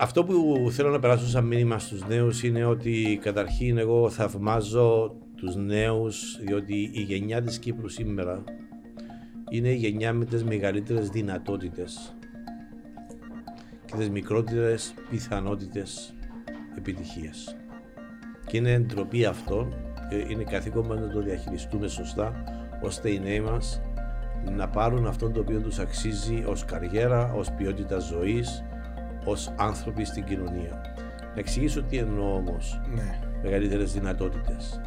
αυτό 0.00 0.24
που 0.24 0.68
θέλω 0.70 0.90
να 0.90 0.98
περάσω 0.98 1.26
σαν 1.26 1.44
μήνυμα 1.44 1.78
στους 1.78 2.06
νέους 2.06 2.42
είναι 2.42 2.64
ότι 2.64 3.18
καταρχήν 3.22 3.78
εγώ 3.78 4.10
θαυμάζω 4.10 5.14
τους 5.36 5.56
νέους 5.56 6.38
διότι 6.40 6.90
η 6.92 7.00
γενιά 7.00 7.42
της 7.42 7.58
Κύπρου 7.58 7.88
σήμερα 7.88 8.44
είναι 9.50 9.68
η 9.68 9.74
γενιά 9.74 10.12
με 10.12 10.24
τις 10.24 10.44
μεγαλύτερες 10.44 11.08
δυνατότητες 11.08 12.16
και 13.84 13.96
τις 13.96 14.10
μικρότερες 14.10 14.94
πιθανότητες 15.10 16.14
επιτυχίας. 16.76 17.56
Και 18.46 18.56
είναι 18.56 18.78
ντροπή 18.78 19.24
αυτό, 19.24 19.68
είναι 20.28 20.44
καθήκον 20.44 20.86
μας 20.86 21.00
να 21.00 21.08
το 21.08 21.20
διαχειριστούμε 21.20 21.88
σωστά, 21.88 22.44
ώστε 22.82 23.10
οι 23.10 23.18
νέοι 23.20 23.40
μας 23.40 23.80
να 24.56 24.68
πάρουν 24.68 25.06
αυτό 25.06 25.30
το 25.30 25.40
οποίο 25.40 25.60
τους 25.60 25.78
αξίζει 25.78 26.44
ως 26.46 26.64
καριέρα, 26.64 27.32
ως 27.32 27.50
ποιότητα 27.50 27.98
ζωής, 27.98 28.64
ως 29.28 29.52
άνθρωποι 29.56 30.04
στην 30.04 30.24
κοινωνία. 30.24 30.80
Να 31.34 31.40
εξηγήσω 31.40 31.82
τι 31.82 31.96
εννοώ 31.96 32.34
όμως. 32.34 32.80
Ναι. 32.94 33.18
Μεγαλύτερες 33.42 33.92
δυνατότητες. 33.92 34.80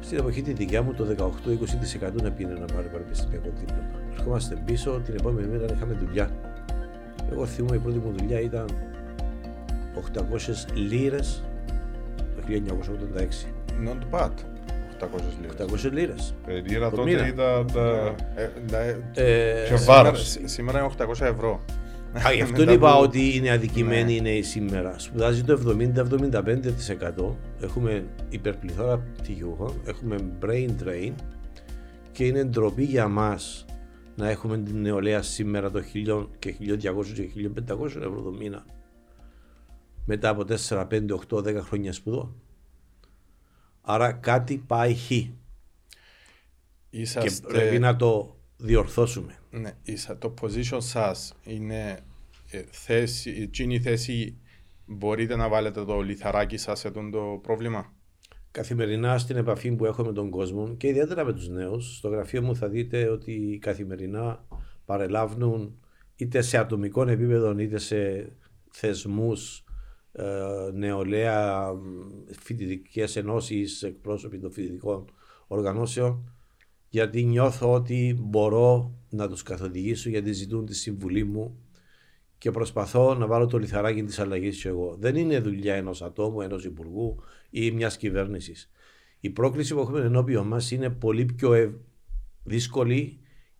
Στην 0.00 0.18
εποχή 0.18 0.42
τη 0.42 0.52
δικιά 0.52 0.82
μου 0.82 0.94
το 0.94 1.06
18-20% 1.18 2.22
να 2.22 2.30
πήγαινε 2.30 2.58
να 2.58 2.64
πάρει 2.64 2.88
πανεπιστημιακό 2.88 3.48
δίπλωμα. 3.58 3.82
Ερχόμαστε 4.12 4.62
πίσω, 4.64 5.00
την 5.04 5.14
επόμενη 5.14 5.46
μέρα 5.48 5.74
είχαμε 5.74 5.94
δουλειά. 5.94 6.30
Εγώ 7.30 7.46
θυμούμαι 7.46 7.76
η 7.76 7.78
πρώτη 7.78 7.98
μου 7.98 8.12
δουλειά 8.18 8.40
ήταν 8.40 8.66
800 10.14 10.20
λίρες 10.74 11.42
το 12.16 12.42
1986. 13.44 13.61
Not 13.84 14.14
bad. 14.18 14.30
800 15.00 15.36
λίρες. 15.40 15.54
800 15.88 15.90
λίρες. 15.92 16.34
Ε, 16.46 16.52
Λίρα 16.60 16.90
Το 16.90 16.96
τότε 16.96 17.10
μήνα. 17.10 17.26
ήταν 17.26 17.66
τα... 17.72 18.14
Ε, 18.34 18.50
ναι, 18.70 18.96
Ε, 19.14 19.66
Και 19.68 19.76
σήμερα- 19.76 20.02
βάρος. 20.02 20.36
Σήμερα 20.44 20.78
είναι 20.78 20.86
800 20.86 21.26
ευρώ. 21.26 21.64
Α, 22.26 22.32
γι' 22.32 22.42
αυτό 22.46 22.58
Μετά 22.60 22.72
είπα 22.72 22.92
που- 22.96 23.02
ότι 23.02 23.36
είναι 23.36 23.50
αδικημένοι 23.50 24.04
Ναι. 24.04 24.12
οι 24.12 24.20
νέοι 24.20 24.42
σήμερα. 24.42 24.98
Σπουδάζει 24.98 25.42
το 25.44 25.52
70-75%. 25.52 27.36
Έχουμε 27.60 28.06
υπερπληθώρα 28.28 28.98
πτυχιούχων, 28.98 29.72
έχουμε 29.86 30.16
brain 30.42 30.68
drain 30.84 31.12
και 32.12 32.24
είναι 32.26 32.44
ντροπή 32.44 32.82
για 32.84 33.08
μας 33.08 33.64
να 34.16 34.30
έχουμε 34.30 34.58
την 34.58 34.80
νεολαία 34.80 35.22
σήμερα 35.22 35.70
το 35.70 35.82
1000 35.94 36.28
και 36.38 36.54
1200 36.60 37.12
και 37.14 37.50
1500 37.70 37.86
ευρώ 37.86 38.20
το 38.22 38.30
μήνα. 38.38 38.64
Μετά 40.06 40.28
από 40.28 40.44
4, 40.44 40.86
5, 40.90 41.14
8, 41.28 41.42
10 41.42 41.60
χρόνια 41.60 41.92
σπουδών. 41.92 42.34
Άρα 43.82 44.12
κάτι 44.12 44.56
πάει 44.66 44.94
χ 44.94 45.06
και 45.08 45.30
Είσαστε... 46.90 47.46
πρέπει 47.46 47.78
να 47.78 47.96
το 47.96 48.36
διορθώσουμε. 48.56 49.38
Ναι, 49.50 49.72
είσα, 49.82 50.18
το 50.18 50.34
position 50.40 50.78
σας 50.78 51.34
είναι 51.42 51.98
ε, 52.50 52.62
θέση, 52.70 53.30
εκείνη 53.30 53.74
η 53.74 53.80
θέση 53.80 54.36
μπορείτε 54.84 55.36
να 55.36 55.48
βάλετε 55.48 55.84
το 55.84 56.00
λιθαράκι 56.00 56.56
σας 56.56 56.78
σε 56.78 56.88
αυτό 56.88 57.10
το 57.10 57.40
πρόβλημα; 57.42 57.92
καθημερινά 58.50 59.18
στην 59.18 59.36
επαφή 59.36 59.72
που 59.72 59.84
έχω 59.84 60.04
με 60.04 60.12
τον 60.12 60.30
κόσμο 60.30 60.74
και 60.76 60.88
ιδιαίτερα 60.88 61.24
με 61.24 61.32
τους 61.32 61.48
νέους. 61.48 61.96
Στο 61.96 62.08
γραφείο 62.08 62.42
μου 62.42 62.56
θα 62.56 62.68
δείτε 62.68 63.08
ότι 63.08 63.58
καθημερινά 63.60 64.46
παρελάβουν 64.84 65.78
είτε 66.16 66.42
σε 66.42 66.58
ατομικό 66.58 67.08
επίπεδο 67.08 67.58
είτε 67.58 67.78
σε 67.78 68.32
θεσμούς 68.70 69.58
ε, 69.58 69.71
νεολαία, 70.72 71.72
φοιτητικές 72.40 73.16
ενώσεις, 73.16 73.82
εκπρόσωποι 73.82 74.38
των 74.38 74.52
φοιτητικών 74.52 75.04
οργανώσεων 75.46 76.32
γιατί 76.92 77.22
νιώθω 77.22 77.72
ότι 77.72 78.18
μπορώ 78.20 78.94
να 79.08 79.28
τους 79.28 79.42
καθοδηγήσω 79.42 80.08
γιατί 80.08 80.32
ζητούν 80.32 80.66
τη 80.66 80.74
συμβουλή 80.74 81.24
μου 81.24 81.58
και 82.38 82.50
προσπαθώ 82.50 83.14
να 83.14 83.26
βάλω 83.26 83.46
το 83.46 83.58
λιθαράκι 83.58 84.02
της 84.02 84.18
αλλαγής 84.18 84.62
και 84.62 84.68
εγώ. 84.68 84.96
Δεν 84.98 85.16
είναι 85.16 85.40
δουλειά 85.40 85.74
ενός 85.74 86.02
ατόμου, 86.02 86.40
ενός 86.40 86.64
υπουργού 86.64 87.22
ή 87.50 87.70
μιας 87.70 87.96
κυβέρνησης. 87.96 88.70
Η 89.20 89.30
πρόκληση 89.30 89.74
που 89.74 89.80
έχουμε 89.80 90.00
ενώπιον 90.00 90.46
μας 90.46 90.70
είναι 90.70 90.90
πολύ 90.90 91.24
πιο 91.24 91.52
ευ- 91.52 91.74
δύσκολη 92.42 93.18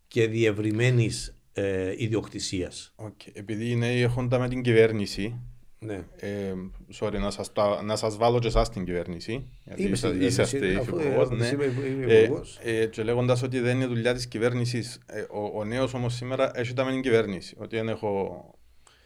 και 0.09 0.27
διευρυμένης 0.27 1.41
ε, 1.53 1.95
ιδιοκτησίας. 1.97 2.95
Okay. 2.97 3.31
Επειδή 3.33 3.71
οι 3.71 3.77
νέοι 3.77 4.01
έχοντα 4.01 4.39
με 4.39 4.49
την 4.49 4.63
κυβέρνηση, 4.63 5.41
Ναι. 5.87 6.05
ε, 6.17 6.53
sorry, 7.01 7.19
να, 7.21 7.31
σας, 7.31 7.53
τα- 7.53 7.83
να 7.83 7.97
σας 7.97 8.17
βάλω 8.17 8.39
και 8.39 8.47
εσάς 8.47 8.67
στην 8.67 8.85
κυβέρνηση, 8.85 9.47
γιατί 9.65 9.83
Είμαι 9.83 9.91
είσα- 9.91 10.07
στην 10.09 10.11
κυβέρνηση, 10.21 10.41
είσαστε 10.43 10.57
αφού, 10.79 10.97
ε, 10.97 11.03
υφυπουργός, 11.03 11.27
αφού 11.27 11.35
ναι. 11.35 11.47
είμαι 11.47 11.65
υπου- 11.65 11.85
είμαι 11.87 12.13
Ε, 12.15 12.23
υπουργός. 12.23 12.59
ε, 12.63 12.87
και 12.87 13.03
λέγοντας 13.03 13.43
ότι 13.43 13.59
δεν 13.61 13.77
είναι 13.77 13.87
δουλειά 13.87 14.15
της 14.15 14.27
κυβέρνησης, 14.27 14.99
ε, 15.07 15.21
ο, 15.21 15.59
ο 15.59 15.65
νέος 15.65 15.95
όμως 15.95 16.15
σήμερα 16.15 16.51
έχει 16.59 16.73
τα 16.73 16.85
με 16.85 16.91
την 16.91 17.03
κυβέρνηση, 17.03 17.57
ότι 17.59 17.77
δεν 17.77 17.89
έχω 17.89 18.45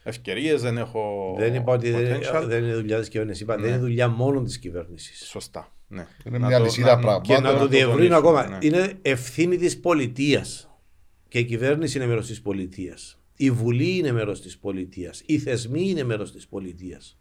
ευκαιρίες, 0.03 0.63
δεν 0.63 0.77
έχω 0.79 1.35
Δεν 1.39 1.55
είπα 1.55 1.73
ότι 1.73 1.91
δεν, 1.91 2.21
potential. 2.21 2.45
δεν 2.47 2.65
είναι 2.65 2.75
δουλειά 2.75 2.99
της 2.99 3.09
κυβέρνησης. 3.09 3.43
Είπα 3.43 3.55
δεν 3.55 3.63
Ναι. 3.65 3.69
είναι 3.69 3.79
δουλειά 3.79 4.09
μόνο 4.09 4.43
της 4.43 4.59
κυβέρνησης. 4.59 5.27
Σωστά, 5.29 5.73
ναι. 5.89 6.07
Είναι 6.25 6.39
Να 6.39 6.47
μια 6.47 6.59
το- 6.59 6.65
λυσίδα 6.65 6.95
να- 6.95 7.01
πραγμάτων. 7.01 7.23
Και 7.23 7.33
να 7.35 7.41
Πάντα 7.41 7.57
το 7.59 7.63
να 7.65 7.69
διευρύνω 7.71 7.93
τονίσουμε, 7.97 8.17
ακόμα. 8.17 8.49
ναι. 8.49 8.59
Είναι 8.61 8.93
ευθύνη 9.03 9.57
της 9.57 9.81
πολιτείας. 9.81 10.71
Και 11.29 11.39
η 11.39 11.45
κυβέρνηση 11.45 11.99
είναι 11.99 12.07
μέρος 12.07 12.27
της 12.27 12.43
πολιτείας. 12.43 13.16
Η 13.37 13.51
Βουλή 13.51 13.97
είναι 13.97 14.13
μέρος 14.13 14.41
της 14.41 14.59
πολιτείας. 14.59 15.23
Οι 15.27 15.39
θεσμοί 15.39 15.89
είναι 15.89 16.05
μέρος 16.05 16.33
της 16.33 16.47
πολιτείας. 16.47 17.19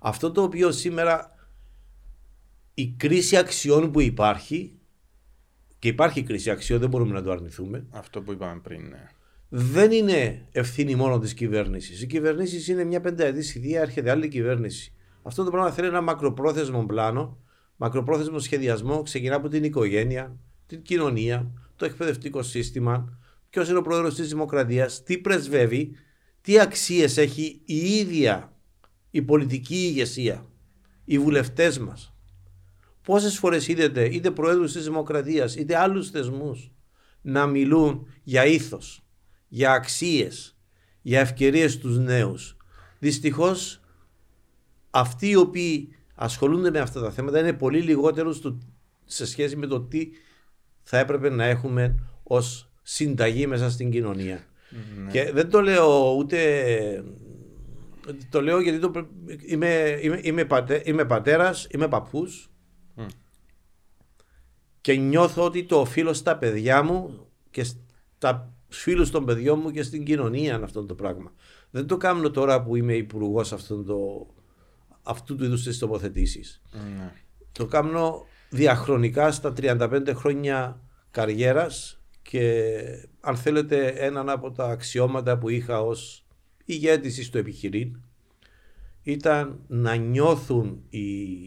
Αυτό 0.00 0.30
το 0.30 0.42
οποίο 0.42 0.72
σήμερα 0.72 1.34
η 2.74 2.94
κρίση 2.96 3.36
αξιών 3.36 3.90
που 3.90 4.00
υπάρχει 4.00 4.78
και 5.78 5.88
υπάρχει 5.88 6.22
κρίση 6.22 6.50
αξιών, 6.50 6.80
δεν 6.80 6.88
μπορούμε 6.88 7.12
να 7.12 7.22
το 7.22 7.30
αρνηθούμε, 7.30 7.86
Αυτό 7.90 8.22
που 8.22 8.32
είπαμε 8.32 8.60
πριν, 8.60 8.88
ναι. 8.88 9.08
δεν 9.48 9.90
είναι 9.90 10.48
ευθύνη 10.52 10.94
μόνο 10.94 11.18
της 11.18 11.34
κυβέρνησης. 11.34 12.02
Η 12.02 12.06
κυβέρνηση 12.06 12.72
είναι 12.72 12.84
μια 12.84 13.00
πενταετής 13.00 13.52
θητεία, 13.52 13.80
έρχεται 13.80 14.10
άλλη 14.10 14.28
κυβέρνηση. 14.28 14.92
Αυτό 15.22 15.44
το 15.44 15.50
πράγμα 15.50 15.70
θέλει 15.70 15.88
ένα 15.88 16.00
μακροπρόθεσμο 16.00 16.86
πλάνο, 16.86 17.38
μακροπρόθεσμο 17.76 18.38
σχεδιασμό. 18.38 19.02
Ξεκινά 19.02 19.36
από 19.36 19.48
την 19.48 19.64
οικογένεια, 19.64 20.36
την 20.66 20.82
κοινωνία, 20.82 21.50
το 21.76 21.84
εκπαιδευτικό 21.84 22.42
σύστημα, 22.42 23.18
ποιος 23.56 23.68
είναι 23.68 23.78
ο 23.78 23.82
πρόεδρος 23.82 24.14
της 24.14 24.28
Δημοκρατίας, 24.28 25.02
τι 25.02 25.18
πρεσβεύει, 25.18 25.96
τι 26.40 26.60
αξίες 26.60 27.16
έχει 27.16 27.60
η 27.64 27.76
ίδια 27.76 28.56
η 29.10 29.22
πολιτική 29.22 29.74
ηγεσία, 29.74 30.46
οι 31.04 31.18
βουλευτές 31.18 31.78
μας. 31.78 32.14
Πόσες 33.02 33.38
φορές 33.38 33.68
είδατε 33.68 34.04
είτε 34.04 34.30
προέδρου 34.30 34.64
της 34.64 34.84
Δημοκρατίας 34.84 35.56
είτε 35.56 35.76
άλλους 35.76 36.10
θεσμούς 36.10 36.72
να 37.20 37.46
μιλούν 37.46 38.06
για 38.22 38.46
ήθος, 38.46 39.02
για 39.48 39.72
αξίες, 39.72 40.56
για 41.02 41.20
ευκαιρίες 41.20 41.72
στους 41.72 41.98
νέους. 41.98 42.56
Δυστυχώς 42.98 43.80
αυτοί 44.90 45.28
οι 45.28 45.36
οποίοι 45.36 45.88
ασχολούνται 46.14 46.70
με 46.70 46.78
αυτά 46.78 47.00
τα 47.00 47.10
θέματα 47.10 47.38
είναι 47.38 47.52
πολύ 47.52 47.80
λιγότερο 47.80 48.32
στο, 48.32 48.58
σε 49.04 49.26
σχέση 49.26 49.56
με 49.56 49.66
το 49.66 49.80
τι 49.80 50.10
θα 50.82 50.98
έπρεπε 50.98 51.30
να 51.30 51.44
έχουμε 51.44 51.94
ως 52.22 52.65
συνταγή 52.88 53.46
μέσα 53.46 53.70
στην 53.70 53.90
κοινωνία. 53.90 54.44
Ναι. 55.04 55.10
Και 55.10 55.32
δεν 55.32 55.50
το 55.50 55.60
λέω 55.60 56.14
ούτε... 56.14 57.04
Το 58.30 58.40
λέω 58.42 58.60
γιατί 58.60 58.78
το, 58.78 58.90
πρέ- 58.90 59.06
είμαι, 59.46 59.98
είμαι, 60.02 60.20
είμαι, 60.22 60.44
πατέ, 60.44 60.82
είμαι 60.84 61.04
πατέρας, 61.04 61.66
είμαι 61.70 61.88
παππούς 61.88 62.50
Μμ. 62.94 63.06
και 64.80 64.94
νιώθω 64.94 65.44
ότι 65.44 65.64
το 65.64 65.80
οφείλω 65.80 66.12
στα 66.12 66.36
παιδιά 66.36 66.82
μου 66.82 67.26
και 67.50 67.64
στα 67.64 68.52
φίλους 68.68 69.10
των 69.10 69.24
παιδιών 69.24 69.60
μου 69.62 69.70
και 69.70 69.82
στην 69.82 70.04
κοινωνία 70.04 70.60
αυτό 70.62 70.84
το 70.84 70.94
πράγμα. 70.94 71.32
Δεν 71.70 71.86
το 71.86 71.96
κάνω 71.96 72.30
τώρα 72.30 72.62
που 72.62 72.76
είμαι 72.76 72.94
υπουργός 72.94 73.48
το, 73.68 74.26
αυτού 75.02 75.36
του 75.36 75.44
είδους 75.44 75.62
της 75.62 75.78
τοποθετήσεις. 75.78 76.62
ναι. 76.72 77.12
Το 77.52 77.66
κάνω 77.66 78.26
διαχρονικά 78.50 79.32
στα 79.32 79.52
35 79.60 80.12
χρόνια 80.14 80.80
καριέρας 81.10 82.00
και 82.30 82.82
αν 83.20 83.36
θέλετε 83.36 83.86
έναν 83.86 84.28
από 84.28 84.50
τα 84.50 84.64
αξιώματα 84.64 85.38
που 85.38 85.48
είχα 85.48 85.80
ως 85.80 86.26
ηγέτης 86.64 87.26
στο 87.26 87.38
επιχειρήν 87.38 88.00
ήταν 89.02 89.60
να 89.66 89.94
νιώθουν 89.94 90.82
οι 90.88 91.06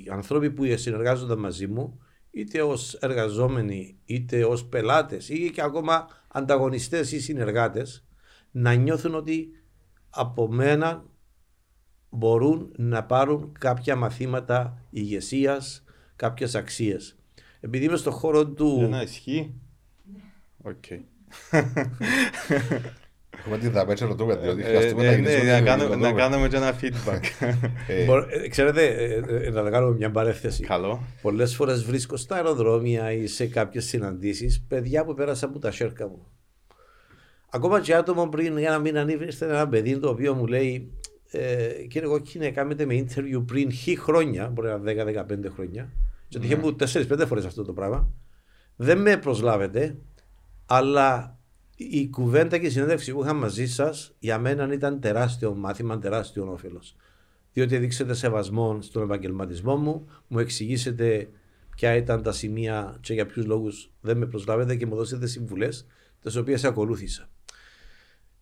άνθρωποι 0.10 0.52
που 0.52 0.78
συνεργάζονταν 0.78 1.40
μαζί 1.40 1.68
μου 1.68 2.00
είτε 2.31 2.62
ως 2.62 2.94
εργαζόμενοι 2.94 3.98
είτε 4.06 4.44
ως 4.46 4.66
πελάτες 4.66 5.30
ή 5.30 5.52
και 5.52 5.62
ακόμα 5.62 6.08
ανταγωνιστές 6.28 7.12
ή 7.12 7.20
συνεργάτες 7.20 8.06
να 8.52 8.74
νιώθουν 8.74 9.16
ότι 9.16 9.50
από 10.10 10.48
μένα 10.48 11.06
μπορούν 12.10 12.74
να 12.78 13.04
πάρουν 13.04 13.52
κάποια 13.60 13.96
μαθήματα 13.96 14.86
ηγεσίας, 14.90 15.84
κάποιες 16.16 16.56
αξίες. 16.56 17.18
Επειδή 17.60 17.86
είμαι 17.86 17.98
στον 17.98 18.14
χώρο 18.14 18.48
του... 18.48 18.76
Για 18.78 18.88
να 18.88 19.02
ισχύει. 19.02 19.54
Οκ. 20.63 20.83
Έχουμε 23.39 23.57
την 23.57 23.71
δαπέτσα 23.71 24.06
ρωτούμε, 24.06 24.35
διότι 24.35 24.61
Ε, 24.61 24.65
χρειαστούμε 24.65 25.03
να 25.03 25.11
ε, 25.11 25.15
γυρίσουμε 25.15 25.44
ναι, 25.44 25.50
να 25.51 25.56
την 25.57 25.65
κάνουμε- 25.65 25.88
ρωτούμε. 25.89 26.11
Να 26.11 26.17
κάνουμε 26.17 26.47
και 26.47 26.56
ένα 26.56 26.73
feedback. 26.81 27.23
Ε, 27.88 28.06
Μπορώ- 28.06 28.27
ε, 28.29 28.47
Ξέρετε, 28.47 28.85
ε, 28.85 29.45
ε, 29.45 29.50
να 29.50 29.63
τα 29.63 29.69
κάνουμε 29.69 29.95
μια 29.95 30.11
παρέθεση. 30.11 30.63
Καλό. 30.63 31.03
Πολλές 31.21 31.56
φορές 31.56 31.83
βρίσκω 31.83 32.17
στα 32.17 32.35
αεροδρόμια 32.35 33.11
ή 33.11 33.27
σε 33.27 33.47
κάποιες 33.47 33.85
συναντήσεις 33.85 34.65
παιδιά 34.67 35.06
που 35.06 35.13
πέρασαν 35.13 35.50
από 35.50 35.59
τα 35.59 35.71
σέρκα 35.71 36.07
μου. 36.07 36.27
Ακόμα 37.50 37.81
και 37.81 37.95
άτομο 37.95 38.27
πριν 38.29 38.57
για 38.57 38.67
ένα 38.67 38.79
μήνα 38.79 39.06
ήρθε 39.09 39.45
ένα 39.45 39.67
παιδί 39.67 39.97
το 40.00 40.09
οποίο 40.09 40.33
μου 40.33 40.45
λέει 40.47 40.91
ε, 41.31 41.67
Κύριε 41.89 42.07
Κόκκινε, 42.07 42.50
κάνετε 42.51 42.85
με 42.85 43.06
interview 43.06 43.44
πριν 43.45 43.71
χι 43.71 43.95
χρόνια, 44.00 44.50
μπορεί 44.53 44.67
να 44.67 44.91
είναι 44.91 45.23
10-15 45.29 45.51
χρόνια. 45.56 45.89
Και 46.27 46.38
το 46.38 46.44
είχε 46.45 46.56
μου 46.56 46.75
4-5 46.79 47.23
φορές 47.27 47.45
αυτό 47.45 47.63
το 47.63 47.73
πράγμα. 47.73 48.11
Δεν 48.75 48.97
με 49.01 49.17
προσλάβετε, 49.17 49.97
αλλά 50.71 51.38
η 51.75 52.10
κουβέντα 52.10 52.57
και 52.57 52.66
η 52.66 52.69
συνέντευξη 52.69 53.13
που 53.13 53.24
είχα 53.24 53.33
μαζί 53.33 53.68
σας 53.68 54.16
για 54.19 54.39
μένα 54.39 54.74
ήταν 54.74 55.00
τεράστιο 55.00 55.56
μάθημα, 55.56 56.00
τεράστιο 56.00 56.51
όφελος. 56.51 56.95
Διότι 57.54 57.77
δείξετε 57.77 58.13
σεβασμό 58.13 58.81
στον 58.81 59.04
επαγγελματισμό 59.04 59.75
μου, 59.75 60.07
μου 60.27 60.39
εξηγήσετε 60.39 61.30
ποια 61.75 61.95
ήταν 61.95 62.24
τα 62.24 62.31
σημεία 62.31 62.98
και 63.01 63.13
για 63.13 63.25
ποιους 63.25 63.45
λόγους 63.45 63.92
δεν 64.01 64.18
με 64.18 64.25
προσλάβετε 64.25 64.75
και 64.75 64.86
μου 64.86 64.95
δώσετε 64.95 65.27
συμβουλές, 65.27 65.86
τις 66.21 66.36
οποίες 66.36 66.63
ακολούθησα. 66.63 67.30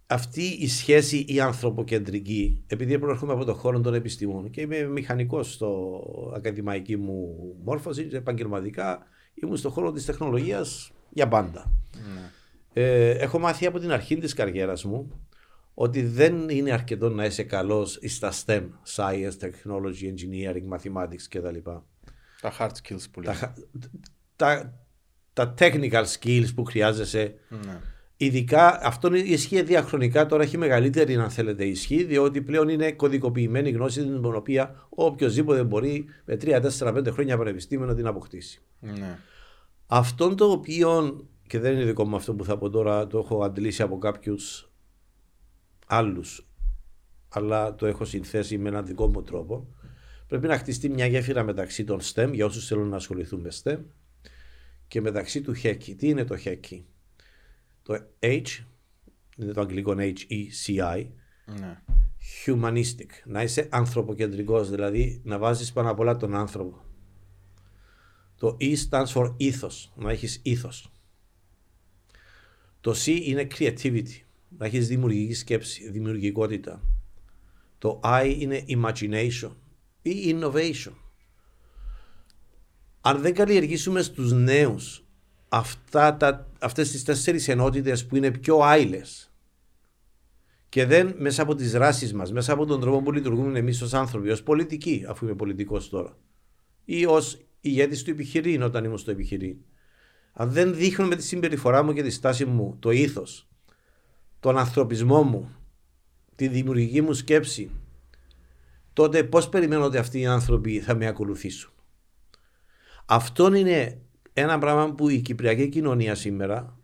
Αυτή 0.07 0.43
η 0.43 0.67
σχέση 0.67 1.25
η 1.27 1.39
ανθρωποκεντρική, 1.39 2.63
επειδή 2.67 2.99
προέρχομαι 2.99 3.33
από 3.33 3.45
τον 3.45 3.55
χώρο 3.55 3.81
των 3.81 3.93
επιστημών 3.93 4.49
και 4.49 4.61
είμαι 4.61 4.83
μηχανικός 4.83 5.53
στο 5.53 6.01
ακαδημαϊκή 6.35 6.97
μου 6.97 7.35
μόρφωση, 7.63 8.05
και 8.05 8.17
επαγγελματικά 8.17 9.07
ήμουν 9.33 9.57
στον 9.57 9.71
χώρο 9.71 9.91
της 9.91 10.05
τεχνολογίας 10.05 10.91
για 11.17 11.27
πάντα. 11.27 11.71
Ε, 12.73 13.09
έχω 13.09 13.39
μάθει 13.39 13.65
από 13.65 13.79
την 13.79 13.91
αρχή 13.91 14.17
της 14.17 14.33
καριέρας 14.33 14.83
μου 14.83 15.11
ότι 15.73 16.01
δεν 16.01 16.49
είναι 16.49 16.71
αρκετό 16.71 17.09
να 17.09 17.25
είσαι 17.25 17.43
καλός 17.43 17.99
στα 18.07 18.31
STEM, 18.45 18.63
Science, 18.95 19.31
Technology, 19.41 20.03
Engineering, 20.13 20.77
Mathematics 20.77 21.25
κτλ. 21.29 21.57
Τα 22.41 22.53
hard 22.59 22.69
skills 22.69 23.03
που 23.11 23.21
Τα, 23.21 23.31
λέμε. 23.31 23.35
χα- 23.35 23.53
τα, 24.35 24.73
τα 25.33 25.53
technical 25.59 26.03
skills 26.19 26.47
που 26.55 26.63
χρειάζεσαι 26.63 27.35
Ναι. 27.49 27.79
Ειδικά 28.19 28.79
αυτό 28.83 29.13
ισχύει 29.13 29.61
διαχρονικά, 29.61 30.25
τώρα 30.25 30.43
έχει 30.43 30.57
μεγαλύτερη 30.57 31.15
αν 31.15 31.29
θέλετε 31.29 31.65
ισχύ, 31.65 32.03
διότι 32.03 32.41
πλέον 32.41 32.69
είναι 32.69 32.91
κωδικοποιημένη 32.91 33.69
γνώση 33.69 34.03
την 34.03 34.25
οποία 34.25 34.85
οποιοδήποτε 34.89 35.63
μπορεί 35.63 36.05
με 36.25 36.37
3, 36.41 36.61
4, 36.79 36.93
5 36.97 37.07
χρόνια 37.11 37.37
πανεπιστήμιο 37.37 37.85
να 37.85 37.95
την 37.95 38.07
αποκτήσει. 38.07 38.61
Ναι. 38.79 39.17
Αυτό 39.87 40.35
το 40.35 40.45
οποίο, 40.51 41.19
και 41.47 41.59
δεν 41.59 41.73
είναι 41.73 41.85
δικό 41.85 42.05
μου 42.05 42.15
αυτό 42.15 42.33
που 42.35 42.43
θα 42.43 42.57
πω 42.57 42.69
τώρα, 42.69 43.07
το 43.07 43.17
έχω 43.17 43.43
αντλήσει 43.43 43.81
από 43.81 43.97
κάποιους 43.97 44.71
άλλους, 45.87 46.47
αλλά 47.29 47.75
το 47.75 47.85
έχω 47.85 48.05
συνθέσει 48.05 48.57
με 48.57 48.69
έναν 48.69 48.85
δικό 48.85 49.07
μου 49.07 49.21
τρόπο. 49.21 49.67
Πρέπει 50.27 50.47
να 50.47 50.57
χτιστεί 50.57 50.89
μια 50.89 51.05
γέφυρα 51.05 51.43
μεταξύ 51.43 51.83
των 51.83 51.99
STEM, 52.01 52.29
για 52.33 52.45
όσους 52.45 52.67
θέλουν 52.67 52.89
να 52.89 52.95
ασχοληθούν 52.95 53.39
με 53.39 53.49
STEM, 53.63 53.79
και 54.87 55.01
μεταξύ 55.01 55.41
του 55.41 55.53
HECI. 55.63 55.95
Τι 55.97 56.09
είναι 56.09 56.23
το 56.23 56.35
HECI? 56.45 56.83
Το 57.83 58.07
H, 58.19 58.41
είναι 59.37 59.51
το 59.53 59.61
αγγλικό 59.61 59.95
H-E-C-I, 59.97 61.05
Ναι. 61.59 61.81
humanistic. 62.45 63.09
Να 63.25 63.43
είσαι 63.43 63.67
ανθρωποκεντρικός, 63.71 64.69
δηλαδή 64.69 65.21
να 65.23 65.37
βάζεις 65.37 65.73
πάνω 65.73 65.89
απ' 65.91 65.99
όλα 65.99 66.17
τον 66.17 66.35
άνθρωπο. 66.35 66.81
Το 68.37 68.57
E 68.59 68.75
stands 68.89 69.07
for 69.13 69.35
ethos, 69.37 69.89
να 69.95 70.11
έχεις 70.11 70.39
ήθος. 70.43 70.91
Το 72.81 72.95
C 73.05 73.07
είναι 73.23 73.47
creativity, 73.57 74.21
να 74.57 74.65
έχεις 74.65 74.87
δημιουργική 74.87 75.33
σκέψη, 75.33 75.89
δημιουργικότητα. 75.89 76.81
Το 77.77 77.99
I 78.03 78.35
είναι 78.39 78.65
imagination 78.67 79.51
ή 80.01 80.35
innovation. 80.35 80.93
Αν 83.01 83.21
δεν 83.21 83.33
καλλιεργήσουμε 83.33 84.01
στους 84.01 84.31
νέους 84.31 85.03
αυτά 85.49 86.17
τα, 86.17 86.51
αυτές 86.59 86.91
τις 86.91 87.03
τέσσερις 87.03 87.47
ενότητες 87.47 88.05
που 88.05 88.15
είναι 88.15 88.31
πιο 88.31 88.59
άειλες 88.59 89.31
και 90.69 90.85
δεν 90.85 91.15
μέσα 91.17 91.41
από 91.41 91.55
τις 91.55 91.71
δράσεις 91.71 92.13
μας, 92.13 92.31
μέσα 92.31 92.53
από 92.53 92.65
τον 92.65 92.79
τρόπο 92.79 93.01
που 93.01 93.11
λειτουργούμε 93.11 93.59
εμείς 93.59 93.81
ως 93.81 93.93
άνθρωποι, 93.93 94.29
ως 94.29 94.43
πολιτικοί, 94.43 95.05
αφού 95.07 95.25
είμαι 95.25 95.35
πολιτικός 95.35 95.89
τώρα, 95.89 96.17
ή 96.85 97.05
ως 97.05 97.46
ηγέτης 97.61 98.03
του 98.03 98.09
επιχειρήν 98.09 98.61
όταν 98.61 98.83
ήμουν 98.83 98.97
στο 98.97 99.11
επιχειρήν. 99.11 99.57
Αν 100.33 100.51
δεν 100.51 100.75
δείχνω 100.75 101.07
με 101.07 101.15
τη 101.15 101.23
συμπεριφορά 101.23 101.83
μου 101.83 101.93
και 101.93 102.03
τη 102.03 102.09
στάση 102.09 102.45
μου 102.45 102.77
το 102.79 102.91
ήθος, 102.91 103.47
τον 104.39 104.57
ανθρωπισμό 104.57 105.23
μου, 105.23 105.55
τη 106.35 106.47
δημιουργική 106.47 107.01
μου 107.01 107.13
σκέψη, 107.13 107.69
τότε 108.93 109.23
πώς 109.23 109.49
περιμένω 109.49 109.83
ότι 109.83 109.97
αυτοί 109.97 110.19
οι 110.19 110.25
άνθρωποι 110.25 110.79
θα 110.79 110.95
με 110.95 111.07
ακολουθήσουν. 111.07 111.71
Αυτό 113.05 113.53
είναι 113.53 114.01
ένα 114.33 114.57
πράγμα 114.57 114.93
που 114.93 115.09
η 115.09 115.21
κυπριακή 115.21 115.69
κοινωνία 115.69 116.15
σήμερα, 116.15 116.79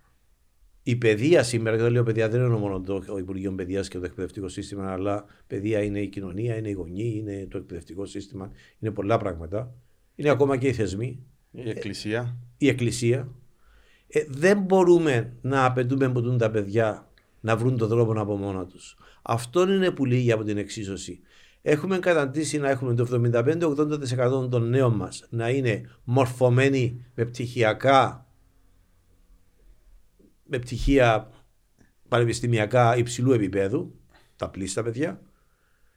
η 0.84 0.96
παιδεία 0.96 1.44
σήμερα, 1.44 1.76
και 1.76 1.82
το 1.82 1.90
λέω 1.90 2.04
παιδεία 2.04 2.30
δεν 2.30 2.46
είναι 2.46 2.58
μόνο 2.58 2.82
το 2.82 3.18
Υπουργείο 3.18 3.54
Παιδείας 3.54 3.88
και 3.88 4.00
το 4.00 4.06
εκπαιδευτικό 4.06 4.48
σύστημα, 4.48 4.92
αλλά 4.92 5.26
παιδεία 5.48 5.84
είναι 5.84 6.00
η 6.00 6.08
κοινωνία, 6.08 6.58
είναι 6.58 6.70
η 6.70 6.72
γονείς, 6.72 7.16
είναι 7.16 7.48
το 7.50 7.58
εκπαιδευτικό 7.58 8.06
σύστημα, 8.06 8.52
είναι 8.80 8.92
πολλά 8.92 9.18
πράγματα. 9.18 9.76
Είναι 10.16 10.30
ακόμα 10.30 10.58
και 10.58 10.68
οι 10.68 10.74
θεσμοί, 10.74 11.24
Η 11.52 11.70
εκκλησία. 11.70 12.38
η 12.58 12.68
εκκλησία. 12.68 13.28
Ε, 14.08 14.26
δεν 14.28 14.60
μπορούμε 14.62 15.38
να 15.42 15.66
απαιτούμε 15.66 16.06
από 16.06 16.22
τούτα 16.22 16.36
τα 16.38 16.52
παιδιά 16.52 17.08
να 17.40 17.58
βρουν 17.58 17.78
τον 17.78 17.90
τρόπο 17.90 18.22
από 18.22 18.38
μόνα 18.38 18.66
τους. 18.66 18.98
Αυτό 19.22 19.72
είναι 19.72 19.92
που 19.92 20.06
λύγει 20.06 20.32
από 20.32 20.44
την 20.44 20.58
εξίσωση. 20.58 21.20
Έχουμε 21.62 22.00
καταντήσει 22.00 22.58
να 22.58 22.70
έχουμε 22.70 22.96
το 22.96 23.08
75-80% 24.44 24.50
των 24.50 24.70
νέων 24.70 24.96
μας 24.96 25.28
να 25.30 25.50
είναι 25.50 25.90
μορφωμένοι 26.04 27.06
με 27.16 27.26
πτυχιακά, 27.26 28.28
με 30.44 30.60
πτυχία 30.60 31.30
πανεπιστημιακά 32.08 32.98
υψηλού 32.98 33.32
επίπεδου, 33.32 33.96
τα 34.36 34.50
πλήστα 34.50 34.84
παιδιά, 34.84 35.22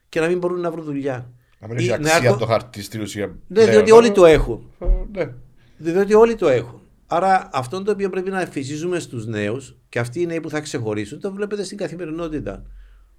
και 0.09 0.19
να 0.19 0.27
μην 0.27 0.37
μπορούν 0.37 0.59
να 0.59 0.71
βρουν 0.71 0.83
δουλειά. 0.83 1.33
Να 1.59 1.67
μην 1.67 1.77
έχει 1.77 1.87
Ή 1.87 1.91
αξία 1.91 2.29
ακο- 2.29 2.37
το 2.39 2.45
χαρτί 2.45 2.81
στην 2.81 3.01
ουσία. 3.01 3.25
Ναι, 3.27 3.37
πλέον. 3.47 3.69
διότι 3.71 3.91
όλοι 3.91 4.11
το 4.11 4.25
έχουν. 4.25 4.71
Ε, 4.79 4.85
Ναι. 5.11 5.33
Διότι 5.77 6.13
όλοι 6.13 6.35
το 6.35 6.47
έχουν. 6.47 6.81
Άρα 7.07 7.49
αυτό 7.53 7.83
το 7.83 7.91
οποίο 7.91 8.09
πρέπει 8.09 8.29
να 8.29 8.41
εφησίζουμε 8.41 8.99
στους 8.99 9.25
νέους 9.25 9.75
και 9.89 9.99
αυτοί 9.99 10.21
οι 10.21 10.25
νέοι 10.25 10.39
που 10.39 10.49
θα 10.49 10.59
ξεχωρίσουν 10.59 11.19
το 11.19 11.31
βλέπετε 11.33 11.63
στην 11.63 11.77
καθημερινότητα. 11.77 12.65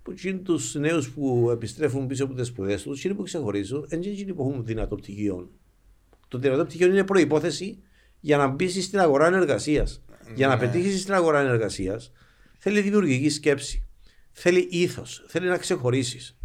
Που 0.02 0.14
είναι 0.24 0.38
τους 0.38 0.74
νέους 0.74 1.10
που 1.10 1.48
επιστρέφουν 1.52 2.06
πίσω 2.06 2.24
από 2.24 2.34
τις 2.34 2.46
σπουδές 2.46 2.82
τους, 2.82 2.98
εκείνοι 2.98 3.14
που 3.14 3.22
ξεχωρίζουν, 3.22 3.84
δεν 3.88 4.02
είναι 4.02 4.12
εκείνοι 4.12 4.34
που 4.34 4.48
έχουν 4.50 4.64
δυνατό 4.64 4.94
πτυχίο. 4.96 5.50
Το 6.28 6.38
δυνατό 6.38 6.64
πτυχίο 6.64 6.86
είναι 6.86 7.04
προϋπόθεση 7.04 7.78
για 8.20 8.36
να 8.36 8.46
μπεις 8.48 8.84
στην 8.84 8.98
αγορά 9.00 9.26
εργασία. 9.26 9.86
Για 10.34 10.46
να 10.48 10.54
Ναι. 10.54 10.60
πετύχεις 10.60 11.00
στην 11.00 11.14
αγορά 11.14 11.40
εργασία, 11.40 12.00
θέλει 12.58 12.80
δημιουργική 12.80 13.28
σκέψη. 13.28 13.82
Θέλει 14.32 14.66
ήθος. 14.70 15.24
Θέλει 15.28 15.48
να 15.48 15.56
ξεχωρίσεις. 15.56 16.37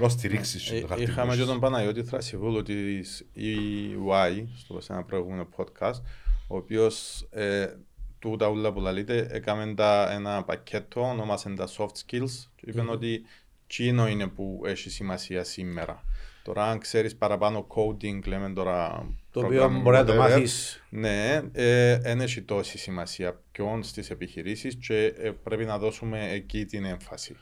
Προστηρίξεις 0.00 0.62
στο 0.62 0.74
Ε, 0.74 0.84
χαρτί. 0.88 1.02
Είχαμε 1.02 1.26
που 1.26 1.32
και 1.32 1.36
έχεις. 1.36 1.46
τον 1.46 1.60
Παναγιώτη 1.60 2.02
Θρασιβούλου 2.02 2.62
της 2.62 3.26
EY, 3.36 4.44
στο 4.56 4.80
σε 4.80 4.92
ένα 4.92 5.04
προηγούμενο 5.04 5.48
podcast, 5.56 6.00
ο 6.48 6.56
οποίος 6.56 7.26
ε, 7.30 7.66
του 8.18 8.36
τα 8.36 8.48
ούλα 8.48 8.72
που 8.72 8.80
λαλείτε, 8.80 9.28
έκαμε 9.30 9.74
τα, 9.74 10.12
ένα 10.12 10.42
πακέτο, 10.42 11.00
ονόμασε 11.00 11.54
τα 11.54 11.68
soft 11.76 11.86
skills 11.86 12.48
και 12.56 12.64
είπε 12.66 12.84
ότι 12.88 13.22
τσίνο 13.66 14.08
είναι 14.08 14.26
που 14.26 14.62
έχει 14.64 14.90
σημασία 14.90 15.44
σήμερα. 15.44 16.04
Τώρα 16.42 16.70
αν 16.70 16.78
ξέρεις 16.78 17.16
παραπάνω 17.16 17.66
coding, 17.68 18.26
λέμε 18.26 18.52
τώρα... 18.52 19.08
Το 19.30 19.40
οποίο 19.40 19.64
programming, 19.64 19.80
μπορεί 19.82 19.96
να 19.96 20.04
το 20.04 20.12
whatever, 20.12 20.16
μάθεις. 20.16 20.84
Ναι, 20.88 21.42
ε, 21.52 21.98
δεν 21.98 22.20
έχει 22.20 22.42
τόση 22.42 22.78
σημασία 22.78 23.40
ποιον 23.52 23.82
στις 23.82 24.10
επιχειρήσεις 24.10 24.76
και 24.76 25.04
ε, 25.04 25.30
πρέπει 25.30 25.64
να 25.64 25.78
δώσουμε 25.78 26.30
εκεί 26.30 26.64
την 26.64 26.84
έμφαση. 26.84 27.36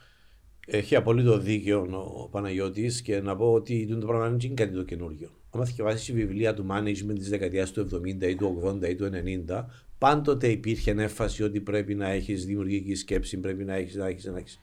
Έχει 0.65 0.95
απολύτω 0.95 1.37
δίκιο 1.37 1.87
ο 1.91 2.29
Παναγιώτης 2.29 3.01
και 3.01 3.21
να 3.21 3.35
πω 3.35 3.53
ότι 3.53 3.87
το 3.87 4.05
πράγμα 4.05 4.29
δεν 4.29 4.39
είναι 4.41 4.53
κάτι 4.53 4.73
το 4.73 4.83
καινούριο. 4.83 5.29
Αν 5.51 5.65
διαβάσεις 5.65 6.07
η 6.07 6.13
βιβλία 6.13 6.53
του 6.53 6.65
management 6.71 7.15
της 7.15 7.29
δεκαετίας 7.29 7.71
του 7.71 7.87
70 8.21 8.21
ή 8.21 8.35
του 8.35 8.61
80 8.65 8.89
ή 8.89 8.95
του 8.95 9.09
90, 9.47 9.65
πάντοτε 9.97 10.47
υπήρχε 10.47 10.91
έμφαση 10.91 11.43
ότι 11.43 11.59
πρέπει 11.59 11.95
να 11.95 12.09
έχεις 12.09 12.45
δημιουργική 12.45 12.95
σκέψη, 12.95 13.37
πρέπει 13.37 13.63
να 13.63 13.73
έχεις 13.73 13.95
να 13.95 14.07
έχεις, 14.07 14.25
να 14.25 14.37
έχεις 14.37 14.59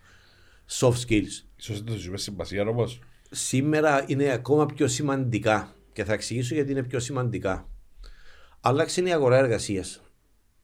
soft 0.71 1.07
skills. 1.07 1.45
Ίσως 1.57 1.83
δεν 1.83 1.85
το 1.85 1.93
ζούμε 1.93 2.17
συμπασία 2.17 2.69
όμως. 2.69 3.01
Σήμερα 3.31 4.05
είναι 4.07 4.33
ακόμα 4.33 4.67
πιο 4.67 4.89
σημαντικά 4.89 5.77
και 5.93 6.05
θα 6.05 6.13
εξηγήσω 6.13 6.55
γιατί 6.55 6.71
είναι 6.71 6.83
πιο 6.83 6.99
σημαντικά. 6.99 7.69
Άλλαξε 8.61 9.01
η 9.01 9.13
αγορά 9.13 9.39
εργασίας. 9.39 10.03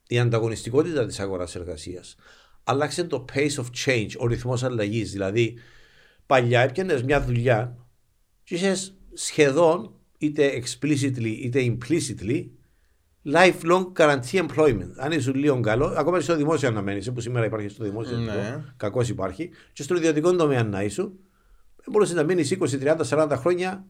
Η 0.06 0.18
ανταγωνιστικότητα 0.18 1.06
της 1.06 1.20
αγοράς 1.20 1.54
εργασίας. 1.54 2.16
Άλλαξε 2.70 3.04
το 3.04 3.24
pace 3.34 3.54
of 3.54 3.66
change, 3.84 4.10
ο 4.18 4.26
ρυθμός 4.26 4.62
αλλαγής. 4.62 5.12
Δηλαδή, 5.12 5.58
παλιά 6.26 6.60
έπιανες 6.60 7.02
μια 7.02 7.22
δουλειά 7.22 7.76
και 8.44 8.54
είσαι 8.54 8.92
σχεδόν 9.12 9.92
είτε 10.18 10.62
explicitly 10.62 11.36
είτε 11.42 11.76
implicitly 11.78 12.46
lifelong 13.32 13.92
guarantee 13.96 14.46
employment. 14.48 14.90
Αν 14.96 15.12
είσαι 15.12 15.32
λίγο 15.32 15.60
καλό, 15.60 15.86
ακόμα 15.86 16.16
και 16.16 16.22
στο 16.22 16.36
δημόσιο 16.36 16.70
να 16.70 16.82
μένεις, 16.82 17.12
που 17.12 17.20
σήμερα 17.20 17.46
υπάρχει 17.46 17.68
στο 17.68 17.84
δημόσιο, 17.84 18.16
Ναι. 18.16 18.64
κακός 18.76 19.08
υπάρχει, 19.08 19.50
και 19.72 19.82
στο 19.82 19.96
ιδιωτικό 19.96 20.36
τομέα 20.36 20.64
να 20.64 20.82
είσαι, 20.82 21.10
μπορούσες 21.90 22.14
να 22.14 22.22
μείνεις 22.22 22.50
20, 22.50 22.78
30, 22.78 23.04
40 23.04 23.36
χρόνια, 23.36 23.86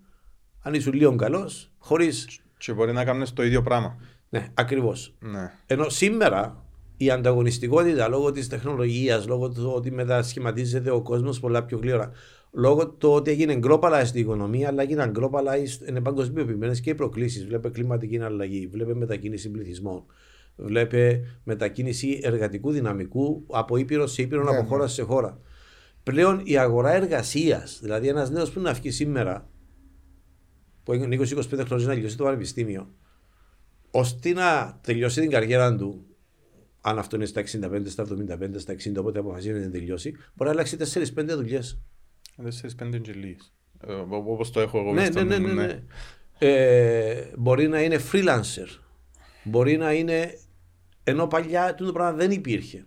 αν 0.63 0.75
είσαι 0.75 0.91
λίγο 0.91 1.17
καλός, 1.17 1.71
χωρί. 1.79 2.11
Και 2.59 2.73
μπορεί 2.73 2.93
να 2.93 3.05
κάνουν 3.05 3.35
το 3.35 3.43
ίδιο 3.43 3.63
πράγμα. 3.63 3.97
Ναι, 4.29 4.49
ακριβώς. 4.55 5.15
Ναι. 5.19 5.53
Ενώ 5.67 5.89
σήμερα 5.89 6.68
η 7.01 7.11
ανταγωνιστικότητα 7.11 8.09
λόγω 8.09 8.33
της 8.33 8.49
τεχνολογίας, 8.49 9.27
λόγω 9.27 9.49
του 9.49 9.73
ότι 9.75 9.91
μετασχηματίζεται 9.91 10.91
ο 10.91 11.03
κόσμος 11.03 11.41
πολλά 11.41 11.65
πιο 11.65 11.79
γλύωρα, 11.79 12.11
λόγω 12.53 12.89
του 12.89 13.11
ότι 13.11 13.31
έγινε 13.31 13.59
globalized 13.63 14.15
η 14.15 14.21
οικονομία, 14.21 14.69
αλλά 14.69 14.83
έγιναν 14.83 15.15
globalized, 15.19 15.89
είναι 15.89 16.01
παγκοσμιοποιημένες 16.01 16.81
και 16.81 16.91
οι 16.91 16.95
προκλήσεις. 16.95 17.47
Βλέπε 17.47 17.69
κλιματική 17.69 18.19
αλλαγή, 18.19 18.67
βλέπε 18.67 18.95
μετακίνηση 18.95 19.51
πληθυσμών, 19.51 20.05
βλέπε 20.57 21.21
μετακίνηση 21.45 22.21
εργατικού 22.23 22.71
δυναμικού 22.71 23.45
από 23.51 23.77
ήπειρο 23.77 24.07
σε 24.07 24.23
ήπειρο, 24.23 24.43
Ναι, 24.43 24.51
από 24.51 24.63
ναι. 24.63 24.69
χώρα 24.69 24.87
σε 24.87 25.03
χώρα. 25.03 25.41
Πλέον 26.03 26.41
η 26.45 26.59
αγορά 26.59 26.93
εργασίας, 26.95 27.79
δηλαδή 27.83 28.09
ένας 28.09 28.31
νέος 28.31 28.51
που 28.51 28.61
να 28.61 28.73
βγει 28.73 28.91
σήμερα, 28.91 29.49
που 30.83 30.93
είναι 30.93 31.17
20-25 31.21 31.65
χρόνια 31.65 31.87
να 31.87 31.93
τελειώσει 31.95 32.17
το 32.17 32.25
πανεπιστήμιο, 32.25 32.95
ώστε 33.91 34.33
να 34.33 34.79
τελειώσει 34.83 35.21
την 35.21 35.31
καριέρα 35.31 35.77
του, 35.77 36.08
αν 36.81 36.99
αυτό 36.99 37.17
είναι 37.17 37.25
στα 37.25 37.41
65, 37.41 37.83
στα 37.87 38.05
75, 38.05 38.51
στα 38.57 38.75
60, 38.75 38.97
όποτε 38.99 39.19
αποφασίζει 39.19 39.61
να 39.61 39.71
τελειώσει, 39.71 40.11
μπορεί 40.11 40.51
να 40.51 40.51
αλλάξει 40.51 40.77
4-5 41.17 41.25
δουλειές. 41.29 41.79
Τέσσερις 42.43 42.75
πέντε 42.75 42.97
εγγελίες. 42.97 43.53
Ε, 43.87 43.93
Όπως 44.09 44.51
το 44.51 44.61
έχω 44.61 44.79
εγώ 44.79 44.93
Ναι, 44.93 45.01
μες 45.01 45.09
ναι, 45.09 45.21
στο 45.21 45.25
ναι, 45.25 45.39
νου 45.39 45.47
ναι, 45.47 45.53
μου, 45.53 45.61
ναι. 45.61 45.83
Ε, 46.39 47.27
μπορεί 47.37 47.69
να 47.69 47.83
είναι 47.83 48.01
freelancer. 48.13 48.79
Μπορεί 49.45 49.77
να 49.77 49.93
είναι. 49.93 50.39
ενώ 51.05 51.27
παλιά 51.27 51.75
το 51.75 51.93
πράγμα 51.93 52.13
δεν 52.13 52.31
υπήρχε. 52.31 52.87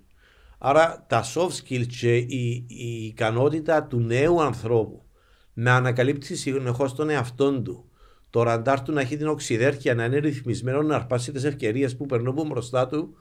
Άρα 0.57 1.05
τα 1.09 1.23
soft 1.33 1.49
skills 1.49 1.85
και 1.99 2.15
η, 2.15 2.65
η 2.67 3.05
ικανότητα 3.05 3.83
του 3.83 3.99
νέου 3.99 4.41
ανθρώπου 4.41 5.05
να 5.53 5.75
ανακαλύπτει 5.75 6.35
συνεχώς 6.35 6.95
τον 6.95 7.09
εαυτό 7.09 7.61
του, 7.61 7.89
το 8.29 8.43
ραντάρ 8.43 8.81
του 8.81 8.91
να 8.91 9.01
έχει 9.01 9.17
την 9.17 9.27
οξυδέρκεια, 9.27 9.95
να 9.95 10.05
είναι 10.05 10.17
ρυθμισμένο, 10.17 10.81
να 10.81 10.95
αρπάσει 10.95 11.31
τις 11.31 11.43
ευκαιρίες 11.43 11.95
που 11.97 12.05
περνούν 12.05 12.47
μπροστά 12.47 12.87
του 12.87 13.15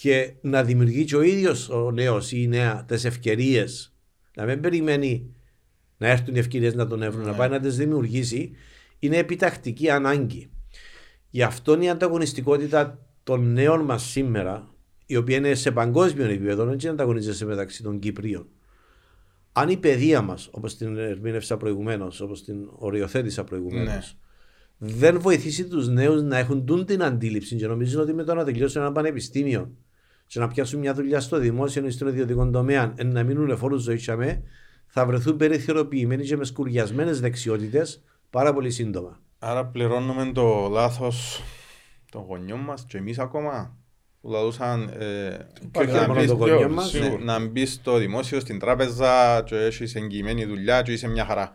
και 0.00 0.34
να 0.40 0.62
δημιουργεί 0.64 1.04
και 1.04 1.16
ο 1.16 1.22
ίδιος 1.22 1.68
ο 1.68 1.90
νέος 1.90 2.32
ή 2.32 2.42
η 2.42 2.46
νέα 2.46 2.84
τις 2.84 3.04
ευκαιρίες. 3.04 3.94
Να 4.36 4.44
μην 4.44 4.60
περιμένει 4.60 5.34
να 5.96 6.08
έρθουν 6.08 6.34
οι 6.34 6.38
ευκαιρίες 6.38 6.74
να 6.74 6.86
τον 6.86 7.02
έβρουν, 7.02 7.26
να 7.26 7.32
πάει 7.32 7.48
να 7.48 7.60
τις 7.60 7.76
δημιουργήσει, 7.76 8.50
είναι 8.98 9.16
επιτακτική 9.16 9.90
ανάγκη. 9.90 10.50
Γι' 11.30 11.42
αυτό 11.42 11.82
η 11.82 11.88
ανταγωνιστικότητα 11.88 13.06
των 13.22 13.52
νέων 13.52 13.80
μας 13.80 14.02
σήμερα, 14.02 14.74
η 15.06 15.16
οποία 15.16 15.36
είναι 15.36 15.54
σε 15.54 15.70
παγκόσμιο 15.70 16.24
επίπεδο, 16.24 16.64
δεν 16.64 16.90
ανταγωνίζεται 16.90 17.44
μεταξύ 17.44 17.82
των 17.82 17.98
Κυπρίων. 17.98 18.46
Αν 19.52 19.68
η 19.68 19.76
παιδεία 19.76 20.22
μας, 20.22 20.48
όπως 20.50 20.76
την 20.76 20.96
ερμήνευσα 20.96 21.56
προηγουμένως, 21.56 22.20
όπως 22.20 22.44
την 22.44 22.68
οριοθέτησα 22.70 23.44
προηγουμένως, 23.44 23.86
Ναι. 23.86 24.23
Δεν 24.86 25.20
βοηθήσει 25.20 25.64
τους 25.68 25.88
νέους 25.88 26.22
να 26.22 26.38
έχουν 26.38 26.64
τούν 26.66 26.84
την 26.84 27.02
αντίληψη 27.02 27.56
και 27.56 27.66
νομίζουν 27.66 28.00
ότι 28.00 28.12
με 28.14 28.24
το 28.24 28.34
να 28.34 28.44
τελειώσουν 28.44 28.80
ένα 28.82 28.92
πανεπιστήμιο 28.92 29.70
και 30.26 30.38
να 30.40 30.48
πιάσουν 30.48 30.80
μια 30.80 30.94
δουλειά 30.94 31.20
στο 31.20 31.38
δημόσιο 31.38 31.86
ή 31.86 31.90
στον 31.90 32.08
ιδιωτικό 32.08 32.50
τομέα, 32.50 32.92
εν 32.96 33.12
να 33.12 33.22
μείνουν 33.22 33.50
εφόρους 33.50 33.82
ζωής 33.82 34.00
τσαμέ, 34.02 34.42
θα 34.86 35.06
βρεθούν 35.06 35.36
περιθωριοποιημένοι 35.36 36.24
και 36.24 36.36
με 36.36 36.44
σκουριασμένες 36.44 37.20
δεξιότητες 37.20 38.02
πάρα 38.30 38.52
πολύ 38.54 38.70
σύντομα. 38.70 39.20
Άρα 39.38 39.64
πληρώνουμε 39.66 40.30
το 40.34 40.68
λάθος 40.72 41.42
των 42.10 42.22
γονιών 42.22 42.58
μας 42.60 42.84
και 42.88 42.98
εμείς 42.98 43.18
ακόμα 43.18 43.76
που 44.20 44.30
λαλούσαν 44.30 44.82
ε, 44.98 45.36
Και 45.70 45.78
όχι 45.80 45.92
να 45.92 46.06
μόνο 46.06 46.14
μπεις- 46.14 46.28
των 46.28 46.36
γονιών 46.38 46.58
σίγουρα, 46.58 46.74
μας, 46.74 46.88
σίγουρα. 46.90 47.18
ναι, 47.18 47.24
να 47.24 47.46
μπεις 47.46 47.72
στο 47.72 47.96
δημόσιο, 47.98 48.40
στην 48.40 48.58
τράπεζα 48.58 49.42
και 49.46 49.56
έχεις 49.56 49.94
εγγυημένη 49.94 50.44
δουλειά 50.44 50.82
και 50.82 50.92
είσαι 50.92 51.08
μια 51.08 51.24
χαρά. 51.24 51.52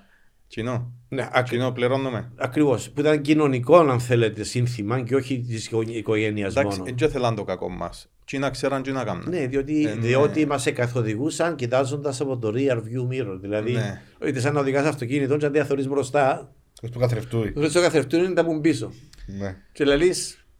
Κοινό. 0.50 0.92
Ναι, 1.10 1.30
ακ- 1.32 1.50
Κοινό 1.50 1.72
πληρώνουμε. 1.72 2.32
Ακριβώς. 2.36 2.90
Που 2.92 3.00
ήταν 3.00 3.22
κοινωνικό, 3.22 3.78
αν 3.78 4.00
θέλετε, 4.00 4.44
σύνθημα 4.44 5.02
και 5.02 5.16
όχι 5.16 5.40
της 5.40 5.70
οικογένειας 5.88 6.56
Εντάξει, 6.56 6.80
μόνο. 6.80 6.94
δεν 6.98 7.10
θέλαν 7.10 7.36
το 7.36 7.44
κακό 7.44 7.70
μας. 7.70 8.10
Τι 8.26 8.38
να 8.38 8.50
ξέραν, 8.50 8.82
τι 8.84 8.92
να 8.92 9.04
κάνουν. 9.04 9.30
Ναι, 9.30 9.48
διότι, 9.48 9.86
Ε, 9.88 9.94
ναι. 9.94 10.08
διότι 10.08 10.46
μας 10.46 10.72
καθοδηγούσαν 10.74 11.56
κοιτάζοντας 11.56 12.22
από 12.22 12.38
το 12.38 12.54
rear 12.56 12.78
view 12.78 13.08
mirror. 13.12 13.38
Δηλαδή, 13.42 13.72
Ναι. 13.72 14.02
ότι 14.22 14.40
σαν 14.40 14.54
να 14.54 14.60
οδηγάς 14.60 14.86
αυτοκίνητο, 14.86 15.38
και 15.38 15.46
αντί 15.46 15.58
να 15.60 15.66
θεωρεί 15.66 15.88
μπροστά, 15.88 16.54
Ως 16.84 16.90
που 16.90 17.00
καθρεφτούει. 17.00 17.52
το 17.52 17.70
στο 17.70 17.82
καθρεφτούν 17.82 18.24
είναι 18.24 18.34
τα 18.34 18.46
που 18.46 18.62
πίσω. 18.62 18.92
Ναι. 19.40 19.56
Και 19.72 19.84
λέει, 19.86 20.14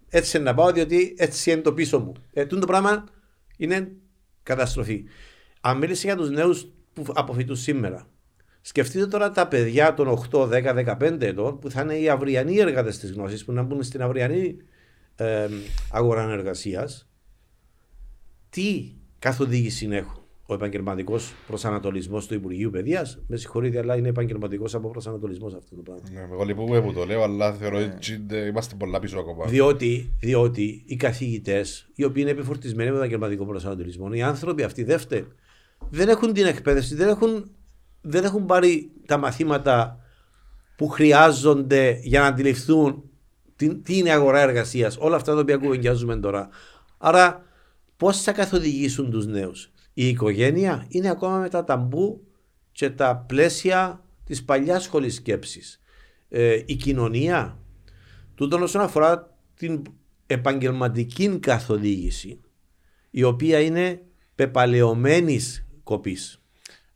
έτσι 0.10 0.40
να 0.40 0.54
πάω, 0.54 0.72
διότι 0.72 1.16
έτσι 1.18 1.52
είναι 1.52 1.62
το 1.62 1.74
πίσω 1.74 2.00
μου. 2.00 2.14
Ε, 2.34 2.46
τούτο 2.46 2.62
το 2.62 2.68
πράγμα 2.68 3.04
είναι 3.58 3.92
καταστροφή. 4.44 5.04
Αν 5.62 5.78
μίλησε 5.78 6.08
για 6.08 6.16
τους 6.16 6.30
νέους 6.30 6.68
που 6.94 7.06
αποφυτούν 7.14 7.56
σήμερα, 7.56 8.08
σκεφτείτε 8.70 9.08
τώρα 9.08 9.32
τα 9.32 9.48
παιδιά 9.48 9.94
των 9.94 10.24
8, 10.32 10.50
10, 10.50 10.98
15 11.00 11.22
ετών 11.22 11.60
που 11.60 11.72
θα 11.72 11.82
είναι 11.82 11.96
οι 11.98 12.10
αυριανοί 12.10 12.58
εργάτε 12.58 12.90
της 12.90 13.12
γνώσης, 13.12 13.46
που 13.46 13.52
να 13.52 13.64
μπουν 13.64 13.84
στην 13.84 14.02
αυριανή 14.02 14.58
ε, 15.16 15.48
αγορά 15.92 16.32
εργασίας. 16.32 17.10
Τι 18.50 18.92
καθοδήγηση 19.20 19.88
έχουν. 19.92 20.22
Ο 20.46 20.54
επαγγελματικός 20.54 21.34
προσανατολισμός 21.48 22.28
του 22.28 22.34
Υπουργείου 22.34 22.70
Παιδείας, 22.70 23.20
με 23.28 23.38
συγχωρείτε, 23.38 23.78
αλλά 23.78 23.98
είναι 23.98 24.08
επαγγελματικός 24.08 24.76
από 24.76 24.90
προσανατολισμό 24.90 25.48
αυτό 25.48 25.76
το 25.76 25.82
πράγμα. 25.82 26.04
Ναι, 26.12 26.20
Εγώ 26.32 26.44
λυπούμε 26.44 26.82
που 26.82 26.94
το 26.94 27.06
λέω, 27.06 27.24
αλλά 27.24 27.54
θεωρώ 27.54 27.78
ότι 27.78 28.26
ε, 28.32 28.46
είμαστε 28.46 28.76
πολλά 28.76 29.00
πίσω 29.00 29.20
ακόμα. 29.20 29.46
Διότι, 29.46 30.14
διότι 30.20 30.84
οι 30.86 30.96
καθηγητές, 30.96 31.90
οι 31.96 32.04
οποίοι 32.04 32.22
είναι 32.26 32.32
επιφορτισμένοι 32.32 32.92
με 32.92 32.98
επαγγελματικό 32.98 33.46
προσανατολισμό, 33.46 34.10
οι 34.12 34.22
άνθρωποι 34.22 34.64
αυτοί 34.64 34.84
δεύτεροι, 34.84 35.28
δεν 35.90 36.10
έχουν 36.10 36.34
την 36.34 36.46
εκπαίδευση, 36.46 36.96
δεν 36.96 37.08
έχουν, 37.08 37.52
δεν 38.02 38.24
έχουν 38.24 38.46
πάρει 38.46 38.92
τα 39.06 39.18
μαθήματα 39.18 40.00
που 40.76 40.88
χρειάζονται 40.88 42.00
για 42.04 42.20
να 42.20 42.26
αντιληφθούν 42.26 43.04
τι, 43.56 43.76
τι 43.76 43.98
είναι 43.98 44.10
η 44.10 44.12
αγορά 44.12 44.40
εργασίας, 44.40 44.98
όλα 45.00 45.16
αυτά 45.16 45.34
τα 45.34 45.40
οποία 45.40 45.58
κουβεντιάζουμε 45.58 46.18
τώρα. 46.18 46.50
Άρα, 46.98 47.44
πώς 47.98 48.22
θα 48.22 48.32
καθοδηγήσουν 48.32 49.12
τους 49.12 49.26
νέους; 49.28 49.72
Η 49.94 50.08
οικογένεια 50.08 50.86
είναι 50.88 51.10
ακόμα 51.10 51.38
με 51.38 51.50
τα 51.50 51.64
ταμπού 51.64 52.28
και 52.72 52.90
τα 52.90 53.18
πλαίσια 53.28 54.04
της 54.24 54.44
παλιάς 54.44 54.84
σχολής 54.84 55.16
σκέψης. 55.16 55.82
Ε, 56.30 56.62
η 56.66 56.76
κοινωνία, 56.76 57.60
Τούτον 58.40 58.62
όσον 58.62 58.82
αφορά 58.82 59.38
την 59.56 59.82
επαγγελματική 60.26 61.40
καθοδήγηση, 61.40 62.42
η 63.10 63.24
οποία 63.24 63.60
είναι 63.60 64.02
πεπαλαιωμένης 64.36 65.68
κοπής. 65.84 66.39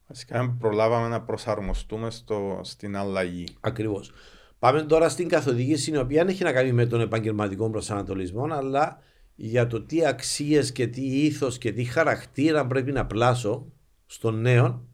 Βασικά 0.07 0.55
προλάβαμε 0.59 1.07
να 1.07 1.21
προσαρμοστούμε 1.21 2.11
στο, 2.11 2.59
στην 2.63 2.95
αλλαγή. 2.95 3.47
Ακριβώς. 3.59 4.11
Πάμε 4.59 4.81
τώρα 4.81 5.09
στην 5.09 5.27
καθοδήγηση, 5.27 5.91
η 5.91 5.97
οποία 5.97 6.23
δεν 6.23 6.33
έχει 6.33 6.43
να 6.43 6.51
κάνει 6.51 6.71
με 6.71 6.85
τον 6.85 7.01
επαγγελματικό 7.01 7.69
προσανατολισμό, 7.69 8.47
αλλά 8.51 8.99
για 9.35 9.67
το 9.67 9.81
τι 9.81 10.05
αξίες 10.05 10.71
και 10.71 10.87
τι 10.87 11.01
ήθος 11.01 11.57
και 11.57 11.71
τι 11.71 11.83
χαρακτήρα 11.83 12.67
πρέπει 12.67 12.91
να 12.91 13.05
πλάσω 13.05 13.71
στον 14.05 14.41
νέο 14.41 14.87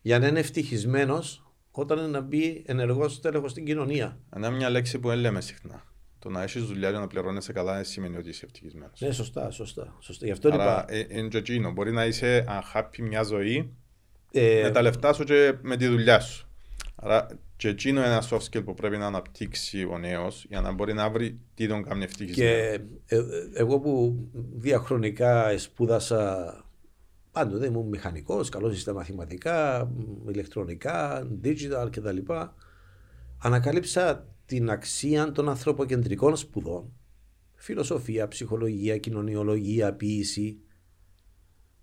για 0.00 0.18
να 0.18 0.26
είναι 0.26 0.38
ευτυχισμένος 0.38 1.52
όταν 1.70 1.98
είναι 1.98 2.06
να 2.06 2.20
μπει 2.20 2.62
ενεργός 2.66 3.20
τέλεχο 3.20 3.48
στην 3.48 3.64
κοινωνία. 3.64 4.18
Είναι 4.36 4.50
μια 4.50 4.70
λέξη 4.70 4.98
που 4.98 5.08
δεν 5.08 5.18
λέμε 5.18 5.40
συχνά. 5.40 5.82
Το 6.18 6.30
να 6.30 6.42
έχεις 6.42 6.64
δουλειά 6.64 6.90
και 6.90 6.98
να 6.98 7.06
πληρώνεσαι 7.06 7.52
καλά 7.52 7.74
δεν 7.74 7.84
σημαίνει 7.84 8.16
ότι 8.16 8.28
είσαι 8.28 8.44
ευτυχισμένος. 8.44 9.00
Ναι, 9.00 9.10
σωστά, 9.12 9.50
σωστά. 9.50 9.96
σωστά. 10.00 10.26
Γι' 10.26 10.32
αυτό 10.32 10.48
Άρα 10.48 10.62
είπα. 10.64 10.84
ε, 10.88 11.18
είναι 11.18 11.28
και 11.28 11.38
εκείνο. 11.38 11.72
Μπορεί 11.72 11.92
να 11.92 12.04
είσαι 12.04 12.44
unhappy 12.48 12.98
μια 13.00 13.22
ζωή 13.22 13.76
ε, 14.34 14.62
με 14.62 14.70
τα 14.70 14.82
λεφτά 14.82 15.12
σου 15.12 15.24
και 15.24 15.54
με 15.62 15.76
τη 15.76 15.86
δουλειά 15.86 16.20
σου. 16.20 16.48
Άρα 16.94 17.26
και 17.56 17.68
εκείνο 17.68 18.00
είναι 18.00 18.08
ένα 18.08 18.22
soft 18.30 18.38
skill 18.38 18.64
που 18.64 18.74
πρέπει 18.74 18.96
να 18.96 19.06
αναπτύξει 19.06 19.84
ο 19.84 19.98
νέος 19.98 20.46
για 20.48 20.60
να 20.60 20.72
μπορεί 20.72 20.92
να 20.92 21.10
βρει 21.10 21.38
τι 21.54 21.68
τον 21.68 21.82
κάνει 21.82 22.04
ευτυχισμένο. 22.04 22.50
Και 22.50 22.80
ε, 23.06 23.16
ε, 23.16 23.22
εγώ 23.52 23.80
που 23.80 24.16
διαχρονικά 24.54 25.58
σπούδασα 25.58 26.64
πάντοτε 27.32 27.66
ήμουν 27.66 27.88
μηχανικός, 27.88 28.48
καλός 28.48 28.80
στα 28.80 28.92
μαθηματικά, 28.92 29.84
μ, 29.84 30.28
ηλεκτρονικά, 30.30 31.28
digital 31.44 31.88
κτλ. 31.90 32.32
Ανακάλυψα 33.38 34.28
την 34.46 34.70
αξία 34.70 35.32
των 35.32 35.48
ανθρωποκεντρικών 35.48 36.36
σπουδών. 36.36 36.92
Φιλοσοφία, 37.54 38.28
ψυχολογία, 38.28 38.98
κοινωνιολογία, 38.98 39.94
ποίηση. 39.94 40.58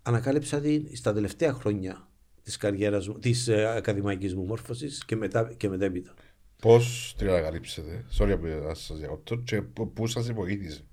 Ανακάλυψα 0.01 0.59
την 0.59 0.95
στα 0.95 1.13
τελευταία 1.13 1.53
χρόνια 1.53 2.10
της 2.43 2.57
καριέρας 2.57 3.07
μου, 3.07 3.19
της 3.19 3.47
ε, 3.47 3.75
ακαδημαϊκής 3.75 4.35
μου 4.35 4.45
μόρφωσης 4.45 5.05
και, 5.05 5.15
μετά, 5.15 5.53
και 5.57 5.69
μετέπειτα. 5.69 6.13
Πώς 6.61 7.13
την 7.17 7.29
ανακαλύψετε, 7.29 8.05
sorry 8.17 8.37
που 8.39 8.47
σας 8.73 8.97
διακόπτω, 8.97 9.35
και 9.35 9.61
πού 9.93 10.07
σας 10.07 10.31
βοήθησε. 10.31 10.83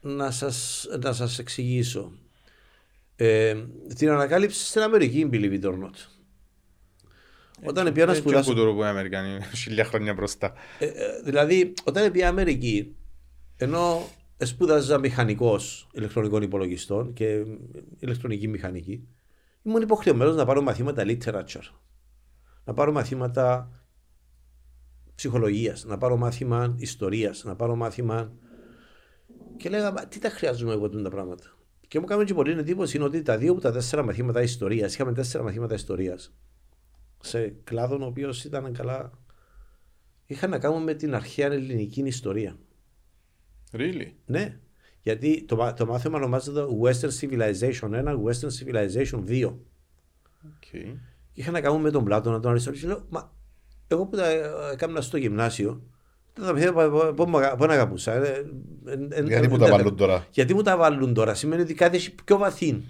να 0.00 0.30
σας, 0.30 0.86
να 1.02 1.12
σας 1.12 1.38
εξηγήσω. 1.38 2.12
Ε, 3.16 3.54
την 3.96 4.10
ανακάλυψη 4.10 4.66
στην 4.66 4.82
Αμερική, 4.82 5.28
believe 5.32 5.60
it 5.60 5.64
or 5.64 5.74
not. 5.74 6.14
Όταν 7.64 7.92
πήγα 7.92 8.04
να 8.06 8.10
Έτσι 8.10 8.22
σπουδάσω. 8.22 8.54
που 8.54 8.56
το 8.56 8.82
οι 8.82 8.84
Αμερικανοί 8.84 9.38
χιλιά 9.62 9.84
χρόνια 9.84 10.14
μπροστά. 10.14 10.52
Ε, 10.78 10.86
ε, 10.86 10.92
δηλαδή, 11.24 11.74
όταν 11.84 12.10
πήγα 12.10 12.28
Αμερική, 12.28 12.96
ενώ 13.56 14.08
σπούδαζα 14.38 14.98
μηχανικός 14.98 15.88
ηλεκτρονικών 15.92 16.42
υπολογιστών 16.42 17.12
και 17.12 17.44
ηλεκτρονική 17.98 18.48
μηχανική. 18.48 19.08
Ήμουν 19.66 19.82
υποχρεωμένος 19.82 20.36
να 20.36 20.44
πάρω 20.44 20.62
μαθήματα 20.62 21.02
literature. 21.06 21.72
Να 22.64 22.72
πάρω 22.72 22.92
μαθήματα 22.92 23.70
ψυχολογίας, 25.14 25.84
να 25.84 25.98
πάρω 25.98 26.16
μάθημα 26.16 26.74
ιστορίας, 26.78 27.44
να 27.44 27.56
πάρω 27.56 27.74
μάθημα. 27.74 28.32
Και 29.56 29.68
λέγα, 29.68 29.92
«Μα 29.92 30.06
τι 30.06 30.18
τα 30.18 30.28
χρειάζομαι 30.28 30.72
εγώ 30.72 30.88
τα 30.88 31.10
πράγματα. 31.10 31.56
Και 31.88 31.98
μου 31.98 32.04
έκανε 32.08 32.24
και 32.24 32.34
πολύ 32.34 32.52
εντύπωση 32.52 32.96
είναι 32.96 33.06
ότι 33.06 33.22
τα 33.22 33.38
δύο 33.38 33.52
από 33.52 33.60
τα 33.60 33.72
τέσσερα 33.72 34.02
μαθήματα 34.02 34.42
ιστορίας, 34.42 34.94
είχαμε 34.94 35.12
τέσσερα 35.12 35.44
μαθήματα 35.44 35.74
ιστορίας. 35.74 36.34
Σε 37.20 37.48
κλάδο 37.48 37.98
ο 38.00 38.06
οποίος 38.06 38.44
ήταν 38.44 38.72
καλά. 38.72 39.10
Είχαν 40.26 40.50
να 40.50 40.58
κάνουν 40.58 40.82
με 40.82 40.94
την 40.94 41.14
αρχαία 41.14 41.46
ελληνική 41.46 42.00
ιστορία. 42.00 42.58
Really? 43.72 44.12
Ναι. 44.26 44.60
Γιατί 45.04 45.44
το, 45.48 45.56
μα- 45.56 45.72
το 45.74 45.86
μάθημα 45.86 46.16
ονομάζεται 46.16 46.60
Western 46.82 47.10
Civilization 47.20 47.90
1, 47.90 48.04
Western 48.24 48.50
Civilization 48.58 49.24
2. 49.28 49.54
Okay. 50.44 50.94
Είχα 51.32 51.50
να 51.50 51.60
κάνουν 51.60 51.80
με 51.80 51.90
τον 51.90 52.04
Πλάτωνα, 52.04 52.40
τον 52.40 52.50
Αριστοτέλης. 52.50 52.84
Και 52.86 52.90
λέω, 52.92 53.06
μα 53.08 53.32
εγώ 53.86 54.06
που 54.06 54.16
τα 54.16 54.26
έκανα 54.72 55.00
στο 55.00 55.16
γυμνάσιο, 55.16 55.82
τα 56.32 56.52
παιδιά 56.52 56.72
που 57.12 57.24
μου 57.28 57.38
αγαπούσα. 57.70 58.12
ε, 58.12 58.18
ε, 58.18 58.92
ε, 58.92 59.06
ε, 59.10 59.22
Γιατί 59.22 59.46
ε, 59.46 59.48
που 59.48 59.58
τα 59.58 59.66
ε, 59.66 59.70
βάλουν 59.70 59.96
τώρα; 59.96 60.26
Γιατί 60.30 60.54
μου 60.54 60.62
τα 60.62 60.76
βάλουν 60.76 61.14
τώρα, 61.14 61.34
σημαίνει 61.34 61.62
ότι 61.62 61.74
κάτι 61.74 61.96
έχει 61.96 62.14
πιο 62.24 62.36
βαθύ. 62.36 62.84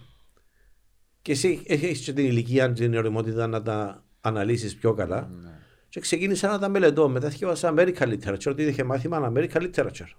Και 1.23 1.33
εσύ 1.33 1.63
έχεις 1.67 2.01
και 2.01 2.13
την 2.13 2.25
ηλικία, 2.25 2.73
την 2.73 2.95
ωριμότητα 2.95 3.47
να 3.47 3.63
τα 3.63 4.05
αναλύσεις 4.21 4.77
πιο 4.77 4.95
καλά. 4.95 5.29
Ναι. 5.43 5.51
Και 5.89 6.01
ξεκίνησα 6.01 6.49
να 6.49 6.59
τα 6.59 6.69
μελετώ. 6.69 7.09
Μετά 7.09 7.31
θυκεύασα 7.31 7.75
American 7.77 8.17
Literature, 8.19 8.47
ότι 8.47 8.63
είχε 8.63 8.85
μάθημα 8.85 9.33
American 9.35 9.71
Literature. 9.71 10.11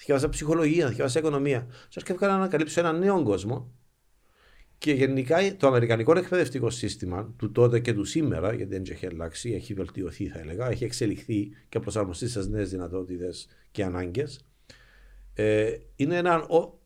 Θυκεύασα 0.00 0.28
ψυχολογία, 0.28 0.88
θυκεύασα 0.88 1.18
οικονομία. 1.18 1.66
Και 1.88 1.98
έρχεται 2.00 2.26
να 2.26 2.34
ανακαλύψω 2.34 2.80
έναν 2.80 2.98
νέο 2.98 3.22
κόσμο. 3.22 3.72
Και 4.78 4.92
γενικά 4.92 5.56
το 5.56 5.66
αμερικανικό 5.66 6.18
εκπαιδευτικό 6.18 6.70
σύστημα 6.70 7.34
του 7.38 7.52
τότε 7.52 7.80
και 7.80 7.92
του 7.92 8.04
σήμερα, 8.04 8.52
γιατί 8.54 8.72
δεν 8.72 8.82
έχει 8.88 9.06
αλλάξει, 9.06 9.52
έχει 9.52 9.74
βελτιωθεί 9.74 10.26
θα 10.28 10.38
έλεγα, 10.38 10.70
έχει 10.70 10.84
εξελιχθεί 10.84 11.50
και 11.68 11.78
προσαρμοστεί 11.80 12.28
στις 12.28 12.46
νέες 12.48 12.70
δυνατότητες 12.70 13.48
και 13.70 13.84
ανάγκες. 13.84 14.40
Ε, 15.34 15.70
είναι 15.96 16.16
έναν, 16.16 16.40
ο, 16.40 16.78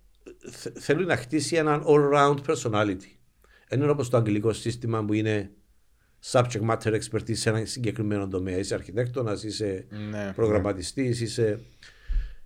θε- 0.50 0.78
θέλει 0.78 1.04
να 1.06 1.16
χτίσει 1.16 1.56
έναν 1.56 1.84
all-round 1.86 2.36
personality. 2.46 3.10
Δεν 3.68 3.80
είναι 3.80 3.90
όπως 3.90 4.08
το 4.10 4.16
αγγλικό 4.16 4.52
σύστημα 4.52 5.04
που 5.04 5.12
είναι 5.12 5.50
subject 6.30 6.70
matter 6.70 7.00
expertise 7.00 7.36
σε 7.36 7.48
ένα 7.48 7.64
συγκεκριμένο 7.64 8.28
τομέα. 8.28 8.58
Είσαι 8.58 8.74
αρχιτέκτονας, 8.74 9.42
είσαι 9.42 9.86
Ναι. 10.10 10.32
προγραμματιστής, 10.34 11.20
είσαι... 11.20 11.60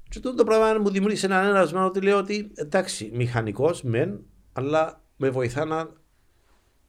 Και 0.08 0.18
αυτό 0.18 0.34
το 0.34 0.44
πράγμα 0.44 0.80
μου 0.80 0.90
δημιούργησε 0.90 1.26
έναν 1.26 1.46
ένασμα 1.46 1.84
ότι 1.84 2.00
λέω 2.00 2.18
ότι 2.18 2.50
εντάξει, 2.54 3.10
μηχανικός 3.14 3.82
μεν, 3.82 4.24
αλλά 4.52 5.04
με 5.16 5.30
βοηθά 5.30 5.64
να 5.64 5.90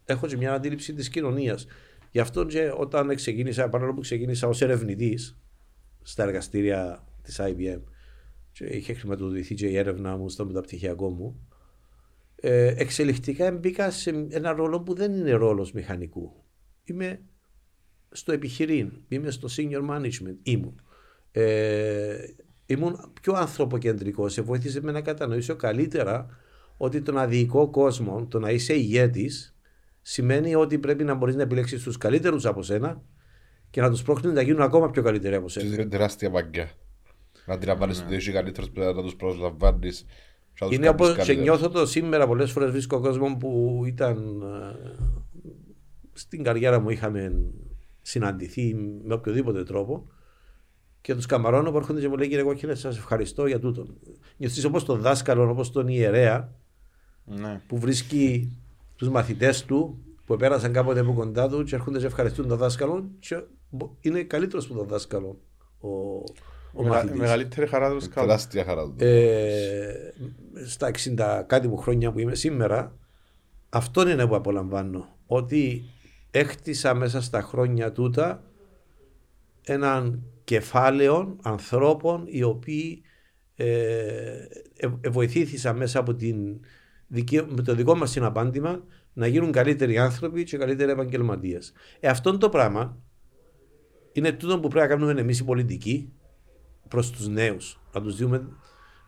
έχω 0.05 0.27
και 0.27 0.37
μια 0.37 0.53
αντίληψη 0.53 0.93
της 0.93 1.09
κοινωνίας. 1.09 1.67
Γι' 2.11 2.19
αυτό 2.19 2.45
και 2.45 2.71
όταν 2.77 3.15
ξεκίνησα, 3.15 3.69
παρόλο 3.69 3.93
που 3.93 4.01
ξεκίνησα 4.01 4.47
ως 4.47 4.61
ερευνητής 4.61 5.37
στα 6.01 6.23
εργαστήρια 6.23 7.07
της 7.21 7.39
IBM 7.41 7.81
και 8.51 8.65
είχε 8.65 8.93
χρηματοδοτηθεί 8.93 9.55
και 9.55 9.67
η 9.67 9.77
έρευνα 9.77 10.17
μου 10.17 10.29
στο 10.29 10.45
μεταπτυχιακό 10.45 11.09
μου, 11.09 11.47
ε, 12.35 12.73
εξελιχτικά 12.77 13.51
μπήκα 13.51 13.91
σε 13.91 14.27
ένα 14.29 14.51
ρόλο 14.51 14.81
που 14.81 14.93
δεν 14.93 15.13
είναι 15.13 15.31
ρόλος 15.31 15.71
μηχανικού. 15.71 16.43
Είμαι 16.83 17.21
στο 18.11 18.31
επιχειρήν, 18.31 18.91
είμαι 19.07 19.31
στο 19.31 19.47
senior 19.51 19.89
management, 19.89 20.35
ήμουν. 20.43 20.81
Ε, 21.31 22.17
ήμουν 22.69 23.11
πιο 23.21 23.33
ανθρωποκεντρικός, 23.33 24.33
σε 24.33 24.41
βοήθησε 24.41 24.81
με 24.81 24.91
να 24.91 25.01
κατανοήσω 25.01 25.55
καλύτερα 25.55 26.37
ότι 26.77 27.01
τον 27.01 27.17
αδικό 27.17 27.69
κόσμο, 27.69 28.25
το 28.25 28.39
να 28.39 28.49
είσαι 28.49 28.73
ηγέτης, 28.73 29.55
σημαίνει 30.01 30.55
ότι 30.55 30.77
πρέπει 30.77 31.03
να 31.03 31.13
μπορείς 31.13 31.35
να 31.35 31.41
επιλέξεις 31.41 31.83
τους 31.83 31.97
καλύτερους 31.97 32.45
από 32.45 32.63
σένα 32.63 33.01
και 33.69 33.81
να 33.81 33.89
τους 33.89 34.01
πρόχνεις 34.01 34.33
να 34.33 34.41
γίνουν 34.41 34.61
ακόμα 34.61 34.89
πιο 34.89 35.01
καλύτεροι 35.01 35.35
από 35.35 35.49
σένα. 35.49 35.73
Είναι 35.73 35.85
τεράστια 35.85 36.29
μαγκιά. 36.29 36.71
Να 37.45 37.53
αντιλαμβάνεις 37.53 38.01
ότι 38.01 38.15
έχει 38.15 38.31
καλύτερος 38.31 38.71
πρέπει 38.71 38.95
να 38.95 39.01
τους 39.01 39.15
προσλαμβάνεις. 39.15 40.05
και 40.53 40.65
να 40.65 40.67
τους 40.67 40.75
Είναι 40.75 40.85
κάνεις 40.85 41.01
όπως 41.01 41.09
και 41.09 41.15
καλύτερα. 41.15 41.41
νιώθω 41.41 41.69
το 41.69 41.85
σήμερα 41.85 42.27
πολλές 42.27 42.51
φορές 42.51 42.71
βρίσκω 42.71 42.99
κόσμο 42.99 43.37
που 43.39 43.83
ήταν 43.85 44.41
ε, 44.41 45.05
στην 46.13 46.43
καριέρα 46.43 46.79
μου 46.79 46.89
είχαμε 46.89 47.33
συναντηθεί 48.01 48.75
με 49.03 49.13
οποιοδήποτε 49.13 49.63
τρόπο 49.63 50.07
και 51.01 51.15
τους 51.15 51.25
καμαρώνω 51.25 51.71
που 51.71 51.77
έρχονται 51.77 51.99
και 52.01 52.07
μου 52.07 52.17
λέει 52.17 52.27
κύριε 52.27 52.43
Κόκκινε 52.43 52.75
σας 52.75 52.97
ευχαριστώ 52.97 53.45
για 53.45 53.59
τούτο. 53.59 53.85
Νιώθεις 54.37 54.65
όπως 54.65 54.85
τον 54.85 54.99
δάσκαλο, 54.99 55.49
όπως 55.49 55.71
τον 55.71 55.87
ιερέα 55.87 56.53
Ναι. 57.25 57.61
που 57.67 57.77
βρίσκει 57.79 58.51
τους 58.95 59.09
μαθητές 59.09 59.65
του 59.65 60.03
που 60.25 60.35
πέρασαν 60.35 60.73
κάποτε 60.73 60.99
από 60.99 61.13
κοντά 61.13 61.49
του 61.49 61.63
και 61.63 61.75
έρχονται 61.75 61.99
και 61.99 62.05
ευχαριστούν 62.05 62.47
τον 62.47 62.57
δάσκαλο 62.57 63.09
και 63.19 63.41
μπο- 63.69 63.91
είναι 64.01 64.21
καλύτερος 64.23 64.67
που 64.67 64.73
τον 64.73 64.87
δάσκαλο 64.87 65.39
ο, 65.79 65.89
ο 66.73 66.83
Μεγα- 66.83 66.89
μαθητής. 66.89 67.19
Μεγαλύτερη 67.19 67.67
χαρά 67.67 67.89
του 67.93 68.01
σκάλου. 68.01 68.27
Τεράστια 68.27 68.63
χαρά 68.63 68.83
του. 68.83 68.93
Ε, 68.97 69.93
στα 70.65 70.87
60 70.87 71.43
κάτι 71.47 71.67
μου 71.67 71.77
χρόνια 71.77 72.11
που 72.11 72.19
είμαι 72.19 72.35
σήμερα, 72.35 72.95
αυτό 73.69 74.09
είναι 74.09 74.27
που 74.27 74.35
απολαμβάνω. 74.35 75.07
Ότι 75.27 75.83
έκτισα 76.31 76.93
μέσα 76.93 77.21
στα 77.21 77.41
χρόνια 77.41 77.91
τούτα 77.91 78.43
έναν 79.69 80.23
κεφάλαιο 80.43 81.35
ανθρώπων 81.41 82.23
οι 82.27 82.43
οποίοι 82.43 83.01
ε, 83.55 83.65
ε, 84.77 84.87
ε, 85.01 85.09
βοηθήθησαν 85.09 85.77
μέσα 85.77 85.99
από 85.99 86.15
την 86.15 86.59
δική, 87.07 87.41
με 87.47 87.61
το 87.61 87.75
δικό 87.75 87.95
μας 87.95 88.11
συναπάντημα 88.11 88.83
να 89.13 89.27
γίνουν 89.27 89.51
καλύτεροι 89.51 89.97
άνθρωποι 89.97 90.43
και 90.43 90.57
καλύτεροι 90.57 90.91
επαγγελματίες. 90.91 91.73
Ε, 91.99 92.07
αυτό 92.07 92.37
το 92.37 92.49
πράγμα 92.49 92.97
είναι 94.11 94.31
τούτο 94.31 94.59
που 94.59 94.67
πρέπει 94.67 94.87
να 94.89 94.95
κάνουμε 94.95 95.21
εμείς 95.21 95.39
οι 95.39 95.43
πολιτικοί 95.43 96.13
προς 96.87 97.11
τους 97.11 97.27
νέους. 97.27 97.79
Να 97.93 98.01
τους, 98.01 98.15
δούμε, 98.15 98.47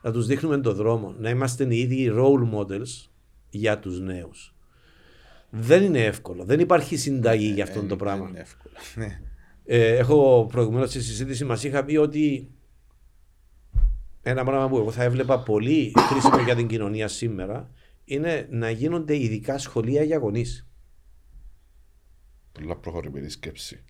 να 0.01 0.11
τους 0.11 0.25
δείχνουμε 0.25 0.57
τον 0.57 0.75
δρόμο. 0.75 1.15
Να 1.17 1.29
είμαστε 1.29 1.63
οι 1.69 1.79
ίδιοι 1.79 2.11
role 2.15 2.53
models 2.53 3.09
για 3.49 3.79
τους 3.79 3.99
νέους. 3.99 4.55
Δεν 5.49 5.83
είναι 5.83 6.05
εύκολο. 6.05 6.43
Δεν 6.43 6.59
υπάρχει 6.59 6.97
συνταγή 6.97 7.47
για 7.47 7.63
αυτό 7.63 7.79
Ε, 7.79 7.83
το 7.83 7.95
πράγμα. 7.95 8.27
Είναι 8.29 8.39
εύκολο. 8.39 8.73
Ναι. 9.71 9.77
Ε, 9.77 9.97
έχω 9.97 10.47
προηγουμένως 10.51 10.89
στη 10.89 11.01
συζήτηση 11.01 11.45
μας 11.45 11.63
είχα 11.63 11.85
πει 11.85 11.95
ότι 11.95 12.51
ένα 14.21 14.43
πράγμα 14.43 14.69
που 14.69 14.77
εγώ 14.77 14.91
θα 14.91 15.03
έβλεπα 15.03 15.43
πολύ 15.43 15.93
χρήσιμο 15.97 16.39
για 16.39 16.55
την 16.55 16.67
κοινωνία 16.67 17.07
σήμερα 17.07 17.69
είναι 18.05 18.47
να 18.49 18.69
γίνονται 18.69 19.17
ειδικά 19.17 19.57
σχολεία 19.57 20.03
για 20.03 20.17
γονείς. 20.17 20.67
Πολλά 22.51 22.75
προχωρημένη 22.75 23.29
σκέψη. 23.29 23.83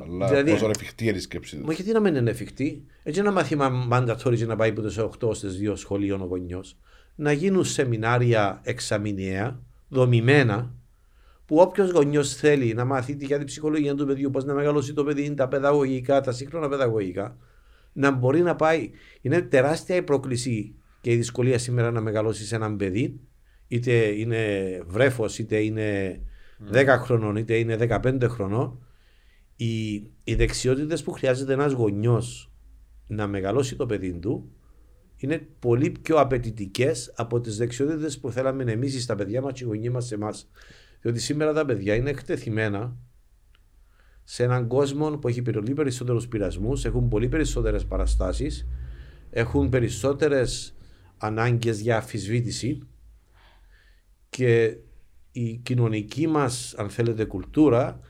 Αλλά 0.00 0.28
Δηλαδή- 0.28 0.50
πόσο 0.50 0.68
εφικτή 0.68 1.06
είναι 1.06 1.16
η 1.16 1.20
σκέψη 1.20 1.56
του. 1.56 1.66
Μα 1.66 1.72
γιατί 1.72 1.92
να 1.92 2.00
μην 2.00 2.14
είναι 2.14 2.30
εφικτή, 2.30 2.84
έτσι 3.02 3.20
ένα 3.20 3.32
μάθημα 3.32 3.88
mandatory 3.92 4.34
για 4.34 4.46
να 4.46 4.56
πάει 4.56 4.70
από 4.70 4.82
τι 4.82 4.94
8 4.98 5.34
στις 5.34 5.58
2 5.58 5.76
σχολείων 5.76 6.20
ο 6.20 6.24
γονιός, 6.24 6.76
να 7.14 7.32
γίνουν 7.32 7.64
σεμινάρια 7.64 8.60
εξαμηνιαία, 8.64 9.62
δομημένα, 9.88 10.74
που 11.50 11.56
όποιος 11.56 11.90
γονιός 11.90 12.34
θέλει 12.34 12.74
να 12.74 12.84
μάθει 12.84 13.16
για 13.20 13.36
την 13.36 13.46
ψυχολογία 13.46 13.94
του 13.94 14.06
παιδιού, 14.06 14.30
πώς 14.30 14.44
να 14.44 14.54
μεγαλώσει 14.54 14.92
το 14.92 15.04
παιδί, 15.04 15.34
τα 15.34 15.48
παιδαγωγικά, 15.48 16.20
τα 16.20 16.32
σύγχρονα 16.32 16.68
παιδαγωγικά, 16.68 17.36
να 17.92 18.10
μπορεί 18.10 18.40
να 18.40 18.56
πάει. 18.56 18.90
Είναι 19.20 19.40
τεράστια 19.40 19.96
η 19.96 20.02
πρόκληση 20.02 20.74
και 21.00 21.12
η 21.12 21.16
δυσκολία 21.16 21.58
σήμερα 21.58 21.90
να 21.90 22.00
μεγαλώσει 22.00 22.54
έναν 22.54 22.76
παιδί, 22.76 23.20
είτε 23.68 23.92
είναι 23.92 24.42
βρέφος, 24.86 25.38
είτε 25.38 25.56
είναι 25.56 26.20
10 26.72 26.86
χρονών, 26.98 27.36
είτε 27.36 27.54
είναι 27.56 27.76
15 27.76 28.26
χρονών. 28.28 28.86
Οι, 29.56 29.92
οι 30.24 30.34
δεξιότητες 30.34 31.02
που 31.02 31.12
χρειάζεται 31.12 31.52
ένας 31.52 31.72
γονιός 31.72 32.52
να 33.06 33.26
μεγαλώσει 33.26 33.76
το 33.76 33.86
παιδί 33.86 34.12
του 34.12 34.52
είναι 35.16 35.48
πολύ 35.58 35.90
πιο 35.90 36.16
απαιτητικές 36.16 37.12
από 37.16 37.40
τις 37.40 37.56
δεξιότητες 37.56 38.18
που 38.18 38.30
θέλαμε 38.30 38.72
εμείς 38.72 39.02
στα 39.02 39.14
παιδιά 39.14 39.42
μας 39.42 39.52
και 39.52 39.64
οι 39.64 39.66
γονείς 39.66 39.90
μας 39.90 40.06
σε 40.06 40.14
εμάς. 40.14 40.50
Διότι 41.00 41.18
σήμερα 41.20 41.52
τα 41.52 41.64
παιδιά 41.64 41.94
είναι 41.94 42.10
εκτεθειμένα 42.10 42.96
σε 44.24 44.42
έναν 44.42 44.66
κόσμο 44.66 45.10
που 45.18 45.28
έχει 45.28 45.42
πολύ 45.42 45.74
περισσότερους 45.74 46.28
πειρασμούς, 46.28 46.84
έχουν 46.84 47.08
πολύ 47.08 47.28
περισσότερες 47.28 47.86
παραστάσεις, 47.86 48.66
έχουν 49.30 49.68
περισσότερες 49.68 50.74
ανάγκες 51.18 51.80
για 51.80 51.96
αφισβήτηση 51.96 52.82
και 54.30 54.76
η 55.32 55.56
κοινωνική 55.56 56.26
μας, 56.26 56.74
αν 56.74 56.90
θέλετε, 56.90 57.24
κουλτούρα 57.24 58.00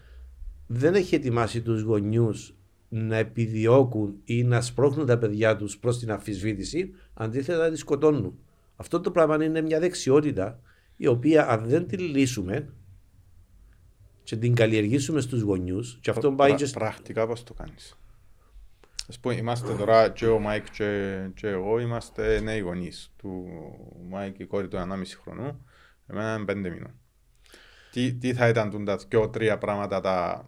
δεν 0.66 0.94
έχει 0.94 1.14
ετοιμάσει 1.14 1.62
τους 1.62 1.82
γονιούς 1.82 2.54
να 2.88 3.16
επιδιώκουν 3.16 4.20
ή 4.24 4.42
να 4.42 4.60
σπρώχνουν 4.60 5.06
τα 5.06 5.18
παιδιά 5.18 5.56
τους 5.56 5.78
προς 5.78 5.98
την 5.98 6.10
αφισβήτηση, 6.10 6.90
αντίθετα 7.14 7.58
να 7.58 7.70
τη 7.70 7.76
σκοτώνουν. 7.76 8.38
Αυτό 8.76 9.00
το 9.00 9.10
πράγμα 9.10 9.44
είναι 9.44 9.60
μια 9.60 9.80
δεξιότητα 9.80 10.60
η 10.96 11.06
οποία 11.06 11.48
αν 11.48 11.64
δεν 11.68 11.86
τη 11.86 11.96
λύσουμε 11.96 12.72
και 14.30 14.36
την 14.36 14.54
καλλιεργήσουμε 14.54 15.20
στους 15.20 15.40
γονιούς 15.40 15.98
και 16.00 16.10
αυτό 16.10 16.32
πάει 16.32 16.48
Πρα- 16.48 16.58
και... 16.58 16.66
σ- 16.66 16.78
Πρακτικά 16.78 17.26
πώς 17.26 17.42
το 17.42 17.54
κάνεις. 17.54 17.96
Ας 19.08 19.18
πούμε, 19.18 19.34
είμαστε 19.34 19.74
τώρα 19.74 20.08
και 20.08 20.26
ο 20.26 20.38
Μάικ 20.38 20.70
και, 20.70 21.18
και 21.34 21.48
εγώ 21.48 21.78
είμαστε 21.78 22.40
νέοι 22.40 22.58
γονείς 22.58 23.12
του 23.16 23.46
Μάικ 24.08 24.38
η 24.38 24.44
κόρη 24.44 24.68
του 24.68 24.76
1,5 24.76 25.02
χρονού 25.22 25.66
εμένα 26.06 26.34
είναι 26.34 26.44
πέντε 26.44 26.70
μήνων. 26.70 26.94
Τι, 27.90 28.14
τι 28.14 28.34
θα 28.34 28.48
ήταν 28.48 28.84
τα 28.84 28.96
δυο 29.08 29.28
τρία 29.28 29.58
πράγματα 29.58 30.00
τα 30.00 30.46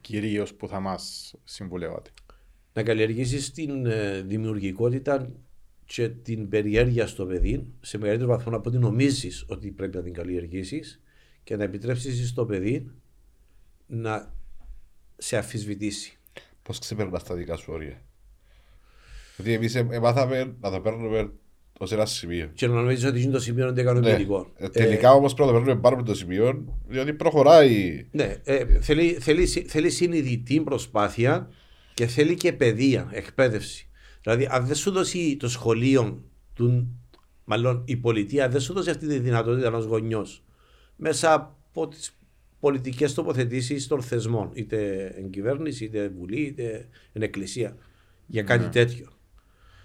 κυρίως 0.00 0.54
που 0.54 0.68
θα 0.68 0.80
μας 0.80 1.34
συμβουλεύατε; 1.44 2.10
Να 2.72 2.82
καλλιεργήσεις 2.82 3.50
την 3.50 3.86
ε, 3.86 4.20
δημιουργικότητα 4.20 5.32
και 5.84 6.08
την 6.08 6.48
περιέργεια 6.48 7.06
στο 7.06 7.26
παιδί 7.26 7.72
σε 7.80 7.98
μεγαλύτερο 7.98 8.30
βαθμό 8.30 8.56
από 8.56 8.68
ό,τι 8.68 8.78
νομίζεις 8.78 9.44
ότι 9.48 9.70
πρέπει 9.70 9.96
να 9.96 10.02
την 10.02 10.12
καλλιεργήσεις 10.12 11.02
και 11.44 11.56
να 11.56 11.64
επιτρέψεις 11.64 12.28
στο 12.28 12.44
παιδί 12.44 12.90
να 13.86 14.34
σε 15.16 15.36
αφισβητήσει. 15.36 16.18
Πώς 16.62 16.78
ξεπερνάς 16.78 17.24
τα 17.24 17.34
δικά 17.34 17.56
σου 17.56 17.72
όρια; 17.72 18.02
Γιατί 19.36 19.52
εμείς 19.52 19.74
ε, 19.74 19.98
μάθαμε 20.00 20.56
να 20.60 20.70
το 20.70 20.80
παίρνουμε 20.80 21.32
ως 21.78 21.92
ένα 21.92 22.06
σημείο. 22.06 22.50
Και 22.54 22.66
να 22.66 22.74
νομίζεις 22.74 23.04
ότι 23.04 23.22
είναι 23.22 23.32
το 23.32 23.40
σημείο 23.40 23.68
είναι 23.68 23.80
ικανοποιητικό. 23.80 24.52
Ε, 24.56 24.68
τελικά 24.68 25.12
όμως 25.12 25.34
πρέπει 25.34 25.50
να 25.50 25.56
το 25.56 25.62
παίρνουμε 25.62 25.82
πάνω 25.82 25.96
από 25.96 26.04
το 26.04 26.14
σημείο, 26.14 26.64
διότι 26.86 27.12
προχωράει. 27.12 28.06
Ναι, 28.10 28.36
ε, 28.44 28.80
θέλει, 28.80 29.12
θέλει, 29.12 29.46
θέλει 29.46 29.90
συνειδητή 29.90 30.60
προσπάθεια 30.60 31.50
και 31.94 32.06
θέλει 32.06 32.34
και 32.34 32.52
παιδεία, 32.52 33.08
εκπαίδευση. 33.12 33.88
Δηλαδή, 34.22 34.48
αν 34.50 34.66
δεν 34.66 34.76
σου 34.76 34.90
δώσει 34.90 35.36
το 35.36 35.48
σχολείο, 35.48 36.24
του, 36.54 36.96
μάλλον 37.44 37.82
η 37.86 37.96
πολιτεία, 37.96 38.48
δεν 38.48 38.60
σου 38.60 38.72
δώσει 38.72 38.90
αυτή 38.90 39.06
τη 39.06 39.18
δυνατότητα 39.18 39.66
ενός 39.66 39.84
γονιός 39.84 40.44
μέσα 40.96 41.34
από 41.34 41.88
τις 41.88 42.18
πολιτικές 42.62 43.14
τοποθετήσεις 43.14 43.86
των 43.86 44.02
θεσμών, 44.02 44.50
είτε 44.52 45.06
εν 45.16 45.30
κυβέρνηση, 45.30 45.84
είτε 45.84 46.08
βουλή, 46.08 46.40
είτε 46.40 46.88
εν 47.12 47.22
εκκλησία, 47.22 47.76
για 48.26 48.42
κάτι 48.42 48.64
Ναι. 48.64 48.70
τέτοιο. 48.70 49.08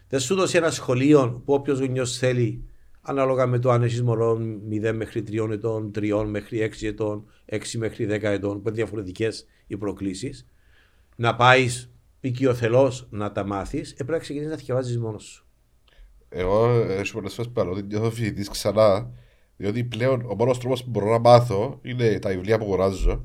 Δεν 0.10 0.20
σου 0.20 0.36
δώσει 0.36 0.58
ένα 0.58 0.72
σχολείο 0.72 1.42
που 1.46 1.54
όποιος 1.54 1.80
γονιός 1.80 2.18
θέλει, 2.18 2.64
ανάλογα 3.02 3.46
με 3.48 3.60
το 3.60 3.72
αν 3.72 3.84
έχεις 3.84 4.02
μωρό 4.02 4.40
0 4.70 4.94
μέχρι 4.94 5.22
3 5.22 5.52
ετών, 5.52 5.92
3 5.92 6.26
μέχρι 6.26 6.60
6 6.60 6.88
ετών, 6.88 7.26
6 7.46 7.78
μέχρι 7.78 8.06
10 8.06 8.30
ετών, 8.32 8.62
που 8.62 8.68
είναι 8.68 8.78
διαφορετικές 8.78 9.48
οι 9.68 9.78
προκλήσεις, 9.78 10.48
να 11.16 11.36
πάεις 11.36 11.92
οικειοθελώς 12.20 13.08
να 13.10 13.32
τα 13.32 13.46
μάθεις, 13.46 13.92
ε, 13.92 13.96
πρέπει 13.96 14.12
να 14.12 14.18
ξεκινήσεις 14.18 14.52
να 14.52 14.58
διαβάζει 14.58 14.98
μόνος 14.98 15.24
σου. 15.24 15.46
Εγώ 16.30 16.66
έχω 16.70 17.12
πολλές 17.14 17.34
φορές 17.34 17.52
που 17.52 17.68
ότι 17.72 17.82
νιώθω 17.82 18.12
φοιτητής 18.12 18.50
ξανά, 18.50 19.12
διότι 19.58 19.84
πλέον 19.84 20.22
ο 20.30 20.36
μόνος 20.36 20.60
τρόπος 20.60 20.84
που 20.84 20.90
μπορώ 20.90 21.12
να 21.12 21.20
μάθω 21.20 21.80
είναι 21.82 22.20
τα 22.20 22.30
βιβλία 22.30 22.58
που 22.58 22.64
αγοράζω, 22.66 23.22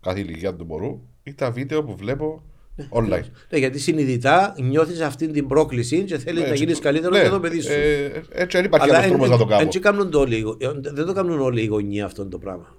κάθε 0.00 0.20
ηλικία 0.20 0.54
του 0.54 0.66
μωρού, 0.66 1.00
ή 1.22 1.34
τα 1.34 1.50
βίντεο 1.50 1.84
που 1.84 1.96
βλέπω 1.96 2.42
online. 2.90 3.22
Ναι, 3.50 3.58
γιατί 3.58 3.78
συνειδητά 3.78 4.54
νιώθεις 4.60 5.00
αυτή 5.00 5.28
την 5.30 5.46
πρόκληση 5.46 6.02
και 6.04 6.18
θέλεις 6.18 6.40
Ναι, 6.40 6.46
να 6.46 6.52
έτσι 6.52 6.62
γίνεις 6.62 6.76
που- 6.76 6.82
καλύτερος 6.82 7.16
ναι, 7.16 7.22
για 7.22 7.30
το 7.32 7.40
παιδί 7.40 7.60
σου. 7.60 7.72
ε, 7.72 8.04
Έτσι 8.30 8.56
δεν 8.56 8.64
υπάρχει 8.64 8.88
Αλλά 8.88 8.98
άλλος 8.98 9.08
τρόπος 9.10 9.28
να 9.28 9.36
το 9.36 9.44
κάνω. 9.44 9.60
εν- 9.60 9.68
εν- 9.74 9.80
κάνουν 9.80 10.10
το 10.10 10.18
όλοι 10.20 10.36
οι 10.36 10.40
γο- 10.40 10.56
ε, 10.60 10.72
δεν 10.80 11.06
το 11.06 11.12
κάνουν 11.12 11.40
όλοι 11.40 11.62
οι 11.62 11.66
γονείς 11.66 12.02
αυτό 12.02 12.26
το 12.26 12.38
πράγμα. 12.38 12.76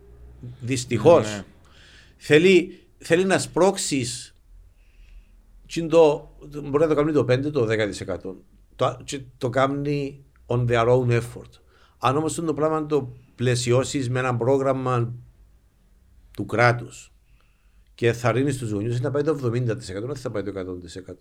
Δυστυχώς. 0.62 1.24
Ναι. 1.36 1.44
Θέλει, 2.18 2.80
θέλει 2.98 3.26
να 3.26 3.40
σπρώξεις. 3.40 4.36
Το, 5.90 6.30
μπορεί 6.52 6.84
να 6.84 6.88
το 6.88 6.96
κάνει 6.96 7.12
το 7.12 7.24
5, 7.26 7.52
το 7.52 7.66
10%. 7.66 8.36
Το, 8.76 8.98
και 9.04 9.20
το 9.38 9.50
κάνει 9.50 10.24
on 10.46 10.66
their 10.70 10.88
own 10.88 11.10
effort. 11.12 11.50
Αν 12.08 12.18
όμως 12.18 12.36
το 12.36 12.54
πράγμα 12.54 12.86
το 12.86 13.14
πλαισιώσεις 13.36 14.10
με 14.10 14.20
ένα 14.20 14.36
πρόγραμμα 14.36 15.14
του 16.34 16.46
κράτους 16.46 17.12
και 17.96 18.14
θα 18.14 18.32
ρίνεις 18.32 18.58
τους 18.58 18.72
γονεί 18.72 19.00
να 19.00 19.12
πάει 19.12 19.24
το 19.24 19.40
70%, 19.44 19.66
δεν 20.06 20.16
θα 20.16 20.32
πάει 20.32 20.44
το 20.44 20.52
100%. 20.52 21.14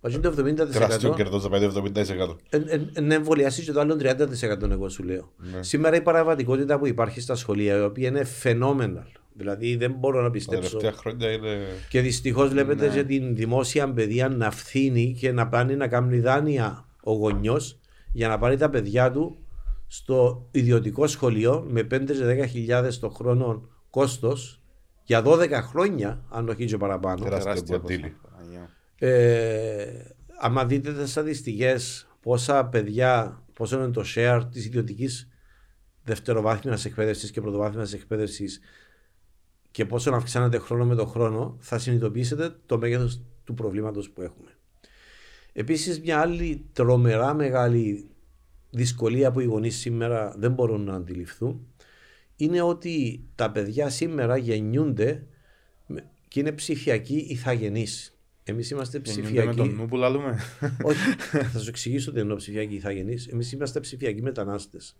Μα 0.00 0.10
είναι 0.10 0.20
το 0.20 0.64
70%. 0.66 0.70
Τεράστιο 0.72 1.14
κέρδος 1.14 1.42
να 1.42 1.48
πάει 1.48 1.60
το 1.68 1.82
70%. 1.94 3.02
να 3.02 3.14
εμβολιάσεις 3.14 3.64
και 3.64 3.72
το 3.72 3.80
άλλο 3.80 3.96
30% 4.00 4.70
εγώ 4.70 4.88
σου 4.88 5.02
λέω. 5.02 5.32
Ναι. 5.36 5.62
Σήμερα 5.62 5.96
η 5.96 6.02
παραβατικότητα 6.02 6.78
που 6.78 6.86
υπάρχει 6.86 7.20
στα 7.20 7.34
σχολεία, 7.34 7.76
η 7.76 7.82
οποία 7.82 8.08
είναι 8.08 8.26
phenomenal. 8.42 9.06
Δηλαδή 9.32 9.76
δεν 9.76 9.92
μπορώ 9.92 10.18
να 10.18 10.24
Τα 10.24 10.30
πιστέψω. 10.30 10.76
τελευταία 10.76 10.92
χρόνια 10.92 11.30
είναι... 11.32 11.58
Και 11.88 12.00
δυστυχώς 12.00 12.48
βλέπετε 12.48 12.86
Ναι. 12.88 12.94
και 12.94 13.04
την 13.04 13.34
δημόσια 13.36 13.92
παιδεία 13.92 14.28
να 14.28 14.50
φθήνει 14.50 15.16
και 15.18 15.32
να 15.32 15.48
πάνε 15.48 15.74
να 15.74 15.88
κάνει 15.88 16.20
δάνεια 16.20 16.86
ο 17.02 17.12
γονιός 17.12 17.78
για 18.12 18.28
να 18.28 18.38
πάρει 18.38 18.56
τα 18.56 18.70
παιδιά 18.70 19.10
του 19.10 19.36
στο 19.86 20.48
ιδιωτικό 20.50 21.06
σχολείο 21.06 21.66
με 21.68 21.86
5-10 21.90 22.44
χιλιάδες 22.48 22.98
το 22.98 23.08
χρόνο 23.08 23.68
κόστος 23.90 24.60
για 25.04 25.22
12 25.24 25.50
χρόνια, 25.50 26.24
αν 26.28 26.48
όχι 26.48 26.64
και 26.64 26.76
παραπάνω. 26.76 27.24
Τεράστιο 27.24 27.44
Τεράστια 27.52 27.78
κοντήλι. 27.78 28.00
ποσά. 28.22 28.36
Παναγία. 28.36 28.70
Ε, 28.98 30.14
άμα 30.38 30.66
δείτε 30.66 30.92
τι 30.92 31.08
στατιστικές, 31.08 32.08
πόσα 32.20 32.66
παιδιά, 32.66 33.42
πόσο 33.52 33.76
είναι 33.76 33.90
το 33.90 34.04
share 34.14 34.42
της 34.50 34.64
ιδιωτικής 34.66 35.28
δευτεροβάθμιας 36.04 36.84
εκπαίδευσης 36.84 37.30
και 37.30 37.40
πρωτοβάθμιας 37.40 37.92
εκπαίδευσης 37.92 38.60
και 39.70 39.84
πόσο 39.84 40.10
αυξάνεται 40.10 40.58
χρόνο 40.58 40.84
με 40.84 40.94
το 40.94 41.06
χρόνο, 41.06 41.56
θα 41.60 41.78
συνειδητοποιήσετε 41.78 42.56
το 42.66 42.78
μέγεθος 42.78 43.22
του 43.44 43.54
προβλήματος 43.54 44.10
που 44.10 44.22
έχουμε. 44.22 44.50
Επίσης, 45.52 46.00
μια 46.00 46.20
άλλη 46.20 46.68
τρομερά 46.72 47.34
μεγάλη 47.34 48.10
δυσκολία 48.76 49.30
που 49.30 49.40
οι 49.40 49.44
γονείς 49.44 49.76
σήμερα 49.76 50.34
δεν 50.38 50.52
μπορούν 50.52 50.84
να 50.84 50.94
αντιληφθούν 50.94 51.66
είναι 52.36 52.62
ότι 52.62 53.24
τα 53.34 53.50
παιδιά 53.50 53.88
σήμερα 53.88 54.36
γεννιούνται 54.36 55.26
με- 55.86 56.04
και 56.28 56.40
είναι 56.40 56.52
ψηφιακοί 56.52 57.16
ηθαγενείς. 57.16 58.18
Εμείς 58.44 58.70
είμαστε 58.70 59.00
Γεννιούνται 59.04 59.30
με 59.30 59.34
ψηφιακοί. 59.50 59.56
τον 59.70 59.80
νου 59.80 59.86
που 59.88 59.96
λαλούμε. 59.96 60.38
Όχι, 60.82 60.98
θα 61.52 61.58
σου 61.58 61.68
εξηγήσω 61.68 62.12
τι 62.12 62.20
εννοώ 62.20 62.36
ψηφιακοί 62.36 62.74
ηθαγενείς. 62.74 63.26
Εμείς 63.26 63.52
είμαστε 63.52 63.80
ψηφιακοί 63.80 64.22
μετανάστες. 64.22 64.96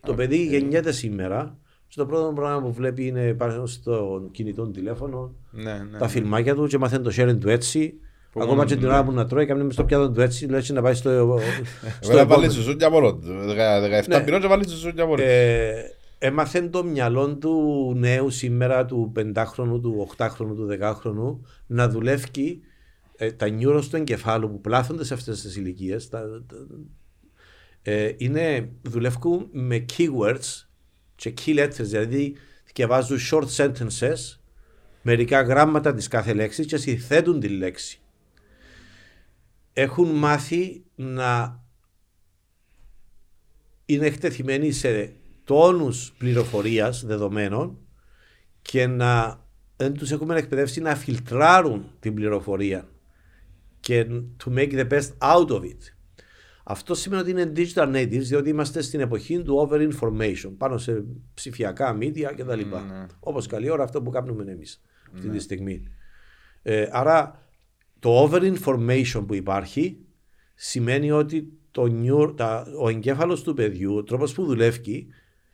Το 0.00 0.14
παιδί 0.14 0.46
γεννιέται 0.46 0.92
σήμερα. 0.92 1.58
Στο 1.88 2.06
πρώτο 2.06 2.32
πράγμα 2.34 2.62
που 2.66 2.72
βλέπει 2.72 3.06
είναι 3.06 3.34
πάνω 3.34 3.66
στο 3.66 4.28
κινητό 4.32 4.66
τηλέφωνο, 4.70 5.34
ναι, 5.50 5.78
ναι. 5.90 5.98
τα 5.98 6.08
φιλμάκια 6.08 6.54
του 6.54 6.66
και 6.66 6.78
μαθαίνει 6.78 7.02
το 7.04 7.12
sharing 7.16 7.38
του 7.40 7.48
έτσι. 7.48 7.94
Που 8.34 8.40
Ακόμα 8.42 8.54
μόνο 8.56 8.68
και 8.68 8.74
του 8.74 8.80
την 8.80 8.88
λέει. 8.88 8.96
ώρα 8.98 9.06
που 9.06 9.12
να 9.12 9.26
τρώει, 9.26 9.46
κάνει 9.46 9.64
μες 9.64 9.74
στο 9.74 9.84
πιάτο 9.84 10.10
του 10.10 10.20
έτσι, 10.20 10.46
λέει 10.46 10.60
να 10.72 10.82
πάει 10.82 10.94
στο, 10.94 11.10
στο 12.00 12.12
Εμένα 12.12 12.26
βάλει 12.26 12.44
επόμενο. 12.44 12.52
ζουζούνια 12.52 12.90
μόνο. 12.90 13.14
του. 13.14 13.20
Δεκα- 13.46 13.80
17 13.80 14.08
Ναι. 14.08 14.22
μηνών 14.24 14.40
και 14.40 14.46
βάλει 14.46 14.68
ζουζούνια 14.68 15.04
μόνο. 15.06 15.16
του. 15.16 15.22
Ε, 15.26 15.72
έμαθε 16.18 16.60
το 16.68 16.84
μυαλό 16.84 17.36
του 17.36 17.92
νέου 17.96 18.30
σήμερα, 18.30 18.84
του 18.84 19.12
5χρονου, 19.16 19.80
του 19.82 20.08
8χρονου, 20.18 20.54
του 20.56 20.66
10χρονου, 20.70 21.40
να 21.66 21.88
δουλεύει 21.88 22.60
ε, 23.16 23.32
τα 23.32 23.48
νιούρος 23.48 23.88
του 23.88 23.96
εγκεφάλου 23.96 24.50
που 24.50 24.60
πλάθονται 24.60 25.04
σε 25.04 25.14
αυτές 25.14 25.40
τις 25.42 25.56
ηλικίες. 25.56 26.08
ε, 27.82 28.12
είναι, 28.16 28.68
δουλεύουν 28.82 29.48
με 29.52 29.84
keywords 29.96 30.66
και 31.16 31.34
key 31.44 31.58
letters, 31.58 31.70
δηλαδή 31.80 32.36
διαβάζουν 32.74 33.18
short 33.30 33.46
sentences, 33.56 34.38
μερικά 35.02 35.42
γράμματα 35.42 35.94
της 35.94 36.08
κάθε 36.08 36.32
λέξης 36.32 36.66
και 36.66 36.76
συνθέτουν 36.76 37.40
τη 37.40 37.48
λέξη. 37.48 37.98
Έχουν 39.76 40.08
μάθει 40.08 40.84
να 40.94 41.62
είναι 43.86 44.06
εκτεθειμένοι 44.06 44.72
σε 44.72 45.12
τόνους 45.44 46.14
πληροφορίας 46.18 47.04
δεδομένων 47.04 47.78
και 48.62 48.86
να 48.86 49.42
δεν 49.76 49.92
τους 49.92 50.10
έχουμε 50.10 50.36
εκπαιδεύσει 50.36 50.80
να 50.80 50.94
φιλτράρουν 50.94 51.90
την 52.00 52.14
πληροφορία 52.14 52.88
και 53.80 54.06
to 54.44 54.58
make 54.58 54.72
the 54.72 54.88
best 54.88 55.10
out 55.18 55.48
of 55.48 55.60
it. 55.60 55.78
Αυτό 56.64 56.94
σημαίνει 56.94 57.22
ότι 57.22 57.30
είναι 57.30 57.52
digital 57.56 57.94
natives 57.94 58.22
διότι 58.22 58.48
είμαστε 58.48 58.82
στην 58.82 59.00
εποχή 59.00 59.42
του 59.42 59.68
over 59.70 59.90
information 59.90 60.52
πάνω 60.58 60.78
σε 60.78 61.04
ψηφιακά 61.34 61.98
media 62.00 62.32
κτλ. 62.36 62.60
Ναι. 62.60 63.06
Όπως 63.20 63.46
καλή 63.46 63.70
ώρα 63.70 63.82
αυτό 63.84 64.02
που 64.02 64.10
κάνουμε 64.10 64.52
εμείς 64.52 64.82
αυτή 65.14 65.28
τη 65.28 65.38
στιγμή. 65.38 65.82
Ε, 66.62 66.88
άρα 66.92 67.43
το 68.04 68.22
over 68.30 68.52
information 68.54 69.24
που 69.26 69.34
υπάρχει 69.34 69.96
σημαίνει 70.54 71.10
ότι 71.10 71.48
το 71.70 71.86
νιου, 71.86 72.34
τα, 72.34 72.66
ο 72.80 72.88
εγκέφαλος 72.88 73.42
του 73.42 73.54
παιδιού, 73.54 73.94
ο 73.96 74.02
τρόπος 74.02 74.32
που 74.34 74.44
δουλεύει 74.44 75.06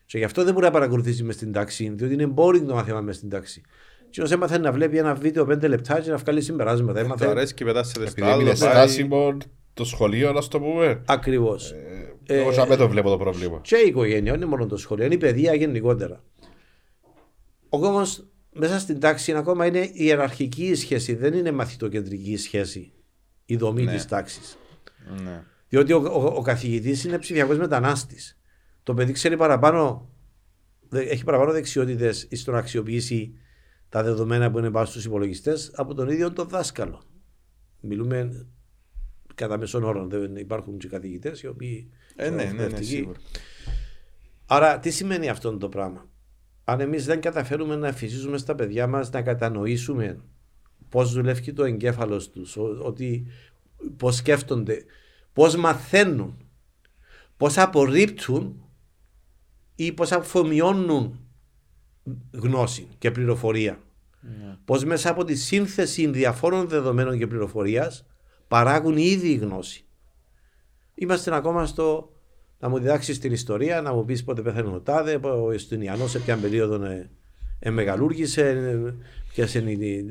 και 0.06 0.18
γι' 0.18 0.24
αυτό 0.24 0.44
δεν 0.44 0.52
μπορεί 0.52 0.64
να 0.64 0.70
παρακολουθήσει 0.72 1.22
μες 1.22 1.34
στην 1.34 1.52
τάξη, 1.52 1.92
διότι 1.94 2.14
είναι 2.14 2.32
boring 2.36 2.62
το 2.66 2.74
μάθημα 2.74 3.00
μες 3.00 3.16
στην 3.16 3.28
τάξη. 3.28 3.62
Και 4.10 4.22
όσο 4.22 4.34
έμαθε 4.34 4.58
να 4.58 4.72
βλέπει 4.72 4.98
ένα 4.98 5.14
βίντεο 5.14 5.44
5 5.44 5.68
λεπτά 5.68 6.00
και 6.00 6.10
να 6.10 6.16
βγάλει 6.16 6.40
συμπεράσματα. 6.40 6.98
Του 7.00 7.04
Έμαθε 7.04 7.26
αρέσει 7.26 7.54
και 7.54 7.64
πετάσσεται 7.64 8.00
στο 8.00 8.10
Επειδή 8.10 8.26
άλλο. 8.26 8.40
έμεινε 8.40 8.58
πάει- 8.58 8.70
στάσιμο 8.70 9.36
το 9.74 9.84
σχολείο, 9.84 10.32
να 10.32 10.42
το 10.48 10.60
πούμε. 10.60 11.02
ακριβώς. 11.06 11.70
Ε, 12.26 12.36
Εγώ 12.40 12.52
σαν 12.52 12.76
το 12.76 12.88
βλέπω 12.88 13.08
το 13.10 13.16
πρόβλημα. 13.16 13.60
Και 13.62 13.76
η 13.76 13.88
οικογένεια, 13.88 14.32
όχι 14.34 14.44
μόνο 14.44 14.66
το 14.66 14.76
σχολείο, 14.76 15.04
είναι 15.04 15.14
η 15.14 15.18
παιδεία 15.18 15.54
γενικότερα. 15.54 16.22
Όμω 17.68 18.02
μέσα 18.52 18.78
στην 18.78 19.00
τάξη 19.00 19.32
ακόμα 19.32 19.66
είναι 19.66 19.78
η 19.80 19.92
ιεραρχική 19.94 20.66
η 20.66 20.74
σχέση, 20.74 21.14
δεν 21.14 21.34
είναι 21.34 21.52
μαθητοκεντρική 21.52 22.30
η 22.30 22.36
σχέση, 22.36 22.92
η 23.44 23.56
δομή 23.56 23.84
Ναι. 23.84 23.92
της 23.92 24.02
τη 24.02 24.08
τάξης. 24.08 24.56
Ναι. 25.22 25.42
Διότι 25.68 25.92
Διότι 25.92 25.92
ο, 25.92 26.12
ο, 26.12 26.24
ο 26.36 26.42
καθηγητής 26.42 27.04
είναι 27.04 27.18
ψηφιακός 27.18 27.58
μετανάστης. 27.58 28.38
Το 28.82 28.94
παιδί 28.94 29.12
ξέρει 29.12 29.36
παραπάνω, 29.36 30.10
δε- 30.88 31.02
έχει 31.04 31.24
παραπάνω 31.24 31.52
δεξιότητες 31.52 32.28
στο 32.32 32.52
να 32.52 32.58
αξιοποιήσει 32.58 33.34
τα 33.88 34.02
δεδομένα 34.02 34.50
που 34.50 34.58
είναι 34.58 34.70
πάνω 34.70 34.86
στους 34.86 35.04
υπολογιστές 35.04 35.70
από 35.74 35.94
τον 35.94 36.08
ίδιο 36.08 36.32
τον 36.32 36.48
δάσκαλο. 36.48 37.02
Μιλούμε 37.80 38.46
κατά 39.34 39.58
μέσον 39.58 39.84
όρο 39.84 40.06
δεν 40.06 40.36
υπάρχουν 40.36 40.78
και 40.78 40.88
καθηγητές 40.88 41.42
οι 41.42 41.46
οποίοι. 41.46 41.90
Ε, 42.16 42.30
ναι, 42.30 42.36
ναι, 42.36 42.42
ναι, 42.44 42.50
εκπαιδευτικοί. 42.50 42.84
σίγουρα. 42.86 43.18
Άρα, 44.46 44.78
τι 44.78 44.90
σημαίνει 44.90 45.28
αυτό 45.28 45.56
το 45.56 45.68
πράγμα; 45.68 46.09
Αν 46.70 46.80
εμείς 46.80 47.04
δεν 47.04 47.20
καταφέρουμε 47.20 47.76
να 47.76 47.92
φυσίζουμε 47.92 48.38
στα 48.38 48.54
παιδιά 48.54 48.86
μας 48.86 49.10
να 49.10 49.22
κατανοήσουμε 49.22 50.20
πώς 50.88 51.12
δουλεύει 51.12 51.52
το 51.52 51.64
εγκέφαλος 51.64 52.30
τους, 52.30 52.56
ότι 52.82 53.26
πώς 53.96 54.16
σκέφτονται, 54.16 54.84
πώς 55.32 55.56
μαθαίνουν, 55.56 56.36
πώς 57.36 57.58
απορρίπτουν 57.58 58.62
ή 59.74 59.92
πώς 59.92 60.12
αφομοιώνουν 60.12 61.20
γνώση 62.32 62.88
και 62.98 63.10
πληροφορία. 63.10 63.80
Ναι. 64.20 64.56
Πώς 64.64 64.84
μέσα 64.84 65.10
από 65.10 65.24
τη 65.24 65.34
σύνθεση 65.34 66.06
διαφόρων 66.06 66.68
δεδομένων 66.68 67.18
και 67.18 67.26
πληροφορίας 67.26 68.06
παράγουν 68.48 68.96
ήδη 68.96 69.34
γνώση. 69.34 69.84
Είμαστε 70.94 71.34
ακόμα 71.34 71.66
στο 71.66 72.12
να 72.60 72.68
μου 72.68 72.78
διδάξεις 72.78 73.18
την 73.18 73.32
ιστορία, 73.32 73.80
να 73.80 73.92
μου 73.94 74.04
πεις 74.04 74.24
πότε 74.24 74.42
πέθανε 74.42 74.68
ο 74.68 74.80
Τάδε, 74.80 75.20
ο 75.22 75.50
Εστονιανό, 75.50 76.06
σε 76.06 76.18
ποια 76.18 76.36
περίοδο 76.36 76.84
ε, 76.84 77.10
ε, 77.58 77.70
μεγαλούργησε, 77.70 78.78
ποιες 79.34 79.54
είναι 79.54 79.70
οι, 79.70 80.06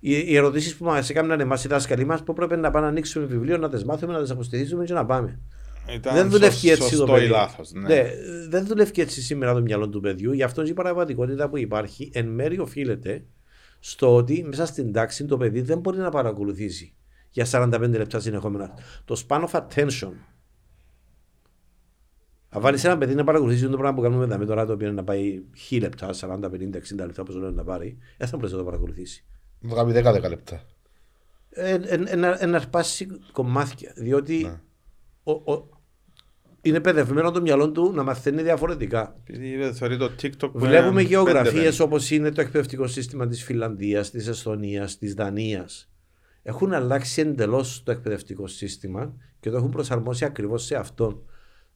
οι, 0.00 0.12
οι 0.26 0.36
ερωτήσεις 0.36 0.76
που 0.76 0.84
μας 0.84 1.10
έκαναν 1.10 1.40
εμάς 1.40 1.64
οι 1.64 1.68
δάσκαλοι 1.68 2.04
μας 2.04 2.22
που 2.22 2.32
πρέπει 2.32 2.56
να 2.56 2.70
πάμε 2.70 2.84
να 2.84 2.90
ανοίξουμε 2.90 3.24
βιβλίο, 3.26 3.56
να 3.58 3.68
τι 3.68 3.84
μάθουμε, 3.84 4.12
να 4.12 4.22
τι 4.22 4.30
αποστηθήσουμε 4.30 4.84
και 4.84 4.92
να 4.92 5.06
πάμε. 5.06 5.40
Ήταν 5.94 6.14
δεν 6.14 6.30
δουλεύει 6.30 6.54
σω- 6.54 6.70
έτσι 6.70 6.80
το 6.82 6.88
σωστό 6.88 7.12
παιδί. 7.12 7.24
ή 7.24 7.28
λάθος, 7.28 7.72
ναι. 7.72 7.88
Ναι, 7.88 8.10
δεν 8.48 8.66
δουλεύει 8.66 9.02
έτσι 9.02 9.22
σήμερα 9.22 9.54
το 9.54 9.60
μυαλό 9.60 9.88
του 9.88 10.00
παιδιού. 10.00 10.32
Γι' 10.32 10.42
αυτό 10.42 10.62
η 10.62 10.72
παραβατικότητα 10.72 11.48
που 11.48 11.58
υπάρχει 11.58 12.10
εν 12.14 12.26
μέρει 12.26 12.58
οφείλεται 12.58 13.24
στο 13.80 14.14
ότι 14.16 14.44
μέσα 14.48 14.66
στην 14.66 14.92
τάξη 14.92 15.24
το 15.24 15.36
παιδί 15.36 15.60
δεν 15.60 15.78
μπορεί 15.78 15.98
να 15.98 16.10
παρακολουθήσει 16.10 16.94
για 17.30 17.46
45 17.50 17.78
λεπτά 17.90 18.20
συνεχόμενα. 18.20 18.70
Το 19.04 19.22
span 19.28 19.44
of 19.44 19.60
attention. 19.60 20.12
Αν 22.54 22.60
βάλεις 22.62 22.84
ένα 22.84 22.98
παιδί 22.98 23.14
να 23.14 23.24
παρακολουθήσει 23.24 23.68
το 23.68 23.76
πράγμα 23.76 23.94
που 23.94 24.00
κάνουμε 24.02 24.34
εδώ 24.34 24.44
τώρα, 24.44 24.66
το 24.66 24.72
οποίο 24.72 24.86
είναι 24.86 24.96
να 24.96 25.04
πάει 25.04 25.42
1000 25.70 25.80
λεπτά, 25.80 26.10
40, 26.20 26.50
50, 26.50 26.76
60 26.76 27.06
λεπτά, 27.06 27.22
όπως 27.22 27.34
λένε 27.34 27.50
να 27.50 27.64
πάρει, 27.64 27.98
δεν 28.18 28.28
θα 28.28 28.36
μπορείς 28.36 28.52
να 28.52 28.58
το 28.58 28.64
παρακολουθήσει. 28.64 29.24
Να 29.60 29.74
κάνει 29.74 29.92
10-10 29.92 30.28
λεπτά. 30.28 30.62
Ε, 31.50 31.72
ε, 31.74 32.02
ε, 32.38 32.46
να 32.46 32.56
αρπάσει 32.56 33.08
κομμάτια. 33.32 33.92
Διότι 33.96 34.42
Ναι. 34.42 34.60
ο- 35.22 35.52
ο- 35.52 35.68
είναι 36.62 36.80
παιδευμένο 36.80 37.30
το 37.30 37.40
μυαλό 37.40 37.70
του 37.70 37.92
να 37.94 38.02
μαθαίνει 38.02 38.42
διαφορετικά. 38.42 39.16
Επειδή 39.24 39.72
θεωρεί 39.72 39.96
το 39.96 40.10
TikTok 40.22 40.50
που 40.52 40.58
Βλέπουμε 40.58 41.00
είναι 41.00 41.08
γεωγραφίες 41.10 41.70
πέντε 41.76 41.82
όπως 41.82 42.10
είναι 42.10 42.30
το 42.30 42.40
εκπαιδευτικό 42.40 42.86
σύστημα 42.86 43.26
της 43.26 43.44
Φιλανδίας, 43.44 44.10
της 44.10 44.26
Εσθονία, 44.26 44.88
της 44.98 45.14
Δανίας. 45.14 45.90
Έχουν 46.42 46.72
αλλάξει 46.72 47.20
εντελώς 47.20 47.82
το 47.82 47.90
εκπαιδευτικό 47.92 48.46
σύστημα 48.46 49.14
και 49.40 49.50
το 49.50 49.56
έχουν 49.56 49.70
προσαρμόσει 49.70 50.24
ακριβώς 50.24 50.64
σε 50.64 50.74
αυτόν. 50.74 51.22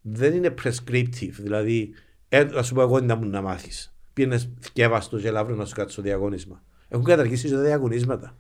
Δεν 0.09 0.35
είναι 0.35 0.55
prescriptive, 0.63 1.33
δηλαδή, 1.39 1.91
ε, 2.29 2.45
να 2.45 2.63
σου 2.63 2.75
πω 2.75 2.81
εγώ 2.81 3.01
να 3.01 3.15
μου 3.15 3.29
να 3.29 3.43
μάθεις. 3.43 3.97
Πήγαινες 4.13 4.49
θκεύαστο 4.61 5.19
και 5.19 5.29
αύριο 5.29 5.57
να 5.57 5.65
σου 5.65 5.75
κάτσεις 5.75 5.93
στο 5.93 6.03
διαγωνίσμα. 6.03 6.63
Έχουν 6.89 7.05
καταργήσει 7.05 7.49
τα 7.51 7.61
διαγωνίσματα. 7.61 8.39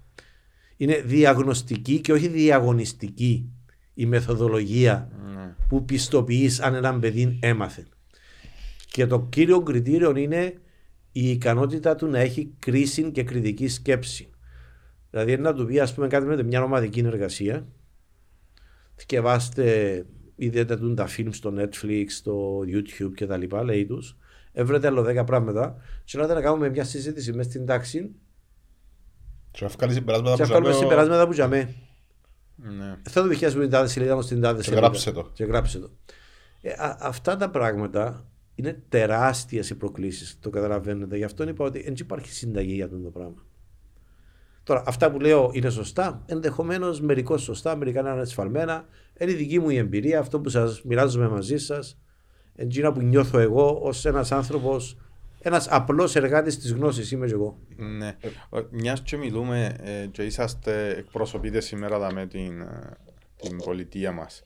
Είναι 0.77 1.03
διαγνωστική 1.05 2.01
και 2.01 2.13
όχι 2.13 2.29
διαγωνιστική 2.29 3.51
η 3.95 4.07
μεθοδολογία 4.07 5.11
Ναι. 5.35 5.55
που 5.69 5.85
πιστοποιείς 5.85 6.61
αν 6.61 6.75
ένα 6.75 6.99
παιδί 6.99 7.39
έμαθε. 7.43 7.87
Και 8.91 9.07
το 9.07 9.27
κύριο 9.29 9.63
κριτήριο 9.63 10.17
είναι 10.17 10.55
η 11.13 11.31
ικανότητα 11.31 11.95
του 11.95 12.07
να 12.07 12.19
έχει 12.19 12.55
κρίση 12.59 13.11
και 13.11 13.23
κριτική 13.23 13.69
σκέψη. 13.69 14.31
Δηλαδή 15.11 15.37
να 15.37 15.55
του 15.55 15.67
πει, 15.67 15.81
ας 15.81 15.95
πούμε, 15.95 16.07
κάτι 16.07 16.27
με 16.27 16.43
μια 16.43 16.63
ομαδική 16.63 17.01
εργασία. 17.01 17.67
Θυκευάστε 20.37 20.45
ιδιαίτερα 20.45 20.95
τα 20.95 21.07
φιλμ 21.07 21.31
στο 21.31 21.55
Netflix, 21.59 22.05
στο 22.09 22.59
YouTube 22.61 23.11
κτλ. 23.15 23.57
Λέει 23.65 23.87
τους. 23.87 24.17
Έβρετε 24.53 24.87
άλλο 24.87 25.03
10 25.21 25.27
πράγματα. 25.27 25.77
Και 26.05 26.19
λέτε 26.19 26.35
να 26.35 26.41
κάνουμε 26.41 26.69
μια 26.69 26.85
συζήτηση 26.85 27.33
μέσα 27.33 27.51
στην 27.51 27.67
τάξη 27.67 28.11
Και 29.51 29.65
να 29.65 29.69
βγάλει 29.69 29.93
συμπεράσματα 29.93 30.37
και 30.37 30.43
που 30.43 30.49
να 30.49 30.49
βγάλουμε 30.49 30.73
σου 30.73 30.79
λέω, 30.81 30.89
συμπεράσματα 30.89 31.27
που 31.27 31.33
τζαμέ. 31.33 31.75
Ναι. 32.57 32.97
Θα 33.03 33.23
το 33.23 33.29
διχιάσουμε 33.29 33.63
την 33.63 33.71
τάδε 33.71 33.89
σελίδα 33.89 34.15
μου 34.15 34.23
στην 34.23 34.41
τάδε 34.41 34.57
Και 34.59 34.63
σελίδα. 34.65 34.81
γράψε 34.81 35.13
το. 35.13 35.31
Και 35.33 35.45
γράψε 35.45 35.79
το. 35.79 35.91
Ε, 36.61 36.71
α- 36.71 36.97
αυτά 37.01 37.37
τα 37.37 37.51
πράγματα 37.51 38.27
είναι 38.55 38.83
τεράστιες 38.89 39.71
οι 39.71 39.75
προκλήσεις. 39.75 40.39
Το 40.41 40.51
καταλαβαίνετε. 40.51 41.17
Γι' 41.17 41.25
αυτό 41.25 41.49
είπα 41.49 41.65
ότι 41.65 41.83
δεν 41.83 41.95
υπάρχει 41.99 42.33
συνταγή 42.33 42.75
για 42.75 42.85
αυτό 42.85 42.99
το 42.99 43.11
πράγμα. 43.11 43.45
Τώρα, 44.67 44.83
αυτά 44.87 45.11
που 45.11 45.21
λέω 45.21 45.51
είναι 45.53 45.71
σωστά. 45.71 46.23
Ενδεχομένως 46.27 47.01
μερικώς 47.01 47.43
σωστά, 47.43 47.77
μερικά 47.77 48.03
να 48.03 48.13
είναι 48.13 48.21
εσφαλμένα. 48.21 48.85
Είναι 49.19 49.31
η 49.31 49.35
δική 49.35 49.59
μου 49.59 49.71
η 49.71 49.77
εμπειρία, 49.77 50.19
αυτό 50.19 50.41
που 50.41 50.49
σας 50.49 50.83
μοιράζομαι 50.83 51.29
μαζί 51.29 51.59
σας. 51.59 51.99
Εντζίνα 52.55 52.93
που 52.93 53.01
νιώθω 53.01 53.39
εγώ 53.39 53.79
ως 53.83 54.05
ένας 54.05 54.33
άνθρωπος, 54.33 54.97
ένας 55.41 55.69
απλός 55.69 56.17
εργάτης 56.17 56.59
της 56.59 56.73
γνώσης 56.73 57.11
είμαι 57.11 57.27
και 57.27 57.33
εγώ. 57.33 57.59
Ναι. 57.77 58.17
Μιας 58.71 59.03
και 59.03 59.17
μιλούμε 59.17 59.77
ε, 59.83 60.07
και 60.07 60.23
είσαστε 60.23 60.95
εκπροσωπείτε 60.99 61.61
σήμερα 61.61 61.97
εδώ 61.97 62.13
με 62.13 62.27
την, 62.27 62.61
ε, 62.61 62.97
την 63.37 63.57
πολιτεία 63.57 64.13
μας. 64.13 64.45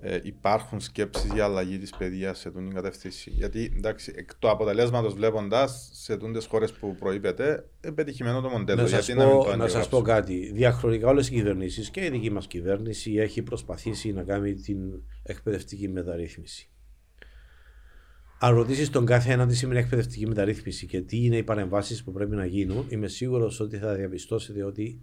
Ε, 0.00 0.18
υπάρχουν 0.22 0.80
σκέψεις 0.80 1.32
για 1.32 1.44
αλλαγή 1.44 1.78
της 1.78 1.90
παιδείας 1.98 2.38
σε 2.38 2.50
την 2.50 2.74
κατεύθυνση. 2.74 3.30
Γιατί 3.30 3.72
εντάξει, 3.76 4.12
εκ 4.16 4.34
του 4.34 4.50
αποτελέσματος 4.50 5.14
βλέποντας 5.14 5.90
σε 5.92 6.16
τούντες 6.16 6.46
χώρες 6.46 6.72
που 6.72 6.94
προείπετε, 6.94 7.68
ε, 7.80 7.90
πετυχημένο 7.90 8.40
το 8.40 8.48
μοντέλο. 8.48 8.82
Να 8.82 8.88
σας, 8.88 9.06
Γιατί 9.06 9.20
να 9.20 9.26
μην 9.26 9.38
το 9.38 9.50
πω, 9.50 9.56
να 9.56 9.68
σας 9.68 9.88
πω 9.88 9.96
αντιγράψουμε. 9.96 10.36
κάτι. 10.36 10.52
Διαχρονικά 10.52 11.08
όλες 11.08 11.28
οι 11.28 11.30
κυβερνήσεις 11.30 11.90
και 11.90 12.04
η 12.04 12.10
δική 12.10 12.30
μας 12.30 12.46
κυβέρνηση 12.46 13.14
έχει 13.14 13.42
προσπαθήσει 13.42 14.12
να 14.12 14.22
κάνει 14.22 14.54
την 14.54 14.78
εκπαιδευτική 15.22 15.88
μεταρρύθμιση. 15.88 16.70
Αν 18.40 18.54
ρωτήσεις 18.54 18.90
τον 18.90 19.06
κάθε 19.06 19.32
έναν 19.32 19.48
τι 19.48 19.56
σημαίνει 19.56 19.80
εκπαιδευτική 19.80 20.26
μεταρρύθμιση 20.26 20.86
και 20.86 21.00
τι 21.00 21.24
είναι 21.24 21.36
οι 21.36 21.42
παρεμβάσεις 21.42 22.04
που 22.04 22.12
πρέπει 22.12 22.36
να 22.36 22.46
γίνουν, 22.46 22.86
είμαι 22.88 23.08
σίγουρος 23.08 23.60
ότι 23.60 23.76
θα 23.78 23.94
διαπιστώσετε 23.94 24.64
ότι 24.64 25.00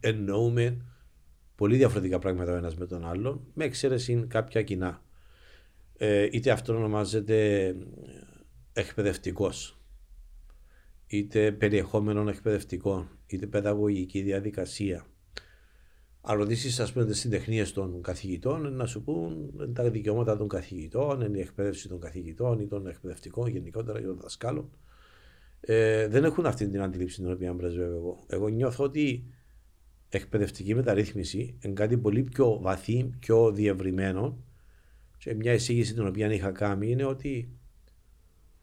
εννοούμε 0.00 0.76
πολύ 1.56 1.76
διαφορετικά 1.76 2.18
πράγματα 2.18 2.52
ο 2.52 2.56
ένας 2.56 2.76
με 2.76 2.86
τον 2.86 3.06
άλλον, 3.06 3.40
με 3.54 3.64
εξαίρεση 3.64 4.24
κάποια 4.28 4.62
κοινά. 4.62 5.02
Ε, 5.96 6.28
είτε 6.32 6.50
αυτό 6.50 6.74
ονομάζεται 6.76 7.74
εκπαιδευτικός, 8.72 9.80
είτε 11.06 11.52
περιεχόμενο 11.52 12.28
εκπαιδευτικό, 12.28 13.08
είτε 13.26 13.46
παιδαγωγική 13.46 14.20
διαδικασία. 14.22 15.06
Αν 16.20 16.38
ρωτήσεις, 16.38 16.80
ας 16.80 16.92
πούμε, 16.92 17.04
τις 17.06 17.18
συντεχνίες 17.18 17.72
των 17.72 18.02
καθηγητών, 18.02 18.72
να 18.76 18.86
σου 18.86 19.02
πούν 19.02 19.50
τα 19.74 19.90
δικαιώματα 19.90 20.36
των 20.36 20.48
καθηγητών, 20.48 21.20
είναι 21.20 21.38
η 21.38 21.40
εκπαίδευση 21.40 21.88
των 21.88 22.00
καθηγητών 22.00 22.60
ή 22.60 22.66
των 22.66 22.86
εκπαιδευτικών 22.86 23.48
γενικότερα 23.48 24.00
και 24.00 24.06
των 24.06 24.18
δασκάλων. 24.20 24.70
Ε, 25.60 26.08
δεν 26.08 26.24
έχουν 26.24 26.46
αυτή 26.46 26.68
την 26.68 26.80
αντίληψη 26.82 27.22
την 27.22 27.32
οποία 27.32 27.54
πρεσβεύω 27.54 27.96
εγώ. 27.96 28.24
Εγώ 28.26 28.48
νιώθω 28.48 28.84
ότι 28.84 29.24
εκπαιδευτική 30.16 30.74
μεταρρύθμιση 30.74 31.58
είναι 31.60 31.74
κάτι 31.74 31.96
πολύ 31.96 32.22
πιο 32.22 32.58
βαθύ, 32.60 33.10
πιο 33.18 33.52
διευρυμένο. 33.52 34.38
Και 35.18 35.34
μια 35.34 35.52
εισήγηση 35.52 35.94
την 35.94 36.06
οποία 36.06 36.32
είχα 36.32 36.50
κάνει 36.50 36.90
είναι 36.90 37.04
ότι 37.04 37.48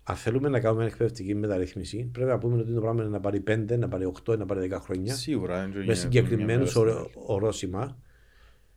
αν 0.03 0.15
θέλουμε 0.15 0.49
να 0.49 0.59
κάνουμε 0.59 0.85
εκπαιδευτική 0.85 1.35
μεταρρύθμιση, 1.35 2.09
πρέπει 2.11 2.29
να 2.29 2.37
πούμε 2.37 2.61
ότι 2.61 2.73
το 2.73 2.81
πράγμα 2.81 3.01
είναι 3.01 3.11
να 3.11 3.19
πάρει 3.19 3.43
5, 3.47 3.77
να 3.77 3.87
πάρει 3.87 4.11
8, 4.25 4.37
να 4.37 4.45
πάρει 4.45 4.69
10 4.73 4.79
χρόνια 4.81 5.13
Σίγουρα. 5.13 5.59
δεν 5.59 5.69
με 5.69 5.75
γίνεται 5.75 5.93
συγκεκριμένους 5.93 6.75
μια 6.75 6.83
μέρα 6.83 6.97
στην 6.97 7.11
άλλη. 7.19 7.25
ορόσημα. 7.27 7.97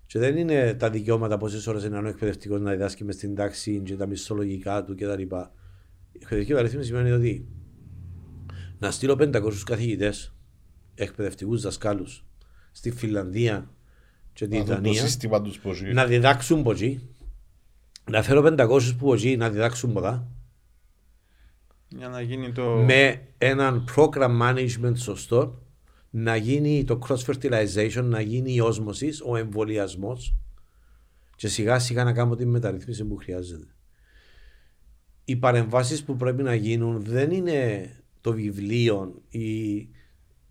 Και 0.06 0.18
δεν 0.18 0.36
είναι 0.36 0.74
τα 0.74 0.90
δικαιώματα 0.90 1.36
πόσες 1.36 1.66
ώρες 1.66 1.84
είναι 1.84 1.98
ο 1.98 2.06
εκπαιδευτικός 2.08 2.60
να 2.60 2.70
διδάσκει 2.70 3.04
μες 3.04 3.14
στην 3.14 3.34
τάξη 3.34 3.80
και 3.84 3.96
τα 3.96 4.06
μισθολογικά 4.06 4.84
του 4.84 4.94
κτλ. 4.94 5.20
Η 5.20 5.26
εκπαιδευτική 6.12 6.50
μεταρρύθμιση 6.52 6.86
σημαίνει 6.86 7.10
ότι 7.10 7.46
να 8.78 8.90
στείλω 8.90 9.16
500 9.18 9.52
καθηγητές, 9.66 10.34
εκπαιδευτικούς 10.94 11.62
δασκάλους, 11.62 12.25
στη 12.76 12.90
Φιλανδία 12.90 13.70
και 14.32 14.46
τη 14.46 14.58
Να 14.58 14.64
δουν 14.64 14.68
το 14.68 14.74
Δανία 14.74 15.00
σύστημα 15.00 15.42
τους 15.42 15.58
πώς 15.58 15.80
είναι. 15.80 15.92
να 15.92 16.06
διδάξουν 16.06 16.60
από 16.60 16.70
εκεί, 16.70 17.08
να 18.10 18.22
φέρω 18.22 18.54
500 18.58 18.96
που 18.98 19.14
εκεί 19.14 19.36
να 19.36 19.50
διδάξουν 19.50 19.92
ποδά, 19.92 20.28
Για 21.88 22.08
να 22.08 22.20
γίνει 22.20 22.52
το. 22.52 22.64
με 22.64 23.22
έναν 23.38 23.84
program 23.96 24.40
management 24.42 24.96
σωστό, 24.96 25.62
να 26.10 26.36
γίνει 26.36 26.84
το 26.84 26.98
cross-fertilization, 27.08 28.02
να 28.04 28.20
γίνει 28.20 28.54
η 28.54 28.60
όσμωση, 28.60 29.10
ο 29.24 29.36
εμβολιασμός 29.36 30.34
και 31.36 31.48
σιγά 31.48 31.78
σιγά 31.78 32.04
να 32.04 32.12
κάνουμε 32.12 32.36
τη 32.36 32.46
μεταρρύθμιση 32.46 33.04
που 33.04 33.16
χρειάζεται. 33.16 33.66
Οι 35.24 35.36
παρεμβάσεις 35.36 36.04
που 36.04 36.16
πρέπει 36.16 36.42
να 36.42 36.54
γίνουν 36.54 37.02
δεν 37.02 37.30
είναι 37.30 37.90
το 38.20 38.32
βιβλίο 38.32 39.22
ή 39.28 39.88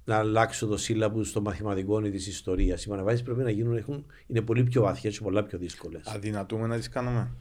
να 0.05 0.15
αλλάξω 0.15 0.67
το 0.67 0.77
σύλλαβο 0.77 1.23
στο 1.23 1.41
μαθηματικό 1.41 2.05
ή 2.05 2.09
της 2.09 2.27
ιστορίας. 2.27 2.85
Οι 2.85 2.89
παρεμβάσει 2.89 3.23
πρέπει 3.23 3.41
να 3.41 3.49
γίνουν 3.49 3.77
έχουν, 3.77 4.05
είναι 4.27 4.41
πολύ 4.41 4.63
πιο 4.63 4.81
βαθιές 4.81 5.17
και 5.17 5.23
πολλά 5.23 5.43
πιο 5.43 5.57
δύσκολες. 5.57 6.01
Αδυνατούμε 6.07 6.67
να 6.67 6.77
τις 6.77 6.89
κάνουμε; 6.89 7.31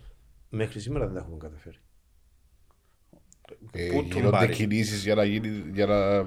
Μέχρι 0.48 0.80
σήμερα 0.80 1.04
δεν 1.06 1.14
τα 1.14 1.20
έχουμε 1.20 1.36
καταφέρει. 1.36 1.76
Ε, 3.72 3.88
Πού 3.92 4.02
του 4.02 4.06
γίνονται 4.16 4.36
μπάρει. 4.36 4.52
κινήσεις 4.52 5.02
για 5.04 5.14
να 5.14 5.24
γίνει, 5.24 5.48
για 5.74 5.86
να, 5.86 6.22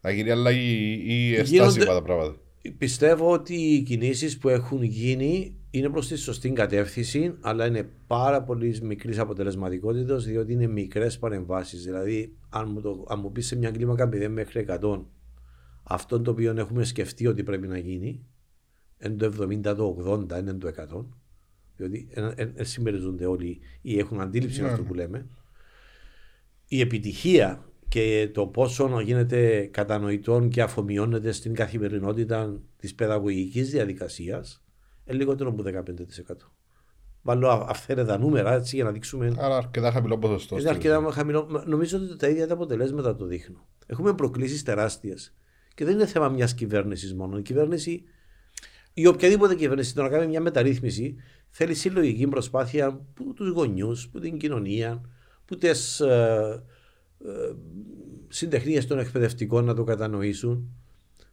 να 0.00 0.10
γίνει 0.10 0.30
αλλαγή 0.30 1.02
ή 1.06 1.26
Γίνονται- 1.30 1.52
εστάσιμα 1.52 1.84
τα 1.84 2.02
πράγματα; 2.02 2.36
Πιστεύω 2.78 3.30
ότι 3.32 3.54
οι 3.54 3.82
κινήσεις 3.82 4.38
που 4.38 4.48
έχουν 4.48 4.82
γίνει 4.82 5.56
είναι 5.70 5.88
προς 5.90 6.08
τη 6.08 6.16
σωστή 6.16 6.50
κατεύθυνση, 6.50 7.34
αλλά 7.40 7.66
είναι 7.66 7.88
πάρα 8.06 8.42
πολύ 8.42 8.78
μικρής 8.82 9.18
αποτελεσματικότητας, 9.18 10.24
διότι 10.24 10.52
είναι 10.52 10.66
μικρές 10.66 11.18
παρεμβάσεις. 11.18 11.84
Δηλαδή, 11.84 12.36
αν 12.48 12.70
μου, 12.72 12.80
το, 12.80 13.04
αν 13.08 13.18
μου 13.22 13.32
πεις 13.32 13.46
σε 13.46 13.56
μια 13.56 13.70
κλίμακα 13.70 14.08
0 14.12 14.28
μέχρι 14.28 14.60
100, 14.60 15.06
αυτό 15.88 16.20
το 16.20 16.30
οποίο 16.30 16.54
έχουμε 16.58 16.84
σκεφτεί 16.84 17.26
ότι 17.26 17.42
πρέπει 17.42 17.66
να 17.66 17.78
γίνει, 17.78 18.26
είναι 19.04 19.14
το 19.16 19.32
70, 19.40 19.62
το 19.62 19.96
80, 20.30 20.38
είναι 20.38 20.54
το 20.54 20.68
100. 20.68 21.04
Διότι 21.76 22.08
δεν 22.54 22.64
συμμεριζονται 22.64 23.26
όλοι 23.26 23.60
ή 23.80 23.98
έχουν 23.98 24.20
αντίληψη 24.20 24.62
με 24.62 24.68
αυτό 24.68 24.82
που 24.82 24.94
λέμε. 24.94 25.26
Η 26.68 26.80
επιτυχία 26.80 27.64
και 27.88 28.30
το 28.34 28.46
πόσο 28.46 29.00
γίνεται 29.00 29.66
κατανοητό 29.66 30.48
και 30.50 30.62
αφομοιώνεται 30.62 31.32
στην 31.32 31.54
καθημερινότητα 31.54 32.60
της 32.76 32.94
παιδαγωγικής 32.94 33.70
διαδικασίας 33.70 34.64
είναι 35.04 35.18
λιγότερο 35.18 35.50
από 35.50 35.62
15%. 35.62 35.92
Βάλω 37.22 37.48
αυθαίρετα 37.48 38.18
νούμερα 38.18 38.52
έτσι 38.52 38.76
για 38.76 38.84
να 38.84 38.92
δείξουμε. 38.92 39.34
Άρα 39.38 39.56
αρκετά 39.56 39.90
χαμηλό 39.92 40.18
ποσοστό. 40.18 40.58
Είναι 40.58 40.68
αρκετά 40.68 41.10
χαμηλό. 41.10 41.64
Νομίζω 41.66 41.98
ότι 41.98 42.16
τα 42.16 42.28
ίδια 42.28 42.46
τα 42.46 42.54
αποτελέσματα 42.54 43.16
το 43.16 43.26
δείχνουν. 43.26 43.60
Έχουμε 43.86 44.14
προκλήσεις 44.14 44.62
τεράστιες. 44.62 45.34
Και 45.76 45.84
δεν 45.84 45.94
είναι 45.94 46.06
θέμα 46.06 46.28
μιας 46.28 46.54
κυβέρνησης 46.54 47.14
μόνο. 47.14 47.38
Η 47.38 47.42
κυβέρνηση 47.42 48.04
ή 48.92 49.06
οποιαδήποτε 49.06 49.54
κυβέρνηση 49.54 49.94
το 49.94 50.02
να 50.02 50.08
κάνει 50.08 50.26
μια 50.26 50.40
μεταρρύθμιση 50.40 51.16
θέλει 51.50 51.74
συλλογική 51.74 52.26
προσπάθεια 52.26 52.86
από 52.86 53.32
τους 53.34 53.48
γονιούς, 53.48 54.04
από 54.04 54.20
την 54.20 54.38
κοινωνία, 54.38 55.00
από 55.42 55.56
τις 55.56 56.00
ε, 56.00 56.64
ε, 57.24 57.54
συντεχνίες 58.28 58.86
των 58.86 58.98
εκπαιδευτικών 58.98 59.64
να 59.64 59.74
το 59.74 59.84
κατανοήσουν. 59.84 60.76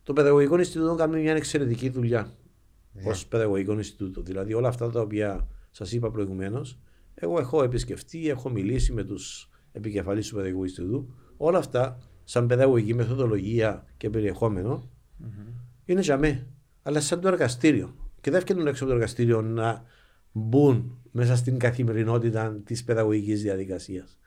Το 0.04 0.14
Παιδαγωγικό 0.14 0.58
Ινστιτούτο 0.58 0.96
κάνει 0.96 1.22
μια 1.22 1.36
εξαιρετική 1.36 1.90
δουλειά 1.90 2.28
yeah. 2.28 3.10
ως 3.10 3.28
Παιδαγωγικό 3.28 3.74
Ινστιτούτο. 3.74 4.22
Δηλαδή 4.22 4.54
όλα 4.54 4.68
αυτά 4.68 4.90
τα 4.90 5.02
οποία 5.02 5.48
σας 5.72 5.92
είπα 5.92 6.12
προηγουμένως, 6.12 6.80
εγώ 7.16 7.40
έχω 7.40 7.64
επισκεφτεί, 7.64 8.30
έχω 8.30 8.50
μιλήσει 8.50 8.94
με 8.94 9.04
τους 9.04 9.50
επικεφαλείς 9.72 10.28
του 10.28 10.34
Παιδαγωγικού 10.36 10.64
Ινστιτούτου. 10.64 11.14
Όλα 11.38 11.58
αυτά, 11.58 11.98
σαν 12.24 12.48
παιδαγωγική 12.48 12.94
μεθοδολογία 12.94 13.86
και 13.98 14.10
περιεχόμενο, 14.10 14.90
mm-hmm. 15.24 15.52
είναι 15.86 16.02
για 16.02 16.18
μέ. 16.18 16.48
Αλλά 16.84 17.00
σαν 17.00 17.22
το 17.22 17.28
εργαστήριο. 17.28 17.96
Και 18.22 18.30
δεν 18.30 18.40
έφτιανουν 18.40 18.68
έξω 18.68 18.84
από 18.84 18.92
το 18.92 18.98
εργαστήριο 18.98 19.42
να 19.42 19.84
μπουν 20.32 20.98
μέσα 21.12 21.36
στην 21.36 21.60
καθημερινότητα 21.60 22.62
της 22.66 22.84
παιδαγωγικής 22.84 23.42
διαδικασίας. 23.42 24.18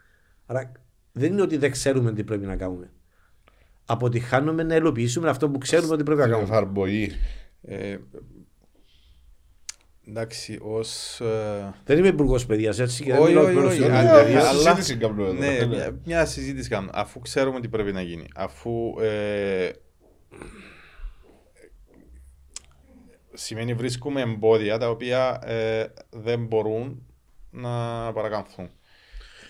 Άρα 0.46 0.72
δεν 1.12 1.32
είναι 1.32 1.42
ότι 1.42 1.56
δεν 1.56 1.70
ξέρουμε 1.70 2.12
τι 2.12 2.24
πρέπει 2.24 2.46
να 2.46 2.56
κάνουμε. 2.56 2.90
Αποτυχάνουμε 3.86 4.62
να 4.62 4.74
ελοποιήσουμε 4.74 5.28
αυτό 5.28 5.50
που 5.50 5.58
ξέρουμε 5.58 5.92
ότι 5.92 6.02
πρέπει 6.02 6.20
να 6.20 6.26
κάνουμε. 6.26 6.48
Εφαρμογή. 6.48 7.10
Ε, 7.62 7.96
εντάξει, 10.08 10.58
ως... 10.62 11.20
Ε, 11.20 11.74
δεν 11.84 11.98
είμαι 11.98 12.08
υπουργός 12.08 12.46
παιδείας, 12.46 12.78
έτσι 12.78 13.04
και 13.04 13.12
δεν 13.12 13.22
μιλάω 13.22 13.66
όχι, 13.66 13.84
αλλά, 13.84 14.78
ναι, 15.38 15.66
μια, 15.66 16.00
μια 16.04 16.26
συζήτηση 16.26 16.68
κάνουμε. 16.68 16.92
Αφού 16.94 17.20
ξέρουμε 17.20 17.60
τι 17.60 17.68
πρέπει 17.68 17.92
να 17.92 18.02
γίνει, 18.02 18.26
αφού 18.34 18.94
ε, 19.00 19.70
σημαίνει 23.32 23.74
βρίσκουμε 23.74 24.20
εμπόδια 24.20 24.78
τα 24.78 24.90
οποία 24.90 25.40
ε, 25.44 25.86
δεν 26.10 26.46
μπορούν 26.46 27.06
να 27.50 27.68
παρακαμφθούν. 28.12 28.70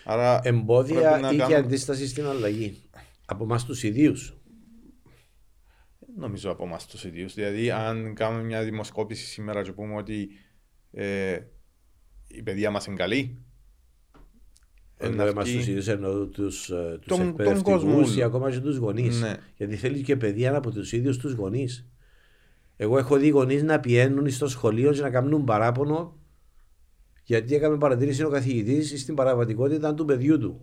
Άρα 0.04 0.40
Εμπόδια 0.42 1.18
ή 1.18 1.20
κάνουμε... 1.20 1.44
και 1.46 1.54
αντίσταση 1.54 2.08
στην 2.08 2.26
αλλαγή; 2.26 2.82
Από 3.26 3.44
εμάς 3.44 3.64
τους 3.64 3.82
ιδίους; 3.82 4.36
Νομίζω 6.18 6.50
από 6.50 6.64
εμάς 6.64 6.86
τους 6.86 7.04
ιδίους. 7.04 7.34
Δηλαδή, 7.34 7.70
αν 7.70 8.14
κάνουμε 8.14 8.42
μια 8.42 8.62
δημοσκόπηση 8.62 9.26
σήμερα 9.26 9.62
και 9.62 9.72
πούμε 9.72 9.94
ότι 9.94 10.28
ε, 10.96 11.38
η 12.26 12.42
παιδεία 12.42 12.70
μας 12.70 12.86
είναι 12.86 12.96
καλή. 12.96 13.38
Εννοώ 14.96 15.26
εμά 15.26 15.42
τους 15.42 15.66
ίδιου, 15.66 15.92
εννοώ 15.92 16.26
τους 16.26 16.70
εκπαιδευτικούς 17.20 18.16
ή 18.16 18.22
ακόμα 18.22 18.50
και 18.50 18.60
τους 18.60 18.76
γονείς. 18.76 19.20
Ναι. 19.20 19.34
Γιατί 19.56 19.76
θέλεις 19.76 20.02
και 20.02 20.16
παιδεία 20.16 20.56
από 20.56 20.70
τους 20.70 20.92
ίδιους 20.92 21.18
τους 21.18 21.32
γονείς. 21.32 21.88
Εγώ 22.76 22.98
έχω 22.98 23.16
δει 23.16 23.28
γονείς 23.28 23.62
να 23.62 23.80
πιένουν 23.80 24.30
στο 24.30 24.48
σχολείο 24.48 24.92
και 24.92 25.00
να 25.00 25.10
κάνουν 25.10 25.44
παράπονο 25.44 26.18
γιατί 27.24 27.54
έκαμε 27.54 27.78
παρατήρηση 27.78 28.24
ο 28.24 28.28
καθηγητής 28.28 29.00
στην 29.00 29.14
παραβατικότητα 29.14 29.94
του 29.94 30.04
παιδιού 30.04 30.38
του. 30.38 30.60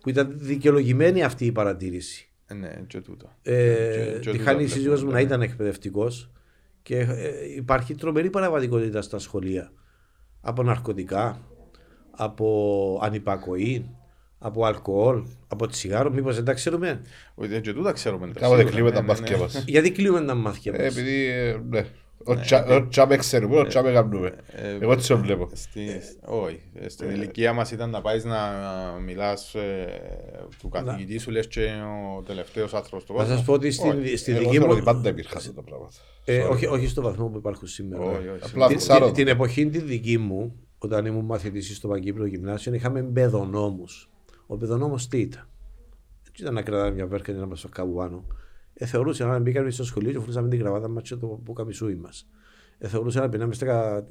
Που 0.00 0.08
ήταν 0.08 0.32
δικαιολογημένη 0.34 1.22
αυτή 1.22 1.46
η 1.46 1.52
παρατήρηση. 1.52 2.30
Ε, 2.46 2.54
ναι, 2.54 2.84
και 2.86 3.00
τούτο. 3.00 3.36
Ε, 3.42 4.18
η 4.60 4.66
σύζυγος 4.66 5.04
μου 5.04 5.10
να 5.10 5.20
ήταν 5.20 5.42
εκπαιδευτικός 5.42 6.32
και 6.82 6.98
ε, 6.98 7.54
υπάρχει 7.56 7.94
τρομερή 7.94 8.30
παραβατικότητα 8.30 9.02
στα 9.02 9.18
σχολεία. 9.18 9.72
Από 10.40 10.62
ναρκωτικά, 10.62 11.40
από 12.10 12.98
ανυπακοή, 13.02 13.90
από 14.38 14.64
αλκοόλ, 14.64 15.22
από 15.48 15.66
τσιγάρο, 15.66 16.10
μήπως 16.10 16.34
δεν 16.34 16.44
τα 16.44 16.52
ξέρουμε; 16.52 17.00
Όχι, 17.34 17.48
δεν 17.48 17.82
τα 17.82 17.92
ξέρουμε. 17.92 18.30
Κάποτε 18.34 18.64
κλείουμε 18.64 18.90
τα 18.90 19.02
μάθηκια 19.02 19.38
μας. 19.38 19.64
Γιατί 19.66 19.90
κλείουμε 19.92 20.20
τα 20.24 20.34
μάθηκια 20.34 20.72
μας; 20.72 20.80
Επειδή, 20.80 21.28
ναι. 21.68 21.86
Ο 22.24 22.88
τσάμε 22.88 23.16
ξέρουμε, 23.16 23.58
ο 23.58 23.66
τσάμε 23.66 23.92
κάνουμε. 23.92 24.34
Εγώ 24.80 24.96
τις 24.96 25.12
βλέπω. 25.12 25.48
Όχι. 26.24 26.60
Στην 26.86 27.10
ηλικία 27.10 27.52
μας 27.52 27.70
ήταν 27.70 27.90
να 27.90 28.00
πάεις 28.00 28.24
να 28.24 28.38
μιλάς 29.04 29.54
του 30.58 30.68
καθηγητή 30.68 31.18
σου, 31.18 31.30
λες 31.30 31.46
και 31.46 31.68
ο 32.18 32.22
τελευταίος 32.22 32.74
άνθρωπος 32.74 33.04
του 33.04 33.12
κόσμου. 33.12 33.28
Θα 33.28 33.36
σας 33.36 33.44
πω 33.44 33.52
ότι 33.52 33.70
στη 34.16 34.32
δική 34.32 34.60
μου... 34.60 34.66
ότι 34.68 34.82
πάντα 34.82 35.08
υπήρχαν 35.08 35.36
αυτά 35.36 35.52
τα 35.52 35.62
πράγματα. 35.62 35.96
Όχι 36.70 36.88
στο 36.88 37.02
βαθμό 37.02 37.28
που 37.28 37.36
υπάρχουν 37.36 37.68
σήμερα. 37.68 38.04
Την 39.14 39.28
εποχή 39.28 39.68
τη 39.68 39.78
δική 39.78 40.18
μου, 40.18 40.54
όταν 40.78 41.06
ήμουν 41.06 41.24
μαθητής 41.24 41.76
στο 41.76 41.88
Παγκύπριο 41.88 42.26
Γυμνάσιο, 42.26 42.74
είχαμε 42.74 43.02
μπεδονόμους. 43.02 44.10
Ο 44.46 44.56
μπεδονόμος 44.56 45.08
τι 45.08 45.18
ήταν; 45.18 45.48
Έτσι 46.28 46.42
ήταν 46.42 46.54
να 46.54 46.62
κρατάμε 46.62 46.90
μια 46.90 47.06
βέρκα 47.06 47.32
και 47.32 47.38
να 47.38 47.46
μας 47.46 47.66
κάπου 47.70 47.94
πάνω. 47.94 48.24
Ε, 48.82 48.86
θεωρούσε 48.86 49.24
να 49.24 49.38
μπήκαμε 49.38 49.70
στο 49.70 49.84
σχολείο 49.84 50.12
και 50.12 50.18
φορούσαμε 50.18 50.48
την 50.48 50.58
κραβάτα 50.58 50.88
μας 50.88 51.02
και 51.02 51.16
το 51.16 51.26
που 51.26 51.52
καμισούι 51.52 51.94
μας. 51.94 52.28
Ε, 52.78 52.88
θεωρούσε 52.88 53.20
να 53.20 53.28
πηγαίναμε 53.28 53.54
στα 53.54 54.06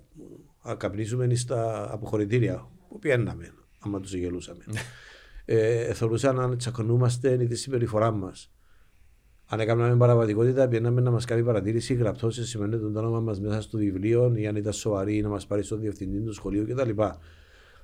καπνίσουμε 0.78 1.36
στα 1.36 1.90
αποχωρητήρια 1.94 2.68
που 2.90 3.00
πιέναμε, 3.00 3.54
άμα 3.80 4.00
τους 4.00 4.14
γελούσαμε. 4.14 4.64
ε, 5.46 5.94
θεωρούσε 5.94 6.32
να 6.32 6.56
τσακωνούμαστε 6.56 7.34
η 7.42 7.48
τη 7.48 7.56
συμπεριφορά 7.56 8.12
μας. 8.12 8.52
Αν 9.46 9.60
έκαναμε 9.60 9.98
παραβατικότητα, 9.98 10.68
πιέναμε 10.68 11.02
να 11.02 11.12
μας 11.12 11.26
κάνει 11.26 11.44
παρατήρηση 11.44 11.94
γραπτός 11.94 12.36
σε 12.36 12.46
σημαίνει 12.46 12.78
το 12.78 13.00
όνομα 13.00 13.20
μας 13.20 13.40
μέσα 13.40 13.62
στο 13.62 13.78
βιβλίο 13.78 14.34
ή 14.36 14.48
αν 14.48 14.56
ήταν 14.56 14.74
σοβαρή 14.74 15.22
να 15.22 15.30
μας 15.30 15.46
πάρει 15.48 15.64
στο 15.64 15.78
διευθυντή 15.78 16.20
του 16.20 16.34
σχολείου 16.34 16.66
κτλ. 16.68 16.90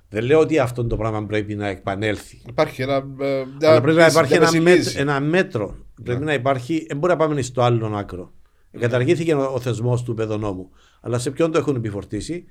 Δεν 0.08 0.24
λέω 0.24 0.40
ότι 0.40 0.58
αυτό 0.58 0.86
το 0.86 0.96
πράγμα 0.96 1.26
πρέπει 1.26 1.54
να 1.54 1.66
επανέλθει. 1.66 2.42
Υπάρχει 2.48 2.82
ένα. 2.82 3.06
Ε, 3.20 3.44
Αλλά 3.66 3.80
πρέπει 3.80 3.98
να 3.98 4.06
υπάρχει 4.06 4.34
ένα, 4.34 4.52
μέτρο, 4.60 4.92
ένα 4.96 5.20
μέτρο. 5.20 5.76
Πρέπει 6.02 6.24
να 6.24 6.32
υπάρχει. 6.32 6.84
Δεν 6.88 6.98
μπορεί 6.98 7.12
να 7.12 7.18
πάμε 7.18 7.42
στο 7.42 7.62
άλλο 7.62 7.96
άκρο. 7.96 8.32
Καταργήθηκε 8.78 9.34
ο 9.34 9.60
θεσμός 9.60 10.02
του 10.02 10.14
παιδονόμου. 10.14 10.70
Αλλά 11.00 11.18
σε 11.18 11.30
ποιον 11.30 11.52
το 11.52 11.58
έχουν 11.58 11.76
επιφορτήσει; 11.76 12.44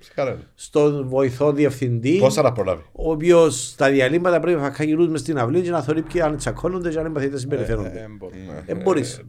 Στον 0.55 1.07
βοηθό 1.07 1.51
διευθυντή. 1.51 2.17
Πώς 2.17 2.33
θα 2.33 2.41
τα 2.41 2.51
προλάβει; 2.51 2.83
Ο 2.91 3.11
οποίος 3.11 3.67
στα 3.67 3.89
διαλύματα 3.89 4.39
πρέπει 4.39 4.59
να 4.59 4.71
χαγηρούν 4.71 5.09
μες 5.09 5.19
στην 5.19 5.37
αυλή 5.37 5.61
και 5.61 5.69
να 5.69 5.81
θεωρεί 5.81 6.01
ποιοι 6.01 6.21
αν 6.21 6.37
τσακώνονται 6.37 6.89
και 6.89 6.99
αν 6.99 7.05
οι 7.05 7.09
μαθητές 7.09 7.39
συμπεριφέρονται. 7.39 8.07
Δεν 8.65 8.81
μπορείς. 8.81 9.21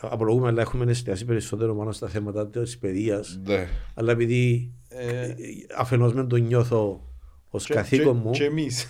Απολογούμε, 0.00 0.48
αλλά 0.48 0.60
έχουμε 0.60 0.90
εστιάσει 0.90 1.24
περισσότερο 1.24 1.74
μόνο 1.74 1.92
στα 1.92 2.08
θέματα 2.08 2.48
της 2.48 2.78
παιδείας. 2.78 3.40
Ναι. 3.46 3.68
Αλλά 3.94 4.12
επειδή 4.12 4.72
ε, 4.88 5.34
αφενός 5.76 6.14
με 6.14 6.24
τον 6.24 6.40
νιώθω 6.40 7.07
ως 7.50 7.66
καθήκον 7.66 8.16
μου. 8.16 8.30
Και 8.30 8.44
εμείς. 8.44 8.86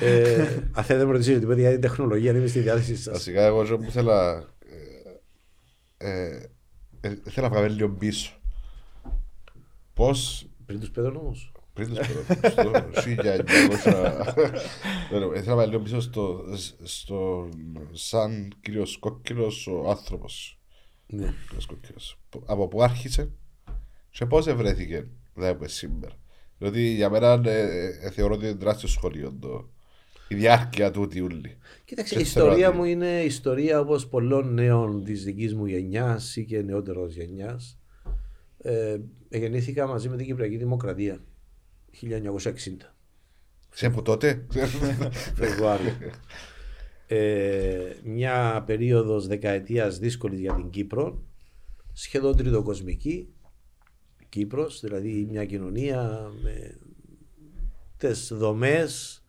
Ε, 0.00 0.42
αν 0.72 0.84
θέλετε 0.84 0.96
να 0.96 1.06
με 1.06 1.12
ρωτήσετε 1.12 1.38
τίποτα 1.38 1.60
για 1.60 1.70
την 1.70 1.80
τεχνολογία, 1.80 2.30
είμαι 2.30 2.46
στη 2.46 2.60
διάθεσή 2.60 2.96
σας. 2.96 3.12
Βασικά, 3.12 3.42
εγώ 3.44 3.64
που 3.64 3.82
ήθελα. 3.82 4.48
Ε, 5.96 6.42
ε, 7.00 7.14
θέλω 7.24 7.46
να 7.46 7.48
βγάλω 7.48 7.74
λίγο 7.74 7.88
πίσω. 7.88 8.32
Πώ. 9.94 10.10
Πριν 10.66 10.80
τους 10.80 10.90
πέδων 10.90 11.16
όμω. 11.16 11.36
Πριν 11.72 11.94
τους 11.94 12.06
πέδων. 12.06 12.24
Στο 12.50 12.70
1900. 13.04 13.72
Ήθελα 15.36 15.44
να 15.44 15.54
βάλω 15.54 15.70
λίγο 15.70 15.80
πίσω 15.80 16.00
στο, 16.82 17.48
σαν 17.92 18.52
κύριος 18.60 18.98
κόκκινο 18.98 19.46
ο 19.82 19.90
άνθρωπος. 19.90 20.58
Ναι. 21.06 21.34
Από 22.44 22.68
πού 22.68 22.82
άρχισε 22.82 23.30
και 24.10 24.26
πώς 24.26 24.54
βρέθηκε 24.54 25.06
δεν 25.34 25.58
σήμερα. 25.64 26.19
Διότι 26.60 26.82
για 26.82 27.10
μένα 27.10 27.40
ε, 27.44 27.86
ε, 28.02 28.10
θεωρώ 28.10 28.34
ότι 28.34 28.44
είναι 28.46 28.54
τεράστιο 28.54 28.88
σχολείο 28.88 29.36
το, 29.40 29.68
η 30.28 30.34
διάρκεια 30.34 30.90
του 30.90 31.08
ούλη. 31.22 31.56
Κοίταξε, 31.84 32.18
η 32.18 32.20
ιστορία 32.20 32.72
μου 32.72 32.84
είναι 32.84 33.22
ιστορία 33.22 33.80
όπως 33.80 34.08
πολλών 34.08 34.54
νέων 34.54 35.04
της 35.04 35.24
δικής 35.24 35.54
μου 35.54 35.66
γενιάς 35.66 36.36
ή 36.36 36.44
και 36.44 36.62
νεότερος 36.62 37.14
γενιάς. 37.14 37.78
Ε, 38.58 38.98
γεννήθηκα 39.28 39.86
μαζί 39.86 40.08
με 40.08 40.16
την 40.16 40.26
Κυπριακή 40.26 40.56
Δημοκρατία 40.56 41.24
1960. 42.02 42.94
Σε 43.70 43.86
από 43.86 44.02
τότε; 44.02 44.46
Φεβρουάριο. 45.34 45.92
ε, 47.06 47.94
μια 48.04 48.62
περίοδος 48.66 49.26
δεκαετίας 49.26 49.98
δύσκολης 49.98 50.40
για 50.40 50.54
την 50.54 50.70
Κύπρο, 50.70 51.22
σχεδόν 51.92 52.36
τριτοκοσμική, 52.36 53.28
Κύπρος, 54.30 54.80
δηλαδή 54.80 55.26
μια 55.30 55.44
κοινωνία 55.44 56.30
με 56.42 56.78
τις 57.96 58.32
δομές 58.32 59.22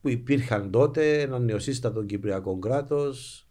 που 0.00 0.08
υπήρχαν 0.08 0.70
τότε, 0.70 1.20
ένα 1.20 1.38
νεοσύστατο 1.38 2.02
Κυπριακό 2.02 2.58
κράτος, 2.58 3.46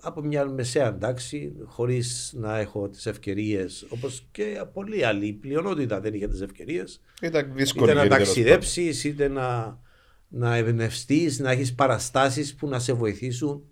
από 0.00 0.22
μια 0.22 0.46
μεσαία 0.46 0.98
τάξη, 0.98 1.52
χωρίς 1.64 2.32
να 2.36 2.58
έχω 2.58 2.88
τις 2.88 3.06
ευκαιρίες, 3.06 3.86
όπως 3.88 4.26
και 4.30 4.64
πολλοί 4.72 5.04
άλλοι. 5.04 5.26
Η 5.26 5.32
πλειονότητα 5.32 6.00
δεν 6.00 6.14
είχε 6.14 6.28
τις 6.28 6.40
ευκαιρίες. 6.40 7.00
Ήταν 7.22 7.52
δύσκολο. 7.54 7.90
Είτε 7.90 8.02
να 8.02 8.08
ταξιδέψεις, 8.08 9.04
είτε 9.04 9.28
να, 9.28 9.80
να 10.28 10.56
εμπνευστείς, 10.56 11.38
να 11.38 11.50
έχεις 11.50 11.74
παραστάσεις 11.74 12.54
που 12.54 12.68
να 12.68 12.78
σε 12.78 12.92
βοηθήσουν 12.92 13.62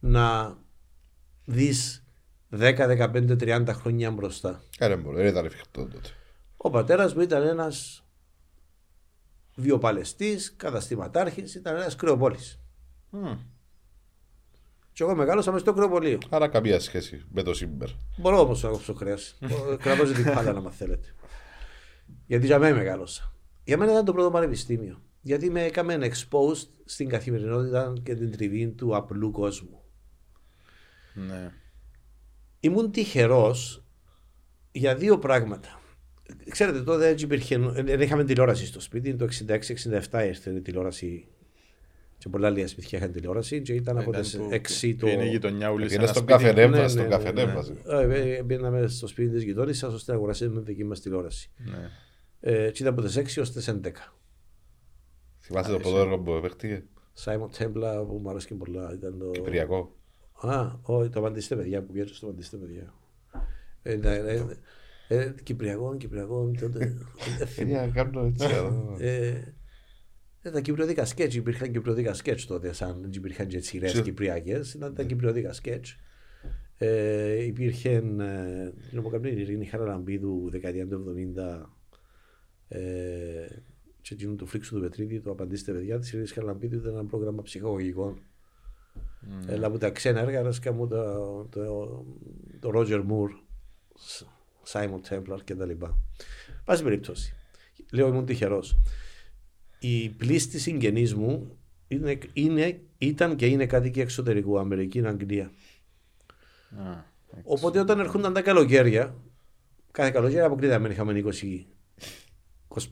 να 0.00 0.58
δεις 1.44 2.01
10, 2.52 2.86
15, 2.86 3.36
30 3.36 3.66
χρόνια 3.68 4.10
μπροστά. 4.10 4.62
Άρα 4.78 4.96
μπορεί, 4.96 5.16
δεν 5.16 5.26
ήταν 5.26 5.44
εφικτό 5.44 5.86
τότε. 5.86 6.08
Ο 6.56 6.70
πατέρας 6.70 7.14
μου 7.14 7.20
ήταν 7.20 7.42
ένας 7.42 8.04
βιοπαλαιστής, 9.54 10.54
καταστηματάρχης, 10.56 11.54
ήταν 11.54 11.76
ένας 11.76 11.96
κρεοπόλης. 11.96 12.60
Mm. 13.12 13.38
Και 14.92 15.02
εγώ 15.02 15.14
μεγάλωσα 15.14 15.52
μες 15.52 15.60
στο 15.60 15.72
κρεοπολείο. 15.72 16.18
Άρα 16.28 16.48
καμία 16.48 16.80
σχέση 16.80 17.24
με 17.30 17.42
το 17.42 17.54
Σύμπερ. 17.54 17.88
Μπορώ 18.18 18.40
όμως 18.40 18.62
να 18.62 18.68
κόψω 18.70 18.92
κρέα. 18.92 19.16
Κρατώ 19.78 20.04
την 20.04 20.24
πάντα, 20.24 20.50
αν 20.50 20.72
θέλετε. 20.72 21.14
Γιατί 22.26 22.46
για 22.46 22.58
μένα 22.58 22.76
μεγάλωσα. 22.76 23.34
Για 23.64 23.76
μένα 23.76 23.92
ήταν 23.92 24.04
το 24.04 24.12
πρώτο 24.12 24.30
πανεπιστήμιο. 24.30 25.02
Γιατί 25.20 25.50
με 25.50 25.62
έκαμε 25.64 25.98
exposed 26.00 26.68
στην 26.84 27.08
καθημερινότητα 27.08 27.92
και 28.02 28.14
την 28.14 28.30
τριβή 28.30 28.68
του 28.68 28.96
απλού 28.96 29.30
κόσμου. 29.30 29.82
Ναι. 31.14 31.52
Ήμουν 32.64 32.90
τυχερός 32.90 33.84
για 34.72 34.94
δύο 34.94 35.18
πράγματα. 35.18 35.80
Ξέρετε, 36.50 36.82
τότε 36.82 36.98
δεν 36.98 37.16
υπήρχε. 37.20 37.58
Δεν 37.58 38.00
είχαμε 38.00 38.24
τηλεόραση 38.24 38.66
στο 38.66 38.80
σπίτι. 38.80 39.14
Το 39.14 39.28
66-67 40.10 40.24
ήρθε 40.26 40.50
η 40.50 40.60
τηλεόραση 40.60 41.26
και 42.18 42.28
πολλά 42.28 42.46
άλλα 42.46 42.66
σπίτια 42.66 42.98
είχαν 42.98 43.12
τηλεόραση 43.12 43.62
και 43.62 43.72
ήταν 43.72 43.98
από 43.98 44.10
τις 44.10 44.40
έξι 44.50 44.94
το... 44.94 45.06
Είναι 45.06 45.24
η 45.24 45.28
γειτονιά 45.28 45.70
ούλης 45.70 45.94
Είναι 45.94 46.06
στον 46.06 46.26
καφενέ 46.26 46.88
στον 46.88 47.08
καφενέ 47.08 47.46
μας. 47.46 47.72
Μπαίναμε 48.44 48.86
στο 48.86 49.06
σπίτι 49.06 49.30
της 49.30 49.42
γειτόνισσας 49.42 49.94
ώστε 49.94 50.12
να 50.12 50.16
αγοράσουμε 50.18 50.60
δική 50.60 50.84
μας 50.84 51.00
τηλεόραση. 51.00 51.50
Και 52.40 52.78
ήταν 52.80 52.92
από 52.92 53.02
τις 53.02 53.16
έξι 53.16 53.40
ως 53.40 53.52
τις 53.52 53.68
έντεκα. 53.68 54.14
Θυμάσαι 55.40 55.70
το 55.70 55.78
πρώτο 55.78 55.98
έργο 55.98 56.18
που 56.18 56.40
παίχτηκε. 56.42 56.84
Σάιμον 57.12 57.50
Τέμπλα 57.58 58.04
που 58.04 58.20
μου 58.22 58.30
άρεσε 58.30 58.46
και 58.46 58.54
πολλά. 58.54 58.92
Ήταν 58.94 59.18
το... 59.18 59.30
Κυπριακό. 59.30 59.96
Α, 60.42 60.72
όχι, 60.82 61.08
το 61.08 61.18
απαντήστε 61.18 61.56
παιδιά 61.56 61.82
που 61.82 61.92
βγαίνει 61.92 62.08
στο 62.08 62.26
απαντήστε 62.26 62.56
παιδιά. 62.56 62.94
Κυπριακό, 65.42 65.96
Κυπριακό. 65.96 66.50
Για 67.66 67.86
κάνω 67.86 68.24
έτσι. 68.24 68.46
Ε, 68.98 70.50
τα 70.50 70.60
κυπριωτικά 70.60 71.04
σκέτς, 71.04 71.34
υπήρχαν 71.34 71.72
κυπριωτικά 71.72 72.14
σκέτς 72.14 72.46
τότε, 72.46 72.72
σαν 72.72 73.10
υπήρχαν 73.12 73.46
και 73.46 73.60
σειρές 73.60 74.02
κυπριακές, 74.02 74.74
ήταν 74.74 74.94
τα 74.94 75.02
κυπριωτικά 75.02 75.52
σκέτς. 75.52 75.96
Ε, 76.76 77.44
υπήρχε 77.44 77.90
ε, 77.90 78.72
την 78.90 78.98
αποκαπνή 78.98 79.30
η 79.30 79.40
Ειρήνη 79.40 79.66
Χαραλαμπίδου 79.66 80.50
δεκαετία 80.50 80.88
του 80.88 81.14
70 81.36 81.66
ε, 82.68 82.80
και 84.00 84.14
εκείνο 84.14 84.34
του 84.34 84.46
Φρίξου 84.46 84.74
του 84.74 84.80
Πετρίδη, 84.80 85.20
το 85.20 85.30
απαντήστε 85.30 85.72
παιδιά 85.72 85.98
της 85.98 86.12
Ειρήνης 86.12 86.32
Χαραλαμπίδου 86.32 86.76
ήταν 86.76 86.92
ένα 86.92 87.04
πρόγραμμα 87.04 87.42
ψυχαγωγικών. 87.42 88.18
Mm. 89.22 89.48
Έλα 89.48 89.66
από 89.66 89.78
τα 89.78 89.90
ξένα 89.90 90.20
έργα, 90.20 90.40
αρέσκα 90.40 90.72
μου 90.72 90.88
το, 90.88 91.44
το, 91.50 92.04
το 92.60 92.70
Roger 92.74 93.04
Moore, 93.08 93.34
Simon 94.72 95.00
Templar 95.08 95.38
κτλ. 95.44 95.70
Πάση 96.64 96.82
περιπτώσει. 96.82 97.34
Λέω 97.92 98.08
ήμουν 98.08 98.26
τυχερός 98.26 98.76
η 99.84 100.08
πλήστη 100.08 100.58
συγγενής 100.58 101.14
μου 101.14 101.58
είναι, 101.88 102.18
είναι, 102.32 102.80
ήταν 102.98 103.36
και 103.36 103.46
είναι 103.46 103.66
κάτοικοι 103.66 104.00
εξωτερικού, 104.00 104.58
Αμερική, 104.58 105.06
Αγγλία. 105.06 105.52
Οπότε 107.42 107.80
όταν 107.80 108.00
έρχονταν 108.00 108.32
τα 108.32 108.42
καλοκαίρια, 108.42 109.14
κάθε 109.90 110.10
καλοκαίρι 110.10 110.40
αποκλείται 110.40 110.90
είχαμε 110.90 111.22
20, 111.24 111.64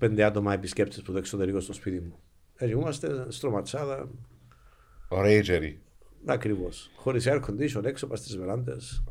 25 0.01 0.21
άτομα 0.21 0.53
επισκέπτες 0.53 1.03
που 1.03 1.13
το 1.13 1.19
εξωτερικό 1.19 1.61
στο 1.61 1.73
σπίτι 1.73 2.01
μου. 2.01 2.19
Έτσι 2.57 2.75
είμαστε 2.75 3.27
στρωματσάδα. 3.29 4.11
Ωραίοι 5.09 5.43
τζαιροί. 5.43 5.81
Ακριβώς. 6.25 6.91
Χωρίς 6.97 7.27
air 7.29 7.41
condition 7.41 7.85
έξω, 7.85 8.07
πα 8.07 8.17
στις 8.17 8.39
βεράντες. 8.39 9.03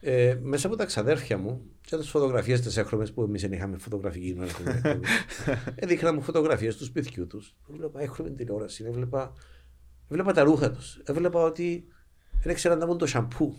Ε, 0.00 0.38
μέσα 0.42 0.66
από 0.66 0.76
τα 0.76 0.84
ξαδέρφια 0.84 1.38
μου 1.38 1.70
και 1.80 1.96
τις 1.96 2.08
φωτογραφίες 2.08 2.60
τις 2.60 2.76
έγχρωμες 2.76 3.12
που 3.12 3.22
εμείς 3.22 3.42
δεν 3.42 3.52
είχαμε 3.52 3.76
φωτογραφική 3.76 4.34
να 4.34 4.44
έχουμε. 4.44 5.00
Έδειχνα 5.74 6.12
μου 6.12 6.22
φωτογραφίες 6.22 6.76
του 6.76 6.84
σπιτιού 6.84 7.26
τους. 7.26 7.54
Έβλεπα 7.70 8.00
έγχρωμη 8.00 8.30
τηλεόραση, 8.30 8.84
έβλεπα, 8.84 9.32
έβλεπα 10.08 10.32
τα 10.32 10.42
ρούχα 10.42 10.70
τους. 10.70 11.00
Έβλεπα 11.04 11.42
ότι 11.42 11.84
δεν 12.42 12.52
ήξεραν 12.52 12.78
να 12.78 12.86
βγουν 12.86 12.98
το 12.98 13.06
σαμπού. 13.06 13.56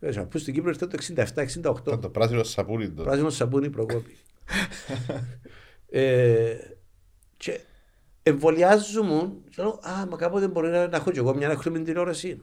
Το 0.00 0.06
ε, 0.06 0.12
σαμπού 0.12 0.38
στην 0.38 0.54
Κύπρο 0.54 0.68
ήρθε 0.68 0.86
το 0.86 0.98
67-68. 1.92 2.00
Το 2.00 2.08
πράσινο 2.08 2.42
σαπούνι. 2.42 2.90
Το 2.90 3.02
πράσινο 3.02 3.30
σαπούνι 3.30 3.70
προκόπη. 3.70 4.16
ε, 5.86 6.54
και 6.54 6.79
εμβολιάζομαι. 8.22 9.32
Λέω, 9.56 9.68
Α, 9.68 10.06
μα 10.06 10.16
κάποτε 10.16 10.48
μπορεί 10.48 10.68
να, 10.68 10.88
να 10.88 10.96
έχω 10.96 11.10
και 11.10 11.18
εγώ 11.18 11.34
μια 11.34 11.50
έχρωμη 11.50 11.82
τηλεόραση 11.82 12.40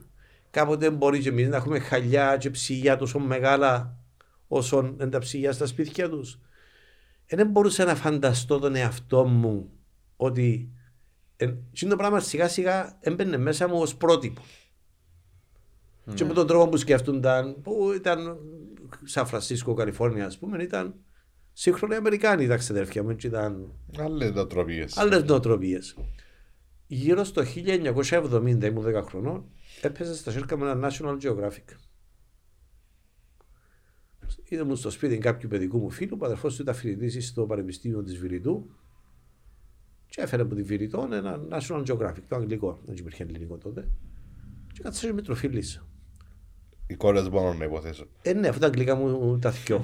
κάποτε 0.50 0.90
μπορεί 0.90 1.20
και 1.20 1.28
εμείς 1.28 1.48
να 1.48 1.56
έχουμε 1.56 1.78
χαλιά 1.78 2.36
και 2.36 2.50
ψυγεία 2.50 2.96
τόσο 2.96 3.18
μεγάλα 3.18 3.96
όσο 4.48 4.78
είναι 4.78 5.08
τα 5.08 5.18
ψυγεία 5.18 5.52
στα 5.52 5.66
σπίτια 5.66 6.08
τους. 6.08 6.38
Ε, 7.26 7.36
δεν 7.36 7.48
μπορούσα 7.48 7.84
να 7.84 7.94
φανταστώ 7.94 8.58
τον 8.58 8.74
εαυτό 8.74 9.24
μου 9.24 9.70
ότι 10.16 10.72
ε, 11.36 11.54
το 11.88 11.96
πράγμα 11.96 12.20
σιγά 12.20 12.48
σιγά 12.48 12.96
έμπαινε 13.00 13.36
μέσα 13.36 13.68
μου 13.68 13.80
ως 13.80 13.96
πρότυπο. 13.96 14.42
Ναι. 16.04 16.14
Και 16.14 16.24
με 16.24 16.32
τον 16.32 16.46
τρόπο 16.46 16.68
που 16.68 16.76
σκέφτονταν, 16.76 17.60
που 17.62 17.92
ήταν 17.94 18.38
Σαν 19.04 19.26
Φρανσίσκο, 19.26 19.74
Καλιφόρνια, 19.74 20.26
ας 20.26 20.38
πούμε, 20.38 20.62
ήταν 20.62 20.94
σύγχρονοι 21.60 21.94
Αμερικάνοι 21.94 22.46
τα 22.46 22.56
ξεδέρφια 22.56 23.02
μου. 23.02 23.10
Ήταν 23.10 23.72
άλλες 23.98 24.32
νοοτροπίες. 24.32 24.96
Άλλες 24.96 25.24
νοοτροπίες. 25.24 25.96
Γύρω 26.86 27.24
στο 27.24 27.42
1970, 27.42 28.64
ήμουν 28.64 28.84
10 28.84 29.02
χρονών, 29.02 29.44
έπαιζε 29.80 30.14
στα 30.14 30.30
σέρκα 30.30 30.56
με 30.56 30.70
ένα 30.70 30.90
National 30.90 31.18
Geographic. 31.22 31.76
Είδαμε 34.48 34.74
στο 34.74 34.90
σπίτι 34.90 35.18
κάποιου 35.18 35.48
παιδικού 35.48 35.78
μου 35.78 35.90
φίλου, 35.90 36.16
ο 36.20 36.24
αδερφός 36.24 36.56
του 36.56 36.62
ήταν 36.62 36.74
φοιτητή 36.74 37.20
στο 37.20 37.46
Πανεπιστήμιο 37.46 38.02
της 38.02 38.18
Βηρητού 38.18 38.70
και 40.06 40.20
έφερε 40.20 40.42
από 40.42 40.54
τη 40.54 40.62
Βηρητό 40.62 41.08
ένα 41.12 41.40
National 41.50 41.84
Geographic, 41.86 42.22
το 42.28 42.36
αγγλικό, 42.36 42.80
δεν 42.84 42.96
υπήρχε 42.96 43.22
ελληνικό 43.22 43.56
τότε. 43.56 43.88
Και 44.72 44.82
κάτσε 44.82 45.12
με 45.12 45.22
τροφίλης. 45.22 45.84
Οι 46.86 46.94
κόρες 46.94 47.28
μόνο 47.28 47.54
να 47.54 47.64
υποθέσω. 47.64 48.06
Ε, 48.22 48.32
ναι, 48.32 48.48
αυτά 48.48 48.60
τα 48.60 48.66
αγγλικά 48.66 48.94
μου 48.94 49.38
τα 49.38 49.50
θυκιώ. 49.50 49.82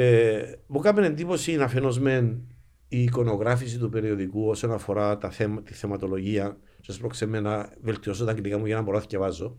Ε, 0.00 0.54
μου 0.66 0.80
κάνει 0.80 1.06
εντύπωση 1.06 1.56
να 1.56 1.68
φαινόσμεν 1.68 2.42
η 2.88 3.02
εικονογράφηση 3.02 3.78
του 3.78 3.88
περιοδικού 3.88 4.48
όσον 4.48 4.72
αφορά 4.72 5.18
τα 5.18 5.30
θέμα, 5.30 5.62
τη 5.62 5.74
θεματολογία 5.74 6.58
και 6.80 6.92
σπρώξε 6.92 7.26
με 7.26 7.40
να 7.40 7.72
βελτιώσω 7.82 8.24
τα 8.24 8.30
αγγλικά 8.30 8.58
μου 8.58 8.66
για 8.66 8.74
να 8.74 8.82
μπορώ 8.82 8.98
να 8.98 9.04
διαβάζω 9.08 9.58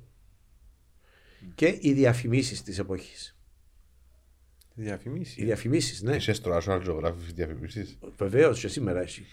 και 1.56 1.78
οι 1.80 1.94
διαφημίσεις 1.94 2.64
της 2.64 2.80
εποχής. 2.80 3.38
Διαφημίσεις. 4.74 5.38
Οι 5.38 5.44
διαφημίσεις, 5.44 6.02
ναι. 6.02 6.16
Είσαι 6.16 6.34
στο 6.34 6.58
National 6.58 6.82
Geographic 6.88 7.34
διαφημίσεις. 7.34 7.98
Βεβαίως 8.18 8.60
και 8.60 8.68
σήμερα 8.68 9.02
έχει. 9.02 9.26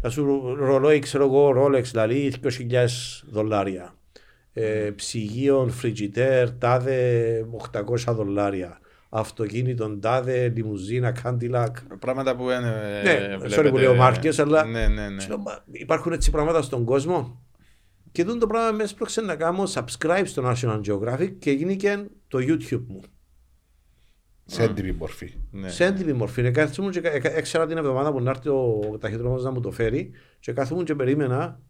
Θα 0.00 0.10
σου 0.10 0.54
ρολόι, 0.54 0.98
ξέρω 0.98 1.24
εγώ, 1.24 1.52
Rolex, 1.56 1.82
δηλαδή 1.82 2.32
20.000 2.42 2.86
δολάρια. 3.30 3.98
Ε, 4.52 4.90
ψυγείων, 4.90 5.70
φριτζιτέρ, 5.70 6.58
τάδε 6.58 7.46
800 7.72 8.14
δολάρια 8.14 8.80
αυτοκίνητο, 9.08 9.98
τάδε, 9.98 10.48
λιμουζίνα, 10.48 11.12
κάντιλακ. 11.12 11.76
Πράγματα 11.98 12.36
που 12.36 12.42
είναι. 12.42 13.00
Ναι, 13.04 13.36
sorry 13.56 13.68
που 13.70 13.78
λέω 13.78 13.94
μάρκες, 13.94 14.38
αλλά 14.38 14.64
ναι, 14.64 14.88
ναι, 14.88 15.08
ναι. 15.08 15.24
υπάρχουν 15.70 16.12
έτσι 16.12 16.30
πράγματα 16.30 16.62
στον 16.62 16.84
κόσμο. 16.84 17.42
Και 18.12 18.24
το 18.24 18.46
πράγμα 18.46 18.70
μες 18.76 18.84
έσπρωξε 18.84 19.20
να 19.20 19.36
κάνω 19.36 19.62
subscribe 19.74 20.22
στο 20.24 20.52
National 20.52 20.80
Geographic 20.80 21.32
και 21.38 21.50
γίνηκε 21.50 22.06
το 22.28 22.38
YouTube 22.38 22.84
μου. 22.86 23.00
Σε 24.44 24.62
έντυπη 24.62 24.92
μορφή. 24.92 25.34
Ναι. 25.50 25.68
Σε 25.68 25.84
έντυπη 25.84 26.12
μορφή. 26.12 26.42
Ναι, 26.42 26.50
κάθομαι 26.50 26.90
και 26.90 27.00
έξερα 27.22 27.66
την 27.66 27.76
εβδομάδα 27.76 28.12
που 28.12 28.20
να 28.20 28.30
έρθει 28.30 28.48
ο 28.48 28.96
ταχυδρόμος 29.00 29.44
να 29.44 29.50
μου 29.50 29.60
το 29.60 29.70
φέρει 29.70 30.10
και 30.40 30.52
κάθομαι 30.52 30.82
και 30.82 30.94
περίμενα 30.94 31.60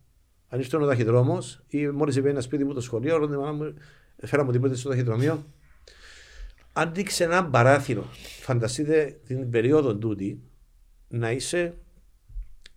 αν 0.49 0.59
ήρθε 0.59 0.77
ο 0.77 0.87
ταχυδρόμος 0.87 1.65
ή 1.69 1.89
μόλις 1.89 2.17
είπε 2.17 2.31
ένα 2.31 2.41
σπίτι 2.41 2.65
μου 2.65 2.75
το 2.75 2.81
σχολείο, 2.81 3.17
ρωτήμα 3.17 3.53
μου, 3.53 3.75
φέρα 4.17 4.45
μου 4.45 4.51
τίποτε 4.51 4.75
στο 4.75 4.89
ταχυδρομείο 4.89 5.45
άνοιξε 6.79 7.25
ένα 7.25 7.51
παράθυρο. 7.51 8.05
Φανταστείτε 8.41 9.21
την 9.27 9.51
περίοδο 9.51 9.97
τούτη 9.97 10.43
να 11.09 11.31
είσαι 11.31 11.77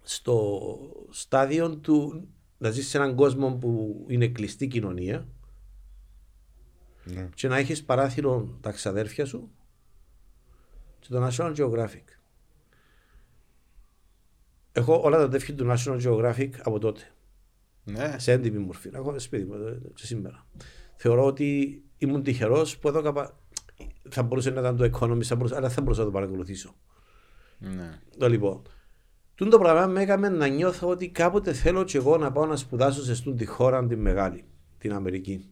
στο 0.02 0.78
στάδιο 1.10 1.78
του 1.78 2.28
να 2.58 2.70
ζεις 2.70 2.88
σε 2.88 2.98
έναν 2.98 3.16
κόσμο 3.16 3.56
που 3.56 4.04
είναι 4.08 4.28
κλειστή 4.28 4.68
κοινωνία 4.68 5.28
Ναι. 7.04 7.30
και 7.36 7.48
να 7.48 7.58
έχεις 7.58 7.84
παράθυρο 7.84 8.58
τα 8.62 8.72
ξαδέρφια 8.72 9.26
σου 9.26 9.52
και 11.00 11.08
το 11.10 11.28
National 11.28 11.56
Geographic. 11.56 12.04
Έχω 14.72 15.02
όλα 15.04 15.18
τα 15.18 15.24
αδέρφια 15.24 15.56
του 15.56 15.74
National 15.76 16.02
Geographic 16.06 16.50
από 16.64 16.80
τότε, 16.80 17.02
Ναι. 17.84 18.16
σε 18.20 18.32
έντυπη 18.32 18.58
μορφή. 18.58 18.90
Έχω 18.94 19.10
στο 19.10 19.20
σπίτι 19.20 19.46
μου 19.46 19.54
ε, 19.54 19.80
και 19.94 20.06
σήμερα. 20.06 20.46
Θεωρώ 20.96 21.26
ότι 21.26 21.82
ήμουν 21.98 22.24
τυχερός 22.24 22.78
που 22.78 22.88
εδώ 22.88 23.02
καπα... 23.02 23.41
θα 24.10 24.24
μπορούσε 24.24 24.50
να 24.50 24.60
ήταν 24.60 24.78
το 24.78 24.84
economy, 24.84 25.24
θα 25.24 25.36
μπορούσε, 25.36 25.56
αλλά 25.56 25.66
δεν 25.68 25.76
θα 25.76 25.82
μπορούσα 25.82 26.00
να 26.00 26.06
το 26.06 26.12
παρακολουθήσω. 26.12 26.76
Ναι. 27.58 28.00
Το 28.18 28.30
λοιπόν. 28.30 28.62
Τούν 29.36 29.50
το 29.50 29.60
πράγμα 29.60 29.88
με 29.88 30.02
έκαμε 30.02 30.30
να 30.30 30.48
νιώθω 30.48 30.88
ότι 30.88 31.10
κάποτε 31.10 31.54
θέλω 31.54 31.84
και 31.84 31.98
εγώ 31.98 32.18
να 32.18 32.32
πάω 32.32 32.46
να 32.46 32.56
σπουδάσω 32.56 33.04
σε 33.04 33.12
αυτήν 33.12 33.38
τη 33.38 33.46
χώρα 33.46 33.86
την 33.88 34.00
μεγάλη, 34.00 34.46
την 34.78 34.94
Αμερική. 34.94 35.46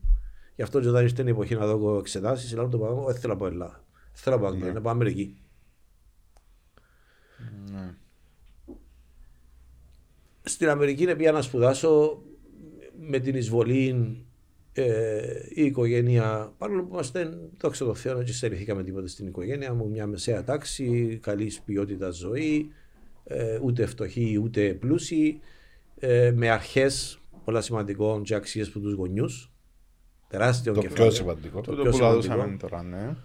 Γι' 0.56 0.62
αυτό 0.62 0.80
και 0.80 0.88
όταν 0.88 1.04
ήρθε 1.04 1.24
η 1.24 1.30
εποχή 1.30 1.56
να 1.56 1.66
δω 1.66 1.98
εξετάσεις, 1.98 2.54
λέω 2.54 2.68
το 2.68 2.78
πράγμα, 2.78 3.06
δεν 3.06 3.16
θέλω 3.16 3.34
να 3.34 3.40
πάω 3.40 3.48
Ελλάδα. 3.48 3.84
Δεν 3.94 4.14
θέλω 4.14 4.36
να 4.36 4.42
πάω 4.42 4.52
Αγγλία, 4.52 4.74
να 4.74 4.82
πάω 4.82 4.94
Αμερική. 4.94 5.38
Ναι. 7.72 7.94
Στην 10.44 10.70
Αμερική 10.70 11.16
πήγα 11.16 11.32
να 11.32 11.42
σπουδάσω 11.42 12.22
με 13.00 13.20
την 13.20 13.36
εισβολή 13.36 14.18
ε, 14.82 15.46
η 15.50 15.66
οικογένεια, 15.66 16.54
παρόλο 16.58 16.84
που 16.84 16.94
είμαστε, 16.94 17.38
δόξα 17.58 17.86
τω 17.86 17.96
Θεώ, 17.96 18.16
δεν 18.16 18.28
στερηθήκαμε 18.28 18.84
τίποτα 18.84 19.08
στην 19.08 19.28
οικογένεια 19.28 19.74
μου, 19.74 19.90
μια 19.90 20.08
μεσαία 20.08 20.44
τάξη, 20.44 21.20
καλή 21.22 21.52
ποιότητα 21.66 22.10
ζωή, 22.10 22.72
ε, 23.24 23.60
ούτε 23.62 23.86
φτωχοί 23.86 24.40
ούτε 24.44 24.74
πλούσιοι, 24.74 25.40
ε, 26.00 26.32
με 26.36 26.50
αρχές 26.50 27.20
πολλά 27.46 27.62
σημαντικών 27.62 28.24
και 28.24 28.36
αξίες 28.36 28.70
που 28.70 28.80
τους 28.80 28.94
γονιούς. 28.94 29.52
Τεράστιο 30.28 30.74
Το 30.74 30.80
πιο 30.80 30.90
κεφάλαιο. 30.90 31.12
σημαντικό. 31.14 31.62
Τούτο 31.62 31.82
πιο 31.82 31.90
που 31.92 31.96
σημαντικό. 31.96 32.36
λαδούσαμε 32.36 32.58
τώρα, 32.58 32.84
ναι. 32.84 33.16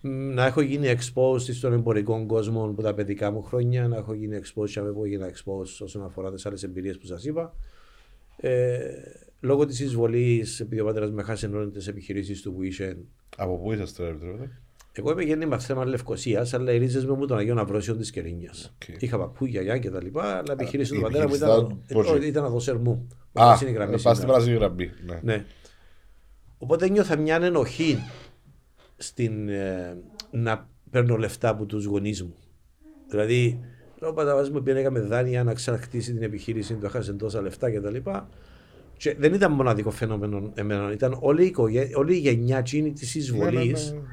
Μ, 0.00 0.34
Να 0.34 0.46
έχω 0.46 0.60
γίνει 0.60 0.86
exposed 0.96 1.40
στον 1.52 1.72
εμπορικό 1.72 2.26
κόσμο 2.26 2.64
από 2.64 2.82
τα 2.82 2.94
παιδικά 2.94 3.30
μου 3.30 3.42
χρόνια, 3.42 3.88
να 3.88 3.96
έχω 3.96 4.14
γίνει 4.14 4.40
exposed 4.42 4.68
και 4.70 4.80
που 4.80 5.04
έγινα 5.04 5.30
exposed 5.30 5.76
όσον 5.80 6.04
αφορά 6.04 6.32
τις 6.32 6.46
άλλες 6.46 6.62
εμπειρίες 6.62 6.98
που 6.98 7.06
σας 7.06 7.24
είπα. 7.24 7.54
Ε, 8.36 8.80
λόγω 9.44 9.66
της 9.66 9.80
εισβολής, 9.80 10.60
επειδή 10.60 10.80
ο 10.80 10.84
πατέρας 10.84 11.10
με 11.10 11.22
χάσει 11.22 11.46
όλες 11.46 11.72
τις 11.72 11.88
επιχειρήσεις 11.88 12.42
του 12.42 12.54
που 12.54 12.62
είχε, 12.62 12.96
Από 13.36 13.58
πού 13.58 13.72
είσαστε 13.72 14.02
τώρα, 14.02 14.14
επιτρέπετε. 14.14 14.60
εγώ 14.92 15.10
είμαι 15.12 15.22
γέννημα 15.22 15.58
θέμα 15.58 15.84
Λευκοσίας, 15.84 16.54
αλλά 16.54 16.72
οι 16.72 16.78
ρίζες 16.78 17.04
μου 17.04 17.22
ήταν 17.22 17.38
Αγίων 17.38 17.58
Αυρώσεων 17.58 17.98
της 17.98 18.10
Κερίνιας. 18.10 18.74
Οκ. 18.74 19.02
Είχα 19.02 19.18
παππού, 19.18 19.44
γιαγιά 19.44 19.78
και 19.78 19.90
τα 19.90 20.02
λοιπά, 20.02 20.22
αλλά 20.24 20.42
η 20.48 20.52
επιχείρηση 20.52 20.92
η 20.92 20.96
του 20.96 21.02
πατέρα 21.02 21.28
μου 21.28 21.34
επιχείρηση 21.34 21.56
ήταν, 21.56 21.78
ήταν 21.84 21.96
πώς 22.02 22.10
ε, 22.10 22.16
είναι; 22.16 22.24
ήταν 22.26 22.44
αδοσερμού. 22.44 23.08
Α, 23.32 23.46
Όπως 23.48 23.60
είναι 23.60 23.70
η 23.70 23.72
γραμμή 23.72 23.92
πας 23.92 24.00
στην 24.00 24.14
σήμερα. 24.14 24.32
πράσινη 24.32 24.56
γραμμή. 24.56 24.90
Ναι. 25.06 25.20
Ναι. 25.22 25.44
Οπότε 26.58 26.88
νιώθα 26.88 27.16
μια 27.16 27.36
ενοχή 27.36 27.98
στην, 28.96 29.48
ε, 29.48 29.96
να 30.30 30.68
παίρνω 30.90 31.16
λεφτά 31.16 31.48
από 31.48 31.64
τους 31.66 31.84
γονείς 31.84 32.22
μου. 32.22 32.34
Δηλαδή, 33.08 33.60
ο 34.00 34.12
πατέρας 34.12 34.50
μου 34.50 34.62
πήγαινε 34.62 34.80
έκαμε 34.80 35.00
δάνεια 35.00 35.44
να 35.44 35.54
ξαναχτίσει 35.54 36.12
την 36.12 36.22
επιχείρηση, 36.22 36.74
του 36.74 36.86
έχασε 36.86 37.12
τόσα 37.12 37.40
λεφτά 37.42 37.70
κτλ. 37.70 37.96
Και 38.96 39.14
δεν 39.18 39.34
ήταν 39.34 39.52
μοναδικό 39.52 39.90
φαινόμενο 39.90 40.50
εμένα, 40.54 40.92
ήταν 40.92 41.16
όλη 41.20 41.42
η, 41.42 41.46
οικογέ- 41.46 41.96
όλη 41.96 42.14
η 42.14 42.18
γενιά 42.18 42.58
εκείνη 42.58 42.92
της 42.92 43.14
εισβολής. 43.14 43.90
Ναι, 43.92 43.98
ναι, 43.98 44.04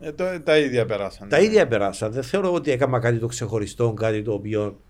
ναι. 0.00 0.08
Ε, 0.08 0.12
το- 0.12 0.40
τα 0.44 0.58
ίδια 0.58 0.86
περάσαν. 0.86 1.28
Τα 1.28 1.40
ίδια 1.40 1.66
περάσα. 1.68 2.10
Δεν 2.10 2.22
θεωρώ 2.22 2.52
ότι 2.52 2.70
έκανα 2.70 2.98
κάτι 2.98 3.18
το 3.18 3.26
ξεχωριστό, 3.26 3.92
κάτι 3.92 4.22
το 4.22 4.32
οποίο 4.32 4.80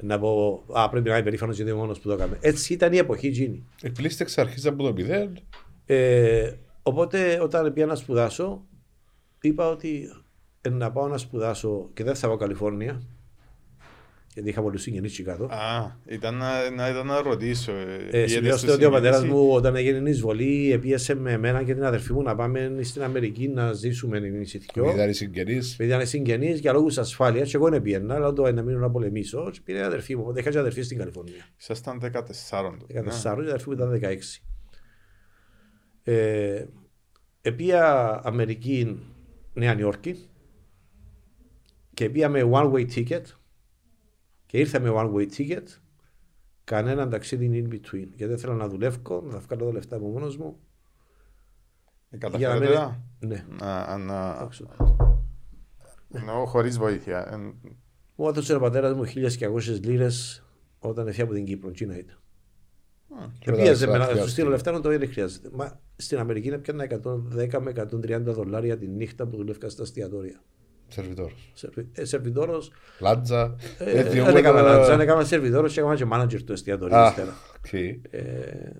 να 0.00 0.18
πω 0.18 0.62
Α, 0.72 0.88
πρέπει 0.88 1.08
να 1.08 1.14
είμαι 1.14 1.24
περήφανος 1.24 1.56
γιατί 1.56 1.70
είμαι 1.70 1.80
μόνο 1.80 1.92
που 1.92 2.00
το 2.02 2.12
έκαμε. 2.12 2.38
Έτσι 2.40 2.72
ήταν 2.72 2.92
η 2.92 2.96
εποχή 2.96 3.26
εκείνη. 3.26 3.64
Επλήστε 3.82 4.22
εξ 4.22 4.38
αρχής 4.38 4.66
από 4.66 4.82
το 4.82 4.92
μηδέν. 4.92 5.38
Ε, 5.86 6.50
οπότε 6.82 7.38
όταν 7.42 7.72
πήγα 7.72 7.86
να 7.86 7.94
σπουδάσω, 7.94 8.62
είπα 9.40 9.68
ότι 9.68 10.08
ε, 10.60 10.68
να 10.68 10.90
πάω 10.92 11.08
να 11.08 11.18
σπουδάσω 11.18 11.88
και 11.94 12.04
δεν 12.04 12.14
θα 12.14 12.26
πάω 12.26 12.36
Καλιφόρνια. 12.36 13.02
Γιατί 14.34 14.48
είχα 14.48 14.62
πολλούς 14.62 14.82
συγγενείς 14.82 15.12
εκεί 15.12 15.22
κάτω. 15.22 15.44
Α, 15.44 15.96
ήταν 16.06 16.34
να, 16.36 16.70
να, 16.70 16.88
ήταν 16.88 17.06
να 17.06 17.22
ρωτήσω. 17.22 17.72
ε, 17.72 17.82
Ε, 17.94 18.06
πήγαινες 18.06 18.30
σημειώστε 18.30 18.58
στη 18.66 18.70
ότι 18.70 18.84
ο 18.84 18.90
πατέρας 18.90 19.16
συνείδηση. 19.16 19.40
μου 19.42 19.50
όταν 19.52 19.76
έγινε 19.76 20.08
η 20.08 20.10
εισβολή 20.12 20.78
πίεσε 20.80 21.14
με 21.14 21.32
εμένα 21.32 21.62
και 21.62 21.74
την 21.74 21.84
αδερφή 21.84 22.12
μου 22.12 22.22
να 22.22 22.34
πάμε 22.34 22.78
στην 22.80 23.02
Αμερική 23.02 23.48
να 23.48 23.72
ζήσουμε 23.72 24.16
εμεί 24.18 24.46
οι 24.52 24.58
δυο. 24.72 24.90
Ήταν 24.94 25.08
οι 25.10 25.12
συγγενείς. 25.12 25.72
Επειδή 25.72 25.88
ήταν 25.90 26.06
συγγενείς 26.06 26.60
για 26.60 26.72
λόγους 26.72 26.98
ασφάλειας, 26.98 27.50
και 27.50 27.56
εγώ 27.56 27.68
δεν 27.68 27.82
πήγαινα, 27.82 28.14
αλλά 28.14 28.32
το 28.32 28.52
να 28.52 28.62
μείνω 28.62 28.78
να 28.78 28.90
πολεμήσω. 28.90 29.50
Και 29.52 29.60
πήρε 29.64 29.78
η 29.78 29.82
αδερφή 29.82 30.16
μου. 30.16 30.22
Οπότε 30.22 30.40
είχα 30.40 30.50
και 30.50 30.58
αδερφή 30.58 30.82
στην 30.82 30.98
Καλιφόρνια. 30.98 31.48
Ήσασταν 31.60 32.00
14 32.00 32.02
τότε. 32.06 33.00
14 33.00 33.36
ναι. 33.36 33.42
και 33.42 33.48
η 33.48 33.48
αδερφή 33.48 33.68
μου 33.68 33.74
ήταν 33.74 34.00
16. 34.02 34.16
Ε, 36.02 36.64
επία 37.42 38.20
Αμερική 38.24 38.98
Νέα 39.52 39.74
Νιόρκη 39.74 40.28
και 41.94 42.10
πήγα 42.10 42.28
με 42.28 42.48
one 42.52 42.72
way 42.72 42.86
ticket 42.94 43.22
και 44.54 44.60
ήρθα 44.60 44.80
με 44.80 44.90
one 44.94 45.12
way 45.14 45.26
ticket 45.36 45.62
κανέναν 46.64 47.10
ταξίδι 47.10 47.66
in 47.68 47.74
between 47.74 48.06
γιατί 48.14 48.24
δεν 48.24 48.38
θέλω 48.38 48.54
να 48.54 48.68
δουλεύω, 48.68 49.22
να 49.22 49.38
βγάλω 49.38 49.64
τα 49.64 49.72
λεφτά 49.72 49.98
μου 50.00 50.08
μόνος 50.08 50.36
μου 50.36 50.56
Ε, 52.10 52.16
για 52.16 52.28
να 52.28 52.54
Καταφέρετε 52.58 52.66
μην... 52.66 52.74
τα; 52.74 53.02
Ναι, 53.18 53.44
Να, 53.60 53.96
να, 53.98 54.30
άξιο. 54.30 54.66
εννοώ 56.12 56.46
χωρίς 56.46 56.78
βοήθεια. 56.78 57.32
Ε, 57.32 57.36
Μου 58.16 58.28
έδωσε 58.28 58.54
ο 58.54 58.60
πατέρας 58.60 58.94
μου 58.94 59.04
1200 59.06 59.80
λίρες 59.82 60.44
όταν 60.78 61.06
έφυγε 61.06 61.22
από 61.22 61.32
την 61.32 61.44
Κύπρο. 61.44 61.70
Τσίνα 61.70 61.98
ήταν. 61.98 62.18
Και 63.38 63.50
μετά 63.50 63.62
Επίαζε 63.62 63.86
με 63.86 63.92
να 63.92 63.98
χρειάστηκε. 63.98 64.24
σου 64.26 64.30
στείλω 64.32 64.48
λεφτά 64.48 64.72
να 64.72 64.80
το 64.80 64.88
δεν 64.88 65.08
χρειάζεται. 65.10 65.48
Μα 65.52 65.80
στην 65.96 66.18
Αμερική 66.18 66.48
είναι 66.48 66.58
πιάνα 66.58 66.86
110 67.02 67.60
με 67.60 67.72
130 67.76 68.20
δολάρια 68.22 68.78
τη 68.78 68.86
νύχτα 68.88 69.26
που 69.26 69.36
δουλεύκας 69.36 69.72
στα 69.72 69.82
εστιατόρια. 69.82 70.42
Σερβιτόρος. 70.88 71.50
Σερβι- 71.54 71.98
Ε, 71.98 72.04
Σερβιτόρος. 72.04 72.70
Λάτζα. 73.00 73.56
Ε, 73.78 73.90
Ε, 73.90 74.02
δεν 74.02 74.10
διηγούμε 74.12 74.38
έκανα 74.38 74.62
τα- 74.62 74.72
λάτζα, 74.76 75.02
έκανα 75.02 75.24
σερβιτόρος 75.24 75.72
και 75.72 75.80
έκανα 75.80 75.94
και 75.96 76.06
manager 76.12 76.42
του 76.42 76.52
εστιατορίου. 76.52 76.96
Α, 76.96 77.08
ύστερα. 77.08 77.34
οκ. 77.58 77.72
Ε, 77.72 78.72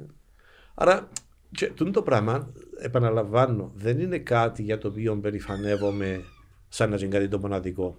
άρα, 0.75 1.09
και, 1.51 1.67
τούτο 1.67 1.91
το 1.91 2.03
πράγμα, 2.03 2.53
επαναλαμβάνω, 2.79 3.73
δεν 3.75 3.99
είναι 4.01 4.19
κάτι 4.19 4.63
για 4.63 4.79
το 4.79 4.89
οποίο 4.89 5.17
περηφανεύομαι 5.17 6.21
σαν 6.69 6.91
να 6.91 6.97
είναι 6.97 7.07
κάτι 7.07 7.29
το 7.29 7.39
μοναδικό. 7.39 7.99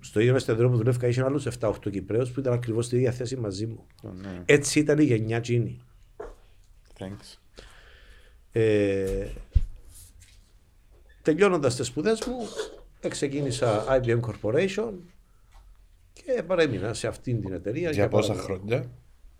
Στο 0.00 0.20
ίδιο 0.20 0.34
εστιατόριο 0.34 0.70
που 0.70 0.76
δουλεύκα 0.76 1.06
είχε 1.06 1.22
άλλους 1.24 1.46
7-8 1.46 1.90
Κυπρέους 1.90 2.30
που 2.30 2.40
ήταν 2.40 2.52
ακριβώς 2.52 2.86
στη 2.86 2.96
ίδια 2.96 3.12
θέση 3.12 3.36
μαζί 3.36 3.66
μου. 3.66 3.86
ναι, 4.22 4.42
Έτσι 4.44 4.78
ήταν 4.78 4.98
η 4.98 5.04
γενιά 5.04 5.36
εκείνη. 5.36 5.80
thanks. 6.98 7.38
Ε, 8.52 9.26
τελειώνοντας 11.22 11.76
τις 11.76 11.86
σπουδές 11.86 12.24
μου, 12.26 12.36
ξεκίνησα 13.08 13.84
IBM 14.02 14.20
Corporation 14.20 14.90
και 16.12 16.42
παρέμεινα 16.46 16.94
σε 16.94 17.06
αυτήν 17.06 17.40
την 17.40 17.52
εταιρεία 17.52 17.90
Για 17.90 18.08
πόσα 18.08 18.32
πάρα- 18.32 18.42
χρόνια; 18.44 18.84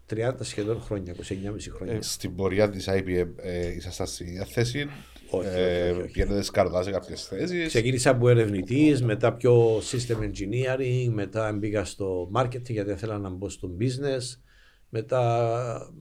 30 0.07 0.35
σχεδόν 0.41 0.81
χρόνια, 0.83 1.14
29,5 1.14 1.70
χρόνια. 1.70 1.95
ε, 1.95 1.99
στην 2.03 2.35
πορεία 2.35 2.70
της 2.70 2.89
IBM 2.89 3.26
ε, 3.37 3.68
ήσασταν 3.74 4.07
στη 4.07 4.24
ίδια 4.24 4.45
θέση. 4.45 4.89
Όχι, 5.31 5.49
ε, 5.49 5.83
όχι, 5.83 5.91
όχι, 5.91 6.01
όχι. 6.01 6.12
Πηγαίνετε 6.12 6.43
σκαρδά 6.43 6.83
σε 6.83 6.91
κάποιες 6.91 7.24
θέσεις. 7.26 7.66
Ξεκίνησα 7.68 8.11
από 8.11 8.29
ερευνητής, 8.29 9.03
μετά 9.03 9.33
πιο 9.33 9.79
system 9.79 10.16
engineering, 10.16 11.09
μετά 11.12 11.53
μπήκα 11.53 11.85
στο 11.85 12.31
marketing 12.35 12.70
γιατί 12.70 12.91
ήθελα 12.91 13.18
να 13.18 13.29
μπω 13.31 13.49
στο 13.49 13.70
business. 13.81 14.41
Μετά 14.89 15.93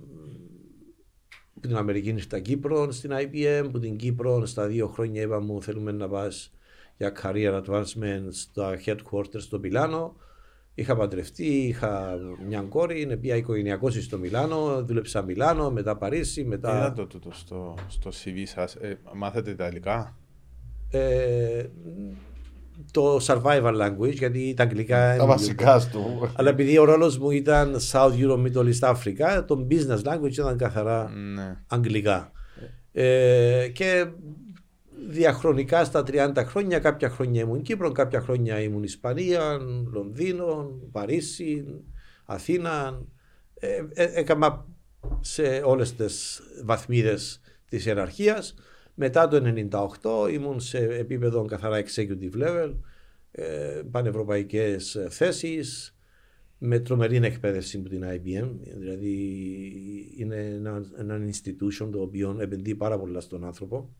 που 1.61 1.67
την 1.67 1.77
Αμερική 1.77 2.09
ήρθα 2.09 2.39
Κύπρο 2.39 2.91
στην 2.91 3.11
IBM, 3.13 3.69
που 3.71 3.79
την 3.79 3.95
Κύπρο 3.95 4.45
στα 4.45 4.67
δύο 4.67 4.87
χρόνια 4.87 5.21
είπα 5.21 5.39
μου 5.39 5.61
θέλουμε 5.61 5.91
να 5.91 6.07
πας 6.07 6.51
για 6.97 7.13
career 7.23 7.63
advancement 7.63 8.27
στα 8.29 8.79
headquarters 8.85 9.39
στο 9.39 9.59
Μιλάνο. 9.59 10.15
Είχα 10.73 10.95
παντρευτεί, 10.95 11.45
είχα 11.45 12.17
μια 12.47 12.61
κόρη, 12.61 13.01
είναι 13.01 13.15
πια 13.17 13.35
οικογενειακός 13.35 14.03
στο 14.03 14.17
Μιλάνο, 14.17 14.83
δούλεψα 14.85 15.21
Μιλάνο, 15.21 15.71
μετά 15.71 15.97
Παρίσι, 15.97 16.41
Τι 16.41 16.47
μετά... 16.47 16.77
ήταν 16.77 16.95
το 16.95 17.05
τούτο 17.05 17.31
στο, 17.31 17.75
στο 17.87 18.09
CV 18.09 18.41
σας, 18.45 18.75
ε, 18.75 18.99
μάθετε 19.13 19.51
Ιταλικά; 19.51 20.17
Ε, 20.89 21.65
το 22.91 23.17
survival 23.21 23.81
language, 23.81 24.13
γιατί 24.13 24.53
τα 24.57 24.63
αγγλικά 24.63 24.95
Τα 24.97 25.13
είναι 25.15 25.25
βασικά 25.25 25.81
του. 25.91 26.31
Αλλά 26.35 26.49
επειδή 26.49 26.77
ο 26.77 26.83
ρόλος 26.83 27.17
μου 27.17 27.31
ήταν 27.31 27.75
South 27.91 28.11
Europe, 28.11 28.45
Middle 28.45 28.71
East 28.73 28.93
Africa, 28.95 29.43
το 29.47 29.67
business 29.71 30.01
language 30.03 30.31
ήταν 30.31 30.57
καθαρά 30.57 31.09
Ναι. 31.09 31.57
αγγλικά. 31.67 32.31
Ε, 32.91 33.67
και 33.73 34.05
διαχρονικά 35.09 35.83
στα 35.83 36.03
30 36.07 36.31
χρόνια, 36.45 36.79
κάποια 36.79 37.09
χρόνια 37.09 37.41
ήμουν 37.41 37.61
Κύπρο, 37.61 37.91
κάποια 37.91 38.21
χρόνια 38.21 38.61
ήμουν 38.61 38.83
Ισπανία, 38.83 39.57
Λονδίνο, 39.93 40.69
Παρίσι, 40.91 41.65
Αθήνα. 42.25 43.01
Ε, 43.59 43.83
ε, 43.93 44.09
έκανα 44.13 44.65
σε 45.19 45.61
όλες 45.65 45.95
τις 45.95 46.41
βαθμίδες 46.65 47.41
της 47.69 47.85
ιεραρχίας. 47.85 48.53
Μετά 48.99 49.27
το 49.27 49.53
98 50.01 50.33
ήμουν 50.33 50.59
σε 50.59 50.77
επίπεδο 50.77 51.45
καθαρά 51.45 51.83
executive 51.85 52.43
level, 52.43 52.73
ε, 53.31 53.81
πανευρωπαϊκές 53.91 55.05
θέσεις, 55.09 55.97
με 56.57 56.79
τρομερή 56.79 57.15
εκπαίδευση 57.15 57.77
από 57.77 57.89
την 57.89 58.03
IBM. 58.03 58.49
Δηλαδή 58.77 59.15
είναι 60.17 60.35
ένα, 60.35 60.85
ένα 60.97 61.19
institution 61.29 61.89
το 61.91 62.01
οποίο 62.01 62.37
επενδύει 62.39 62.75
πάρα 62.75 62.99
πολλά 62.99 63.19
στον 63.19 63.43
άνθρωπο. 63.43 63.95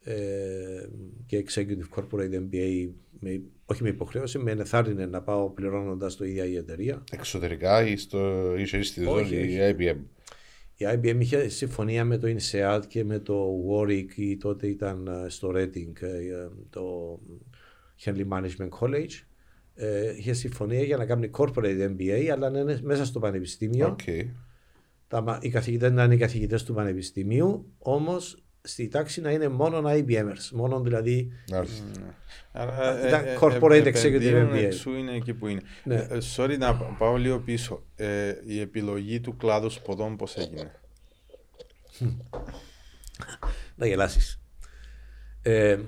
Ε, 0.00 0.88
και 1.26 1.44
Executive 1.48 1.98
Corporate 1.98 2.34
MBA, 2.34 2.90
με, 3.20 3.42
όχι 3.64 3.82
με 3.82 3.88
υποχρέωση, 3.88 4.38
με 4.38 4.50
ενθάρρυνε 4.50 5.06
να 5.06 5.22
πάω 5.22 5.50
πληρώνοντας 5.50 6.16
το 6.16 6.24
ίδια 6.24 6.44
η 6.44 6.56
εταιρεία. 6.56 7.04
Εξωτερικά 7.12 7.86
ή 7.86 7.96
στο 7.96 8.54
είσαι 8.56 8.82
στη 8.82 9.04
Όχι, 9.04 9.34
ζώνη 9.34 9.52
η 9.52 9.60
όχι. 9.60 9.76
IBM. 9.78 9.96
Η 10.76 10.84
IBM 10.88 11.16
είχε 11.18 11.48
συμφωνία 11.48 12.04
με 12.04 12.18
το 12.18 12.28
INSEAD 12.36 12.80
και 12.88 13.04
με 13.04 13.18
το 13.18 13.50
Warwick 13.70 14.08
ή 14.16 14.36
τότε 14.36 14.66
ήταν 14.66 15.06
ε, 15.06 15.28
στο 15.28 15.52
Reading 15.54 16.00
ε, 16.00 16.48
το 16.70 16.82
Henley 18.04 18.28
Management 18.28 18.68
College. 18.80 19.10
Ε, 19.74 20.16
είχε 20.16 20.32
συμφωνία 20.32 20.82
για 20.82 20.96
να 20.96 21.06
κάνει 21.06 21.30
corporate 21.38 21.90
MBA, 21.96 22.28
αλλά 22.32 22.50
να 22.50 22.58
είναι 22.58 22.80
μέσα 22.82 23.04
στο 23.04 23.18
πανεπιστήμιο. 23.20 23.86
Οκ. 23.86 24.00
Τα, 25.08 25.20
μα- 25.20 25.38
οι 25.42 25.48
καθηγητές 25.48 25.90
να 25.92 26.04
είναι 26.04 26.14
οι 26.14 26.18
καθηγητές 26.18 26.64
του 26.64 26.74
πανεπιστημίου, 26.74 27.72
όμως 27.78 28.43
στη 28.66 28.88
τάξη 28.88 29.20
να 29.20 29.30
είναι 29.30 29.48
μόνο 29.48 29.82
IBMers, 29.86 30.48
μόνο 30.52 30.80
δηλαδή 30.80 31.32
Μάλιστα. 31.50 31.84
Άρα, 32.52 33.06
Ήταν 33.08 33.26
ε, 33.26 33.36
corporate 33.40 33.84
ε, 33.84 33.90
executive 33.90 34.04
επενδύουν 34.04 34.52
MBA. 34.52 34.56
Εξού 34.56 34.90
είναι 34.90 35.12
εκεί 35.14 35.34
που 35.34 35.46
είναι. 35.46 35.60
Ναι. 35.84 35.94
Ε, 35.94 36.18
sorry 36.36 36.58
να 36.58 36.74
πάω 36.74 37.16
λίγο 37.16 37.38
πίσω. 37.40 37.82
Ε, 37.96 38.34
η 38.46 38.60
επιλογή 38.60 39.20
του 39.20 39.36
κλάδους 39.36 39.74
σπουδών 39.74 40.16
πώς 40.16 40.36
έγινε; 40.36 40.70
να 43.76 43.86
γελάσεις. 43.86 44.40
Ε, 45.42 45.78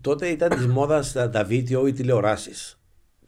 τότε 0.00 0.28
ήταν 0.28 0.48
της 0.48 0.66
μόδας 0.66 1.12
τα, 1.12 1.30
τα 1.30 1.44
βίντεο 1.44 1.86
ή 1.86 1.92
τηλεοράσεις. 1.92 2.77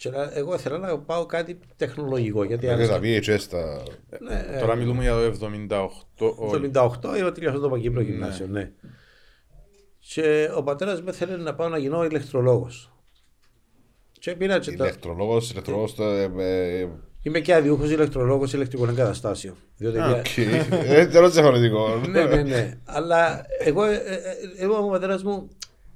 Και 0.00 0.10
να- 0.10 0.30
εγώ 0.34 0.54
ήθελα 0.54 0.78
να 0.78 0.98
πάω 0.98 1.26
κάτι 1.26 1.58
τεχνολογικό. 1.76 2.44
Γιατί 2.44 2.64
Είναι 2.66 2.74
άρεσε- 2.74 2.92
τα 2.92 3.00
VHS 3.02 3.42
τα... 3.50 3.82
ναι, 4.20 4.56
ε, 4.56 4.60
Τώρα 4.60 4.74
μιλούμε 4.74 5.02
για 5.02 5.12
το 5.14 5.46
78. 5.70 5.88
Το 6.14 6.50
78 6.52 7.16
είναι 7.16 7.24
ότι 7.26 7.46
αυτό 7.46 7.60
το 7.60 7.68
Παγκύπριο 7.68 8.00
Γυμνάσιο, 8.00 8.46
ναι. 8.46 8.70
Και 10.14 10.50
ο 10.56 10.62
πατέρας 10.62 11.02
μου 11.02 11.12
θέλει 11.12 11.42
να 11.42 11.54
πάω 11.54 11.68
να 11.68 11.78
γίνω 11.78 12.04
ηλεκτρολόγος. 12.04 12.92
Και 14.12 14.34
πήρα 14.34 14.58
και 14.58 14.72
τα... 14.76 14.84
Ηλεκτρολόγος, 14.84 15.50
ηλεκτρολόγος 15.50 15.94
το... 15.94 16.04
ε, 16.04 16.30
ε, 16.38 16.88
Είμαι 17.22 17.40
και 17.40 17.54
αδειούχο 17.54 17.84
ηλεκτρολόγος 17.84 18.52
ηλεκτρικών 18.52 18.88
εγκαταστάσεων. 18.88 19.54
Διότι 19.76 19.98
Α, 19.98 20.06
για- 20.08 20.16
Οκ. 20.18 20.36
Ε, 20.88 21.06
τέλος 21.06 21.32
διαφορετικό. 21.32 21.96
ναι, 22.08 22.24
ναι, 22.24 22.42
ναι. 22.42 22.78
Αλλά 22.84 23.44
εγώ, 23.58 23.84
ε, 23.84 23.94
ε, 23.94 24.14
ε, 24.14 24.20
εγώ 24.56 24.76
ο 24.86 24.88
πατέρας 24.90 25.22
μου, 25.22 25.48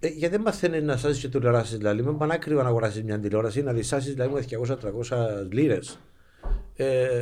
ε, 0.07 0.09
γιατί 0.09 0.35
δεν 0.35 0.41
μαθαίνει 0.41 0.81
να 0.83 0.97
σάσει 0.97 1.21
και 1.21 1.29
τηλεοράσεις, 1.29 1.77
δηλαδή. 1.77 2.03
Με 2.03 2.13
πανάκριβο 2.15 2.63
να 2.63 2.69
αγοράσεις 2.69 3.03
μια 3.03 3.19
τηλεόραση, 3.21 3.63
να 3.63 3.73
δισάσει 3.73 4.11
δηλαδή 4.13 4.33
με 4.33 4.41
200-300 4.41 5.47
λίρες. 5.51 5.99
Ε, 6.77 7.15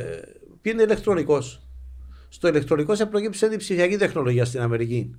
πήγαινε 0.61 0.83
ηλεκτρονικός; 0.83 1.61
Στο 2.29 2.47
ηλεκτρονικός 2.47 2.97
σε 2.97 3.05
προκύψε 3.05 3.45
η 3.53 3.57
ψηφιακή 3.57 3.97
τεχνολογία 3.97 4.45
στην 4.45 4.61
Αμερική. 4.61 5.15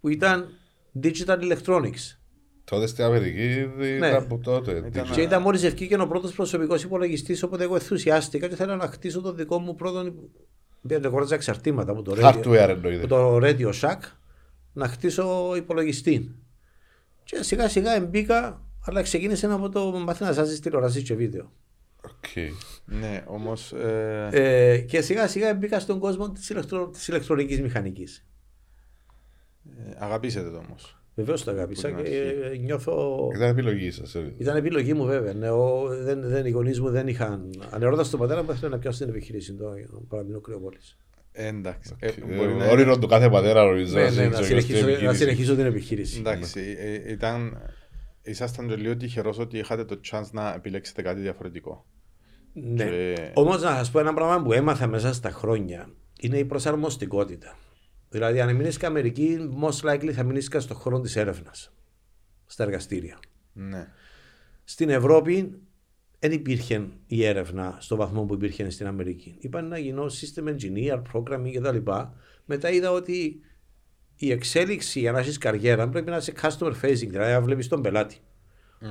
Που 0.00 0.08
ήταν 0.08 0.48
digital 1.02 1.38
electronics. 1.52 2.16
Τότε 2.64 2.86
στην 2.86 3.04
Αμερική 3.04 3.70
Ναι. 3.76 3.86
ήταν 3.86 4.14
από 4.14 4.38
τότε. 4.38 4.82
Ήταν- 4.86 5.10
Και 5.10 5.20
ήταν 5.20 5.42
μόλις 5.42 5.62
ευκήκε 5.62 6.00
ο 6.00 6.06
πρώτος 6.06 6.32
προσωπικός 6.34 6.82
υπολογιστής, 6.82 7.42
οπότε 7.42 7.62
εγώ 7.64 7.74
ενθουσιάστηκα 7.74 8.48
και 8.48 8.54
θέλω 8.56 8.76
να 8.76 8.86
χτίσω 8.86 9.20
το 9.20 9.32
δικό 9.32 9.58
μου 9.58 9.74
πρώτο. 9.74 10.14
Δεν 10.80 11.06
αγόραζα 11.06 11.34
εξαρτήματα 11.34 11.92
από 11.92 12.02
το 12.02 12.14
radio, 12.18 12.24
Hardware 12.24 12.56
από 12.56 12.72
εννοείται. 12.72 13.06
το 13.06 13.36
Radio 13.42 13.72
Shack 13.80 13.98
να 14.72 14.88
χτίσω 14.88 15.52
υπολογιστή. 15.56 16.34
Και 17.24 17.42
σιγά 17.42 17.68
σιγά 17.68 17.94
εμπήκα, 17.94 18.60
αλλά 18.84 19.02
ξεκίνησε 19.02 19.46
από 19.46 19.68
το 19.68 19.90
μάθει 19.98 20.24
να 20.24 20.32
σάζει 20.32 20.60
τηλεοράσεις 20.60 21.02
και 21.02 21.14
βίντεο. 21.14 21.52
Οκ. 22.04 22.52
Ναι, 22.84 23.24
όμως. 23.26 23.72
Ε, 23.72 24.28
Ε, 24.32 24.78
και 24.78 25.00
σιγά 25.00 25.28
σιγά 25.28 25.54
μπήκα 25.54 25.80
στον 25.80 25.98
κόσμο 25.98 26.30
της 26.30 26.48
ηλεκτρο, 26.50 26.88
της 26.88 27.08
ηλεκτρονικής 27.08 27.60
μηχανικής. 27.60 28.26
ε, 29.78 29.94
αγαπήσετε 29.98 30.50
το 30.50 30.56
όμως. 30.56 30.98
Βεβαίως 31.16 31.44
το 31.44 31.50
αγάπησα 31.50 31.88
Που 31.88 31.96
και 31.96 32.02
την 32.02 32.52
ε, 32.52 32.56
νιώθω. 32.56 33.28
Ήταν 33.34 33.48
επιλογή 33.48 33.90
σας. 33.90 34.14
ε. 34.14 34.34
Ήταν 34.38 34.56
επιλογή 34.56 34.94
μου 34.94 35.04
βέβαια. 35.04 35.32
Ναι, 35.34 35.50
ο, 35.50 35.86
δεν, 35.88 36.20
δεν, 36.28 36.46
οι 36.46 36.50
γονείς 36.50 36.80
μου 36.80 36.90
δεν 36.90 37.08
είχαν. 37.08 37.50
Ανερώτα 37.70 38.08
τον 38.08 38.20
πατέρα 38.20 38.42
μου, 38.42 38.50
ήθελε 38.52 38.68
να 38.70 38.78
πιάσω 38.78 38.98
την 38.98 39.08
επιχείρηση 39.08 39.52
του 39.54 40.06
παραμείνω 40.08 40.40
κρεοπώλη. 40.40 40.78
Εντάξει. 41.36 41.94
Ε, 41.98 42.06
Ε, 42.06 42.12
μπορεί 42.36 42.54
να 42.54 42.66
Όνειρο 42.70 42.98
του 42.98 43.06
κάθε 43.06 43.28
πατέρα 43.30 43.64
νομίζω. 43.64 43.94
Ναι, 43.96 44.04
να 44.04 44.10
ναι, 44.10 44.26
να 44.28 44.42
συνεχίσει 44.42 44.44
συνεχίσω, 44.46 44.76
την 44.78 44.86
να 44.86 44.90
επιχείρηση. 44.92 45.18
συνεχίσω 45.18 45.54
την 45.56 45.64
επιχείρηση. 45.64 46.18
Εντάξει, 46.18 46.76
ε, 46.78 47.12
ήταν. 47.12 47.58
Ήσασταν 48.22 48.68
και 48.68 48.76
λίγο 48.76 48.96
τυχερός 48.96 49.38
ότι 49.38 49.58
είχατε 49.58 49.84
το 49.84 50.00
chance 50.10 50.28
να 50.32 50.54
επιλέξετε 50.54 51.02
κάτι 51.02 51.20
διαφορετικό. 51.20 51.86
Ναι. 52.52 52.84
Και- 52.84 53.30
Όμως 53.34 53.62
να 53.62 53.68
σας 53.70 53.90
πω 53.90 53.98
ένα 53.98 54.14
πράγμα 54.14 54.42
που 54.42 54.52
έμαθα 54.52 54.86
μέσα 54.86 55.12
στα 55.12 55.30
χρόνια 55.30 55.88
είναι 56.20 56.38
η 56.38 56.44
προσαρμοστικότητα. 56.44 57.56
Δηλαδή, 58.08 58.40
αν 58.40 58.56
μείνεις 58.56 58.78
και 58.78 58.86
Αμερική, 58.86 59.38
most 59.62 59.90
likely 59.90 60.10
θα 60.10 60.22
μείνεις 60.22 60.48
και 60.48 60.58
στον 60.58 60.76
χώρο 60.76 61.00
της 61.00 61.16
έρευνας. 61.16 61.72
Στα 62.46 62.64
εργαστήρια. 62.64 63.18
Ναι. 63.52 63.86
Στην 64.64 64.90
Ευρώπη 64.90 65.58
δεν 66.28 66.32
υπήρχε 66.32 66.86
η 67.06 67.24
έρευνα 67.24 67.76
στο 67.80 67.96
βαθμό 67.96 68.24
που 68.24 68.34
υπήρχε 68.34 68.70
στην 68.70 68.86
Αμερική. 68.86 69.34
Είπαν 69.38 69.68
να 69.68 69.78
γίνω 69.78 70.04
system 70.06 70.48
engineer, 70.48 71.02
programming 71.12 71.52
κτλ. 71.54 71.90
Μετά 72.44 72.70
είδα 72.70 72.90
ότι 72.90 73.40
η 74.16 74.30
εξέλιξη 74.30 75.00
για 75.00 75.12
να 75.12 75.18
έχεις 75.18 75.38
καριέρα 75.38 75.88
πρέπει 75.88 76.10
να 76.10 76.16
είσαι 76.16 76.32
customer 76.42 76.72
facing, 76.82 77.08
δηλαδή 77.08 77.32
να 77.32 77.40
βλέπεις 77.40 77.68
τον 77.68 77.82
πελάτη. 77.82 78.16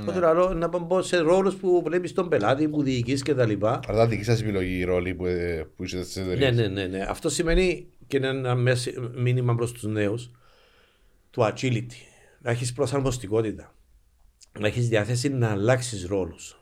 Οπότε 0.02 0.20
λέω 0.20 0.54
να 0.54 0.68
μπω 0.68 1.02
σε 1.02 1.18
ρόλους 1.18 1.56
που 1.56 1.82
βλέπεις 1.86 2.14
τον 2.14 2.30
πελάτη, 2.30 2.68
που 2.68 2.84
διοικείς 2.84 3.24
κτλ. 3.24 3.66
Αλλά 3.66 3.82
ήταν 3.94 4.10
δική 4.10 4.24
σας 4.24 4.42
επιλογή 4.42 4.78
η 4.78 4.84
ρόλη 4.84 5.14
που, 5.14 5.26
ε, 5.26 5.68
που 5.76 5.84
είσαστε 5.84 6.06
στις 6.06 6.26
Ναι, 6.26 6.34
εταιρείες. 6.34 6.56
ναι, 6.56 6.68
ναι, 6.68 6.86
ναι. 6.98 7.06
Αυτό 7.10 7.30
σημαίνει 7.30 7.88
και 8.08 8.18
είναι 8.18 8.28
ένα 8.28 8.56
μέση- 8.56 9.00
μήνυμα 9.16 9.56
προς 9.56 9.72
τους 9.72 9.84
νέους 9.84 10.32
του 11.30 11.42
agility. 11.42 11.96
Να 12.42 12.52
έχεις 12.52 12.74
προσαρμοστικότητα. 12.74 13.76
Να 14.60 14.68
έχεις 14.68 14.88
διάθεση 14.90 15.30
να 15.30 15.50
αλλάξεις 15.52 16.06
ρόλους. 16.06 16.58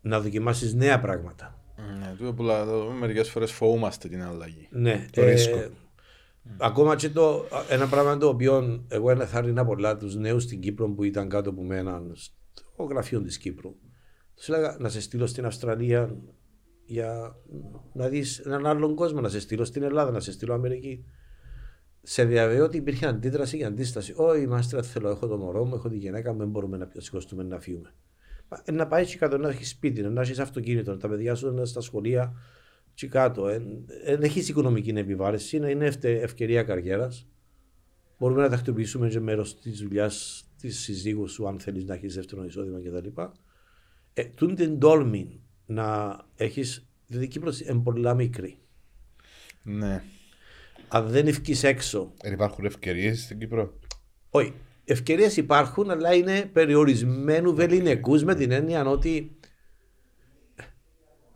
Να 0.00 0.20
δοκιμάσεις 0.20 0.74
νέα 0.74 1.00
πράγματα. 1.00 1.54
Ναι, 1.98 2.14
τούτο 2.18 2.34
που 2.34 2.42
λα- 2.42 2.64
μερικές 2.98 3.30
φορές 3.30 3.52
φοβούμαστε 3.52 4.08
την 4.08 4.22
αλλαγή. 4.22 4.68
Ναι. 4.70 5.06
Το 5.12 5.24
ρίσκο. 5.24 5.56
Ακόμα 6.58 6.96
και 6.96 7.10
το, 7.10 7.44
ένα 7.68 7.86
πράγμα 7.86 8.16
το 8.16 8.28
οποίο 8.28 8.84
εγώ 8.88 9.10
ενθάρρυνα 9.10 9.64
πολλά 9.64 9.96
τους 9.96 10.16
νέους 10.16 10.42
στην 10.42 10.60
Κύπρο 10.60 10.90
που 10.90 11.04
ήταν 11.04 11.28
κάτω 11.28 11.50
από 11.50 11.62
μένα 11.62 12.02
στο 12.14 12.82
γραφείο 12.82 13.22
της 13.22 13.38
Κύπρου. 13.38 13.74
Τους 14.34 14.48
έλεγα 14.48 14.76
να 14.78 14.88
σε 14.88 15.00
στείλω 15.00 15.26
στην 15.26 15.44
Αυστραλία 15.46 16.16
για 16.84 17.36
να 17.92 18.08
δεις 18.08 18.38
έναν 18.38 18.66
άλλον 18.66 18.94
κόσμο, 18.94 19.20
να 19.20 19.28
σε 19.28 19.40
στείλω 19.40 19.64
στην 19.64 19.82
Ελλάδα, 19.82 20.10
να 20.10 20.20
σε 20.20 20.32
στείλω 20.32 20.54
Αμερική. 20.54 21.04
Σε 22.02 22.24
διαβεβαιώ 22.24 22.64
ότι 22.64 22.76
υπήρχε 22.76 23.06
αντίδραση 23.06 23.56
και 23.56 23.64
αντίσταση. 23.64 24.12
Όχι, 24.16 24.46
μάστρα, 24.46 24.82
θέλω, 24.82 25.08
έχω 25.08 25.26
το 25.26 25.36
μωρό 25.36 25.64
μου, 25.64 25.74
έχω 25.74 25.88
τη 25.88 25.96
γυναίκα 25.96 26.32
μου, 26.32 26.38
δεν 26.38 26.48
μπορούμε 26.48 26.76
να 26.76 26.88
σηκωστούμε 26.96 27.42
να 27.42 27.60
φύγουμε. 27.60 27.94
Μα, 28.50 28.62
ε, 28.64 28.72
Να 28.72 28.86
πάει 28.86 29.06
και 29.06 29.16
κάτω, 29.16 29.38
να 29.38 29.48
έχεις 29.48 29.68
σπίτι, 29.68 30.02
να 30.02 30.20
έχεις 30.20 30.38
αυτοκίνητο, 30.38 30.96
τα 30.96 31.08
παιδιά 31.08 31.34
σου 31.34 31.46
να 31.46 31.52
είναι 31.52 31.64
στα 31.64 31.80
σχολεία 31.80 32.34
και 32.94 33.06
κάτω. 33.06 33.44
Δεν 34.04 34.22
έχεις 34.22 34.48
οικονομική 34.48 34.90
επιβάρηση, 34.90 35.56
είναι, 35.56 35.70
είναι 35.70 35.86
ευτε- 35.86 36.22
ευκαιρία 36.22 36.62
καριέρας. 36.62 37.26
Μπορούμε 38.18 38.42
να 38.42 38.48
τακτοποιήσουμε 38.48 39.08
και 39.08 39.20
μέρος 39.20 39.60
της 39.60 39.80
δουλειάς 39.80 40.44
της 40.60 40.78
συζύγου 40.80 41.28
σου, 41.28 41.48
αν 41.48 41.60
θέλεις 41.60 41.84
να 41.84 41.94
έχεις 41.94 42.14
δεύτερο 42.14 42.44
εισόδημα 42.44 42.78
κτλ. 42.80 43.20
Ε, 44.14 44.24
τούν 44.24 44.54
την 44.54 44.78
τόλμη 44.78 45.40
να 45.66 46.18
έχεις. 46.36 46.86
Δηλαδή 47.06 47.26
η 47.26 47.28
Κύπρος 47.28 47.60
είναι 47.60 47.80
πολλά 47.82 48.14
μικρή. 48.14 48.58
Ναι. 49.62 50.02
Αν 50.88 51.08
δεν 51.08 51.26
ευκείς 51.26 51.62
έξω 51.62 52.12
Δεν 52.22 52.32
υπάρχουν 52.32 52.64
ευκαιρίες 52.64 53.22
στην 53.22 53.38
Κύπρο; 53.38 53.78
Όχι. 54.30 54.54
Ευκαιρίες 54.92 55.36
υπάρχουν, 55.36 55.90
αλλά 55.90 56.14
είναι 56.14 56.50
περιορισμένου 56.52 57.54
βεληνικούς 57.54 58.24
με 58.24 58.34
την 58.34 58.50
έννοια 58.50 58.84
ότι. 58.84 59.36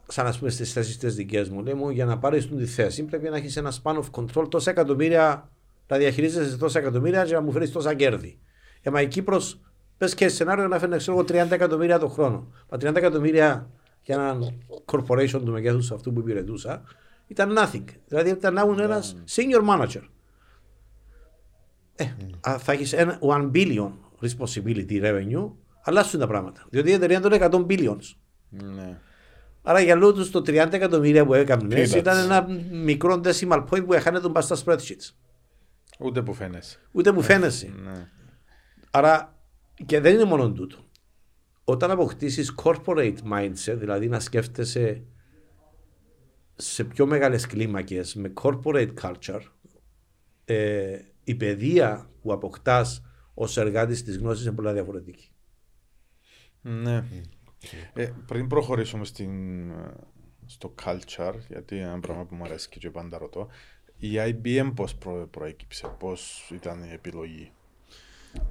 Σαν 0.09 0.25
να 0.25 0.37
πούμε 0.39 0.51
στις 0.51 0.73
θέσει 0.73 0.99
τι 0.99 1.09
δικές 1.09 1.49
μου, 1.49 1.63
λέμε 1.63 1.93
για 1.93 2.05
να 2.05 2.19
πάρεις 2.19 2.49
τη 2.49 2.67
θέση 2.67 3.05
πρέπει 3.05 3.29
να 3.29 3.37
έχεις 3.37 3.57
ένα 3.57 3.73
span 3.83 3.99
of 3.99 4.05
control 4.11 4.51
τόσα 4.51 4.71
εκατομμύρια, 4.71 5.51
να 5.87 5.97
διαχειρίζεσαι 5.97 6.57
τόσα 6.57 6.79
εκατομμύρια 6.79 7.25
και 7.25 7.33
να 7.33 7.41
μου 7.41 7.53
φέρεις 7.53 7.73
τόσα 7.73 7.95
κέρδη. 7.95 8.39
Ε, 8.83 8.91
μα 8.91 9.01
η 9.01 9.09
Κύπρος, 9.09 9.61
πες 9.99 10.15
και 10.15 10.29
σενάριο 10.29 10.69
να 10.69 10.79
φέρνει 10.79 10.97
ξέρω, 10.97 11.17
εγώ, 11.17 11.27
30 11.45 11.51
εκατομμύρια 11.51 11.99
το 11.99 12.09
χρόνο. 12.09 12.53
Μα 12.71 12.79
30 12.79 12.97
εκατομμύρια 12.97 13.71
για 14.03 14.15
έναν 14.15 14.59
corporation 14.85 15.41
του 15.45 15.53
μεγέθους 15.53 15.91
αυτού 15.91 16.13
που 16.13 16.21
υπηρετούσα 16.21 16.83
ήταν 17.27 17.57
nothing. 17.59 17.85
Δηλαδή 18.09 18.31
ήταν 18.31 18.55
να 18.55 18.63
ήμουν 18.63 18.79
ένας 18.79 19.17
senior 19.29 19.69
manager. 19.69 20.03
Ε, 21.97 22.05
α, 22.49 22.59
θα 22.59 22.73
έχεις 22.73 22.93
ένα 22.93 23.19
1 23.23 23.51
billion 23.55 23.91
responsibility 24.21 25.03
revenue, 25.03 25.51
αλλάσουν 25.83 26.21
τα 26.21 26.27
πράγματα. 26.27 26.67
Διότι 26.71 26.91
η 26.91 26.93
εταιρεία 26.93 27.19
ήταν 27.19 27.67
100 27.67 27.67
billions. 27.73 28.15
ναι. 28.49 28.99
Άρα 29.67 29.81
για 29.81 29.95
λόγω 29.95 30.13
τους 30.13 30.31
το 30.31 30.39
30 30.39 30.69
εκατομμύρια 30.73 31.25
που 31.27 31.35
έκανες 31.35 31.93
Peanuts. 31.93 31.97
ήταν 31.99 32.19
ένα 32.25 32.47
μικρό 32.73 33.21
decimal 33.25 33.65
point 33.71 33.85
που 33.87 33.93
έχανε 33.93 34.21
τον 34.21 34.33
πας 34.33 34.45
στα 34.45 34.57
spreadsheets. 34.65 35.11
Ούτε 35.99 36.23
που 36.23 36.35
φαίνεσαι. 36.35 36.79
Ούτε 36.93 37.13
μου 37.13 37.23
φαίνεσαι. 37.23 37.73
Ναι. 37.83 38.09
Άρα 38.91 39.39
και 39.87 40.01
δεν 40.01 40.15
είναι 40.15 40.25
μόνο 40.25 40.53
τούτο. 40.53 40.77
όταν 41.65 41.91
αποκτήσεις 41.91 42.55
corporate 42.63 43.17
mindset, 43.33 43.75
δηλαδή 43.77 44.09
να 44.09 44.21
σκέφτεσαι 44.21 45.03
σε 46.55 46.85
πιο 46.85 47.07
μεγάλες 47.07 47.47
κλίμακες 47.47 48.15
με 48.15 48.33
corporate 48.43 48.93
culture, 49.03 49.41
ε, 50.45 50.99
η 51.25 51.35
παιδεία 51.35 52.09
που 52.23 52.33
αποκτάς 52.33 53.03
ως 53.35 53.57
εργάτης 53.57 54.05
της 54.05 54.17
γνώσης 54.19 54.45
είναι 54.45 54.55
πολλά 54.55 54.73
διαφορετική. 54.73 55.29
Ναι. 56.63 57.05
Ε, 57.95 58.11
πριν 58.27 58.47
προχωρήσουμε 58.47 59.05
στην, 59.05 59.33
στο 60.47 60.75
culture, 60.85 61.35
γιατί 61.49 61.77
είναι 61.77 61.85
ένα 61.85 62.01
πράγμα 62.01 62.25
που 62.25 62.35
μου 62.35 62.45
αρέσει 62.45 62.69
και 62.69 62.91
πάντα 62.91 63.19
ρωτώ, 63.19 63.49
η 63.99 64.09
IBM 64.17 64.73
πώς 64.75 64.95
προ, 64.95 65.29
προέκυψε, 65.31 65.95
πώς 65.99 66.51
ήταν 66.55 66.83
η 66.83 66.91
επιλογή; 66.93 67.53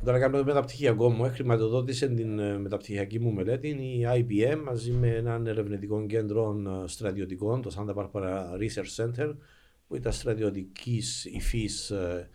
Όταν 0.02 0.16
έκανα 0.16 0.38
το 0.38 0.44
μεταπτυχιακό 0.44 1.10
μου, 1.10 1.30
χρηματοδότησε 1.30 2.08
την 2.08 2.40
ε, 2.40 2.58
μεταπτυχιακή 2.58 3.20
μου 3.20 3.32
μελέτη 3.32 3.68
η 3.68 4.06
IBM 4.08 4.62
μαζί 4.66 4.92
με 4.92 5.10
έναν 5.10 5.48
ερευνητικό 5.48 6.06
κέντρο 6.06 6.62
ε, 6.84 6.88
στρατιωτικών, 6.88 7.62
το 7.62 7.72
Santa 7.78 7.96
Barbara 7.96 8.44
Research 8.60 9.04
Center, 9.04 9.36
που 9.88 9.96
ήταν 9.96 10.12
στρατιωτικής 10.12 11.26
υφής 11.26 11.90
ε, 11.90 12.30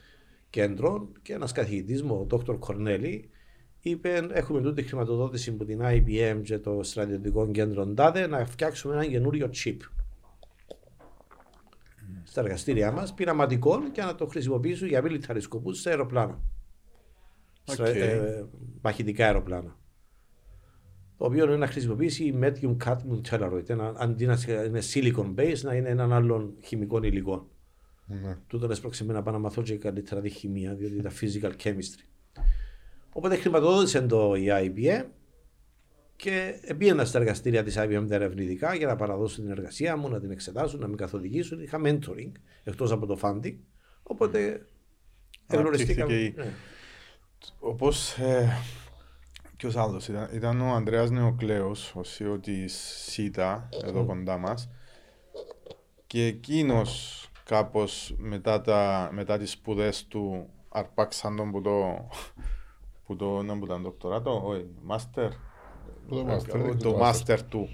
κέντρο 0.51 1.09
και 1.23 1.33
ένας 1.33 1.53
καθηγητής 1.53 2.03
μου, 2.03 2.15
ο 2.15 2.27
Dr. 2.31 2.59
Κορνέλη, 2.59 3.31
είπε: 3.81 4.27
Έχουμε 4.33 4.61
τούτη 4.61 4.83
χρηματοδότηση 4.83 5.51
από 5.51 5.65
την 5.65 5.81
IBM 5.83 6.41
και 6.43 6.59
το 6.59 6.83
στρατιωτικό 6.83 7.51
κέντρο 7.51 7.85
ΝΤΑΔΕ 7.85 8.27
να 8.27 8.45
φτιάξουμε 8.45 8.95
ένα 8.95 9.07
καινούριο 9.07 9.51
chip 9.55 9.77
στα 12.25 12.41
εργαστήριά 12.41 12.93
μας, 12.93 13.15
πειραματικό 13.15 13.91
και 13.93 14.03
να 14.03 14.15
το 14.15 14.27
χρησιμοποιήσουν 14.27 14.89
για 14.89 15.03
military 15.05 15.41
σκοπούς 15.41 15.81
σε 15.81 15.89
αεροπλάνα. 15.89 16.41
Okay. 17.65 17.95
Ε, 17.95 18.45
μαχητικά 18.83 19.25
αεροπλάνα. 19.25 19.77
Το 21.17 21.25
οποίο 21.25 21.45
είναι 21.45 21.57
να 21.57 21.67
χρησιμοποιήσει 21.67 22.39
medium 22.43 22.77
cadmium 22.85 23.21
telluride, 23.31 23.95
αντί 23.97 24.27
να 24.27 24.39
είναι 24.67 24.81
silicon 24.93 25.35
based, 25.35 25.61
να 25.63 25.75
είναι 25.75 25.89
έναν 25.89 26.13
άλλον 26.13 26.55
χημικό 26.65 27.03
υλικό. 27.03 27.49
Mm-hmm. 28.11 28.37
Τούτο 28.47 28.71
έσπρωξε 28.71 29.05
με 29.05 29.13
να 29.13 29.23
πάω 29.23 29.33
να 29.33 29.39
μαθώ 29.39 29.63
και 29.63 29.77
καλύτερα 29.77 30.21
τη 30.21 30.29
χημεία, 30.29 30.75
διότι 30.75 30.95
ήταν 30.95 31.13
physical 31.21 31.53
chemistry. 31.63 32.43
Οπότε 33.13 33.37
χρηματοδότησε 33.37 34.01
το 34.01 34.35
η 34.35 34.47
IBM 34.49 35.05
και 36.17 36.61
πήγαινα 36.79 37.05
στα 37.05 37.19
εργαστήρια 37.19 37.63
της 37.63 37.77
IBM 37.79 38.05
τα 38.09 38.15
ερευνητικά 38.15 38.75
για 38.75 38.87
να 38.87 38.97
παραδώσω 38.97 39.41
την 39.41 39.51
εργασία 39.51 39.97
μου, 39.97 40.09
να 40.09 40.21
την 40.21 40.31
εξετάσουν, 40.31 40.81
να 40.81 40.89
με 40.89 40.97
καθοδηγήσουν. 40.97 41.63
Είχα 41.63 41.81
mentoring 41.85 42.33
εκτός 42.65 42.93
από 42.93 43.07
το 43.07 43.19
funding. 43.23 43.57
Οπότε 44.03 44.67
εγνωριστήκαμε. 45.47 46.33
Ναι. 46.37 46.53
Όπως. 47.61 48.19
Ε, 48.19 48.49
Ποιο 49.59 49.73
άλλος 49.75 50.09
ήταν, 50.09 50.29
ήταν 50.33 50.61
ο 50.61 50.75
Ανδρέας 50.75 51.11
Νεοκλέος, 51.11 51.95
ο 51.95 52.01
CEO 52.01 52.39
της 52.43 52.75
ΣΥΤΑ, 53.07 53.69
εδώ 53.85 54.05
κοντά 54.05 54.39
μας. 54.39 54.71
Και 56.07 56.25
εκείνος 56.25 57.28
κάπως 57.49 58.15
μετά, 58.19 58.61
τα, 58.61 59.11
μετά 59.13 59.39
τις 59.39 59.51
σπουδές 59.51 60.07
του 60.07 60.49
αρπάξαν 60.69 61.37
τον 61.37 61.51
που 61.51 61.61
το, 61.61 62.09
που 63.07 63.17
το, 63.17 63.43
να, 63.43 63.59
που 63.59 63.65
ήταν 63.65 63.83
δοκτοράτο, 63.83 64.43
όχι, 64.45 64.67
μάστερ, 64.83 65.31
το 66.83 66.97
μάστερ 66.97 67.43
του. 67.43 67.69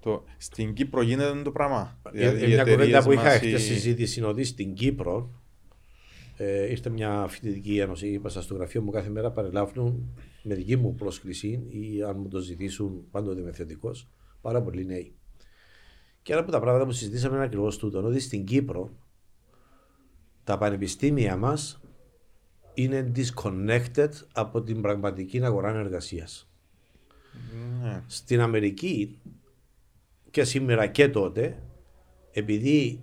Το, 0.00 0.24
στην 0.36 0.72
Κύπρο 0.72 1.02
γίνεται 1.02 1.42
το 1.42 1.50
πράγμα. 1.50 1.98
Δηλαδή, 2.12 2.46
μια 2.46 2.64
κουβέντα 2.64 3.02
που 3.02 3.12
είχα 3.12 3.30
χθε 3.30 3.58
συζήτηση 3.58 4.18
είναι 4.18 4.28
ότι 4.28 4.44
στην 4.44 4.74
Κύπρο 4.74 5.30
ε, 6.36 6.70
ήρθε 6.70 6.90
μια 6.90 7.26
φοιτητική 7.28 7.78
ένωση, 7.78 8.08
είπα 8.08 8.28
στο 8.28 8.54
γραφείο 8.54 8.82
μου 8.82 8.90
κάθε 8.90 9.08
μέρα 9.08 9.30
παρελάβουν 9.30 10.14
με 10.42 10.54
δική 10.54 10.76
μου 10.76 10.94
πρόσκληση 10.94 11.66
ή 11.68 12.02
αν 12.02 12.16
μου 12.20 12.28
το 12.28 12.38
ζητήσουν 12.38 13.04
πάντοτε 13.10 13.40
είμαι 13.40 13.52
θετικός, 13.52 14.08
πάρα 14.40 14.62
πολλοί 14.62 14.84
νέοι. 14.84 15.14
Και 16.22 16.32
ένα 16.32 16.40
από 16.40 16.50
τα 16.50 16.60
πράγματα 16.60 16.84
που 16.84 16.92
συζητήσαμε 16.92 17.34
είναι 17.36 17.44
ακριβώς 17.44 17.78
τούτο, 17.78 18.04
ότι 18.04 18.20
στην 18.20 18.44
Κύπρο 18.44 18.90
τα 20.50 20.58
πανεπιστήμια 20.58 21.36
μας 21.36 21.80
είναι 22.74 23.12
disconnected 23.16 24.08
από 24.32 24.62
την 24.62 24.80
πραγματική 24.80 25.44
αγορά 25.44 25.68
εργασίας. 25.68 26.48
Ναι. 27.82 28.02
Στην 28.06 28.40
Αμερική 28.40 29.18
και 30.30 30.44
σήμερα 30.44 30.86
και 30.86 31.08
τότε, 31.08 31.62
επειδή 32.32 33.02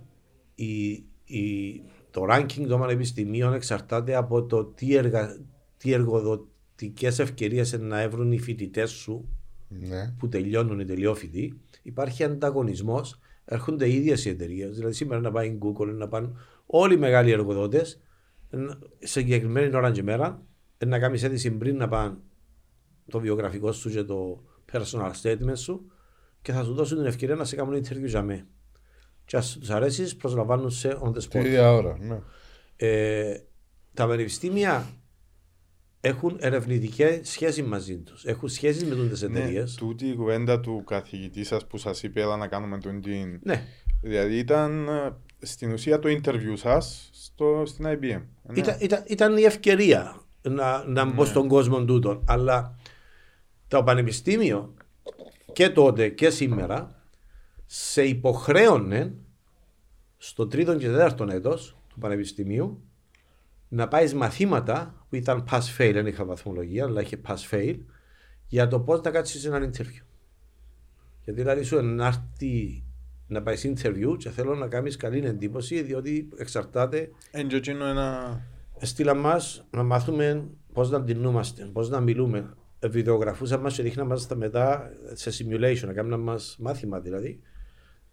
η, 0.54 0.90
η, 1.24 1.82
το 2.10 2.26
ranking 2.30 2.66
των 2.68 2.80
πανεπιστημίων 2.80 3.52
εξαρτάται 3.52 4.14
από 4.14 4.44
το 4.44 4.64
τι, 4.64 4.94
εργα, 4.94 5.40
τι 5.76 5.92
εργοδοτικές 5.92 7.18
ευκαιρίες 7.18 7.78
να 7.78 8.00
έβρουν 8.00 8.32
οι 8.32 8.38
φοιτητές 8.38 8.90
σου 8.90 9.28
ναι. 9.68 10.14
που 10.18 10.28
τελειώνουν 10.28 10.80
οι 10.80 10.84
τελειόφοιτοι, 10.84 11.60
υπάρχει 11.82 12.24
ανταγωνισμός. 12.24 13.18
Έρχονται 13.44 13.88
οι 13.88 13.94
ίδιες 13.94 14.24
οι 14.24 14.28
εταιρείες. 14.28 14.74
Δηλαδή, 14.74 14.94
σήμερα 14.94 15.20
να 15.20 15.30
πάει 15.30 15.48
η 15.48 15.58
Google, 15.62 15.94
να 15.94 16.08
πάνε 16.08 16.30
όλοι 16.70 16.94
οι 16.94 16.98
μεγάλοι 16.98 17.30
εργοδότες 17.30 18.00
σε 18.98 19.20
συγκεκριμένη 19.20 19.76
ώρα 19.76 19.90
και 19.90 20.02
μέρα 20.02 20.42
να 20.86 20.98
κάνεις 20.98 21.22
αίτηση 21.22 21.50
πριν 21.50 21.76
να 21.76 21.88
πάνε 21.88 22.16
το 23.10 23.20
βιογραφικό 23.20 23.72
σου 23.72 23.90
και 23.90 24.02
το 24.02 24.42
personal 24.72 25.10
statement 25.22 25.56
σου 25.56 25.92
και 26.42 26.52
θα 26.52 26.64
σου 26.64 26.74
δώσουν 26.74 26.96
την 26.96 27.06
ευκαιρία 27.06 27.34
να 27.34 27.44
σε 27.44 27.56
κάνουν 27.56 27.74
interview 27.74 28.06
για 28.06 28.22
μέ. 28.22 28.46
Και 29.24 29.36
αν 29.36 29.42
τους 29.60 29.70
αρέσεις, 29.70 30.16
προσλαμβάνουν 30.16 30.70
σε 30.70 30.98
on 31.02 31.08
the 31.08 31.20
spot. 31.20 31.42
Τη 31.42 31.58
ώρα, 31.58 31.98
ναι. 32.00 32.20
Ε, 32.76 33.40
τα 33.94 34.06
πανεπιστήμια 34.06 34.86
έχουν 36.00 36.36
ερευνητικέ 36.40 37.20
σχέσεις 37.22 37.62
μαζί 37.62 37.98
τους. 37.98 38.24
Έχουν 38.24 38.48
σχέσεις 38.48 38.84
με 38.84 38.94
τι 38.94 39.28
ναι, 39.28 39.38
εταιρείες. 39.38 39.74
Τούτη 39.74 40.08
η 40.08 40.14
κουβέντα 40.14 40.60
του 40.60 40.84
καθηγητή 40.86 41.44
σας 41.44 41.66
που 41.66 41.78
σας 41.78 42.02
είπε, 42.02 42.20
έλα 42.20 42.36
να 42.36 42.46
κάνουμε 42.46 42.78
τον 42.78 43.00
την. 43.00 43.40
Ναι. 43.42 43.66
Δηλαδή 44.02 44.38
ήταν 44.38 44.88
ε, 44.88 45.16
στην 45.38 45.72
ουσία 45.72 45.98
το 45.98 46.08
interview 46.08 46.52
σας 46.54 47.10
στην 47.64 47.86
IBM. 47.88 47.98
Ναι. 48.00 48.58
Ήταν, 48.58 48.76
ήταν, 48.80 49.04
ήταν, 49.06 49.36
η 49.36 49.42
ευκαιρία 49.42 50.20
να, 50.42 50.84
να 50.84 51.04
μπω 51.04 51.22
ναι. 51.22 51.28
στον 51.28 51.48
κόσμο 51.48 51.84
τούτο. 51.84 52.22
Αλλά 52.26 52.76
το 53.68 53.82
πανεπιστήμιο 53.82 54.74
και 55.52 55.68
τότε 55.68 56.08
και 56.08 56.30
σήμερα 56.30 57.02
σε 57.66 58.02
υποχρέωνε 58.02 59.14
στο 60.18 60.46
τρίτο 60.46 60.76
και 60.76 60.86
τέταρτο 60.86 61.26
έτος 61.30 61.76
του 61.88 61.98
πανεπιστημίου 61.98 62.82
να 63.68 63.88
πάεις 63.88 64.14
μαθήματα 64.14 65.06
που 65.08 65.16
ήταν 65.16 65.44
pass-fail, 65.50 65.90
δεν 65.92 66.06
είχα 66.06 66.24
βαθμολογία, 66.24 66.84
αλλά 66.84 67.00
είχε 67.00 67.20
pass-fail, 67.26 67.76
για 68.46 68.68
το 68.68 68.80
πώς 68.80 69.00
να 69.00 69.10
κάτσεις 69.10 69.40
σε 69.40 69.48
ένα 69.48 69.70
interview. 69.70 70.04
Γιατί 71.24 71.40
δηλαδή 71.40 71.62
σου 71.62 71.82
να 71.82 72.06
έρθει 72.06 72.84
να 73.28 73.42
πάει 73.42 73.56
σε 73.56 73.72
interview 73.76 74.16
και 74.18 74.30
θέλω 74.30 74.54
να 74.54 74.68
κάνεις 74.68 74.96
καλή 74.96 75.26
εντύπωση, 75.26 75.82
διότι 75.82 76.28
εξαρτάται. 76.36 77.10
Εντζοτσίνο 77.30 77.84
ένα. 77.84 78.40
Στείλα 78.80 79.14
μας 79.14 79.66
να 79.70 79.82
μάθουμε 79.82 80.48
πώς 80.72 80.90
να 80.90 81.00
ντυνούμαστε, 81.00 81.70
πώς 81.72 81.88
να 81.88 82.00
μιλούμε 82.00 82.56
βιντεογραφούσαν 82.86 83.60
μας 83.60 83.74
και 83.74 83.82
δείχναν 83.82 84.06
μας 84.06 84.26
μετά 84.36 84.90
σε 85.12 85.30
simulation, 85.30 85.86
να 85.86 85.92
κάνουν 85.92 86.20
μας 86.20 86.56
μάθημα 86.60 87.00
δηλαδή. 87.00 87.40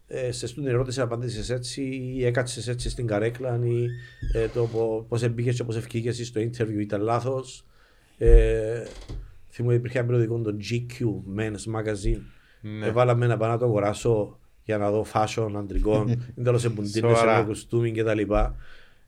Ε, 0.08 0.32
σε 0.32 0.48
στούντιν 0.48 0.70
ερώτηση 0.70 1.02
απάντησες 1.02 1.50
έτσι 1.50 1.84
ή 2.16 2.26
έκατσες 2.26 2.68
έτσι 2.68 2.90
στην 2.90 3.08
καρέκλα 3.08 3.60
ή 3.64 3.86
ε, 4.34 4.48
το 4.48 4.68
πώς 5.08 5.30
μπήκε 5.30 5.52
και 5.52 5.64
πώς 5.64 5.76
ευκήγε 5.76 6.12
στο 6.12 6.42
interview 6.42 6.80
ήταν 6.80 7.02
λάθος. 7.02 7.66
Ε, 8.18 8.84
θυμούμαι 9.50 9.76
υπήρχε 9.76 9.98
ένα 9.98 10.08
περιοδικό 10.08 10.42
το 10.42 10.58
GQ 10.70 11.06
Men's 11.40 11.76
Magazine. 11.76 12.22
Ναι. 12.62 12.86
Έβαλαμε 12.86 13.28
να 13.28 13.38
πάω 13.38 13.50
να 13.50 13.58
το 13.58 13.66
αγοράσω 13.66 14.40
για 14.66 14.78
να 14.78 14.92
δω 14.92 15.06
fashion 15.14 15.52
αντρικών. 15.56 16.08
Δεν 16.36 16.44
τέλο 16.44 16.58
σε 16.58 16.70
μπουντίνες, 16.70 17.18
σε 17.18 17.44
κουστούμι 17.46 17.92
κτλ. 17.92 18.34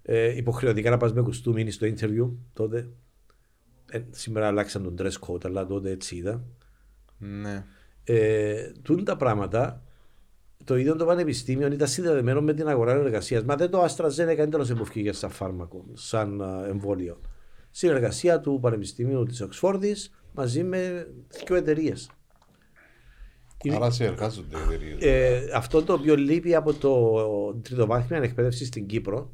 Ε, 0.01 0.35
υποχρεωτικά 0.35 0.89
να 0.89 0.97
πας 0.97 1.13
με 1.13 1.21
κουστούμι 1.21 1.71
στο 1.71 1.87
interview 1.87 2.29
τότε. 2.53 2.89
Ε, 3.91 4.01
σήμερα 4.09 4.47
αλλάξαν 4.47 4.83
τον 4.83 4.95
dress 4.99 5.27
code, 5.27 5.45
αλλά 5.45 5.65
τότε 5.65 5.89
έτσι 5.89 6.15
είδα. 6.15 6.43
Ναι. 7.17 7.65
Ε, 8.03 8.71
τούν 8.81 9.03
τα 9.03 9.15
πράγματα, 9.15 9.83
το 10.63 10.77
ίδιο 10.77 10.95
το 10.95 11.05
πανεπιστήμιο 11.05 11.71
ήταν 11.71 11.87
συνδεδεμένο 11.87 12.41
με 12.41 12.53
την 12.53 12.67
αγορά 12.67 12.91
εργασίας. 12.91 13.43
Μα 13.43 13.55
δεν 13.55 13.69
το 13.69 13.83
AstraZeneca 13.83 14.35
δεν 14.35 14.49
τέλος 14.49 14.69
εμποφκήγε 14.69 15.11
σαν 15.11 15.29
φάρμακο, 15.29 15.85
σαν 15.93 16.41
εμβόλιο. 16.67 17.21
Συνεργασία 17.71 18.39
του 18.39 18.59
Πανεπιστημίου 18.61 19.23
της 19.23 19.41
Οξφόρδης 19.41 20.11
μαζί 20.33 20.63
με 20.63 21.07
δύο 21.45 21.55
εταιρείες. 21.55 22.09
Άρα 23.75 23.89
συνεργάζονται 23.89 24.57
εταιρείε. 24.57 24.95
Ε, 24.99 25.49
αυτό 25.53 25.83
το 25.83 25.93
οποίο 25.93 26.15
λείπει 26.15 26.55
από 26.55 26.73
το 26.73 27.53
τριτοβάθμια 27.61 28.19
εκπαίδευση 28.19 28.65
στην 28.65 28.85
Κύπρο 28.85 29.33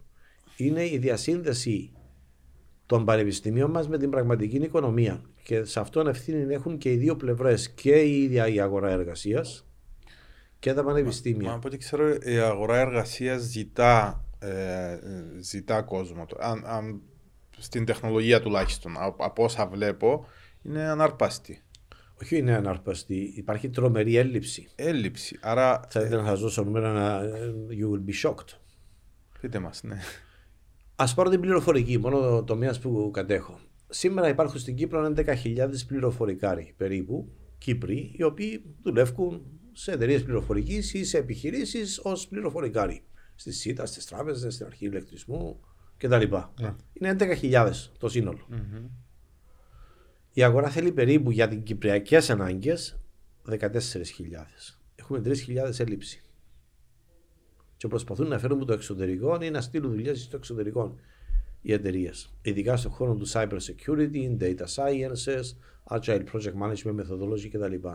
είναι 0.58 0.86
η 0.86 0.98
διασύνδεση 0.98 1.92
των 2.86 3.06
πανεπιστημίων 3.06 3.72
μας 3.72 3.88
με 3.88 3.98
την 3.98 4.10
πραγματική 4.10 4.56
οικονομία. 4.56 5.22
Και 5.44 5.64
σε 5.64 5.80
αυτόν 5.80 6.08
ευθύνη 6.08 6.54
έχουν 6.54 6.78
και 6.78 6.92
οι 6.92 6.96
δύο 6.96 7.16
πλευρές, 7.16 7.70
και 7.70 8.02
η 8.02 8.24
ίδια 8.24 8.48
η 8.48 8.60
αγορά 8.60 8.90
εργασίας 8.90 9.68
και 10.60 10.74
τα 10.74 10.84
πανεπιστήμια. 10.84 11.50
Μα, 11.50 11.54
από 11.56 11.68
ό,τι 11.68 11.78
ξέρω, 11.78 12.10
η 12.10 12.38
αγορά 12.38 12.78
εργασίας 12.78 13.42
ζητά, 13.42 14.26
ε, 14.40 14.98
ζητά 15.40 15.82
κόσμο. 15.82 16.26
Αν, 16.40 16.64
αν, 16.66 17.02
στην 17.58 17.86
τεχνολογία 17.86 18.42
τουλάχιστον, 18.42 18.96
από 19.18 19.44
όσα 19.44 19.68
βλέπω, 19.68 20.26
είναι 20.62 20.84
ανάρπαστη. 20.84 21.64
Όχι 22.24 22.38
είναι 22.38 22.56
αναρπαστή, 22.56 23.34
υπάρχει 23.36 23.70
τρομερή 23.70 24.16
έλλειψη. 24.16 24.68
Έλλειψη. 24.76 25.38
Άρα, 25.42 25.82
Θα 25.90 26.02
ήθελα 26.02 26.22
να 26.22 26.28
σας 26.28 26.40
δώσω 26.40 26.64
νούμερα 26.64 26.94
να. 26.94 27.22
You 27.70 27.94
will 27.94 28.10
be 28.10 28.30
shocked. 28.30 28.58
πείτε 29.42 29.60
μας, 29.60 29.84
ναι. 29.84 30.00
Α 30.96 31.14
πάρω 31.14 31.30
την 31.30 31.40
πληροφορική, 31.40 31.98
μόνο 31.98 32.20
το 32.20 32.44
τομέα 32.44 32.76
που 32.82 33.12
κατέχω. 33.14 33.60
Σήμερα 33.90 34.28
υπάρχουν 34.28 34.60
στην 34.60 34.76
Κύπρο 34.76 35.14
11.000 35.16 35.26
πληροφορικάροι 35.88 36.74
περίπου, 36.78 37.32
Κύπροι, 37.58 38.14
οι 38.18 38.24
οποίοι 38.24 38.76
δουλεύουν 38.82 39.46
σε 39.72 39.92
εταιρείες 39.92 40.24
πληροφορικής 40.24 40.94
ή 40.94 41.06
σε 41.06 41.18
επιχειρήσεις 41.18 42.00
ως 42.04 42.28
πληροφορικάροι. 42.28 43.04
Στη 43.36 43.52
ΣΥΤΑ, 43.52 43.86
στις 43.86 44.06
τράπεζες, 44.06 44.54
στην 44.54 44.66
αρχή 44.66 44.86
ηλεκτρισμού 44.86 45.60
κτλ. 45.98 46.22
Είναι 46.94 47.16
11.000 47.20 47.72
το 47.98 48.10
συνολο 48.10 48.48
Η 50.34 50.44
αγορά 50.44 50.70
θέλει 50.70 50.92
περίπου 50.92 51.32
για 51.32 51.48
την 51.48 51.64
κυπριακές 51.64 52.30
ανάγκες 52.30 53.00
14.000. 53.50 53.70
Έχουμε 54.96 55.22
3.000 55.26 55.80
έλλειψη. 55.80 56.22
Και 57.78 57.88
προσπαθούν 57.88 58.28
να 58.28 58.40
φέρουν 58.40 58.58
από 58.58 58.66
το 58.66 58.74
εξωτερικό 58.74 59.42
ή 59.42 59.50
να 59.50 59.62
στείλουν 59.62 59.92
δουλειές 59.92 60.22
στο 60.22 60.38
εξωτερικό 60.38 60.96
οι 61.62 61.74
εταιρείες. 61.74 62.34
Ειδικά 62.42 62.78
στον 62.78 62.92
χώρο 62.92 63.16
του 63.16 63.28
cyber 63.28 63.58
security, 63.58 64.38
data 64.40 64.66
sciences, 64.76 65.44
agile 65.90 66.24
project 66.32 66.56
management, 66.62 66.96
methodology 66.96 67.50
κτλ. 67.52 67.88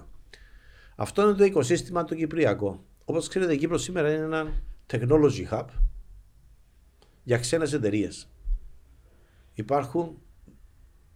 Αυτό 0.96 1.22
είναι 1.22 1.32
το 1.32 1.44
οικοσύστημα 1.44 2.04
το 2.04 2.14
κυπριακό. 2.14 2.84
Όπως 3.04 3.28
ξέρετε, 3.28 3.52
η 3.52 3.56
Κύπρος 3.56 3.82
σήμερα 3.82 4.14
είναι 4.14 4.24
ένα 4.24 4.62
technology 4.86 5.48
hub 5.50 5.66
για 7.24 7.38
ξένες 7.38 7.72
εταιρείες. 7.72 8.28
Υπάρχουν 9.54 10.18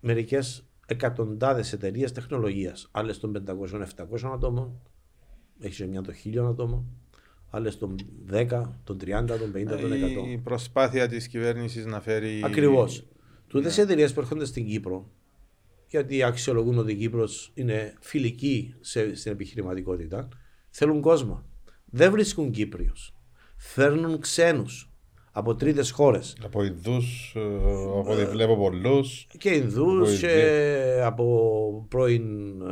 μερικές 0.00 0.64
εκατοντάδες 0.86 1.72
εταιρείες 1.72 2.12
τεχνολογίας. 2.12 2.88
Άλλες 2.90 3.18
των 3.18 3.32
500-700 3.32 4.32
ατόμων, 4.32 4.80
έχεις 5.60 5.86
μια 5.86 6.02
των 6.02 6.14
1000 6.14 6.48
ατόμων, 6.48 6.84
άλλες 7.50 7.78
των 7.78 7.96
10, 8.30 8.80
των 8.84 8.98
30, 8.98 9.38
των 9.38 9.52
50, 9.52 9.80
των 9.80 9.92
100. 9.92 10.28
Η 10.30 10.38
προσπάθεια 10.38 11.08
της 11.08 11.28
κυβέρνησης 11.28 11.86
να 11.86 12.00
φέρει... 12.00 12.40
Ακριβώς. 12.44 13.06
Τούτες 13.46 13.76
οι 13.76 13.80
εταιρείες 13.80 14.12
που 14.12 14.20
έρχονται 14.20 14.44
στην 14.44 14.66
Κύπρο, 14.66 15.10
γιατί 15.88 16.22
αξιολογούν 16.22 16.78
ότι 16.78 16.92
η 16.92 16.96
Κύπρος 16.96 17.50
είναι 17.54 17.94
φιλική 18.00 18.74
σε, 18.80 19.14
στην 19.14 19.32
επιχειρηματικότητα, 19.32 20.28
θέλουν 20.70 21.00
κόσμο. 21.00 21.44
Δεν 21.84 22.10
βρίσκουν 22.10 22.50
Κύπριους. 22.50 23.14
Φέρνουν 23.56 24.20
ξένους 24.20 24.91
από 25.32 25.54
τρίτες 25.54 25.90
χώρες. 25.90 26.36
Από 26.44 26.64
Ινδούς, 26.64 27.36
από 27.98 28.12
ό,τι 28.12 28.24
βλέπω 28.24 28.56
πολλούς. 28.56 29.26
Και 29.38 29.50
Ινδούς 29.50 30.10
Από 30.10 30.26
και 30.26 31.00
από 31.04 31.86
πρώην 31.88 32.60
ε, 32.60 32.64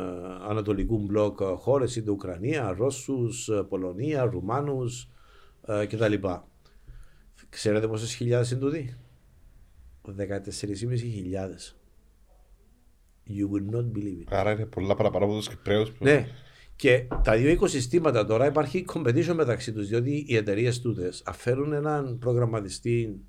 Ανατολικού 0.48 0.98
μπλοκ 0.98 1.38
χώρες, 1.42 1.96
είτε 1.96 2.10
Ουκρανία, 2.10 2.74
Ρώσους, 2.78 3.50
Πολωνία, 3.68 4.24
Ρουμάνους 4.24 5.08
κτλ. 5.88 6.14
Ξέρετε 7.48 7.88
πόσες 7.88 8.14
χιλιάδες 8.14 8.50
είναι 8.50 8.60
τούτοι; 8.60 8.96
14.500. 10.02 11.74
You 13.28 13.46
will 13.52 13.74
not 13.76 13.84
believe 13.96 14.20
it. 14.22 14.28
Άρα 14.30 14.52
είναι 14.52 14.66
πολλά 14.66 14.94
παραπάνω 14.94 15.24
από 15.24 15.34
τους 15.34 15.48
Κυπρέους. 15.48 15.92
Ναι. 15.98 16.26
Και 16.80 17.06
τα 17.22 17.36
δύο 17.36 17.50
οικοσυστήματα 17.50 18.24
τώρα 18.26 18.46
υπάρχει 18.46 18.84
competition 18.94 19.32
μεταξύ 19.34 19.72
τους, 19.72 19.88
διότι 19.88 20.24
οι 20.28 20.36
εταιρείες 20.36 20.80
τούτες 20.80 21.22
αφαίρουν 21.26 21.72
έναν 21.72 22.18
προγραμματιστή 22.18 23.20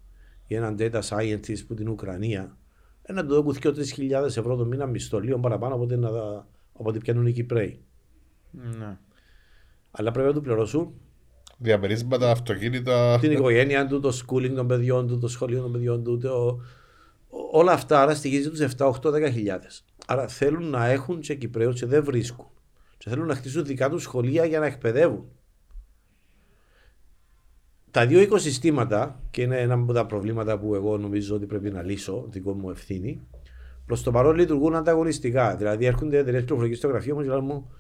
ή 0.47 0.55
έναν 0.55 0.75
data 0.79 0.99
scientist 1.01 1.65
που 1.67 1.73
την 1.73 1.87
Ουκρανία, 1.89 2.57
ένα 3.01 3.25
του 3.25 3.33
δώκουν 3.33 3.55
2-3 3.63 3.85
χιλιάδες 3.85 4.37
ευρώ 4.37 4.55
το 4.55 4.65
μήνα 4.65 4.85
μισθό, 4.85 5.19
λίγο 5.19 5.39
παραπάνω 5.39 5.73
από 5.73 5.83
ό,τι, 5.83 5.97
να, 5.97 6.07
από 6.73 6.89
ό,τι 6.89 6.99
πιάνουν 6.99 7.25
οι 7.25 7.31
Κυπρέοι. 7.31 7.81
Ναι. 8.51 8.97
Αλλά 9.91 10.11
πρέπει 10.11 10.27
να 10.27 10.33
του 10.33 10.41
πληρώσουν 10.41 10.93
Διαμερίσματα, 11.57 12.31
αυτοκίνητα. 12.31 13.17
την 13.21 13.31
οικογένεια 13.31 13.87
του, 13.87 13.99
το 13.99 14.19
schooling 14.25 14.51
των 14.55 14.67
παιδιών 14.67 15.07
του, 15.07 15.19
το 15.19 15.27
σχολείο 15.27 15.61
των 15.61 15.71
παιδιών 15.71 16.03
του, 16.03 16.17
το... 16.17 16.45
ο- 17.29 17.59
όλα 17.59 17.71
αυτά 17.71 18.01
άρα 18.01 18.15
στοιχίζει 18.15 18.49
τους 18.49 18.59
7, 18.77 18.91
8, 19.01 19.27
10 19.27 19.31
χιλιάδες. 19.31 19.85
Άρα 20.07 20.27
θέλουν 20.27 20.69
να 20.69 20.85
έχουν 20.87 21.19
και 21.19 21.35
Κυπρέους 21.35 21.79
και 21.79 21.85
δεν 21.85 22.03
βρίσκουν. 22.03 22.45
Και 23.01 23.09
θέλουν 23.09 23.27
να 23.27 23.35
χτίσουν 23.35 23.65
δικά 23.65 23.89
τους 23.89 24.03
σχολεία 24.03 24.45
για 24.45 24.59
να 24.59 24.65
εκπαιδεύουν. 24.65 25.25
Τα 27.91 28.05
δύο 28.05 28.21
οικοσυστήματα, 28.21 29.19
και 29.31 29.41
είναι 29.41 29.59
ένα 29.59 29.73
από 29.73 29.93
τα 29.93 30.05
προβλήματα 30.05 30.59
που 30.59 30.75
εγώ 30.75 30.97
νομίζω 30.97 31.35
ότι 31.35 31.45
πρέπει 31.45 31.71
να 31.71 31.81
λύσω, 31.81 32.25
δικό 32.29 32.53
μου 32.53 32.69
ευθύνη, 32.69 33.27
προς 33.85 34.03
το 34.03 34.11
παρόν 34.11 34.35
λειτουργούν 34.35 34.75
ανταγωνιστικά. 34.75 35.55
Δηλαδή 35.55 35.85
έρχονται 35.85 36.17
εταιρείες 36.17 36.43
πληροφορικής 36.43 36.77
στο 36.77 36.87
γραφείο 36.87 37.15
μου 37.15 37.21
και 37.21 37.27
λένε 37.27 37.41
μου, 37.41 37.71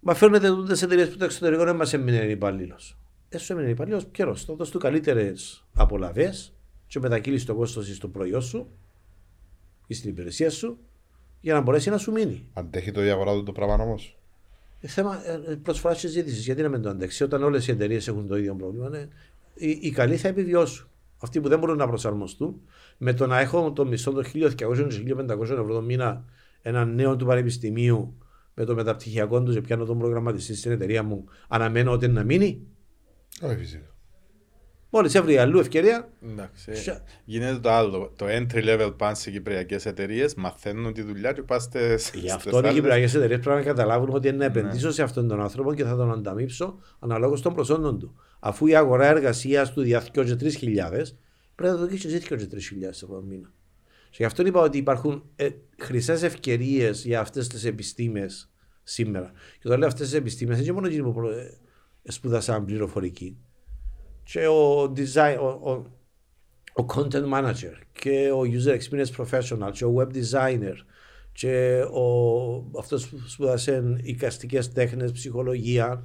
Μα 0.00 0.14
φέρνετε 0.14 0.48
τούτες 0.48 0.82
εταιρείες 0.82 1.08
που 1.08 1.16
το 1.16 1.24
εξωτερικό 1.24 1.64
δεν 1.64 1.76
μας 1.76 1.92
έμεινε 1.92 2.18
υπαλλήλο. 2.18 2.78
Δεν 3.28 3.40
σου 3.40 3.52
έμεινε 3.52 3.68
υπαλλήλο, 3.68 4.02
καιρός. 4.12 4.44
Θα 4.44 4.54
δώσει 4.54 4.72
του 4.72 4.78
καλύτερες 4.78 5.64
απολαυέ 5.74 6.32
και 6.86 6.98
μετακύλεις 6.98 7.44
το 7.44 7.54
κόστος 7.54 7.94
στο 7.94 8.08
προϊόν 8.08 8.42
σου 8.42 8.70
ή 9.86 9.94
στην 9.94 10.10
υπηρεσία 10.10 10.50
σου 10.50 10.78
για 11.40 11.54
να 11.54 11.60
μπορέσει 11.60 11.90
να 11.90 11.98
σου 11.98 12.12
μείνει. 12.12 12.48
Αντέχει 12.52 12.90
το 12.90 13.04
η 13.04 13.10
αγορά 13.10 13.32
του 13.32 13.42
το 13.42 13.52
πράγμα 13.52 13.74
όμως. 13.74 14.16
Ε, 14.84 14.88
Θέμα 14.88 15.22
ε, 15.26 15.54
προσφοράς 15.54 16.00
και 16.00 16.08
ζήτηση. 16.08 16.40
Γιατί 16.40 16.62
να 16.62 16.68
μην 16.68 16.82
το 16.82 16.88
αντέξει, 16.88 17.22
όταν 17.22 17.42
όλες 17.42 17.68
οι 17.68 17.70
εταιρείες 17.70 18.08
έχουν 18.08 18.26
το 18.26 18.36
ίδιο 18.36 18.54
πρόβλημα, 18.54 18.88
ναι, 18.88 19.08
οι, 19.54 19.78
οι 19.80 19.90
καλοί 19.90 20.16
θα 20.16 20.28
επιβιώσουν. 20.28 20.86
Αυτοί 21.18 21.40
που 21.40 21.48
δεν 21.48 21.58
μπορούν 21.58 21.76
να 21.76 21.88
προσαρμοστούν, 21.88 22.60
με 22.98 23.12
το 23.12 23.26
να 23.26 23.38
έχω 23.38 23.72
το 23.72 23.86
μισθό 23.86 24.12
των 24.12 24.24
1.200-1.500 24.34 25.40
ευρώ 25.40 25.74
το 25.74 25.82
μήνα 25.82 26.24
έναν 26.62 26.94
νέο 26.94 27.16
του 27.16 27.26
πανεπιστημίου 27.26 28.16
με 28.54 28.64
το 28.64 28.74
μεταπτυχιακό 28.74 29.42
τους 29.42 29.54
και 29.54 29.60
πιάνω 29.60 29.84
τον 29.84 29.98
προγραμματιστή 29.98 30.54
στην 30.54 30.70
εταιρεία 30.70 31.02
μου, 31.02 31.24
αναμένω 31.48 31.92
ότι 31.92 32.08
να 32.08 32.24
μείνει; 32.24 32.66
Όχι 33.42 33.56
φυσικά. 33.56 33.91
Μόλις 34.94 35.14
έβρει 35.14 35.36
αλλού 35.38 35.58
ευκαιρία, 35.58 36.08
Εντάξει. 36.30 36.74
Σα- 36.74 37.02
Γίνεται 37.24 37.58
το 37.58 37.70
άλλο. 37.70 38.12
Το 38.16 38.26
entry 38.28 38.64
level 38.64 38.94
πάνε 38.96 39.14
σε 39.14 39.30
κυπριακές 39.30 39.86
εταιρείες, 39.86 40.34
μαθαίνουν 40.34 40.92
τη 40.92 41.02
δουλειά 41.02 41.32
και 41.32 41.42
πάστε. 41.42 41.98
Γι' 42.14 42.30
αυτό 42.30 42.50
οι 42.58 42.72
κυπριακές 42.74 43.14
εταιρείες 43.14 43.38
πρέπει 43.40 43.56
να 43.58 43.64
καταλάβουν 43.64 44.08
ότι 44.14 44.28
είναι 44.28 44.36
να 44.36 44.44
επενδύσω 44.44 44.90
σε 44.90 45.02
αυτόν 45.02 45.28
τον 45.28 45.40
άνθρωπο 45.40 45.74
και 45.74 45.84
θα 45.84 45.96
τον 45.96 46.12
ανταμείψω 46.12 46.78
αναλόγως 46.98 47.40
των 47.42 47.54
προσόντων 47.54 47.98
του. 47.98 48.14
Αφού 48.40 48.66
η 48.66 48.74
αγορά 48.76 49.06
εργασίας 49.06 49.72
του 49.72 49.82
διαθέτει 49.82 50.36
3.000, 50.36 51.16
πρέπει 51.54 51.72
να 51.74 51.78
το 51.78 51.86
δώσει 51.86 52.08
και 52.08 52.08
3.000 52.34 53.02
ευρώ 53.02 53.14
το 53.14 53.22
μήνα. 53.22 53.52
Και 54.10 54.16
γι' 54.18 54.24
αυτό 54.24 54.46
είπα 54.46 54.60
ότι 54.60 54.78
υπάρχουν 54.78 55.22
ε, 55.36 55.48
χρυσές 55.78 56.22
ευκαιρίες 56.22 57.04
για 57.04 57.20
αυτές 57.20 57.48
τις 57.48 57.64
επιστήμες 57.64 58.50
σήμερα. 58.82 59.32
Και 59.58 59.62
όταν 59.68 59.78
λέω 59.78 59.88
αυτές 59.88 60.08
τις 60.08 60.18
επιστήμες, 60.18 60.56
δεν 60.56 60.64
είναι 60.64 60.74
μόνο 60.74 60.86
εκείνοι 60.86 61.02
που 61.02 61.12
προ- 61.12 61.30
ε, 61.32 61.58
σπούδασαν 62.04 62.64
πληροφορική. 62.64 63.36
Και 64.24 64.46
ο, 64.46 64.82
design, 64.96 65.36
ο, 65.40 65.70
ο, 65.70 65.84
ο 66.82 66.86
content 66.94 67.32
manager 67.32 67.74
και 67.92 68.30
ο 68.30 68.40
user 68.42 68.78
experience 68.78 69.24
professional 69.24 69.70
και 69.72 69.84
ο 69.84 69.94
web 69.98 70.08
designer 70.16 70.74
και 71.32 71.82
ο, 71.92 72.78
αυτός 72.78 73.08
που 73.08 73.18
σπούδασε 73.26 73.96
οικαστικές 74.02 74.72
τέχνες, 74.72 75.12
ψυχολογία. 75.12 76.00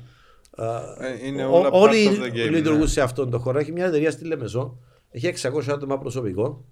Ε, 0.99 1.28
είναι 1.28 1.45
Ο- 1.45 1.51
όλα 1.57 1.70
part 1.70 1.72
όλοι 1.72 2.07
of 2.11 2.24
the 2.24 2.28
game, 2.36 2.49
λειτουργούν 2.51 2.82
ναι. 2.82 2.88
σε 2.88 3.01
αυτόν 3.01 3.30
τον 3.30 3.39
χώρο. 3.39 3.59
Έχει 3.59 3.72
μια 3.72 3.86
εταιρεία 3.86 4.11
στη 4.11 4.26
Λεμεσό. 4.26 4.78
Έχει 5.11 5.34
600 5.41 5.61
άτομα 5.70 5.97
προσωπικό. 5.97 6.65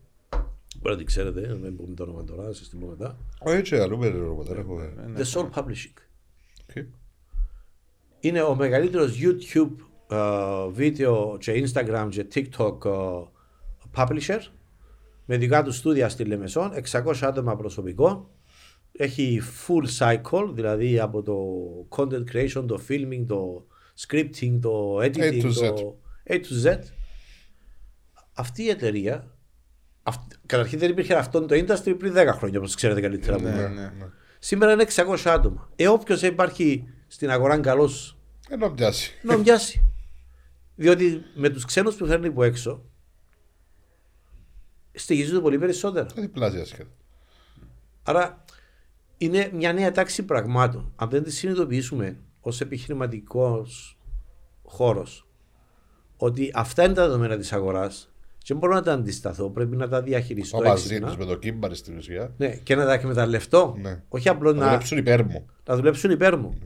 Μπορεί 0.82 0.92
να 0.92 0.98
την 0.98 1.06
ξέρετε, 1.06 1.40
δεν 1.62 1.76
πούμε 1.76 1.96
το 1.96 2.04
όνομα 2.04 2.24
τώρα, 2.24 2.54
σας 2.54 2.70
την 2.70 2.80
πω 2.80 2.86
μετά. 2.88 3.18
Όχι, 3.40 3.56
έτσι, 3.58 3.76
αλλού 3.78 3.98
με 3.98 4.08
ρόλο, 4.08 4.44
δεν 4.48 4.58
έχουμε. 4.58 4.94
Ναι. 5.08 5.22
The 5.24 5.26
Soul 5.34 5.50
Publishing. 5.50 5.94
OK. 6.70 6.86
είναι 8.20 8.42
ο 8.42 8.56
μεγαλύτερος 8.56 9.20
YouTube 9.22 9.72
ε, 9.80 9.85
βίντεο 10.72 11.38
και 11.40 11.64
Instagram 11.74 12.08
και 12.10 12.28
TikTok 12.34 12.86
ε, 12.86 13.28
publisher 13.96 14.40
με 15.26 15.38
δικά 15.38 15.64
του 15.64 15.72
στούντια 15.72 16.10
στη 16.10 16.24
Λεμεσόν, 16.26 16.72
600 16.92 17.14
άτομα 17.22 17.56
προσωπικό. 17.56 18.30
Έχει 18.98 19.42
full 19.68 19.84
cycle, 20.00 20.50
δηλαδή 20.54 21.00
από 21.00 21.22
το 21.22 21.36
content 21.90 22.24
creation, 22.34 22.64
το 22.68 22.80
filming, 22.90 23.24
το 23.28 23.66
scripting, 24.08 24.58
το 24.62 24.98
editing, 25.02 25.42
to 25.42 25.52
Z. 25.52 25.76
το 25.76 25.98
A 26.30 26.34
to 26.34 26.66
Z. 26.70 26.78
Αυτή 28.34 28.64
η 28.64 28.70
εταιρεία, 28.70 29.32
αυ- 30.04 30.34
καταρχήν 30.46 30.80
δεν 30.80 30.90
υπήρχε 30.90 31.14
αυτό 31.14 31.46
το 31.46 31.56
industry 31.56 31.96
πριν 31.98 32.14
10 32.16 32.28
χρόνια, 32.38 32.58
όπως 32.60 32.76
ξέρετε 32.76 33.02
καλύτερα. 33.02 33.36
από 33.36 33.44
Ναι, 33.46 33.52
μένα. 33.56 33.70
ναι. 33.70 34.06
Σήμερα 34.40 34.72
είναι 34.72 34.86
600 34.96 35.18
άτομα. 35.26 35.70
Ε, 35.76 35.88
όποιος 35.88 36.22
υπάρχει 36.22 36.88
στην 37.08 37.30
αγορά 37.32 37.60
καλός 37.60 38.18
Ενώ 38.50 38.70
πιάσει. 38.70 39.12
να 39.22 39.38
μοιάσει. 39.38 39.84
Διότι 40.76 41.22
με 41.36 41.50
τους 41.50 41.66
ξένους 41.66 41.96
που 41.96 42.06
φέρνει 42.06 42.28
από 42.28 42.44
έξω 42.44 42.84
στοιχίζονται 44.92 45.40
πολύ 45.40 45.60
περισσότερα. 45.60 46.06
Δεν 46.06 46.24
διπλάσια 46.24 46.66
σχέδια. 46.66 46.94
Άρα 48.04 48.44
είναι 49.18 49.50
μια 49.54 49.74
νέα 49.74 49.92
τάξη 49.92 50.24
πραγμάτων. 50.24 50.92
Αν 50.96 51.10
δεν 51.10 51.24
τη 51.24 51.32
συνειδητοποιήσουμε 51.32 52.18
ως 52.42 52.62
επιχειρηματικός 52.62 53.98
χώρος 54.64 55.28
ότι 56.18 56.52
αυτά 56.54 56.84
είναι 56.84 56.94
τα 56.94 57.06
δεδομένα 57.06 57.38
της 57.38 57.54
αγοράς 57.54 58.14
Και 58.38 58.46
δεν 58.48 58.58
μπορώ 58.58 58.74
να 58.74 58.82
τα 58.82 58.94
αντισταθώ. 58.94 59.50
Πρέπει 59.50 59.76
να 59.76 59.88
τα 59.88 60.02
διαχειριστώ. 60.02 60.58
Το 60.58 60.64
μαζί 60.64 60.96
έξυπνα. 60.96 61.12
του 61.12 61.18
με 61.18 61.26
το 61.26 61.36
κύμπαρ 61.36 61.76
στην 61.76 61.98
ουσία. 61.98 62.34
Ναι, 62.38 62.56
και 62.56 62.76
να 62.76 62.86
τα 62.86 62.94
εκμεταλλευτώ. 62.94 63.76
Ναι. 63.82 64.04
Όχι 64.10 64.30
απλώς 64.30 64.54
Να 64.54 64.60
να, 64.60 64.66
δουλέψουν 64.66 64.98
υπέρ 64.98 65.26
μου. 65.26 65.46
να 65.66 65.76
δουλέψουν 65.76 66.12
υπέρ 66.12 66.38
μου. 66.38 66.58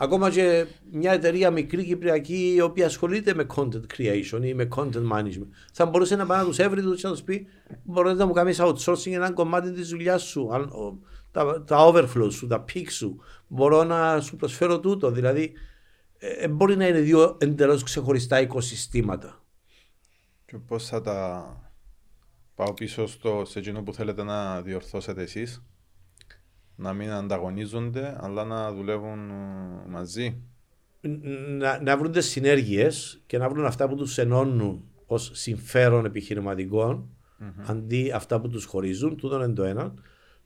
Ακόμα 0.00 0.30
και 0.30 0.66
μια 0.90 1.12
εταιρεία 1.12 1.50
μικρή 1.50 1.84
κυπριακή 1.84 2.52
η 2.54 2.60
οποία 2.60 2.86
ασχολείται 2.86 3.34
με 3.34 3.46
content 3.56 3.82
creation 3.96 4.40
ή 4.42 4.54
με 4.54 4.68
content 4.76 5.10
management 5.12 5.48
θα 5.72 5.86
μπορούσε 5.86 6.16
να 6.16 6.26
πάει 6.26 6.38
να 6.38 6.44
τους 6.44 6.58
έβρει 6.58 6.82
τους 6.82 7.00
και 7.00 7.06
να 7.06 7.12
τους 7.12 7.22
πει: 7.22 7.46
Μπορείτε 7.82 8.14
να 8.14 8.26
μου 8.26 8.32
κάνεις 8.32 8.58
outsourcing 8.60 9.12
ένα 9.12 9.32
κομμάτι 9.32 9.72
της 9.72 9.88
δουλειάς 9.88 10.22
σου, 10.22 10.48
αν- 10.54 10.68
ο- 10.68 10.98
τα, 11.30 11.64
τα 11.64 11.76
overflow 11.92 12.28
σου, 12.32 12.46
τα 12.46 12.64
peak 12.72 12.86
σου. 12.90 13.20
Μπορώ 13.48 13.84
να 13.84 14.20
σου 14.20 14.36
προσφέρω 14.36 14.80
τούτο. 14.80 15.10
Δηλαδή, 15.10 15.52
ε, 16.18 16.28
ε, 16.28 16.48
μπορεί 16.48 16.76
να 16.76 16.86
είναι 16.86 17.00
δύο 17.00 17.36
εντελώς 17.40 17.82
ξεχωριστά 17.82 18.40
οικοσυστήματα. 18.40 19.42
Και 20.46 20.58
πώς 20.58 20.86
θα 20.88 21.00
τα 21.00 21.46
πάω 22.54 22.74
πίσω 22.74 23.06
στο, 23.06 23.42
σε 23.46 23.58
εκείνο 23.58 23.82
που 23.82 23.94
θέλετε 23.94 24.22
να 24.22 24.62
διορθώσετε 24.62 25.22
εσείς; 25.22 25.62
Να 26.80 26.92
μην 26.92 27.10
ανταγωνίζονται, 27.10 28.16
αλλά 28.20 28.44
να 28.44 28.72
δουλεύουν 28.72 29.30
ε, 29.30 29.88
μαζί. 29.88 30.42
να, 31.58 31.82
να 31.82 31.96
βρουν 31.96 32.12
τι 32.12 32.20
συνέργειες 32.20 33.22
και 33.26 33.38
να 33.38 33.48
βρουν 33.48 33.64
αυτά 33.64 33.88
που 33.88 33.94
τους 33.94 34.18
ενώνουν 34.18 34.84
ως 35.06 35.30
συμφέρον 35.34 36.04
επιχειρηματικών 36.04 37.08
αντί 37.66 38.12
αυτά 38.12 38.40
που 38.40 38.48
τους 38.48 38.64
χωρίζουν. 38.64 39.16
Τούτο 39.16 39.36
είναι 39.36 39.52
το 39.52 39.64
ένα. 39.64 39.94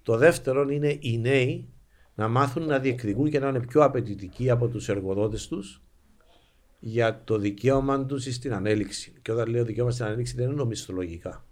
Το 0.03 0.16
δεύτερο 0.16 0.68
είναι 0.68 0.97
οι 1.01 1.18
νέοι 1.18 1.68
να 2.14 2.28
μάθουν 2.28 2.66
να 2.66 2.78
διεκδικούν 2.78 3.30
και 3.30 3.39
να 3.39 3.49
είναι 3.49 3.61
πιο 3.61 3.83
απαιτητικοί 3.83 4.51
από 4.51 4.68
τους 4.68 4.89
εργοδότες 4.89 5.49
τους 5.49 5.83
για 6.78 7.22
το 7.24 7.39
δικαίωμα 7.39 8.07
τους 8.07 8.35
στην 8.35 8.53
ανέλυξη. 8.53 9.14
Και 9.22 9.33
όταν 9.33 9.49
λέω 9.49 9.64
δικαίωμα 9.64 9.91
στην 9.91 10.05
ανέλυξη 10.05 10.37
δεν 10.37 10.51
είναι 10.51 10.64
μισθολογικά. 10.64 11.45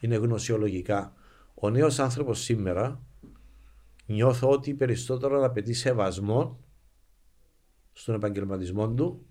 Είναι 0.00 0.16
γνωσιολογικά. 0.16 1.12
Ο 1.54 1.70
νέος 1.70 1.98
άνθρωπος 1.98 2.40
σήμερα 2.40 3.00
νιώθω 4.12 4.50
ότι 4.50 4.74
περισσότερο 4.74 5.44
απαιτεί 5.44 5.72
σεβασμό 5.72 6.64
στον 7.92 8.14
επαγγελματισμό 8.14 8.94
του 8.94 9.26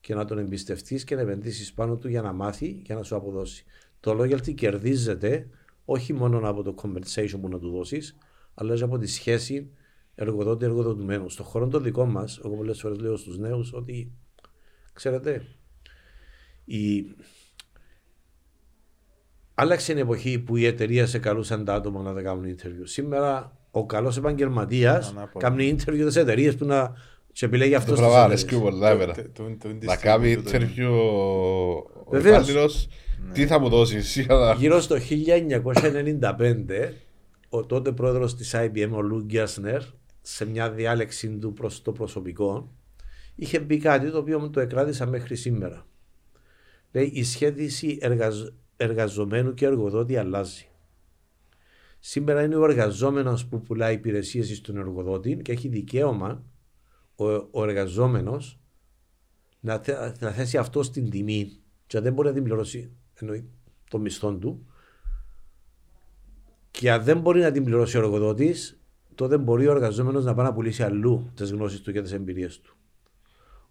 και 0.00 0.14
να 0.14 0.24
τον 0.24 0.38
εμπιστευτείς 0.38 1.04
και 1.04 1.14
να 1.14 1.20
επενδύσεις 1.20 1.72
πάνω 1.72 1.96
του 1.96 2.08
για 2.08 2.22
να 2.22 2.32
μάθει 2.32 2.72
και 2.84 2.94
να 2.94 3.02
σου 3.02 3.16
αποδώσει. 3.16 3.64
Το 4.00 4.18
loyalty 4.20 4.54
κερδίζεται 4.54 5.48
όχι 5.84 6.12
μόνο 6.12 6.48
από 6.48 6.62
το 6.62 6.74
compensation 6.82 7.40
που 7.40 7.48
να 7.48 7.58
του 7.58 7.70
δώσεις, 7.70 8.16
αλλά 8.54 8.74
και 8.74 8.82
από 8.82 8.98
τη 8.98 9.06
σχέση 9.06 9.70
εργοδότη-εργοδοτουμένου. 10.14 11.28
Στον 11.28 11.46
χώρο 11.46 11.68
των 11.68 11.82
δικών 11.82 12.10
μας, 12.10 12.40
εγώ 12.44 12.56
πολλές 12.56 12.80
φορές 12.80 12.98
λέω 12.98 13.16
στους 13.16 13.38
νέους 13.38 13.72
ότι 13.72 14.12
ξέρετε, 14.92 15.46
η... 16.64 17.04
άλλαξε 19.54 19.92
η 19.92 19.98
εποχή 19.98 20.38
που 20.38 20.56
η 20.56 20.64
εταιρεία 20.64 21.06
σε 21.06 21.18
καλούσαν 21.18 21.64
τα 21.64 21.74
άτομα 21.74 22.02
να 22.02 22.14
τα 22.14 22.22
κάνουν 22.22 22.56
interview. 22.56 22.82
Σήμερα 22.82 23.57
ο 23.70 23.86
καλό 23.86 24.14
επαγγελματία 24.18 24.94
Ανάποδα. 25.10 25.48
κάνει 25.48 25.76
interview 25.76 26.08
τι 26.12 26.20
εταιρείε 26.20 26.52
που 26.52 26.64
να 26.64 26.92
σε 27.32 27.44
επιλέγει 27.44 27.74
αυτό. 27.74 27.94
Το 27.94 28.00
πράγμα 28.00 28.22
αρέσκει 28.22 28.58
πολλά 28.60 28.90
εμένα. 28.90 29.14
Το- 29.14 29.22
το- 29.22 29.28
το- 29.42 29.56
το- 29.58 29.68
Να 29.80 29.94
το- 29.94 30.00
κάνει 30.02 30.36
το- 30.36 30.42
το- 30.42 30.50
interview 30.58 30.90
ο 32.04 32.10
Βεβαίως. 32.10 32.48
υπάλληλος, 32.48 32.88
τι 33.32 33.46
θα 33.46 33.58
μου 33.58 33.68
δώσει 33.68 33.96
εσύ 33.96 34.22
για 34.22 34.34
να... 34.34 34.52
Γύρω 34.52 34.80
στο 34.80 34.96
1995, 34.98 36.92
ο 37.48 37.66
τότε 37.66 37.92
πρόεδρος 37.92 38.36
της 38.36 38.54
IBM, 38.56 38.88
ο 38.92 39.00
Λου 39.02 39.20
Γκιάσνερ, 39.20 39.80
σε 40.22 40.46
μια 40.46 40.70
διάλεξη 40.70 41.28
του 41.28 41.52
προς 41.52 41.82
το 41.82 41.92
προσωπικό, 41.92 42.72
είχε 43.34 43.60
πει 43.60 43.76
κάτι 43.78 44.10
το 44.10 44.18
οποίο 44.18 44.38
μου 44.38 44.50
το 44.50 44.60
εκράτησα 44.60 45.06
μέχρι 45.06 45.36
σήμερα. 45.36 45.86
Λέει, 46.92 47.10
η 47.14 47.24
σχέση 47.24 47.98
εργαζ- 48.00 48.52
εργαζομένου 48.76 49.54
και 49.54 49.66
εργοδότη 49.66 50.16
αλλάζει. 50.16 50.67
Σήμερα 51.98 52.42
είναι 52.42 52.56
ο 52.56 52.64
εργαζόμενος 52.64 53.46
που 53.46 53.62
πουλάει 53.62 53.94
υπηρεσίες 53.94 54.56
στον 54.56 54.76
εργοδότη 54.76 55.36
και 55.36 55.52
έχει 55.52 55.68
δικαίωμα 55.68 56.44
ο, 57.16 57.26
ο 57.30 57.62
εργαζόμενος 57.62 58.60
να, 59.60 59.78
θε- 59.78 60.20
να 60.20 60.30
θέσει 60.30 60.56
αυτό 60.56 60.82
στην 60.82 61.10
τιμή 61.10 61.60
και 61.86 62.00
δεν 62.00 62.12
μπορεί 62.12 62.28
να 62.28 62.34
την 62.34 62.42
πληρώσει 62.42 62.92
εννοεί, 63.14 63.48
το 63.90 63.98
μισθό 63.98 64.34
του 64.34 64.66
και 66.70 66.92
αν 66.92 67.02
δεν 67.04 67.20
μπορεί 67.20 67.40
να 67.40 67.50
την 67.50 67.64
πληρώσει 67.64 67.96
ο 67.96 68.00
εργοδότης, 68.00 68.80
τότε 69.14 69.38
μπορεί 69.38 69.66
ο 69.66 69.70
εργαζόμενος 69.70 70.24
να 70.24 70.34
πάει 70.34 70.46
να 70.46 70.52
πουλήσει 70.52 70.82
αλλού 70.82 71.30
τις 71.34 71.50
γνώσεις 71.50 71.80
του 71.80 71.92
και 71.92 72.02
τις 72.02 72.12
εμπειρίες 72.12 72.60
του. 72.60 72.76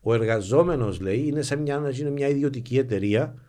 Ο 0.01 0.13
εργαζόμενος, 0.13 0.99
λέει, 0.99 1.27
είναι 1.27 1.41
σαν 1.41 1.61
μια, 1.61 1.79
να 1.79 1.89
είναι 1.89 2.09
μια 2.09 2.27
ιδιωτική 2.27 2.77
εταιρεία 2.77 3.41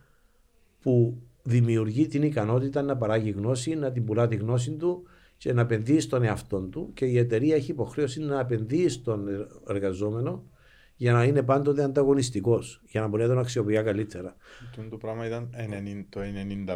που 0.80 1.22
δημιουργεί 1.42 2.06
την 2.06 2.22
ικανότητα 2.22 2.82
να 2.82 2.96
παράγει 2.96 3.30
γνώση, 3.30 3.74
να 3.74 3.92
την 3.92 4.04
πουλά 4.04 4.28
τη 4.28 4.36
γνώση 4.36 4.70
του 4.72 5.02
και 5.36 5.52
να 5.52 5.60
επενδύει 5.60 6.00
στον 6.00 6.22
εαυτό 6.22 6.60
του 6.60 6.90
και 6.94 7.04
η 7.04 7.18
εταιρεία 7.18 7.54
έχει 7.54 7.70
υποχρέωση 7.70 8.20
να 8.20 8.40
επενδύει 8.40 8.88
στον 8.88 9.28
εργαζόμενο 9.68 10.44
για 10.96 11.12
να 11.12 11.24
είναι 11.24 11.42
πάντοτε 11.42 11.82
ανταγωνιστικός, 11.82 12.82
για 12.86 13.00
να 13.00 13.06
μπορεί 13.08 13.22
να 13.22 13.28
τον 13.28 13.38
αξιοποιεί 13.38 13.82
καλύτερα. 13.82 14.36
Το, 14.76 14.82
το 14.90 14.96
πράγμα 14.96 15.26
ήταν 15.26 15.50
90 16.00 16.04
το 16.08 16.20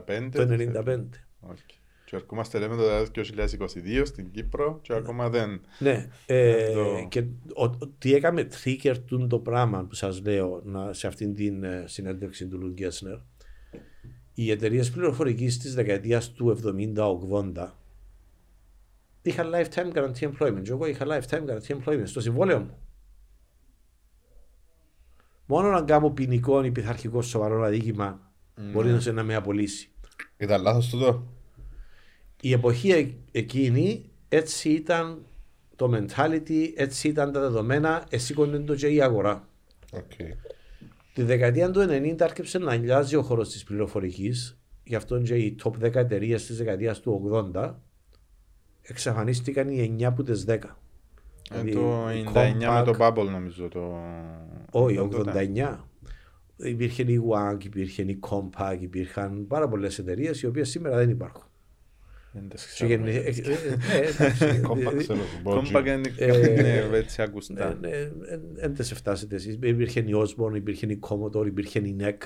95. 0.07 0.29
Το 0.33 0.47
95. 0.87 0.99
Οκ. 1.41 1.57
Και 2.05 2.17
ερχόμαστε 2.17 2.59
λέμε 2.59 2.77
το 2.77 2.83
2022 3.15 4.03
στην 4.05 4.31
Κύπρο 4.31 4.79
και 4.83 4.93
ακόμα 4.95 5.29
δεν. 5.29 5.61
Ναι, 5.79 6.09
ε, 6.27 6.73
Το- 6.73 7.07
και 7.09 7.21
ο, 7.55 7.65
ο- 7.65 7.79
τι 7.99 8.15
έκαμε 8.15 8.49
trigger 8.65 8.95
του 9.07 9.27
το 9.27 9.39
πράγμα 9.39 9.85
που 9.85 9.95
σας 9.95 10.23
λέω 10.25 10.63
να, 10.65 10.93
σε 10.93 11.07
αυτήν 11.07 11.35
την 11.35 11.65
ε, 11.65 11.85
συνέντευξη 11.87 12.47
του 12.47 12.59
Λου 12.61 12.73
Γκέρστνερ. 12.73 13.17
Οι 14.35 14.51
εταιρείες 14.51 14.91
πληροφορικής 14.91 15.59
της 15.59 15.75
δεκαετίας 15.75 16.33
του 16.33 16.59
70-80 17.55 17.67
είχαν 19.23 19.53
lifetime 19.55 19.93
guarantee 19.93 20.31
employment. 20.33 20.61
Και 20.63 20.71
εγώ 20.71 20.87
είχα 20.87 21.07
lifetime 21.09 21.45
guarantee 21.49 21.77
employment 21.77 22.03
στο 22.05 22.21
συμβόλαιο 22.21 22.59
μου. 22.59 22.79
Μόνο 25.47 25.71
να 25.71 25.83
κάνω 25.83 26.11
ποινικό 26.11 26.65
ή 26.65 26.71
πειθαρχικό 26.71 27.23
σοβαρό 27.23 27.63
αδίκημα 27.63 28.33
μπορεί 28.73 28.91
να 28.91 29.01
σε 29.01 29.13
να 29.13 29.23
με 29.23 29.35
απολύσει. 29.35 29.91
Ήταν 30.37 30.63
λάθος 30.63 30.89
τούτο. 30.89 31.27
η 32.41 32.53
εποχή 32.53 32.91
ε- 32.91 33.15
εκείνη 33.33 34.11
έτσι 34.29 34.69
ήταν 34.69 35.27
το 35.77 35.91
mentality, 35.95 36.73
έτσι 36.75 37.09
ήταν 37.09 37.33
τα 37.33 37.41
δεδομένα, 37.41 38.07
εσήκωνε 38.11 38.59
το 38.59 38.75
και 38.75 38.87
η 38.89 39.03
αγορά. 39.03 39.49
Οκ. 39.93 40.11
Τη 41.15 41.23
δεκαετία 41.23 41.71
του 41.71 41.81
90 41.81 42.17
άρχισε 42.23 42.59
να 42.59 42.73
αλλάζει 42.73 43.17
ο 43.17 43.23
χώρος 43.23 43.49
της 43.49 43.65
πληροφορικής, 43.65 44.59
γι' 44.85 44.95
αυτό 44.95 45.21
και 45.21 45.35
οι 45.35 45.57
top 45.65 45.73
10 45.85 45.95
εταιρείες 45.95 46.47
της 46.47 46.57
δεκαετίας 46.57 47.01
του 47.01 47.31
80 47.55 47.75
εξαφανίστηκαν 48.83 49.69
οι 49.69 49.97
9 49.99 50.05
από 50.05 50.23
τις 50.23 50.45
10. 50.45 50.79
Ε, 51.51 51.61
Δηλαδή, 51.61 51.73
το 51.73 52.11
η 52.11 52.25
99 52.35 52.73
με 52.73 52.83
το 52.85 52.95
Compaq- 52.99 53.09
Bubble 53.09 53.29
νομίζω. 53.31 53.69
Το... 53.69 53.99
Όχι, 54.71 54.97
το 54.97 55.09
τότε. 55.09 55.51
89. 55.55 55.79
Υπήρχε 56.57 57.03
η 57.03 57.21
Wang, 57.31 57.65
υπήρχε 57.65 58.03
η 58.03 58.19
Compaq, 58.31 58.77
υπήρχαν 58.81 59.47
πάρα 59.47 59.69
πολλές 59.69 59.99
εταιρείες 59.99 60.43
οι 60.43 60.47
οποίες 60.47 60.71
σήμερα 60.71 60.97
δεν 60.97 61.11
υπάρχουν. 61.11 61.45
έτσι 66.93 67.23
Ναι, 67.23 67.23
ακουστά. 67.23 67.75
ναι, 67.81 67.91
δεν 68.53 68.75
τε 68.75 68.83
φτάσετε 68.83 69.35
εσείς. 69.35 69.55
Υπήρχε 69.55 70.01
η 70.01 70.13
Osborne, 70.15 70.55
υπήρχε 70.55 70.87
η 70.87 70.99
Commodore, 71.09 71.47
υπήρχε 71.47 71.79
η 71.79 71.97
NEC. 72.01 72.17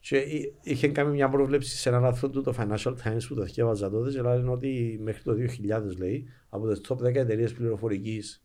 Και 0.00 0.16
εί- 0.16 0.54
είχε 0.62 0.88
κάνει 0.88 1.10
μια 1.10 1.28
πρόβλεψη 1.28 1.76
σε 1.76 1.88
έναν 1.88 2.04
άρθρο 2.04 2.30
του 2.30 2.42
το 2.42 2.54
Financial 2.58 2.94
Times 3.04 3.20
που 3.28 3.34
το 3.34 3.42
διάβαζα 3.42 3.90
τότε 3.90 4.10
και 4.10 4.22
λένε 4.22 4.50
ότι 4.50 4.98
μέχρι 5.02 5.22
το 5.22 5.32
2000 5.32 5.96
λέει 5.98 6.28
από 6.48 6.68
τις 6.68 6.80
top 6.88 6.96
10 6.96 7.14
εταιρείες 7.14 7.52
πληροφορικής 7.52 8.44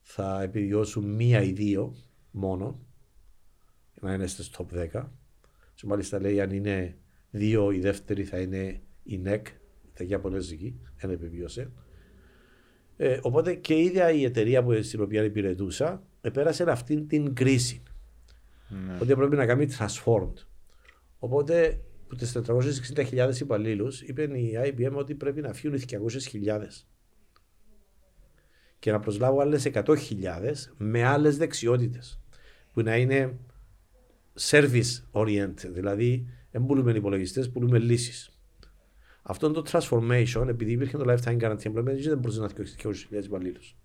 θα 0.00 0.42
επιβιώσουν 0.42 1.14
μία 1.14 1.42
ή 1.42 1.52
δύο 1.52 1.94
μόνο 2.30 2.80
να 4.00 4.14
είναι 4.14 4.26
στις 4.26 4.50
top 4.58 4.76
10 5.00 5.04
και 5.74 5.86
μάλιστα 5.86 6.20
λέει 6.20 6.40
αν 6.40 6.50
είναι 6.50 6.96
δύο 7.30 7.70
η 7.70 7.78
δεύτερη 7.78 8.24
θα 8.24 8.38
είναι 8.40 8.80
η 9.02 9.20
NEC 9.26 9.40
θα 10.02 10.08
για 10.08 10.20
πολεζική, 10.20 10.80
δεν 10.96 11.10
επιβίωσε 11.10 11.70
ε, 12.96 13.18
οπότε 13.22 13.54
και 13.54 13.74
η 13.74 13.84
ίδια 13.84 14.10
η 14.10 14.24
εταιρεία 14.24 14.62
που, 14.62 14.82
στην 14.82 15.00
οποία 15.00 15.24
υπηρετούσα 15.24 16.02
επέρασε 16.20 16.64
αυτήν 16.70 17.08
την 17.08 17.34
κρίση. 17.34 17.82
Ναι. 18.68 18.98
Ότι 19.00 19.14
πρέπει 19.14 19.36
να 19.36 19.46
κάνει 19.46 19.68
transformed. 19.78 20.34
Οπότε 21.18 21.80
από 22.04 22.16
τις 22.16 22.38
460.000 22.94 23.40
υπαλλήλους 23.40 24.02
είπε 24.02 24.22
η 24.22 24.52
IBM 24.64 24.92
ότι 24.94 25.14
πρέπει 25.14 25.40
να 25.40 25.52
φύγουν 25.52 25.78
200.000 25.88 26.60
και 28.78 28.90
να 28.90 29.00
προσλάβω 29.00 29.40
άλλες 29.40 29.70
100.000 29.72 29.96
με 30.76 31.04
άλλες 31.04 31.36
δεξιότητες 31.36 32.20
που 32.72 32.82
να 32.82 32.96
είναι 32.96 33.38
service 34.40 35.02
oriented, 35.12 35.70
δηλαδή 35.70 36.26
δεν 36.50 36.66
πουλούμε 36.66 36.92
υπολογιστές, 36.92 37.50
πουλούμε 37.50 37.78
λύσεις. 37.78 38.31
Αυτό 39.22 39.50
το 39.50 39.64
transformation, 39.66 40.44
επειδή 40.48 40.72
υπήρχε 40.72 40.96
το 40.96 41.04
lifetime 41.06 41.40
guarantee 41.40 41.72
employment, 41.72 42.00
δεν 42.02 42.18
μπορούσε 42.18 42.40
να 42.40 42.48
έχει 42.58 42.76
200.000 43.10 43.24
υπαλλήλους. 43.24 43.76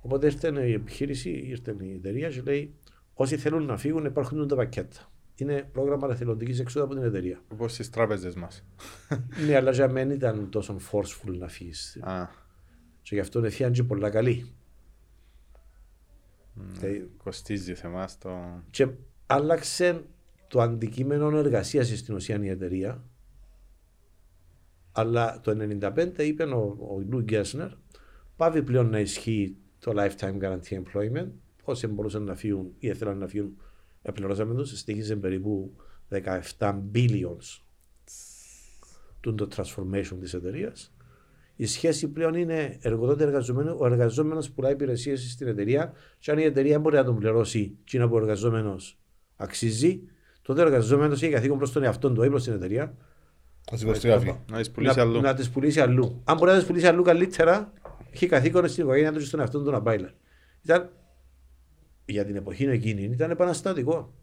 Οπότε 0.00 0.26
ήρθε 0.26 0.66
η 0.68 0.72
επιχείρηση, 0.72 1.30
ήρθε 1.30 1.76
η 1.80 1.92
εταιρεία 1.92 2.28
και 2.28 2.40
λέει: 2.40 2.74
Όσοι 3.14 3.36
θέλουν 3.36 3.64
να 3.64 3.76
φύγουν, 3.76 4.04
υπάρχουν 4.04 4.48
τα 4.48 4.56
πακέτα. 4.56 5.12
είναι 5.34 5.68
πρόγραμμα 5.72 6.08
εθελοντική 6.10 6.60
εξόδου 6.60 6.84
από 6.84 6.94
την 6.94 7.02
εταιρεία. 7.02 7.40
Όπως 7.52 7.72
στις 7.72 7.90
τράπεζες 7.90 8.34
μας. 8.34 8.64
ναι, 9.46 9.56
αλλά 9.56 9.70
για 9.70 9.88
μένα 9.88 10.14
ήταν 10.14 10.50
τόσο 10.50 10.76
forceful 10.90 11.36
να 11.38 11.48
φύγεις. 11.48 11.98
Και 13.02 13.14
γι' 13.14 13.20
αυτό 13.20 13.38
είναι 13.38 13.70
και 13.70 13.82
πολλά 13.82 14.10
καλή. 14.10 14.54
Mm, 16.58 17.06
κοστίζει 17.16 17.74
θέμα 17.74 18.08
το... 18.18 18.62
Και 18.70 18.88
άλλαξε 19.26 20.04
το 20.48 20.60
αντικείμενο 20.60 21.38
εργασίας 21.38 21.98
στην 21.98 22.14
ουσία 22.14 22.44
η 22.44 22.48
εταιρεία. 22.48 23.04
Αλλά 24.98 25.40
το 25.40 25.56
1995 25.80 26.18
είπε 26.18 26.44
ο, 26.44 26.76
ο 26.80 27.04
Λου 27.08 27.20
Γκέσνερ, 27.20 27.68
πάβει 28.36 28.62
πλέον 28.62 28.90
να 28.90 29.00
ισχύει 29.00 29.56
το 29.78 29.92
lifetime 29.96 30.38
guarantee 30.42 30.82
employment. 30.82 31.28
Όσοι 31.62 31.86
μπορούσαν 31.86 32.22
να 32.22 32.34
φύγουν 32.34 32.66
ή 32.78 32.88
ήθελαν 32.88 33.18
να 33.18 33.26
φύγουν, 33.26 33.56
επληρώσαμε 34.02 34.54
του. 34.54 34.64
Στήχησε 34.64 35.16
περίπου 35.16 35.76
17 36.58 36.82
billions 36.94 37.60
το 39.34 39.48
transformation 39.56 40.16
της 40.20 40.34
εταιρείας. 40.34 40.94
Η 41.56 41.66
σχέση 41.66 42.08
πλέον 42.08 42.34
είναι 42.34 42.78
εργοδότη-εργαζομένο. 42.80 43.76
Ο 43.78 43.86
εργαζόμενος 43.86 44.50
πουλάει 44.50 44.72
υπηρεσίες 44.72 45.30
στην 45.30 45.46
εταιρεία, 45.46 45.92
και 46.18 46.30
αν 46.30 46.38
η 46.38 46.42
εταιρεία 46.42 46.78
μπορεί 46.78 46.96
να 46.96 47.04
τον 47.04 47.18
πληρώσει, 47.18 47.78
και 47.84 47.96
είναι 47.96 48.06
που 48.06 48.14
ο 48.14 48.18
εργαζόμενος 48.18 48.98
αξίζει, 49.36 50.02
τότε 50.42 50.62
ο 50.62 50.64
εργαζόμενος 50.64 51.22
έχει 51.22 51.32
καθήκον 51.32 51.58
προς 51.58 51.72
τον 51.72 51.82
εαυτό 51.82 52.12
του, 52.12 52.16
όχι 52.20 52.30
προς 52.30 52.44
την 52.44 52.52
εταιρεία. 52.52 52.96
Να 53.70 53.76
τις 54.58 54.70
πουλήσει 54.70 55.00
αλλού. 55.00 55.20
Να 55.20 55.34
τις 55.34 55.50
πουλήσει 55.50 55.80
αλλού. 55.80 56.22
Αν 56.24 56.36
μπορεί 56.36 56.50
να 56.50 56.56
τις 56.56 56.66
πουλήσει 56.66 56.86
αλλού 56.86 57.02
καλύτερα, 57.02 57.72
έχει 58.10 58.26
καθήκον 58.26 58.68
στην 58.68 58.82
οικογένειά 58.82 59.12
του 59.12 59.18
και 59.18 59.24
στον 59.24 59.40
εαυτό 59.40 59.62
του 59.62 59.70
να 59.70 59.82
πάει. 59.82 59.98
Ήταν 60.62 60.90
για 62.04 62.24
την 62.24 62.36
εποχή 62.36 62.64
εκείνη 62.64 63.02
ήταν 63.02 63.30
επαναστατικό. 63.30 64.14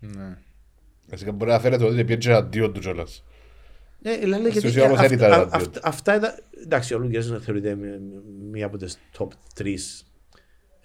Ναι. 0.00 0.36
Εσύ 1.10 1.30
μπορεί 1.30 1.50
να 1.50 1.60
φέρετε 1.60 1.84
ότι 1.84 2.00
είναι 2.00 2.16
πιο 2.16 2.36
αντίο 2.36 2.70
του 2.70 2.80
κιόλας. 2.80 3.24
Ναι, 3.98 4.26
λέει 4.26 4.48
γιατί 4.48 4.80
αυτά 5.82 6.16
ήταν. 6.16 6.30
Εντάξει, 6.64 6.94
ο 6.94 6.98
Λούγκες 6.98 7.38
θεωρείται 7.40 7.78
μία 8.50 8.66
από 8.66 8.76
τις 8.76 8.98
top 9.18 9.28
3 9.54 9.74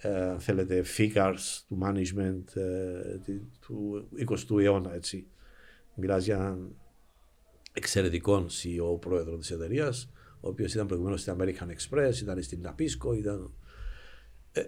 ε, 0.02 0.38
θέλετε, 0.38 0.84
figures 0.96 1.62
του 1.68 1.78
management 1.82 2.56
ε, 2.56 3.34
του 3.60 4.08
20ου 4.28 4.62
αιώνα. 4.62 4.94
Έτσι. 4.94 5.26
Μιλάς 5.94 6.24
για 6.24 6.34
έναν 6.34 6.74
εξαιρετικό 7.72 8.46
CEO 8.48 9.00
πρόεδρο 9.00 9.36
της 9.36 9.50
εταιρείας, 9.50 10.10
ο 10.40 10.48
οποίος 10.48 10.74
ήταν 10.74 10.86
προηγουμένως 10.86 11.20
στην 11.20 11.36
American 11.38 11.66
Express, 11.66 12.14
ήταν 12.20 12.42
στην 12.42 12.66
Napisco, 12.66 13.16
ήταν. 13.16 13.52
Ε, 14.52 14.64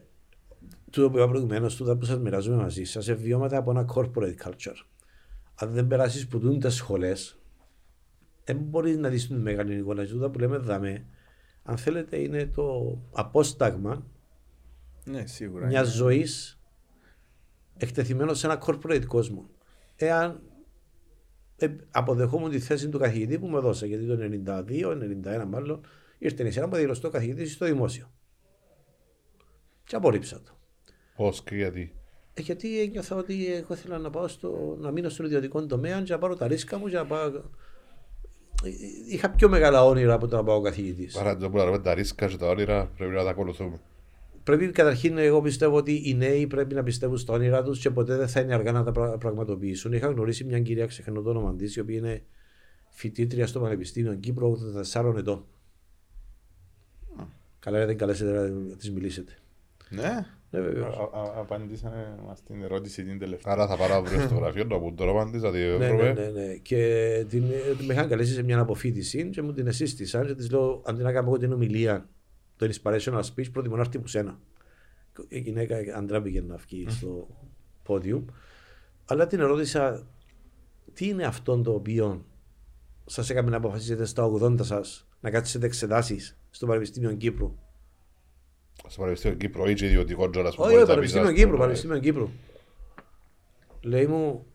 το 0.90 1.11
που 1.11 1.16
είπα 1.16 1.28
προηγουμένως, 1.28 1.76
τούτα 1.76 1.96
που 1.96 2.05
σας 2.05 2.18
μοιράζομαι 2.18 2.57
μαζί 2.57 2.84
σας, 2.84 3.12
βιώματα 3.12 3.57
από 3.57 3.70
ένα 3.70 3.86
corporate 3.94 4.36
culture. 4.44 4.86
Αν 5.55 5.70
δεν 5.70 5.86
περάσεις 5.86 6.28
που 6.28 6.38
δουν 6.38 6.61
τι 6.61 6.70
σχολές, 6.70 7.38
δεν 8.44 8.57
μπορείς 8.57 8.96
να 8.96 9.09
δεις 9.09 9.26
την 9.26 9.36
μεγάλη 9.36 9.76
εικόνα. 9.76 10.07
Τούτα 10.07 10.30
που 10.30 10.38
λέμε 10.38 10.57
δαμέ, 10.57 11.07
αν 11.62 11.76
θέλετε, 11.76 12.18
είναι 12.18 12.46
το 12.46 12.98
απόσταγμα 13.12 14.07
ναι, 15.05 15.26
σίγουρα, 15.26 15.66
μιας 15.66 15.88
ζωής 15.88 16.61
εκτεθειμένος 17.76 18.38
σε 18.38 18.46
ένα 18.46 18.62
corporate 18.66 19.05
κόσμο. 19.07 19.50
Εάν 19.96 20.30
ε, 20.30 20.40
αποδεχόμουν 21.91 22.51
τη 22.51 22.59
θέση 22.59 22.89
του 22.89 22.99
καθηγητή 22.99 23.39
που 23.39 23.47
με 23.47 23.59
δώσε, 23.59 23.87
γιατί 23.87 24.07
το 24.07 24.19
92, 24.47 25.43
91 25.43 25.45
μάλλον, 25.49 25.87
ήρθε 26.19 26.47
η 26.47 26.51
σειρά 26.51 26.67
μου 26.67 26.75
δηλωστό 26.75 27.09
καθηγητής 27.09 27.53
στο 27.53 27.67
δημόσιο. 27.67 28.11
Και 29.85 29.97
απορρίψα 29.97 30.41
το. 30.43 30.53
Πώς 31.17 31.43
και 31.43 31.55
γιατί; 31.55 31.95
Ε, 32.35 32.41
γιατί 32.41 32.81
ένιωθα 32.81 33.17
ότι 33.17 33.53
εγώ 33.53 33.75
ήθελα 33.75 33.99
να 33.99 34.11
πάω 34.11 34.29
στο, 34.29 34.77
να 34.81 34.91
μείνω 34.91 35.09
στον 35.09 35.27
ιδιωτικό 35.27 35.67
τομέα 35.67 36.03
και 36.03 36.13
να 36.13 36.19
πάρω 36.19 36.37
τα 36.37 36.47
ρίσκα 36.47 36.79
μου 36.79 36.89
και 36.89 36.97
να 36.97 37.07
πάω. 37.07 37.31
Είχα 39.09 39.31
πιο 39.31 39.49
μεγάλα 39.49 39.85
όνειρα 39.85 40.15
από 40.15 40.29
το 40.29 40.37
να 40.37 40.45
πάω 40.45 40.61
καθηγητής. 40.61 41.15
Παρά 41.15 41.37
το 41.37 41.51
που 41.51 41.57
λέμε 41.57 41.79
τα 41.79 41.95
ρίσκα 41.95 42.27
και 42.27 42.37
τα 42.37 42.49
όνειρα 42.49 42.87
πρέπει 42.97 43.13
να 43.13 43.25
τα 43.25 43.31
ακολουθούμε. 43.31 43.81
Πρέπει 44.45 44.70
καταρχήν, 44.70 45.18
εγώ 45.18 45.40
πιστεύω 45.40 45.76
ότι 45.76 46.03
οι 46.05 46.14
νέοι 46.14 46.47
πρέπει 46.47 46.74
να 46.74 46.82
πιστεύουν 46.82 47.16
στα 47.16 47.32
όνειρά 47.32 47.62
τους 47.62 47.78
και 47.78 47.90
ποτέ 47.90 48.16
δεν 48.16 48.28
θα 48.28 48.40
είναι 48.40 48.55
αργά 48.55 48.72
να 48.72 48.84
τα 48.84 49.18
πραγματοποιήσουν. 49.18 49.93
Είχα 49.93 50.07
γνωρίσει 50.07 50.45
μια 50.45 50.61
κυρία 50.61 50.86
ξεχνώ 50.86 51.22
το 51.22 51.30
όνομα 51.30 51.55
της, 51.55 51.76
η 51.76 51.80
οποία 51.80 51.97
είναι 51.97 52.22
φοιτήτρια 52.88 53.47
στο 53.47 53.61
Πανεπιστήμιο 53.61 54.14
Κύπρο 54.14 54.59
84 54.93 55.14
ετών. 55.16 55.45
Καλά, 57.59 57.86
δεν 57.86 57.97
καλέσετε 57.97 58.30
να 58.30 58.76
της 58.76 58.93
μιλήσετε. 58.93 59.32
Ναι. 59.90 60.26
Ναι, 60.51 60.61
Απαντήσαμε 61.38 62.18
μας 62.26 62.43
την 62.43 62.62
ερώτηση 62.62 63.05
την 63.05 63.18
τελευταία. 63.18 63.53
Άρα 63.53 63.66
θα 63.66 63.76
πάρω 63.76 63.95
αύριο 63.95 64.20
στο 64.20 64.34
γραφείο 64.34 64.64
να 64.64 64.78
μου 64.78 64.95
το 64.95 65.11
απαντήσα. 65.11 65.51
Ναι, 65.51 65.88
ναι, 65.88 66.12
ναι, 66.12 66.28
ναι. 66.28 66.55
Και 66.55 67.24
την, 67.28 67.45
με 67.86 67.93
είχαν 67.93 68.09
καλέσει 68.09 68.32
σε 68.32 68.43
μια 68.43 68.59
αποφύτιση 68.59 69.30
και 69.30 69.43
μου 69.43 69.53
την 69.53 69.66
εσύστησαν 69.66 70.26
και 70.26 70.34
της 70.34 70.51
λέω 70.51 70.82
αντί 70.84 71.03
να 71.03 71.12
κάνω 71.12 71.28
εγώ 71.28 71.38
την 71.38 71.53
ομιλία, 71.53 72.09
το 72.57 72.70
inspirational 72.72 73.22
speech, 73.22 73.53
προτιμώ 73.53 73.74
να 73.74 73.80
έρθει 73.80 73.98
που 73.98 74.07
σένα. 74.07 74.40
Η 75.28 75.38
γυναίκα 75.38 75.76
αντρά 75.96 76.22
πήγε 76.22 76.40
να 76.40 76.57
βγει 76.57 76.86
στο 76.88 77.28
πόδιου. 77.82 78.24
Αλλά 79.05 79.26
την 79.26 79.40
ερώτησα 79.40 80.07
τι 80.92 81.09
είναι 81.09 81.24
αυτό 81.24 81.61
το 81.61 81.72
οποίο 81.72 82.26
σας 83.07 83.30
έκαμε 83.30 83.50
να 83.50 83.57
αποφασίσετε 83.57 84.05
στα 84.05 84.30
80 84.32 84.64
σας 84.64 85.07
να 85.20 85.30
κάτσετε 85.30 85.66
εξετάσεις 85.66 86.38
στο 86.50 86.66
Πανεπιστήμιο 86.66 87.12
Κύπρου; 87.12 87.55
Στο 88.88 89.00
Πανεπιστήμιο 89.00 89.36
Κύπρου 89.36 89.66
ή 89.66 89.70
ιδιωτικό 89.70 90.30
τζόρα 90.30 90.50
που 90.50 90.62
Όχι, 90.62 90.86
Πανεπιστήμιο 90.86 91.32
Κύπρου, 91.32 91.59
Πανεπιστήμιο 91.59 91.98
Κύπρου. 91.98 92.28
Λέει 93.80 94.07
μου, 94.07 94.46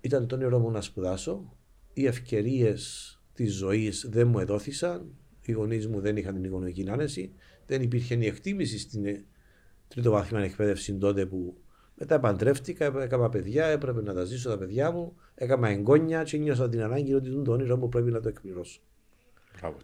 ήταν 0.00 0.26
το 0.26 0.34
όνειρό 0.34 0.58
μου 0.58 0.70
να 0.70 0.80
σπουδάσω. 0.80 1.56
Οι 1.92 2.06
ευκαιρίες 2.06 3.16
της 3.32 3.54
ζωής 3.54 4.06
δεν 4.10 4.28
μου 4.28 4.38
εδόθησαν. 4.38 5.14
Οι 5.44 5.52
γονείς 5.52 5.88
μου 5.88 6.00
δεν 6.00 6.16
είχαν 6.16 6.34
την 6.34 6.44
οικονομική 6.44 6.86
άνεση. 6.88 7.32
Δεν 7.66 7.82
υπήρχε 7.82 8.14
η 8.14 8.26
εκτίμηση 8.26 8.78
στην 8.78 9.24
τρίτο 9.88 10.10
βαθμό 10.10 10.38
εκπαίδευση 10.42 10.94
τότε 10.94 11.26
που 11.26 11.56
μετά 11.94 12.20
παντρεύτηκα, 12.20 12.84
έκανα 13.00 13.28
παιδιά, 13.28 13.66
έπρεπε 13.66 14.02
να 14.02 14.14
τα 14.14 14.24
ζήσω 14.24 14.48
τα 14.48 14.58
παιδιά 14.58 14.90
μου, 14.90 15.16
έκανα 15.34 15.68
εγγόνια 15.68 16.22
και 16.22 16.36
νιώσα 16.36 16.68
την 16.68 16.82
ανάγκη 16.82 17.14
ότι 17.14 17.42
το 17.42 17.52
όνειρο 17.52 17.76
μου 17.76 17.88
πρέπει 17.88 18.10
να 18.10 18.20
το 18.20 18.28
εκπληρώσω. 18.28 18.80
Μπράβο 19.58 19.76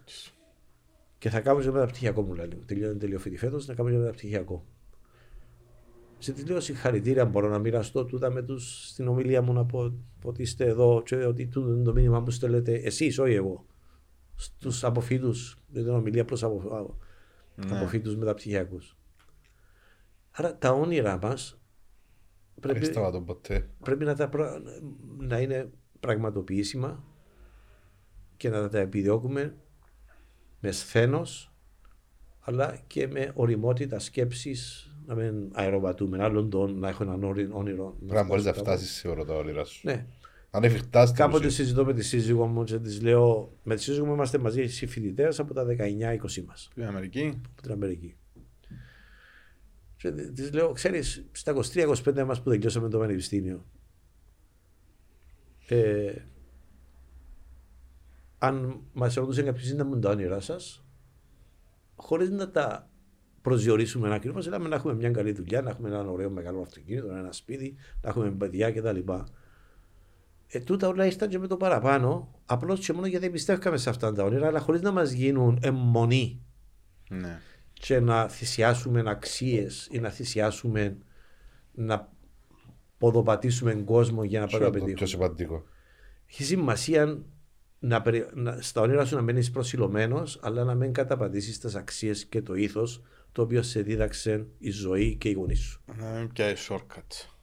και 1.19 1.29
θα 1.29 1.39
κάνω 1.39 1.61
και 1.61 1.71
μεταπτυχιακό 1.71 2.21
μου 2.21 2.33
λέει. 2.33 2.47
Τελειώνει 2.65 2.97
τελειοφίτη 2.97 3.37
φέτος, 3.37 3.67
να 3.67 3.73
κάνω 3.73 3.89
και 3.89 3.97
μεταπτυχιακό. 3.97 4.65
Σε 6.17 6.33
τη 6.33 6.45
λέω 6.45 6.59
συγχαρητήρια, 6.59 7.25
μπορώ 7.25 7.49
να 7.49 7.59
μοιραστώ 7.59 8.05
τούτα 8.05 8.31
με 8.31 8.41
τους 8.41 8.89
στην 8.89 9.07
ομιλία 9.07 9.41
μου 9.41 9.53
να 9.53 9.65
πω 9.65 9.93
ότι 10.23 10.41
είστε 10.41 10.65
εδώ 10.65 11.01
και 11.05 11.15
ότι 11.15 11.47
τούτο 11.47 11.69
είναι 11.69 11.83
το 11.83 11.93
μήνυμα 11.93 12.23
που 12.23 12.31
στέλνετε 12.31 12.73
εσείς, 12.73 13.19
όχι 13.19 13.33
εγώ. 13.33 13.65
Στους 14.41 14.83
αποφύτους, 14.83 15.57
με 15.67 15.81
την 15.81 15.89
ομιλία 15.89 16.25
προ 16.25 16.37
απο, 16.41 16.97
ναι. 17.55 17.77
αποφύτους 17.77 18.15
μεταπτυχιακού. 18.15 18.79
Άρα 20.31 20.57
τα 20.57 20.71
όνειρά 20.71 21.19
μας 21.21 21.61
πρέπει, 22.59 22.89
πρέπει 23.83 24.05
να, 24.05 24.15
τα, 24.15 24.29
να 25.17 25.39
είναι 25.39 25.69
πραγματοποιήσιμα 25.99 27.03
και 28.37 28.49
να 28.49 28.69
τα 28.69 28.79
επιδιώκουμε 28.79 29.55
με 30.59 30.71
σθένος 30.71 31.53
αλλά 32.39 32.77
και 32.87 33.07
με 33.07 33.31
οριμότητα 33.33 33.99
σκέψης 33.99 34.91
να 35.05 35.15
μην 35.15 35.49
αεροβατούμε 35.53 36.23
άλλον 36.23 36.49
τον, 36.49 36.79
να 36.79 36.89
έχω 36.89 37.03
έναν 37.03 37.23
όνειρο. 37.51 37.95
Πρέπει 37.97 38.13
να 38.13 38.23
μπορείς 38.23 38.45
να 38.45 38.53
φτάσεις 38.53 38.91
σίγουρα 38.91 39.25
τα 39.25 39.33
όνειρα 39.33 39.63
σου. 39.63 39.81
Ναι. 39.83 40.05
Αν 40.51 40.63
εφικτάς 40.63 41.11
Κάποτε 41.11 41.49
συζητώ 41.49 41.85
με 41.85 41.93
τη 41.93 42.03
σύζυγό 42.03 42.47
μου 42.47 42.63
και 42.63 42.79
της 42.79 43.01
λέω: 43.01 43.57
Με 43.63 43.75
τη 43.75 43.81
σύζυγό 43.81 44.05
μου 44.05 44.13
είμαστε 44.13 44.37
μαζί 44.37 44.61
οι 44.61 44.67
φοιτητές 44.67 45.39
από 45.39 45.53
τα 45.53 45.65
19-20 45.65 46.43
μας. 46.45 46.67
Στην 46.71 46.85
Αμερική. 46.85 47.41
Από 47.51 47.61
την 47.61 47.71
Αμερική. 47.71 48.15
Και 49.95 50.11
τη 50.11 50.51
λέω: 50.51 50.71
Ξέρεις, 50.71 51.25
στα 51.31 51.53
23-25 51.53 52.23
μας 52.25 52.41
που 52.41 52.49
τελειώσαμε 52.49 52.89
το 52.89 52.97
πανεπιστήμιο, 52.99 53.65
ε, 55.67 56.13
αν 58.37 58.81
μας 58.93 59.13
ρωτούσε 59.13 59.43
κάποιος 59.43 59.71
να 59.71 59.85
μου 59.85 59.99
τα 59.99 60.09
όνειρά 60.09 60.39
σας, 60.39 60.83
χωρίς 61.95 62.29
να 62.29 62.49
τα 62.49 62.89
προσδιορίσουμε 63.41 64.13
ακριβώ, 64.13 64.41
θέλαμε 64.41 64.67
να 64.67 64.75
έχουμε 64.75 64.93
μια 64.93 65.11
καλή 65.11 65.31
δουλειά, 65.31 65.61
να 65.61 65.69
έχουμε 65.69 65.89
ένα 65.89 66.09
ωραίο 66.09 66.29
μεγάλο 66.29 66.61
αυτοκίνητο, 66.61 67.11
ένα 67.11 67.31
σπίτι, 67.31 67.75
να 68.01 68.09
έχουμε 68.09 68.31
παιδιά 68.31 68.71
κτλ. 68.71 68.99
Ε, 70.51 70.59
τούτα 70.59 70.87
όλα 70.87 71.05
ήρθαν 71.05 71.29
και 71.29 71.39
με 71.39 71.47
το 71.47 71.57
παραπάνω, 71.57 72.41
απλώς 72.45 72.85
και 72.85 72.93
μόνο 72.93 73.07
γιατί 73.07 73.29
πιστεύκαμε 73.29 73.77
σε 73.77 73.89
αυτά 73.89 74.13
τα 74.13 74.23
όνειρα, 74.23 74.47
αλλά 74.47 74.59
χωρίς 74.59 74.81
να 74.81 74.91
μας 74.91 75.11
γίνουν 75.11 75.59
αιμονή. 75.61 76.41
Ναι. 77.09 77.39
Και 77.73 77.99
να 77.99 78.27
θυσιάσουμε 78.27 79.03
αξίες 79.05 79.87
ή 79.91 79.99
να 79.99 80.09
θυσιάσουμε 80.09 80.97
να 81.71 82.11
ποδοπατήσουμε 82.97 83.73
κόσμο 83.73 84.23
για 84.23 84.39
να 84.39 84.45
πάρουμε 84.45 84.65
να 84.65 84.71
πετύχουμε. 84.71 84.95
Πιο 84.95 85.05
σημαντικό. 85.05 85.63
Έχει 86.25 86.43
σημασία 86.43 87.23
να, 87.79 88.03
να, 88.33 88.61
στα 88.61 88.81
όνειρα 88.81 89.05
σου 89.05 89.15
να 89.15 89.21
μένει 89.21 89.49
προσιλωμένος, 89.49 90.39
αλλά 90.41 90.63
να 90.63 90.75
μην 90.75 90.93
καταπατήσεις 90.93 91.59
τις 91.59 91.75
αξίες 91.75 92.25
και 92.25 92.41
το 92.41 92.53
ήθος 92.53 93.03
το 93.31 93.41
οποίο 93.41 93.61
σε 93.61 93.81
δίδαξε 93.81 94.47
η 94.57 94.69
ζωή 94.69 95.15
και 95.15 95.29
η 95.29 95.31
γονείς 95.31 95.59
σου. 95.59 95.81
Να 95.97 96.05
μην 96.05 96.31
πιάσεις 96.31 96.69
shortcut. 96.71 97.38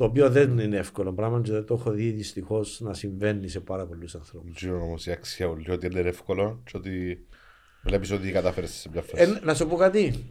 Το 0.00 0.06
οποίο 0.06 0.30
δεν 0.30 0.58
είναι 0.58 0.76
εύκολο 0.76 1.12
πράγμα 1.12 1.40
και 1.40 1.52
δεν 1.52 1.64
το 1.64 1.74
έχω 1.74 1.90
δει 1.90 2.10
δυστυχώς 2.10 2.80
να 2.80 2.94
συμβαίνει 2.94 3.48
σε 3.48 3.60
πάρα 3.60 3.86
πολλούς 3.86 4.14
ανθρώπους. 4.14 4.64
Δεν 4.64 4.74
όμως 4.74 5.06
η 5.06 5.10
αξία 5.10 5.48
όλη 5.48 5.70
ότι 5.70 5.86
είναι 5.86 6.00
εύκολο 6.00 6.62
και 6.64 6.76
ότι 6.76 7.26
βλέπεις 7.82 8.10
ότι 8.10 8.30
κατάφερε 8.30 8.66
σε 8.66 8.88
μια 8.92 9.02
φάση. 9.02 9.22
Ε, 9.22 9.44
να 9.44 9.54
σου 9.54 9.66
πω 9.66 9.76
κάτι. 9.76 10.24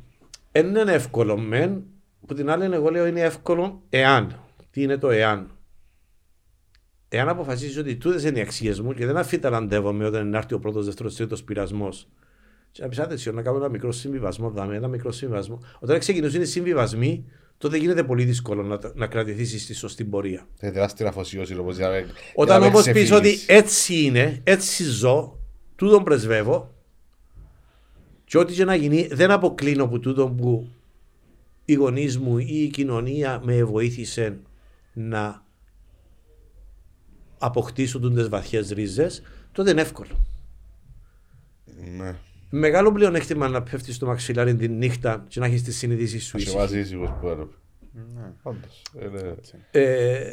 Δεν 0.52 0.68
είναι 0.68 0.92
εύκολο 0.92 1.38
μεν, 1.38 1.84
που 2.26 2.34
την 2.34 2.50
άλλη 2.50 2.74
εγώ 2.74 2.90
λέω 2.90 3.06
είναι 3.06 3.22
εύκολο 3.22 3.84
εάν. 3.90 4.44
Τι 4.72 4.82
είναι 4.82 4.98
το 4.98 5.10
εάν; 5.10 5.58
Εάν 7.10 7.30
αποφασίσει 7.30 7.80
ότι 7.80 7.96
τούτες 7.96 8.24
είναι 8.24 8.38
οι 8.38 8.42
αξίες 8.42 8.82
μου 8.82 8.94
και 8.94 9.06
δεν 9.06 9.18
αφιταλαντεύομαι 9.18 10.06
όταν 10.06 10.28
είναι 10.28 10.38
έρθει 10.38 10.54
ο 10.54 10.60
πρώτος, 10.60 10.86
δεύτερος, 10.86 11.16
τρίτος 11.16 11.44
πειρασμός. 11.44 12.08
Και 12.72 12.82
να 12.82 12.88
πεις 12.88 13.00
άτεση, 13.00 13.32
να 13.32 13.42
κάνω 13.42 13.58
ένα 13.58 13.70
μικρό 13.70 13.92
συμβιβασμό, 13.92 14.50
δάμε 14.50 14.76
ένα 14.76 14.88
μικρό 14.88 15.12
συμβιβασμό. 15.12 15.60
Όταν 15.80 16.00
ξεκινήσουν 16.00 16.42
οι 16.42 16.46
συμβιβασμοί, 16.46 17.26
τότε 17.60 17.78
γίνεται 17.78 18.04
πολύ 18.04 18.24
δύσκολο 18.24 18.64
να, 18.64 18.80
να 18.96 19.08
κρατηθεί 19.08 19.58
στη 19.58 19.74
σωστή 19.74 20.04
πορεία. 20.06 20.48
Είναι 20.62 20.72
τεράστια 20.72 21.08
αφοσίωση 21.08 21.58
όμω 21.58 21.72
για 21.72 21.88
να 21.88 21.94
με- 21.94 22.06
Όταν 22.36 22.46
για 22.46 22.54
να 22.54 22.60
με 22.60 22.66
όμως 22.66 22.84
πεις 22.84 22.92
ξεφύγεις. 22.92 23.12
ότι 23.12 23.38
έτσι 23.48 24.04
είναι, 24.04 24.42
έτσι 24.44 24.84
ζω, 24.84 25.40
τούτον 25.76 26.04
πρεσβεύω, 26.04 26.74
και 28.26 28.38
ό,τι 28.38 28.54
και 28.54 28.66
να 28.66 28.76
γίνει, 28.76 29.08
δεν 29.12 29.32
αποκλίνω 29.32 29.84
από 29.84 30.00
τούτο 30.00 30.30
που 30.30 30.70
οι 31.66 31.74
γονείς 31.74 32.18
μου 32.18 32.38
ή 32.38 32.46
η 32.64 32.68
κοινωνία 32.70 33.42
με 33.44 33.64
βοήθησε 33.64 34.40
να 34.94 35.44
αποκτήσω 37.38 38.00
τι 38.00 38.24
βαθιές 38.24 38.70
ρίζες, 38.70 39.22
τότε 39.52 39.72
είναι 39.72 39.82
εύκολο. 39.82 40.26
Ναι. 41.98 42.16
Μεγάλο 42.50 42.92
πλεονέκτημα 42.92 43.48
να 43.48 43.62
πέφτεις 43.64 43.96
στο 43.96 44.06
μαξιλάρι 44.06 44.56
τη 44.56 44.68
νύχτα 44.68 45.26
και 45.28 45.40
να 45.40 45.46
έχεις 45.46 45.64
τη 45.64 45.72
συνείδηση 45.72 46.20
σου. 46.20 46.30
Σε 46.30 46.38
ήσυχη. 46.38 46.56
βάζει 46.58 46.80
ήσυχος 46.80 47.10
που 47.22 47.28
έλεγε. 47.28 47.48
Ναι. 48.16 48.32
Όντως. 48.42 48.82
Είναι- 49.02 49.36
Ε, 49.72 50.14
ε, 50.14 50.32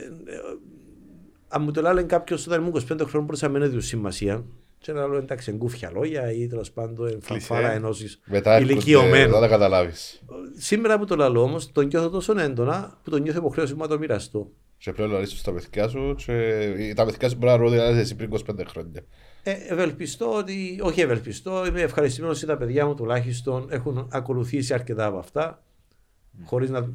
αν 1.49 1.63
μου 1.63 1.71
το 1.71 1.81
λένε 1.81 2.03
κάποιος 2.03 2.47
όταν 2.47 2.61
ήμουν 2.61 2.73
25 2.75 3.05
χρόνων 3.05 3.25
μπορούσα 3.25 3.47
να 3.47 3.53
μην 3.53 3.63
έδωσε 3.63 3.87
σημασία. 3.87 4.45
Και 4.79 4.93
να 4.93 5.07
λέω 5.07 5.19
εντάξει, 5.19 5.51
εγκούφια 5.51 5.91
λόγια 5.95 6.33
ή 6.33 6.47
τέλος 6.47 6.71
πάντων 6.71 7.19
φανφάρα 7.21 7.71
ενώσει 7.73 8.19
Μετά 8.25 8.55
έρχονται, 8.55 8.73
ηλικιωμένου. 8.73 9.31
δεν 9.33 9.41
τα 9.41 9.49
καταλάβεις. 9.49 10.23
Σήμερα 10.57 10.99
που 10.99 11.05
το 11.05 11.17
λέω 11.17 11.43
όμως, 11.43 11.73
τον 11.73 11.87
νιώθω 11.87 12.09
τόσο 12.11 12.39
έντονα 12.39 12.99
που 13.03 13.11
τον 13.11 13.23
νιώθω 13.23 13.39
υποχρέωση 13.39 13.75
μου 13.75 13.81
να 13.81 13.89
το 13.89 13.99
μοιραστώ. 13.99 14.51
Και 14.79 14.93
πλέον 14.93 15.11
να 15.11 15.19
ρίξεις 15.19 15.39
στα 15.39 15.53
παιδιά 15.53 15.89
σου 15.89 16.15
και 16.15 16.93
τα 16.97 17.05
παιδιά 17.05 17.29
σου 17.29 17.37
μπορεί 17.37 17.53
να 17.53 17.57
ρωτήσουν 17.57 17.99
εσύ 17.99 18.15
πριν 18.15 18.31
25 18.33 18.65
χρόνια. 18.67 19.05
Ε, 19.43 19.53
ευελπιστώ 19.53 20.37
ότι, 20.37 20.79
όχι 20.83 21.01
ευελπιστώ, 21.01 21.67
είμαι 21.67 21.81
ευχαριστημένος 21.81 22.37
ότι 22.37 22.47
τα 22.47 22.57
παιδιά 22.57 22.87
μου 22.87 22.95
τουλάχιστον 22.95 23.67
έχουν 23.71 24.09
ακολουθήσει 24.13 24.75
αρκετά 24.75 25.07
από 25.07 25.19
αυτά, 25.19 25.63
χωρίς 26.45 26.71
να 26.71 26.93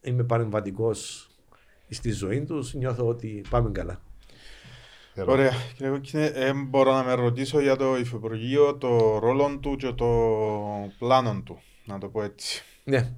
είμαι 0.00 0.22
παρεμβατικός 0.22 1.28
στη 1.88 2.10
ζωή 2.10 2.44
τους. 2.44 2.74
Νιώθω 2.74 3.06
ότι 3.06 3.44
πάμε 3.50 3.70
καλά. 3.70 4.00
Ωραία. 5.26 5.52
Κύριε 5.76 5.92
Κόκκινε, 5.92 6.24
ε, 6.24 6.52
μπορώ 6.52 6.92
να 6.92 7.02
με 7.02 7.14
ρωτήσω 7.14 7.60
για 7.60 7.76
το 7.76 7.96
Υφυπουργείο, 7.96 8.76
το 8.76 9.18
ρόλο 9.18 9.58
του 9.60 9.76
και 9.76 9.92
το 9.92 10.08
πλάνο 10.98 11.42
του. 11.44 11.60
Να 11.84 11.98
το 11.98 12.08
πω 12.08 12.22
έτσι. 12.22 12.62
Ναι. 12.84 13.12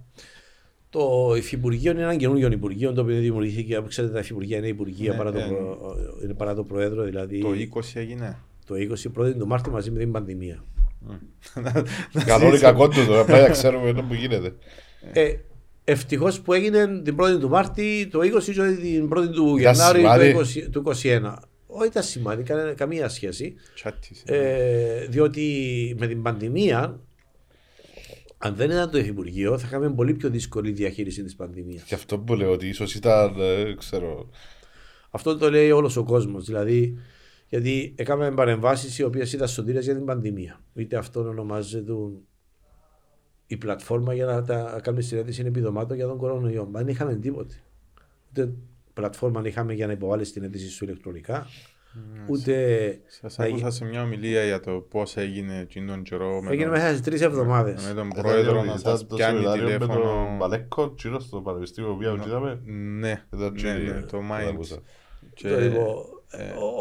Το 0.99 1.35
Υφυπουργείο 1.37 1.91
είναι 1.93 2.03
ένα 2.03 2.17
καινούργιο 2.17 2.51
Υπουργείο 2.53 2.93
το 2.93 3.01
οποίο 3.01 3.21
δημιουργήθηκε. 3.21 3.77
Όπως 3.77 3.91
ξέρετε, 3.91 4.13
τα 4.13 4.19
Υφυπουργεία 4.21 4.57
είναι 4.59 4.67
Υπουργεία 4.69 5.11
Ναι, 5.11 5.17
παρά, 5.17 5.33
το 5.33 5.39
ε, 5.39 5.43
προ... 5.43 5.79
είναι 6.25 6.35
παρά 6.35 6.55
το 6.55 6.65
Προέδρο. 6.65 7.03
Δηλαδή 7.05 7.39
Το 7.41 7.49
20 7.75 7.81
έγινε. 7.95 8.39
το 8.67 8.75
20 8.75 9.11
πρώτη 9.13 9.39
του 9.39 9.47
Μάρτιο 9.47 9.73
μαζί 9.73 9.91
με 9.91 9.99
την 9.99 10.13
πανδημία. 10.13 10.65
Καλό 12.27 12.55
ή 12.55 12.59
κακό 12.59 12.89
του 12.89 13.07
τώρα, 13.07 13.21
απλά 13.21 13.37
για 13.39 13.47
να 13.47 13.53
ξέρουμε 13.53 13.89
εδώ 13.89 14.03
που 14.03 14.15
γίνεται. 14.15 14.55
Ε, 15.13 15.35
Ευτυχώς 15.85 16.41
που 16.41 16.53
έγινε 16.53 17.01
την 17.05 17.17
1η 17.21 17.39
του 17.41 17.49
Μάρτη, 17.49 18.09
το 18.11 18.19
20 18.19 18.43
και 18.43 18.77
την 18.81 19.09
1η 19.15 19.29
του 19.35 19.57
Ήταν 19.57 19.75
Γενάρη 19.75 19.99
σημάδι. 19.99 20.33
του 20.33 20.39
20 20.39 20.69
του 20.73 20.83
21. 21.03 21.35
Όχι 21.67 21.87
ήταν 21.89 22.03
σημάδι, 22.03 22.43
κανένα- 22.43 22.73
καμία 22.73 23.09
σχέση. 23.09 23.55
Τσάτις. 23.75 24.23
Ε, 24.27 25.07
διότι 25.11 25.45
με 25.99 26.07
την 26.07 26.23
πανδημία, 26.23 27.01
αν 28.39 28.55
δεν 28.55 28.71
ήταν 28.71 28.91
το 28.91 28.99
Υφυπουργείο, 28.99 29.59
θα 29.59 29.67
είχαμε 29.67 29.91
πολύ 29.91 30.15
πιο 30.15 30.31
δύσκολη 30.31 30.71
διαχείριση 30.71 31.23
της 31.23 31.37
πανδημίας. 31.37 31.89
Γι' 31.89 31.95
αυτό 31.95 32.19
που 32.19 32.35
λέω 32.35 32.53
ότι 32.53 32.69
ίσως 32.69 32.95
ήταν, 32.95 33.35
ε, 33.39 33.75
ξέρω, 33.75 34.31
Αυτό 35.11 35.39
το 35.39 35.51
λέει 35.51 35.71
όλος 35.71 35.97
ο 35.97 36.05
κόσμος. 36.05 36.45
Δηλαδή, 36.45 36.99
γιατί 37.49 37.95
έκαναμε 37.97 38.35
παρεμβάσεις 38.35 38.99
οι 38.99 39.03
οποίες 39.03 39.33
ήταν 39.33 39.49
σωτήρες 39.49 39.85
για 39.85 39.95
την 39.95 40.05
πανδημία. 40.05 40.61
Είτε 40.75 40.97
αυτό 40.97 41.21
ονομάζεται 41.21 41.93
η 43.47 43.57
πλατφόρμα 43.57 44.15
για 44.15 44.27
να 44.27 44.43
τα 44.43 44.81
κάνουμε 44.83 45.03
συνέντευξη 45.03 45.43
επιδομάτων 45.47 45.97
για 45.97 46.07
τον 46.07 46.17
κορονοϊό. 46.17 46.65
Μα 46.65 46.79
δεν 46.79 46.89
είχαμε 46.89 47.15
τίποτε. 47.15 47.55
Ούτε 48.31 48.53
πλατφόρμα 48.93 49.47
είχαμε 49.47 49.75
για 49.75 49.87
να 49.87 49.93
υποβάλεις 49.93 50.33
την 50.33 50.43
αίτηση 50.43 50.71
σου 50.71 50.85
ηλεκτρονικά, 50.85 51.47
ούτε. 52.29 52.99
Σας 53.07 53.39
άκουσα 53.39 53.71
σε 53.71 53.85
μια 53.85 54.03
ομιλία 54.03 54.45
για 54.45 54.61
το 54.61 54.73
πώς 54.91 55.17
έγινε 55.17 55.59
εκείνον 55.61 55.95
τον 55.95 56.03
καιρό 56.03 56.41
με 56.43 56.49
Έγινε 56.51 56.63
τον- 56.65 56.73
μέσα 56.73 56.89
στις 56.89 57.01
τρεις 57.01 57.21
εβδομάδες. 57.21 57.87
με 57.89 57.95
τον 57.95 58.09
πρόεδρο 58.09 58.65
να 58.65 58.77
σας 58.77 59.07
πιάνει 59.07 59.39
Με 59.39 59.45
τον 59.45 59.53
τηλέφωνο. 59.53 60.37
Μπαλέκο, 60.39 60.95
τσίρος 60.95 61.25
στο 61.25 61.41
πανεπιστήμιο 61.41 61.91
που 61.91 61.97
πήγαμε, 61.97 62.25
είδαμε. 62.27 62.61
Ναι, 62.99 63.25
Ήταν 63.35 63.53
ναι, 63.53 63.61
και- 63.61 63.73
ναι, 63.73 64.01
το 64.01 64.19
δεν 64.19 64.27
Minds. 64.31 64.49
άκουσα. 64.53 64.77
Και- 65.35 65.57
Λοιπόν, 65.57 65.87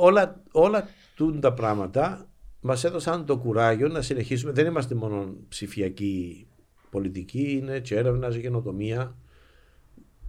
όλα, 0.01 0.41
όλα 0.51 0.87
τούν 1.15 1.39
τα 1.39 1.53
πράγματα 1.53 2.29
μας 2.59 2.83
έδωσαν 2.83 3.25
το 3.25 3.37
κουράγιο 3.37 3.87
να 3.87 4.01
συνεχίσουμε. 4.01 4.51
Δεν 4.51 4.65
είμαστε 4.65 4.95
μόνο 4.95 5.35
ψηφιακή 5.47 6.47
πολιτική, 6.89 7.51
είναι 7.61 7.79
και 7.79 7.95
έρευνα 7.95 8.29
και 8.29 8.39
καινοτομία. 8.39 9.15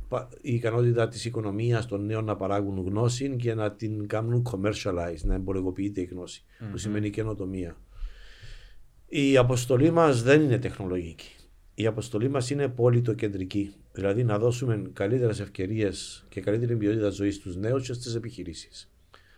Πα- 0.08 0.28
Η 0.40 0.54
ικανότητα 0.54 1.08
της 1.08 1.24
οικονομίας 1.24 1.86
των 1.86 2.04
νέων 2.06 2.24
να 2.24 2.36
παράγουν 2.36 2.84
γνώση 2.86 3.36
και 3.36 3.54
να 3.54 3.72
την 3.72 4.06
κάνουν 4.06 4.46
commercialize, 4.50 5.20
να 5.22 5.34
εμπορευοποιείται 5.34 6.00
η 6.00 6.04
γνώση, 6.04 6.44
που 6.70 6.76
σημαίνει 6.76 7.10
καινοτομία. 7.10 7.76
Η 9.06 9.36
αποστολή 9.36 9.90
μας 9.90 10.22
δεν 10.22 10.40
είναι 10.42 10.58
τεχνολογική. 10.58 11.28
Η 11.74 11.86
αποστολή 11.86 12.28
μας 12.28 12.50
είναι 12.50 12.68
πολιτοκεντρική. 12.68 13.74
Δηλαδή 13.92 14.24
να 14.24 14.38
δώσουμε 14.38 14.90
καλύτερες 14.92 15.40
ευκαιρίες 15.40 16.26
και 16.28 16.40
καλύτερη 16.40 16.76
ποιότητα 16.76 17.08
ζωής 17.10 17.34
στους 17.34 17.56
νέους 17.56 17.86
και 17.86 17.92
στις 17.92 18.14
επιχειρήσεις. 18.14 18.90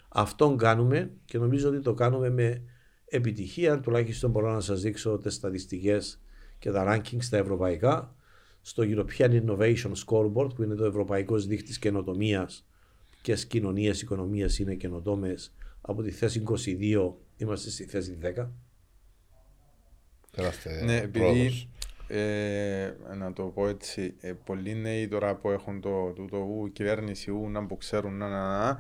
Αυτόν 0.09 0.57
κάνουμε 0.57 1.11
και 1.25 1.39
νομίζω 1.39 1.69
ότι 1.69 1.81
το 1.81 1.95
κάνουμε 1.95 2.31
με 2.31 2.63
επιτυχία. 3.09 3.81
Τουλάχιστον 3.81 4.31
μπορώ 4.31 4.53
να 4.53 4.61
σας 4.61 4.81
δείξω 4.81 5.19
τις 5.19 5.35
στατιστικές 5.35 6.21
και 6.59 6.71
τα 6.71 6.85
rankings 6.89 7.19
στα 7.23 7.37
ευρωπαϊκά. 7.37 8.15
Στο 8.69 8.83
European 8.87 9.43
Innovation 9.43 9.93
Scoreboard, 10.07 10.55
που 10.55 10.63
είναι 10.63 10.75
το 10.75 10.85
ευρωπαϊκός 10.85 11.47
δείκτη 11.47 11.79
καινοτομίας 11.79 12.67
και 13.23 13.35
κοινωνίε, 13.35 13.91
οικονομίε 13.91 14.47
είναι 14.61 14.75
καινοτόμες. 14.75 15.53
Από 15.81 16.03
τη 16.03 16.11
θέση 16.11 16.43
22 16.43 17.13
είμαστε 17.37 17.71
στη 17.71 17.85
θέση 17.85 18.19
10. 18.23 18.47
Τεράστια 20.31 20.83
Ναι, 20.85 20.97
επειδή 20.97 21.19
πρόοδος. 21.19 21.69
ε, 22.09 22.95
να 23.19 23.33
το 23.33 23.43
πω 23.43 23.69
έτσι, 23.69 24.15
ε, 24.21 24.33
πολλοί 24.45 24.75
νέοι 24.75 25.09
τώρα 25.09 25.35
που 25.37 25.51
έχουν 25.51 25.81
το, 25.81 26.13
το, 26.17 26.25
το 26.25 26.37
ου, 26.37 26.67
η 26.67 26.71
κυβέρνηση 26.71 27.31
ου, 27.31 27.51
να 27.51 27.67
που 27.67 27.77
ξέρουν 27.77 28.17
να, 28.17 28.29
να, 28.29 28.59
να, 28.59 28.79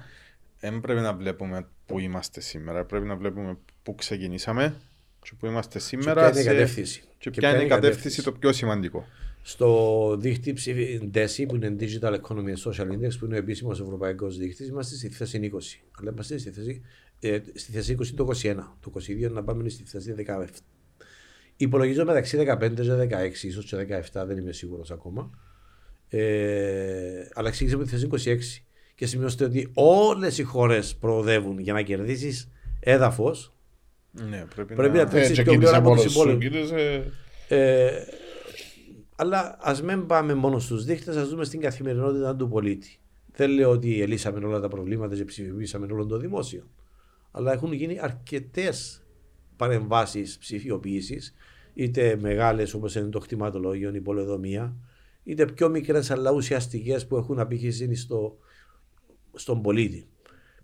δεν 0.60 0.80
πρέπει 0.80 1.00
να 1.00 1.14
βλέπουμε 1.14 1.68
που 1.86 1.98
είμαστε 1.98 2.40
σήμερα. 2.40 2.84
Πρέπει 2.84 3.06
να 3.06 3.16
βλέπουμε 3.16 3.58
πού 3.82 3.94
ξεκινήσαμε 3.94 4.80
και 5.22 5.30
πού 5.38 5.46
είμαστε 5.46 5.78
σήμερα. 5.78 6.14
ποια 6.20 6.28
είναι 6.30 6.40
η 6.40 6.42
σε- 6.42 6.50
κατεύθυνση. 6.52 7.00
Και 7.18 7.30
Και 7.30 7.40
ποια 7.40 7.54
είναι 7.54 7.64
η 7.64 7.68
κατεύθυνση 7.68 8.22
το 8.22 8.32
πιο 8.32 8.52
σημαντικό. 8.52 9.06
Στο 9.48 10.16
δίκτυ 10.20 10.52
ψηφι- 10.52 11.02
DESI, 11.14 11.44
που 11.48 11.54
είναι 11.56 11.76
Digital 11.80 12.12
Economy 12.20 12.54
and 12.54 12.70
Social 12.72 12.86
Index, 12.92 13.18
που 13.18 13.24
είναι 13.24 13.34
ο 13.34 13.38
επίσημος 13.38 13.80
ευρωπαϊκός 13.80 14.36
δείκτη, 14.38 14.64
είμαστε 14.64 14.96
στη 14.96 15.08
θέση 15.08 15.38
20. 15.38 15.82
Αλλά 16.00 16.10
είμαστε 16.10 16.38
στη 16.38 16.50
θέση, 16.50 16.82
ε, 17.20 17.38
στη 17.54 17.72
θέση 17.72 17.92
20 17.92 18.14
το 18.16 18.24
21. 18.24 18.76
Το 18.80 18.90
22 18.90 19.30
να 19.30 19.42
πάμε 19.44 19.68
στη 19.68 19.82
θέση 19.84 20.12
17. 20.12 20.44
Υπολογίζω 21.56 22.04
μεταξύ 22.04 22.36
15 22.36 22.82
και 22.82 22.94
16, 22.94 23.46
ίσως 23.46 23.64
και 23.64 23.76
17, 23.76 24.26
δεν 24.26 24.36
είμαι 24.38 24.52
σίγουρος 24.52 24.90
ακόμα. 24.90 25.30
Ε, 26.08 27.28
αλλά 27.32 27.50
ξεκίνησε 27.50 27.74
από 27.76 27.84
τη 27.84 27.90
θέση 27.90 28.06
26. 28.06 28.64
Και 28.94 29.06
σημειώστε 29.06 29.44
ότι 29.44 29.70
όλες 29.74 30.38
οι 30.38 30.42
χώρες 30.42 30.94
προοδεύουν 30.94 31.58
για 31.58 31.72
να 31.72 31.82
κερδίσεις 31.82 32.48
έδαφος. 32.80 33.52
Ναι, 34.10 34.44
πρέπει, 34.54 34.74
Πρέπει 34.74 34.96
να... 34.96 35.02
να 35.04 35.10
τρέξεις 35.10 35.38
Ε, 35.38 35.42
και 35.42 35.42
πιο 35.42 35.52
γρήγορα 35.52 35.70
κίνησες 35.70 35.78
από 35.78 35.88
μόνος 35.88 36.02
τους 36.04 36.12
σου, 36.12 36.20
υπόλοιπους. 36.20 36.48
κίνησε- 36.48 37.12
Ε, 37.48 37.90
αλλά 39.20 39.56
ας 39.60 39.82
μην 39.82 40.06
πάμε 40.06 40.34
μόνος 40.34 40.64
στους 40.64 40.84
δείχτες, 40.84 41.16
ας 41.16 41.28
δούμε 41.28 41.44
στην 41.44 41.60
καθημερινότητα 41.60 42.36
του 42.36 42.48
πολίτη. 42.48 42.98
Δεν 43.32 43.50
λέω 43.50 43.70
ότι 43.70 44.02
ελύσαμε 44.02 44.46
όλα 44.46 44.60
τα 44.60 44.68
προβλήματα 44.68 45.14
και 45.14 45.24
ψηφιοποιήσαμε 45.24 45.86
όλο 45.92 46.06
το 46.06 46.18
δημόσιο. 46.18 46.70
Αλλά 47.30 47.52
έχουν 47.52 47.72
γίνει 47.72 47.98
αρκετές 48.00 49.02
παρεμβάσεις 49.56 50.38
ψηφιοποίησης, 50.38 51.34
είτε 51.74 52.18
μεγάλες 52.20 52.74
όπως 52.74 52.94
είναι 52.94 53.08
το 53.08 53.18
κτηματολόγιο, 53.18 53.94
η 53.94 54.00
πολεοδομία, 54.00 54.76
είτε 55.22 55.44
πιο 55.44 55.68
μικρές 55.68 56.10
αλλά 56.10 56.30
ουσιαστικές 56.30 57.06
που 57.06 57.16
έχουν 57.16 57.38
απήχηση 57.38 57.94
στο, 57.94 58.36
στον 59.34 59.62
πολίτη. 59.62 60.08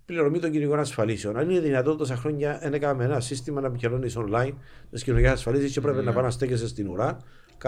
Πληρωμή 0.05 0.39
των 0.39 0.51
κοινωνικών 0.51 0.79
ασφαλίσεων. 0.79 1.37
Αν 1.37 1.51
είναι 1.51 1.61
δυνατόν 1.61 1.97
τόσα 1.97 2.17
χρόνια 2.17 2.59
δεν 2.63 2.75
έκαναμε 2.75 3.05
ένα 3.05 3.21
σύστημα 3.21 3.61
να 3.61 3.67
επικοινωνείς 3.67 4.17
online 4.19 4.53
τι 4.91 5.03
κοινωνικέ 5.03 5.29
ασφαλίσεις 5.29 5.73
και 5.73 5.81
πρέπει 5.81 6.05
να 6.05 6.13
πάει 6.13 6.25
να 6.25 6.31
στέκεσαι 6.31 6.69
στην 6.69 6.89
ουρά 6.89 7.19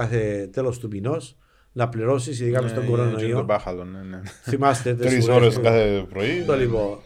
κάθε 0.00 0.48
τέλος 0.52 0.78
του 0.78 0.88
μηνός 0.90 1.36
να 1.72 1.88
πληρώσεις, 1.88 2.40
ειδικά 2.40 2.62
με 2.62 2.68
Ναι, 2.68 2.74
τον 2.74 2.82
είναι 2.84 2.92
και 2.92 2.98
κορονοϊό. 3.02 3.36
το 3.36 3.44
μπάχαλο, 3.44 3.84
ναι, 3.84 3.98
ναι. 4.02 4.20
Θυμάστε 4.42 4.94
τις 4.94 5.06
Τρεις 5.06 5.24
φορές 5.24 5.36
ώρες 5.42 5.54
που- 5.54 5.60
κάθε 5.62 6.06
πρωί. 6.08 6.42
Το 6.46 6.56
λοιπόν. 6.56 6.98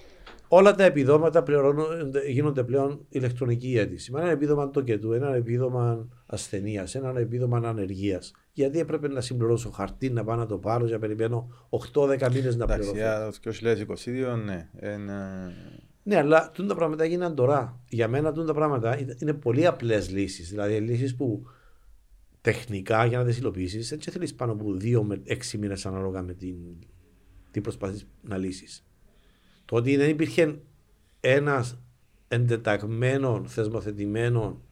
Όλα 0.48 0.74
τα 0.74 0.84
επιδόματα 0.84 1.42
πληρώνονται- 1.42 2.28
γίνονται 2.28 2.62
πλέον 2.64 3.06
ηλεκτρονική 3.08 3.78
αίτηση. 3.78 4.12
Με 4.12 4.20
ένα 4.20 4.30
επίδομα 4.30 4.70
τοκετού, 4.70 5.12
ένα 5.12 5.34
επίδομα 5.34 6.08
ασθενείας, 6.26 6.94
ένα 6.94 7.12
επίδομα 7.18 7.60
ανεργία. 7.64 8.22
Γιατί 8.52 8.78
έπρεπε 8.78 9.08
να 9.08 9.20
συμπληρώσω 9.20 9.70
χαρτί, 9.70 10.10
να 10.10 10.24
πάω 10.24 10.36
να 10.36 10.46
το 10.46 10.58
πάρω 10.58 10.86
και 10.86 10.92
να 10.92 10.98
περιμένω 10.98 11.48
8-10 11.68 12.30
μήνες 12.32 12.56
να 12.56 12.64
Εντάξει, 12.64 12.90
πληρώσω. 12.90 12.94
για 12.94 13.24
το 13.26 13.32
2022, 13.32 14.36
ναι. 14.36 14.68
είναι- 14.82 15.54
Ναι, 16.02 16.16
αλλά 16.16 16.50
τούν 16.54 16.66
τα 16.68 16.74
πράγματα 16.74 17.04
γίναν 17.04 17.34
τώρα. 17.34 17.80
Για 17.88 18.08
μένα 18.08 18.32
τούν 18.32 18.46
τα 18.46 18.54
πράγματα 18.54 18.98
είναι- 18.98 19.16
είναι 19.18 19.32
πολύ 19.32 19.66
απλές 19.66 20.10
λύσεις. 20.10 20.50
Δηλαδή 20.50 20.74
λύσεις 20.76 21.16
που 21.16 21.42
τεχνικά 22.40 23.04
για 23.04 23.18
να 23.18 23.24
τις 23.24 23.38
υλοποιήσεις 23.38 23.88
δεν 23.88 24.00
θέλεις 24.00 24.34
πάνω 24.34 24.52
από 24.52 24.76
2 24.80 25.02
με 25.02 25.22
6 25.26 25.58
μήνες 25.58 25.86
ανάλογα 25.86 26.22
με 26.22 26.34
την, 26.34 26.56
τι 27.50 27.60
προσπαθείς 27.60 28.06
να 28.22 28.36
λύσεις. 28.36 28.84
Το 29.64 29.76
ότι 29.76 29.96
δεν 29.96 30.08
υπήρχε 30.08 30.58
ένας 31.20 31.80
εντεταγμένο, 32.28 33.44
θεσμοθετημένο 33.46 34.62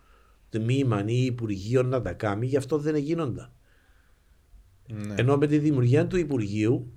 τμήμα 0.49 1.05
ή 1.07 1.24
υπουργείο 1.24 1.82
να 1.82 2.01
τα 2.01 2.12
κάνει, 2.12 2.47
γι' 2.47 2.57
αυτό 2.57 2.78
δεν 2.78 2.97
γίνονταν. 2.97 3.53
ναι. 4.89 5.15
Ενώ 5.16 5.36
με 5.36 5.47
τη 5.47 5.59
δημιουργία 5.59 6.07
του 6.07 6.16
Υπουργείου 6.16 6.93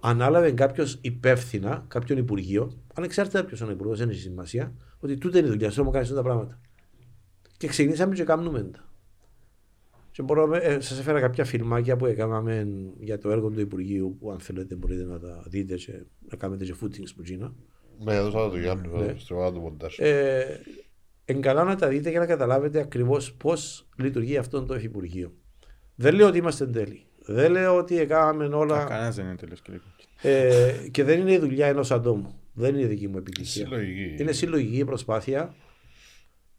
ανάλαβε 0.00 0.52
κάποιος 0.52 0.98
υπεύθυνα, 1.00 1.84
κάποιον 1.88 2.18
Υπουργείο, 2.18 2.82
ανεξάρτητα 2.94 3.44
ποιος 3.44 3.60
είναι 3.60 3.70
ο 3.70 3.72
Υπουργός, 3.72 3.98
δεν 3.98 4.08
έχει 4.08 4.20
σημασία, 4.20 4.74
ότι 4.98 5.18
τούτε 5.18 5.38
είναι 5.38 5.46
η 5.46 5.50
δουλειά 5.50 5.70
σου, 5.70 5.78
να 5.78 5.84
μου 5.84 5.90
κάνεις 5.90 6.08
αυτά 6.08 6.20
τα 6.20 6.26
πράγματα. 6.28 6.60
Και 7.56 7.66
ξεκινήσαμε 7.66 8.14
και 8.14 8.24
κάνουμε 8.24 8.62
τα. 8.62 8.93
Και 10.14 10.22
μπορώ, 10.22 10.54
ε, 10.54 10.80
σας 10.80 10.98
έφερα 10.98 11.20
κάποια 11.20 11.44
φιλμάκια 11.44 11.96
που 11.96 12.06
έκαναμε 12.06 12.66
για 13.00 13.18
το 13.18 13.30
έργο 13.30 13.50
του 13.50 13.60
Υπουργείου 13.60 14.16
που 14.20 14.30
αν 14.30 14.38
θέλετε 14.40 14.74
μπορείτε 14.74 15.04
να 15.04 15.18
τα 15.18 15.44
δείτε 15.46 15.74
και 15.74 15.92
να 16.30 16.36
κάνετε 16.36 16.64
και 16.64 16.74
footings 16.82 17.14
που 17.16 17.22
γίνα. 17.22 17.54
Ναι, 18.04 18.14
έδωσα 18.14 18.50
το 18.50 18.58
Γιάννη, 18.58 18.88
Ναι. 18.88 19.14
στο 19.16 19.34
ομάδα 19.34 19.52
του 19.52 19.60
μοντάζ. 19.60 19.98
Ε, 19.98 20.60
εν 21.24 21.40
καλά 21.40 21.64
να 21.64 21.76
τα 21.76 21.88
δείτε 21.88 22.10
για 22.10 22.18
να 22.18 22.26
καταλάβετε 22.26 22.80
ακριβώς 22.80 23.34
πώς 23.34 23.88
λειτουργεί 23.96 24.36
αυτό 24.36 24.62
το 24.62 24.74
Υπουργείο. 24.74 25.32
Δεν 25.94 26.14
λέω 26.14 26.26
ότι 26.28 26.38
είμαστε 26.38 26.66
τέλειοι. 26.66 27.06
Δεν 27.26 27.52
λέω 27.52 27.76
ότι 27.76 27.98
έκαναμε 27.98 28.44
όλα. 28.44 28.84
Κανένας 28.84 29.14
δεν 29.14 29.24
είναι 29.24 29.36
τέλειος 29.36 29.60
κύριε. 29.62 29.80
Ε, 30.22 30.74
και 30.90 31.04
δεν 31.04 31.20
είναι 31.20 31.32
η 31.32 31.38
δουλειά 31.38 31.66
ενός 31.66 31.90
ατόμου. 31.90 32.34
Δεν 32.52 32.74
είναι 32.76 32.86
δική 32.86 33.08
μου 33.08 33.16
επιτυχία. 33.18 33.64
Συλλογική. 33.66 34.22
Είναι 34.22 34.32
συλλογική 34.32 34.84
προσπάθεια. 34.84 35.54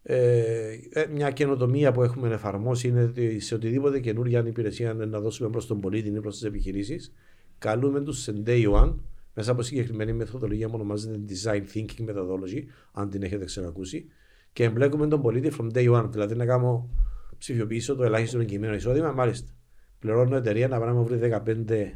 Ε, 0.08 0.78
ε, 0.90 1.06
μια 1.06 1.30
καινοτομία 1.30 1.92
που 1.92 2.02
έχουμε 2.02 2.28
εφαρμόσει 2.34 2.88
είναι 2.88 3.02
ότι 3.02 3.40
σε 3.40 3.54
οτιδήποτε 3.54 4.00
καινούργια 4.00 4.46
υπηρεσία 4.46 4.94
να 4.94 5.20
δώσουμε 5.20 5.50
προς 5.50 5.66
τον 5.66 5.80
πολίτη 5.80 6.08
ή 6.08 6.20
προς 6.20 6.34
τις 6.34 6.42
επιχειρήσεις, 6.42 7.12
καλούμε 7.58 8.00
τους 8.00 8.18
σε 8.22 8.42
day 8.46 8.72
one 8.72 8.94
μέσα 9.34 9.50
από 9.50 9.62
συγκεκριμένη 9.62 10.12
μεθοδολογία 10.12 10.66
που 10.68 10.74
ονομάζεται 10.74 11.20
Design 11.28 11.62
Thinking 11.74 12.08
Methodology, 12.08 12.62
αν 12.92 13.10
την 13.10 13.22
έχετε 13.22 13.44
ξανακούσει, 13.44 14.06
και 14.52 14.64
εμπλέκουμε 14.64 15.08
τον 15.08 15.22
πολίτη 15.22 15.56
from 15.58 15.76
day 15.76 16.02
one. 16.02 16.08
Δηλαδή 16.10 16.34
να 16.34 16.46
κάνω 16.46 16.90
ψηφιοποιήσω 17.38 17.94
το 17.94 18.04
ελάχιστο 18.04 18.38
εγκυμένο 18.38 18.74
εισόδημα, 18.74 19.12
μάλιστα. 19.12 19.52
Πληρώνω 19.98 20.36
εταιρεία 20.36 20.68
να 20.68 20.78
πάμε 20.78 20.92
να 20.92 21.02
βρει 21.02 21.18
15 21.66 21.90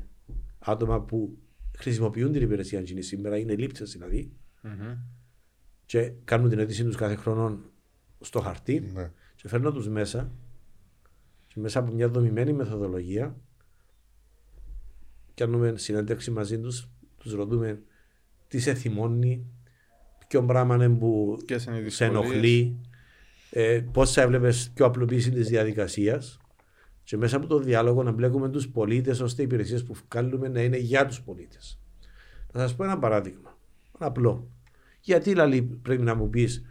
άτομα 0.59 1.01
που 1.01 1.39
χρησιμοποιούν 1.78 2.32
την 2.32 2.43
υπηρεσία 2.43 2.78
εκείνη 2.78 3.03
σήμερα, 3.03 3.39
είναι 3.39 3.55
λήπτε 3.57 3.85
δηλαδή, 3.85 4.32
Μμμ. 4.62 4.97
και 5.87 6.12
κάνουν 6.24 6.49
την 6.49 6.59
αίτησή 6.59 6.85
τους 6.85 6.97
κάθε 6.97 7.15
χρόνο 7.15 7.59
στο 8.20 8.40
χαρτί 8.40 8.90
Ναι. 8.94 9.10
και 9.36 9.48
φέρνω 9.48 9.72
τους 9.72 9.88
μέσα 9.88 10.30
και 11.47 11.60
μέσα 11.60 11.78
από 11.78 11.92
μια 11.92 12.09
δομημένη 12.09 12.52
μεθοδολογία 12.52 13.36
κάνουμε 15.34 15.72
συνέντευξη 15.76 16.30
μαζί 16.30 16.59
τους, 16.60 16.88
τους 17.18 17.32
ρωτούμε 17.32 17.82
τι 18.48 18.59
σε 18.59 18.74
θυμώνει, 18.74 19.47
ποιο 20.28 20.44
πράγμα 20.44 20.74
είναι 20.74 20.88
που 20.88 21.38
Ποιες 21.47 21.64
είναι 21.64 21.76
οι 21.78 21.88
σε 21.90 22.09
δυσκολίες. 22.09 22.30
ενοχλεί, 22.32 22.80
ε, 23.51 23.80
πώς 23.92 24.12
θα 24.12 24.22
έβλεπες 24.22 24.70
πιο 24.74 24.84
απλοποίηση 24.86 25.30
της 25.30 25.48
διαδικασίας. 25.48 26.38
Και 27.05 27.16
μέσα 27.16 27.36
από 27.36 27.47
το 27.47 27.59
διάλογο 27.59 28.02
να 28.02 28.12
μπλέκουμε 28.12 28.48
τους 28.48 28.68
πολίτες 28.68 29.20
ώστε 29.20 29.42
οι 29.42 29.44
υπηρεσίες 29.44 29.84
που 29.84 29.94
βγάλουμε 30.10 30.48
να 30.48 30.62
είναι 30.62 30.76
για 30.76 31.06
τους 31.06 31.20
πολίτες. 31.22 31.80
Να 32.52 32.60
σας 32.60 32.74
πω 32.76 32.84
ένα 32.84 32.98
παράδειγμα. 32.98 33.59
Ένα 33.98 34.09
απλό. 34.09 34.48
Γιατί 35.01 35.34
λαλή 35.34 35.62
πρέπει 35.62 36.02
να 36.02 36.14
μου 36.14 36.30
πεις 36.30 36.64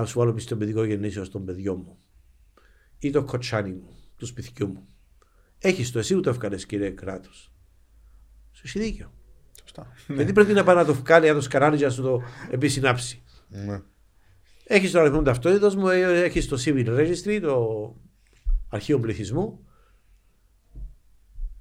να 0.00 0.06
σου 0.06 0.18
βάλω 0.18 0.32
πιστοποιητικό 0.32 0.84
γεννήσεως 0.84 1.26
στον 1.26 1.44
παιδιό 1.44 1.74
μου 1.74 1.98
ή 2.98 3.10
το 3.10 3.24
κοτσάνι 3.24 3.72
μου, 3.72 3.96
του 4.16 4.26
σπιτιού 4.26 4.66
μου. 4.68 4.86
Έχεις 5.58 5.90
το 5.90 5.98
εσύ 5.98 6.14
που 6.14 6.20
το 6.20 6.30
εύκαλε, 6.30 6.56
κύριε 6.56 6.90
κράτος. 6.90 7.52
Σου 8.52 8.62
έχει 8.64 8.78
δίκιο. 8.78 9.12
Σωστά. 9.60 9.92
Γιατί 10.08 10.32
πρέπει 10.32 10.52
να 10.52 10.64
πάει 10.64 10.76
να 10.76 10.84
το 10.84 10.94
βγάλει, 10.94 11.28
να 11.28 11.34
το 11.34 11.40
σκαράνει 11.40 11.76
για 11.76 11.86
να 11.86 11.92
σου 11.92 12.02
το 12.02 12.22
επισυνάψει. 12.50 13.22
Ναι. 13.48 13.82
Έχεις 14.64 14.90
το 14.90 15.00
αριθμό 15.00 15.22
ταυτότητας 15.22 15.76
μου, 15.76 15.88
έχεις 15.88 16.48
το 16.48 16.56
civil 16.64 16.88
registry, 16.88 17.38
το 17.42 17.94
αρχείο 18.68 19.00
πληθυσμού, 19.00 19.66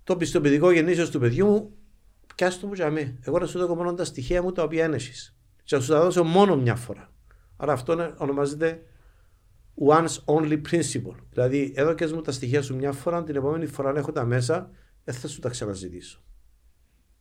το 0.03 0.18
πιστοποιητικό 0.18 0.72
γεννήσεως 0.72 1.10
του 1.10 1.20
παιδιού 1.20 1.48
μου, 1.48 1.76
πιάστο 2.36 2.62
το 2.62 2.68
μου 2.68 2.74
για 2.74 2.91
μέ. 2.91 3.18
Εγώ 3.22 3.40
να 3.40 3.45
σου 3.45 3.60
δώσω 3.60 3.76
μόνο 3.76 3.94
τα 3.94 4.06
στοιχεία 4.06 4.41
μου 4.41 4.52
τα 4.52 4.64
οποία 4.64 4.84
ένεσαι. 4.84 5.34
Και 5.64 5.76
να 5.76 5.82
σου 5.82 5.91
τα 5.91 6.02
δώσω 6.02 6.24
μόνο 6.24 6.57
μια 6.57 6.76
φορά. 6.76 7.14
Άρα 7.57 7.73
αυτό 7.73 7.94
είναι- 7.94 8.14
ονομάζεται 8.18 8.82
once 9.90 10.23
only 10.26 10.61
principle. 10.72 11.15
Δηλαδή, 11.32 11.73
έδωκες 11.76 12.11
μου 12.14 12.22
τα 12.22 12.32
στοιχεία 12.32 12.61
σου 12.61 12.76
μια 12.76 12.91
φορά, 12.91 13.23
την 13.23 13.36
επόμενη 13.36 13.65
φορά 13.65 13.90
αν 13.90 13.95
έχω 13.98 14.11
τα 14.11 14.26
μέσα, 14.26 14.69
δεν 15.03 15.15
θα 15.15 15.27
σου 15.27 15.40
τα 15.40 15.49
ξαναζητήσω. 15.49 16.19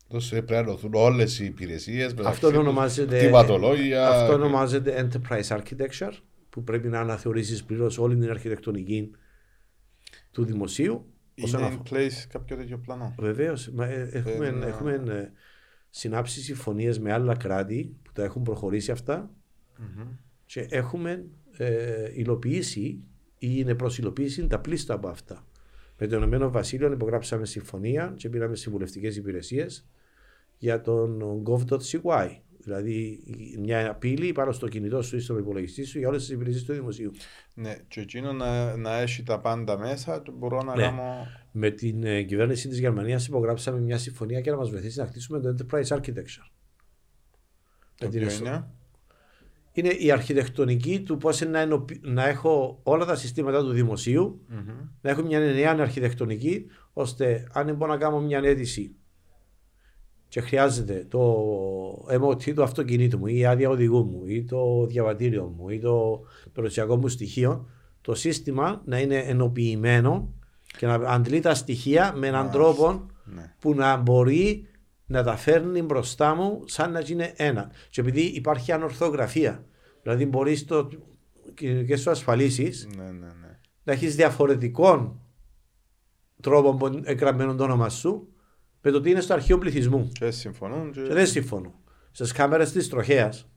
Τόσο 0.08 0.28
πρέπει 0.30 0.52
να 0.52 0.56
ενωθούν 0.58 0.94
όλες 0.94 1.38
οι 1.38 1.44
υπηρεσίες. 1.44 2.14
Αυτό 2.24 2.46
ονομάζεται, 2.58 3.18
Κτηματολόγια. 3.18 4.08
αυτό 4.08 4.32
ονομάζεται 4.34 5.08
enterprise 5.10 5.58
architecture 5.58 6.12
που 6.50 6.64
πρέπει 6.64 6.88
να 6.88 7.00
αναθεωρήσεις 7.00 7.64
πλήρως 7.64 7.98
όλη 7.98 8.16
την 8.18 8.30
αρχιτεκτονική 8.30 9.10
του 10.30 10.44
δημοσίου. 10.44 11.06
όσον 11.42 11.60
Είναι 11.60 11.68
αφορά- 11.68 11.82
in 11.84 11.94
place 11.94 12.26
κάποιο 12.28 12.56
τέτοιο 12.56 12.78
πλάνο; 12.78 13.14
Βεβαίως, 13.18 13.68
μα, 13.70 13.86
ε, 13.86 14.08
έχουμε, 14.12 14.46
Ε, 14.46 14.66
έχουμε 14.66 14.92
ε, 15.08 15.30
συνάψεις 15.90 16.44
συμφωνίες 16.44 16.98
με 16.98 17.12
άλλα 17.12 17.36
κράτη 17.36 17.96
που 18.02 18.12
τα 18.12 18.22
έχουν 18.24 18.42
προχωρήσει 18.42 18.90
αυτά 18.90 19.30
Μμμ. 19.78 20.06
και 20.46 20.66
έχουμε 20.70 21.24
ε, 21.56 22.10
υλοποιήσει 22.14 22.80
ή 23.38 23.48
είναι 23.58 23.74
προς 23.74 23.98
υλοποίηση 23.98 24.46
τα 24.46 24.58
πλήστα 24.60 24.94
από 24.94 25.08
αυτά. 25.08 25.46
Με 25.98 26.06
το 26.06 26.16
Ηνωμένο 26.16 26.50
Βασίλειο 26.50 26.92
υπογράψαμε 26.92 27.46
συμφωνία 27.46 28.12
και 28.16 28.28
πήραμε 28.28 28.56
συμβουλευτικές 28.56 29.16
υπηρεσίες 29.16 29.86
για 30.58 30.80
τον 30.80 31.22
gov.cy. 31.46 32.28
Δηλαδή 32.58 33.22
μια 33.60 33.90
απειλή 33.90 34.32
πάνω 34.32 34.52
στο 34.52 34.68
κινητό 34.68 35.02
σου 35.02 35.16
ή 35.16 35.20
στον 35.20 35.38
υπολογιστή 35.38 35.84
σου 35.84 35.98
για 35.98 36.08
όλες 36.08 36.20
τις 36.20 36.30
υπηρεσίες 36.34 36.64
του 36.64 36.72
δημοσίου. 36.72 37.10
Ναι, 37.54 37.76
και 37.88 38.00
εκείνο 38.00 38.32
να, 38.32 38.76
να 38.76 38.96
έχει 38.98 39.22
τα 39.22 39.40
πάντα 39.40 39.78
μέσα, 39.78 40.22
το 40.22 40.32
μπορώ 40.32 40.62
να 40.62 40.76
Ναι. 40.76 40.82
κάνω... 40.82 41.26
Με 41.52 41.70
την 41.70 42.04
ε, 42.04 42.22
κυβέρνηση 42.22 42.68
της 42.68 42.78
Γερμανίας 42.78 43.26
υπογράψαμε 43.26 43.80
μια 43.80 43.98
συμφωνία 43.98 44.38
για 44.38 44.52
να 44.52 44.58
μας 44.58 44.70
βοηθήσει 44.70 44.98
να 44.98 45.06
χτίσουμε 45.06 45.40
το 45.40 45.54
enterprise 45.58 45.86
architecture. 45.86 46.46
Το 47.96 48.04
Με 48.04 48.08
την 48.08 48.08
οποίο 48.08 48.26
εσω- 48.26 48.46
είναι... 48.46 48.64
είναι 49.76 49.88
η 49.88 50.10
αρχιτεκτονική 50.10 51.00
του 51.00 51.16
πώς 51.16 51.40
να, 51.40 51.60
ενωπη- 51.60 52.06
να 52.06 52.28
έχω 52.28 52.80
όλα 52.82 53.04
τα 53.04 53.14
συστήματα 53.14 53.60
του 53.60 53.70
δημοσίου 53.70 54.40
Μμμ. 54.48 54.58
να 55.00 55.10
έχω 55.10 55.22
μια 55.22 55.38
νέα 55.38 55.76
αρχιτεκτονική 55.78 56.66
ώστε 56.92 57.48
αν 57.52 57.74
μπορώ 57.76 57.92
να 57.92 57.98
κάνω 57.98 58.20
μια 58.20 58.38
αίτηση 58.38 58.94
και 60.28 60.40
χρειάζεται 60.40 61.06
το 61.08 61.34
MOT 62.20 62.54
του 62.54 62.62
αυτοκινήτου 62.62 63.18
μου 63.18 63.26
ή 63.26 63.36
η 63.38 63.44
άδεια 63.46 63.68
οδηγού 63.70 64.04
μου 64.04 64.22
ή 64.26 64.44
το 64.44 64.86
διαβατήριο 64.86 65.54
μου 65.56 65.68
ή 65.68 65.78
το 65.78 66.20
περιουσιακό 66.52 66.96
μου 66.96 67.08
στοιχείο 67.08 67.68
το 68.00 68.14
σύστημα 68.14 68.82
να 68.84 68.98
είναι 69.00 69.16
ενοποιημένο 69.18 70.32
και 70.78 70.86
να 70.86 70.94
αντλεί 70.94 71.40
τα 71.40 71.54
στοιχεία 71.54 72.12
με 72.16 72.26
έναν 72.26 72.40
Μάλιστα. 72.46 72.58
τρόπο 72.62 73.06
Ναι. 73.24 73.54
που 73.58 73.74
να 73.74 73.96
μπορεί 73.96 74.66
να 75.06 75.22
τα 75.22 75.36
φέρνει 75.36 75.82
μπροστά 75.82 76.34
μου 76.34 76.62
σαν 76.64 76.92
να 76.92 77.02
είναι 77.06 77.32
ένα. 77.36 77.70
Και 77.90 78.00
επειδή 78.00 78.20
υπάρχει 78.20 78.72
ανορθογραφία, 78.72 79.64
δηλαδή 80.02 80.26
μπορείς 80.26 80.60
στο 80.60 80.88
κοινωνικές 81.54 82.00
σου 82.00 82.10
ασφαλίσεις 82.10 82.88
Ναι, 82.96 83.02
ναι, 83.04 83.26
ναι. 83.26 83.58
να 83.84 83.92
έχεις 83.92 84.16
διαφορετικών 84.16 85.20
τρόπων 86.40 86.78
που 86.78 86.86
είναι 86.86 87.00
εγγραμμένο 87.04 87.54
το 87.54 87.64
όνομα 87.64 87.88
σου 87.88 88.28
με 88.80 88.90
το 88.90 89.00
τι 89.00 89.10
είναι 89.10 89.20
στο 89.20 89.34
αρχείο 89.34 89.58
πληθυσμού. 89.58 90.10
Και 90.12 90.30
συμφωνούν 90.30 90.92
και... 90.92 91.02
Και 91.02 91.12
δεν 91.12 91.26
συμφωνώ. 91.26 91.80
Στις 92.10 92.32
κάμερες 92.32 92.72
της 92.72 92.88
τροχέας, 92.88 93.48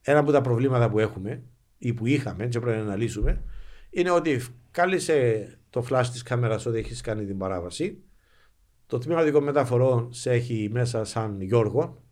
ένα 0.00 0.18
από 0.18 0.32
τα 0.32 0.40
προβλήματα 0.40 0.90
που 0.90 0.98
έχουμε 0.98 1.42
ή 1.78 1.92
που 1.94 2.06
είχαμε 2.06 2.46
και 2.46 2.60
πρέπει 2.60 2.76
να 2.76 2.82
αναλύσουμε 2.82 3.42
είναι 3.90 4.10
ότι 4.10 4.44
κάλεσε 4.70 5.48
το 5.70 5.86
flash 5.90 6.06
της 6.12 6.22
κάμερας 6.22 6.66
ότι 6.66 6.78
έχεις 6.78 7.00
κάνει 7.00 7.24
την 7.24 7.38
παράβαση. 7.38 8.02
Το 8.86 8.98
τμήμα 8.98 9.22
δικών 9.22 9.42
μεταφορών 9.44 10.12
σε 10.12 10.30
έχει 10.30 10.68
μέσα 10.72 11.04
σαν 11.04 11.40
Γιώργο. 11.40 12.02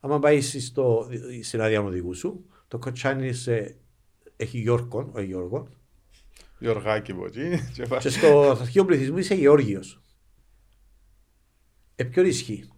Άμα 0.00 0.18
πάει 0.18 0.40
στο, 0.40 1.08
στην 1.42 1.60
άδεια 1.60 1.80
οδηγού 1.82 2.14
σου, 2.14 2.44
το 2.68 2.78
κοτσάνι 2.78 3.32
σε 3.32 3.76
έχει 4.36 4.58
Γιώργο, 4.58 5.10
όχι 5.14 5.26
Γιώργος. 5.26 5.68
Γιωργάκη 6.58 7.10
από 7.12 7.24
εκεί. 7.26 7.48
και 7.74 7.86
πάει. 7.86 8.00
Και 8.00 8.08
στο 8.08 8.50
αρχείο 8.50 8.84
πληθυσμού 8.84 9.18
είσαι 9.18 9.34
Γεώργιος. 9.34 10.00
Ε, 11.96 12.04
ποιο 12.04 12.22
ισχύει; 12.22 12.68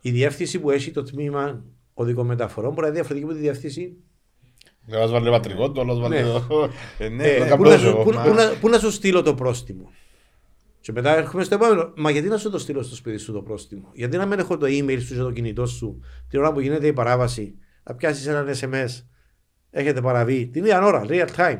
Η 0.00 0.10
διεύθυνση 0.10 0.60
που 0.60 0.70
έχει 0.70 0.90
το 0.90 1.02
τμήμα 1.02 1.64
οδικών 1.94 2.26
μεταφορών 2.26 2.68
μπορεί 2.70 2.80
να 2.80 2.86
είναι 2.86 2.94
διαφορετική 2.96 3.24
από 3.30 3.34
τη 3.38 3.40
διεύθυνση. 3.42 3.96
Ο 4.92 4.96
άλλος 4.96 5.10
βάλει 5.10 5.30
πατρικό 5.30 5.66
του, 5.66 5.74
ο 5.76 5.80
άλλος 5.80 6.00
βάλει... 6.00 6.14
Ναι. 6.14 6.22
το- 6.22 6.70
Ε, 6.98 7.08
ναι, 7.08 7.24
Ε, 7.28 7.38
ναι, 7.44 7.56
πού, 7.56 7.62
να 7.62 7.78
σου, 7.78 7.86
εγώ, 7.86 8.02
πού- 8.02 8.12
μα- 8.12 8.22
πού 8.22 8.34
να- 8.34 8.58
πού 8.60 8.68
να 8.68 8.78
σου 8.78 8.90
στείλω 8.90 9.22
το 9.22 9.34
πρόστιμο; 9.34 9.90
Και 10.84 10.92
μετά 10.92 11.16
έρχομαι 11.16 11.44
στο 11.44 11.54
επόμενο. 11.54 11.92
Μα 11.96 12.10
γιατί 12.10 12.28
να 12.28 12.36
σου 12.36 12.50
το 12.50 12.58
στείλω 12.58 12.82
στο 12.82 12.94
σπίτι 12.94 13.18
σου 13.18 13.32
το 13.32 13.42
πρόστιμο; 13.42 13.90
Γιατί 13.92 14.16
να 14.16 14.26
μην 14.26 14.38
έχω 14.38 14.56
το 14.56 14.66
email 14.66 14.98
σου 15.00 15.14
και 15.14 15.20
το 15.20 15.30
κινητό 15.32 15.66
σου 15.66 16.00
την 16.28 16.38
ώρα 16.38 16.52
που 16.52 16.60
γίνεται 16.60 16.86
η 16.86 16.92
παράβαση; 16.92 17.58
Να 17.82 17.94
πιάσεις 17.94 18.26
έναν 18.26 18.48
SMS. 18.60 19.04
Έχετε 19.70 20.00
παραβεί 20.00 20.46
την 20.46 20.62
ίδια 20.64 20.84
ώρα, 20.84 21.04
real 21.08 21.28
time. 21.36 21.58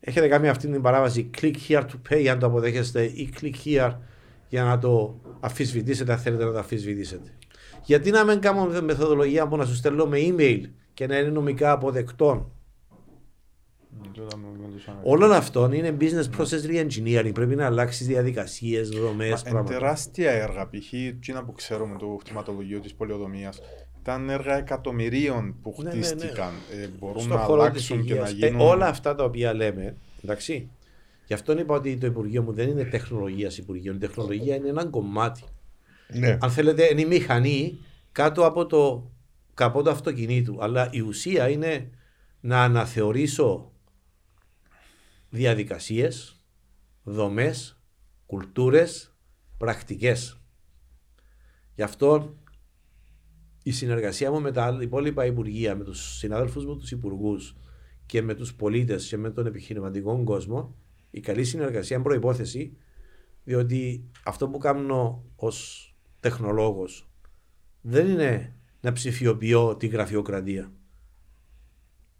Έχετε 0.00 0.28
κάνει 0.28 0.48
αυτή 0.48 0.68
την 0.68 0.82
παράβαση. 0.82 1.30
Click 1.40 1.54
here 1.68 1.82
to 1.82 1.94
pay 2.10 2.26
αν 2.26 2.38
το 2.38 2.46
αποδέχεστε 2.46 3.04
ή 3.04 3.34
click 3.40 3.54
here 3.64 3.96
για 4.48 4.64
να 4.64 4.78
το 4.78 5.20
αφισβητήσετε 5.40 6.12
αν 6.12 6.18
θέλετε 6.18 6.44
να 6.44 6.52
το 6.52 6.58
αφισβητήσετε. 6.58 7.30
Γιατί 7.84 8.10
να 8.10 8.24
μην 8.24 8.40
κάνουμε 8.40 8.80
μεθοδολογία 8.80 9.48
που 9.48 9.56
να 9.56 9.64
σου 9.64 9.74
στέλνω 9.74 10.06
με 10.06 10.18
email 10.20 10.60
και 10.94 11.06
να 11.06 11.18
είναι 11.18 11.28
νομικά 11.30 11.72
αποδεκτό. 11.72 12.26
Τώρα 12.26 12.40
με- 12.40 12.50
με 12.50 12.50
τους 12.50 13.85
Αμερικανούς. 13.85 13.85
Όλων 15.02 15.32
αυτών 15.32 15.72
είναι 15.72 15.96
business 16.00 16.40
process 16.40 16.70
re-engineering. 16.70 17.30
Πρέπει 17.34 17.54
να 17.56 17.66
αλλάξεις 17.66 18.06
διαδικασίες, 18.06 18.88
δομές, 18.88 19.30
Μα 19.30 19.38
Είναι 19.38 19.50
πράγματα. 19.50 19.72
τεράστια 19.72 20.30
έργα. 20.30 20.68
Π.χ. 20.68 20.92
εκείνα 20.92 21.44
που 21.44 21.52
ξέρουμε 21.52 21.96
το 21.98 22.16
χτιματολογείο 22.20 22.80
της 22.80 22.94
πολιοδομία. 22.94 23.52
Ήταν 24.00 24.28
έργα 24.30 24.56
εκατομμυρίων 24.56 25.56
που 25.62 25.74
Ναι, 25.78 25.90
ναι, 25.90 25.96
ναι. 25.96 26.04
χτίστηκαν. 26.04 26.52
Ε, 26.82 26.88
μπορούν 26.98 27.20
Στον 27.22 27.36
να 27.36 27.42
χώρο 27.42 27.70
της 27.70 27.90
αλλάξουν 27.90 28.04
και 28.04 28.14
να 28.14 28.28
υγείας. 28.28 28.30
γίνουν. 28.50 28.60
Ε, 28.60 28.64
όλα 28.64 28.86
αυτά 28.86 29.14
τα 29.14 29.24
οποία 29.24 29.54
λέμε, 29.54 29.96
εντάξει. 30.24 30.68
Γι' 31.26 31.34
αυτό 31.34 31.58
είπα 31.58 31.74
ότι 31.74 31.96
το 31.96 32.06
Υπουργείο 32.06 32.42
μου 32.42 32.52
δεν 32.52 32.68
είναι 32.68 32.84
τεχνολογίας 32.84 33.58
Υπουργείο. 33.58 33.92
Η 33.92 33.96
τεχνολογία 33.98 34.54
είναι 34.54 34.68
ένα 34.68 34.84
κομμάτι. 34.86 35.42
Ναι. 36.08 36.38
Αν 36.40 36.50
θέλετε, 36.50 36.88
είναι 36.92 37.00
η 37.00 37.04
μηχανή 37.06 37.78
κάτω 38.12 38.46
από 38.46 38.66
το 38.66 39.10
καπό 39.54 39.82
του 39.82 39.90
αυτοκινήτου. 39.90 40.56
Αλλά 40.60 40.88
η 40.92 41.00
ουσία 41.00 41.48
είναι 41.48 41.90
να 42.40 42.62
αναθεωρήσω 42.62 43.70
διαδικασίες, 45.30 46.44
δομές, 47.02 47.80
κουλτούρες, 48.26 49.16
πρακτικές. 49.58 50.40
Γι' 51.74 51.82
αυτό 51.82 52.36
η 53.62 53.70
συνεργασία 53.70 54.30
μου 54.30 54.40
με 54.40 54.52
τα 54.52 54.78
υπόλοιπα 54.80 55.26
υπουργεία, 55.26 55.76
με 55.76 55.84
τους 55.84 56.18
συνάδελφους 56.18 56.66
μου 56.66 56.76
τους 56.76 56.90
υπουργούς 56.90 57.56
και 58.06 58.22
με 58.22 58.34
τους 58.34 58.54
πολίτες 58.54 59.06
και 59.08 59.16
με 59.16 59.30
τον 59.30 59.46
επιχειρηματικό 59.46 60.24
κόσμο, 60.24 60.76
η 61.10 61.20
καλή 61.20 61.44
συνεργασία 61.44 61.96
είναι 61.96 62.04
προϋπόθεση 62.04 62.76
διότι 63.44 64.10
αυτό 64.24 64.48
που 64.48 64.58
κάνω 64.58 65.24
ως 65.36 65.90
τεχνολόγος 66.20 67.10
δεν 67.80 68.08
είναι 68.08 68.56
να 68.80 68.92
ψηφιοποιώ 68.92 69.76
τη 69.76 69.86
γραφειοκρατία. 69.86 70.72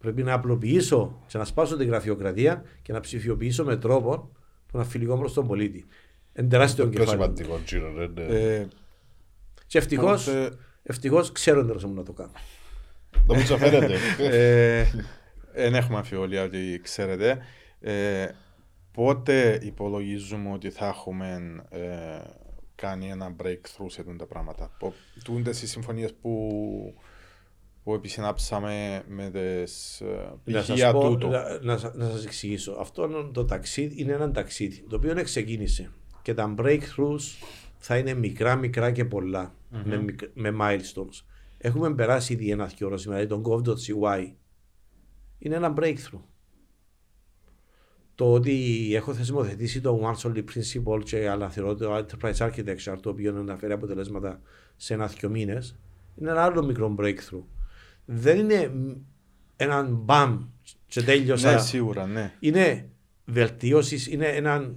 Πρέπει 0.07 0.23
να 0.23 0.33
απλοποιήσω 0.33 1.21
και 1.27 1.37
να 1.37 1.45
σπάσω 1.45 1.77
την 1.77 1.87
γραφειοκρατία 1.87 2.63
και 2.81 2.93
να 2.93 2.99
ψηφιοποιήσω 2.99 3.63
με 3.63 3.77
τρόπο 3.77 4.31
που 4.67 4.77
να 4.77 4.83
φιλικό 4.83 5.17
προς 5.17 5.33
τον 5.33 5.47
πολίτη. 5.47 5.85
Είναι 6.33 6.47
τεράστιο 6.47 6.87
Πιο 6.87 6.99
κεφάλαιο. 6.99 7.23
σημαντικό 7.35 7.59
γύρο, 7.67 7.89
ναι, 7.91 8.07
ναι. 8.07 8.35
Ε, 8.35 8.67
Και 9.67 9.77
ευτυχώς, 9.77 10.27
Οπότε- 10.27 10.57
ευτυχώς 10.83 11.31
ξέρω 11.31 11.59
εντός 11.59 11.85
μου 11.85 11.93
να 11.93 12.03
το 12.03 12.13
κάνω. 12.13 12.31
Νομίζω 13.25 13.57
φαίνεται. 13.57 13.95
ε, 14.19 14.85
Δεν 15.53 15.75
έχουμε 15.75 15.97
αμφιβολία 15.97 16.43
ότι 16.43 16.79
ξέρετε. 16.83 17.37
Ε, 17.79 18.27
πότε 18.91 19.59
υπολογίζουμε 19.61 20.51
ότι 20.51 20.69
θα 20.69 20.87
έχουμε 20.87 21.55
ε, 21.69 21.79
κάνει 22.75 23.09
ένα 23.09 23.35
breakthrough 23.43 23.85
σε 23.87 24.03
τούτα 24.03 24.15
τα 24.15 24.25
πράγματα; 24.25 24.71
Τούντες 25.23 25.61
οι 25.61 25.67
συμφωνίες 25.67 26.13
που, 26.21 26.51
που 27.87 27.93
επισυνάψαμε 27.93 29.03
με 29.07 29.29
τις 29.29 30.01
ε, 30.01 30.29
Να 30.43 30.59
π.χ. 30.59 30.65
σας, 30.65 30.91
πω, 30.91 31.09
τούτο. 31.09 31.27
να, 31.27 31.59
να, 31.61 31.77
σα- 31.77 31.95
να 31.95 32.09
σας 32.09 32.25
εξηγήσω. 32.25 32.71
Αυτό 32.79 33.29
το 33.33 33.45
ταξίδι 33.45 34.01
είναι 34.01 34.11
ένα 34.13 34.31
ταξίδι 34.31 34.85
το 34.89 34.95
οποίο 34.95 35.23
ξεκίνησε 35.23 35.89
και 36.21 36.33
τα 36.33 36.55
breakthroughs 36.57 37.45
θα 37.77 37.97
είναι 37.97 38.13
μικρά, 38.13 38.55
μικρά 38.55 38.91
και 38.91 39.05
πολλά 39.05 39.55
με, 39.85 39.97
μικ- 40.01 40.29
με 40.33 40.55
milestones. 40.61 41.23
Έχουμε 41.57 41.93
περάσει 41.93 42.33
ήδη 42.33 42.49
ένα 42.51 42.67
χιόρο 42.67 42.97
σήμερα, 42.97 43.25
δηλαδή 43.25 43.43
τον 43.43 43.63
gov.cy. 43.75 44.31
Είναι 45.39 45.55
ένα 45.55 45.73
breakthrough. 45.77 46.21
Το 48.15 48.33
ότι 48.33 48.89
έχω 48.95 49.13
θεσμοθετήσει 49.13 49.81
το 49.81 50.01
Once 50.13 50.27
Only 50.29 50.43
Principle 50.43 51.01
και 51.03 51.29
αναθεωρώ 51.29 51.75
το 51.75 51.95
Enterprise 51.97 52.35
Architecture, 52.37 52.95
το 53.01 53.09
οποίο 53.09 53.35
αναφέρει 53.37 53.73
αποτελέσματα 53.73 54.41
σε 54.75 54.93
ένα-δυο 54.93 55.29
μήνες, 55.29 55.79
είναι 56.15 56.29
ένα 56.29 56.43
άλλο 56.43 56.63
μικρό 56.65 56.95
breakthrough. 56.99 57.43
Δεν 58.09 58.37
είναι 58.39 58.67
μ, 58.67 58.91
έναν 59.55 59.95
μπαμ 59.95 60.45
και 60.87 61.01
τέλειωσα. 61.01 61.51
Ναι, 61.53 61.59
σίγουρα, 61.59 62.05
ναι. 62.05 62.33
Είναι 62.39 62.89
βελτίωσης, 63.25 64.07
είναι 64.07 64.25
ένα 64.27 64.75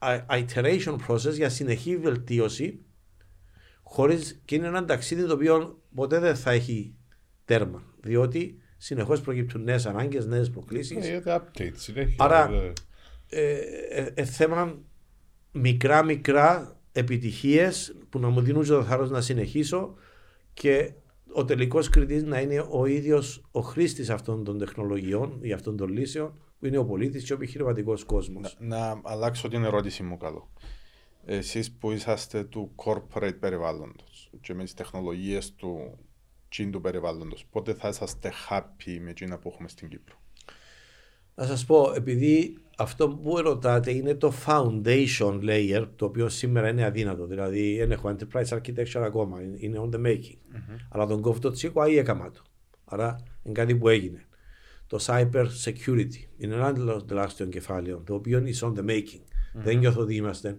i- 0.00 0.44
iteration 0.44 0.96
process 1.08 1.32
για 1.34 1.48
συνεχή 1.48 1.96
βελτίωση 1.96 2.80
χωρίς 3.82 4.40
και 4.44 4.54
είναι 4.54 4.66
ένα 4.66 4.84
ταξίδι 4.84 5.26
το 5.26 5.32
οποίο 5.32 5.82
ποτέ 5.94 6.18
δεν 6.18 6.36
θα 6.36 6.50
έχει 6.50 6.94
τέρμα. 7.44 7.82
Διότι 8.02 8.58
συνεχώς 8.76 9.20
προκύπτουν 9.20 9.62
νέες 9.62 9.86
ανάγκες, 9.86 10.26
νέες 10.26 10.50
προκλήσεις. 10.50 10.96
Ναι, 10.96 11.06
γιατί 11.06 11.28
update 11.30 11.72
συνέχεια. 11.74 12.14
Άρα- 12.18 12.48
ναι. 12.48 12.72
ε, 13.28 13.58
ε, 13.90 14.10
ε, 14.14 14.24
θέμα 14.24 14.78
μικρά 15.52 16.04
μικρά 16.04 16.76
επιτυχίες 16.92 17.96
που 18.08 18.18
να 18.18 18.28
μου 18.28 18.40
δίνουν 18.40 18.62
και 18.62 18.68
το 18.68 18.84
θάρρος 18.84 19.10
να 19.10 19.20
συνεχίσω 19.20 19.94
και 20.54 20.92
ο 21.36 21.44
τελικός 21.44 21.88
κριτής 21.88 22.22
να 22.22 22.40
είναι 22.40 22.66
ο 22.70 22.86
ίδιος 22.86 23.44
ο 23.50 23.60
χρήστης 23.60 24.10
αυτών 24.10 24.44
των 24.44 24.58
τεχνολογιών 24.58 25.38
ή 25.40 25.52
αυτών 25.52 25.76
των 25.76 25.88
λύσεων 25.88 26.32
που 26.58 26.66
είναι 26.66 26.78
ο 26.78 26.84
πολίτης 26.84 27.24
και 27.24 27.32
ο 27.32 27.36
επιχειρηματικός 27.36 28.04
κόσμος. 28.04 28.56
Να 28.60 29.00
αλλάξω 29.04 29.48
την 29.48 29.64
ερώτηση 29.64 30.02
μου 30.02 30.16
καλό. 30.16 30.52
Εσείς 31.24 31.72
που 31.72 31.90
είσαστε 31.90 32.44
του 32.44 32.72
corporate 32.76 33.36
περιβάλλοντος 33.40 34.30
και 34.40 34.54
με 34.54 34.62
τις 34.62 34.74
τεχνολογίες 34.74 35.54
του 35.54 35.98
τσιν 36.48 36.70
του 36.70 36.80
περιβάλλοντος, 36.80 37.46
πότε 37.50 37.74
θα 37.74 37.88
είσαστε 37.88 38.32
happy 38.50 38.98
με 39.00 39.10
εκείνα 39.10 39.38
που 39.38 39.48
έχουμε 39.52 39.68
στην 39.68 39.88
Κύπρο; 39.88 40.16
Να 41.34 41.44
σας 41.44 41.64
πω, 41.64 41.92
επειδή 41.94 42.58
αυτό 42.78 43.08
που 43.08 43.36
ρωτάτε 43.40 43.92
είναι 43.92 44.14
το 44.14 44.32
foundation 44.46 45.40
layer, 45.42 45.86
το 45.96 46.04
οποίο 46.04 46.28
σήμερα 46.28 46.68
είναι 46.68 46.84
αδύνατο. 46.84 47.26
Δηλαδή, 47.26 47.76
δεν 47.78 47.90
έχω 47.90 48.16
enterprise 48.16 48.48
architecture 48.58 49.00
ακόμα, 49.04 49.42
είναι- 49.42 49.56
είναι 49.60 49.78
on 49.82 49.94
the 49.94 50.06
making. 50.06 50.36
Αλλά 50.88 51.06
τον 51.06 51.22
gov.cy 51.24 51.96
έκαμα 51.96 52.30
το. 52.30 52.40
Άρα, 52.84 53.16
είναι 53.42 53.54
κάτι 53.54 53.74
που 53.76 53.88
έγινε. 53.88 54.24
Το 54.86 54.98
cyber 55.06 55.46
security 55.64 56.24
είναι 56.38 56.54
ένα 56.54 56.66
άλλο 56.66 57.02
τεράστιο 57.04 57.46
κεφάλαιο, 57.46 58.02
το 58.06 58.14
οποίο 58.14 58.38
είναι 58.38 58.50
on 58.60 58.72
the 58.74 58.90
making. 58.90 59.20
Δεν 59.52 59.78
νιώθω 59.78 60.00
ότι 60.00 60.14
είμαστε. 60.14 60.58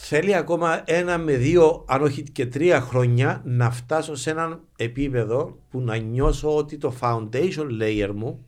Θέλει 0.00 0.34
ακόμα 0.34 0.82
ένα 0.86 1.18
με 1.18 1.36
δύο, 1.36 1.84
αν 1.88 2.02
όχι 2.02 2.22
και 2.22 2.46
τρία 2.46 2.80
χρόνια, 2.80 3.42
να 3.44 3.70
φτάσω 3.70 4.14
σε 4.14 4.30
έναν 4.30 4.60
επίπεδο 4.76 5.58
που 5.70 5.80
να 5.80 5.96
νιώσω 5.96 6.56
ότι 6.56 6.76
το 6.78 6.94
foundation 7.00 7.66
layer 7.82 8.10
μου 8.14 8.46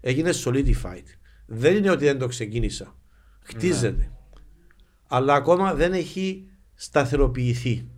έγινε 0.00 0.30
solidified. 0.44 1.04
Δεν 1.50 1.76
είναι 1.76 1.90
ότι 1.90 2.04
δεν 2.04 2.18
το 2.18 2.26
ξεκίνησα. 2.26 2.96
Χτίζεται. 3.40 4.10
Αλλά 5.08 5.34
ακόμα 5.34 5.74
δεν 5.74 5.92
έχει 5.92 6.46
σταθεροποιηθεί. 6.74 7.88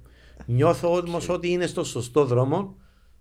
Νιώθω 0.47 0.97
όμως 0.97 1.28
ότι 1.28 1.48
είναι 1.48 1.66
στο 1.66 1.85
σωστό 1.85 2.24
δρόμο. 2.24 2.77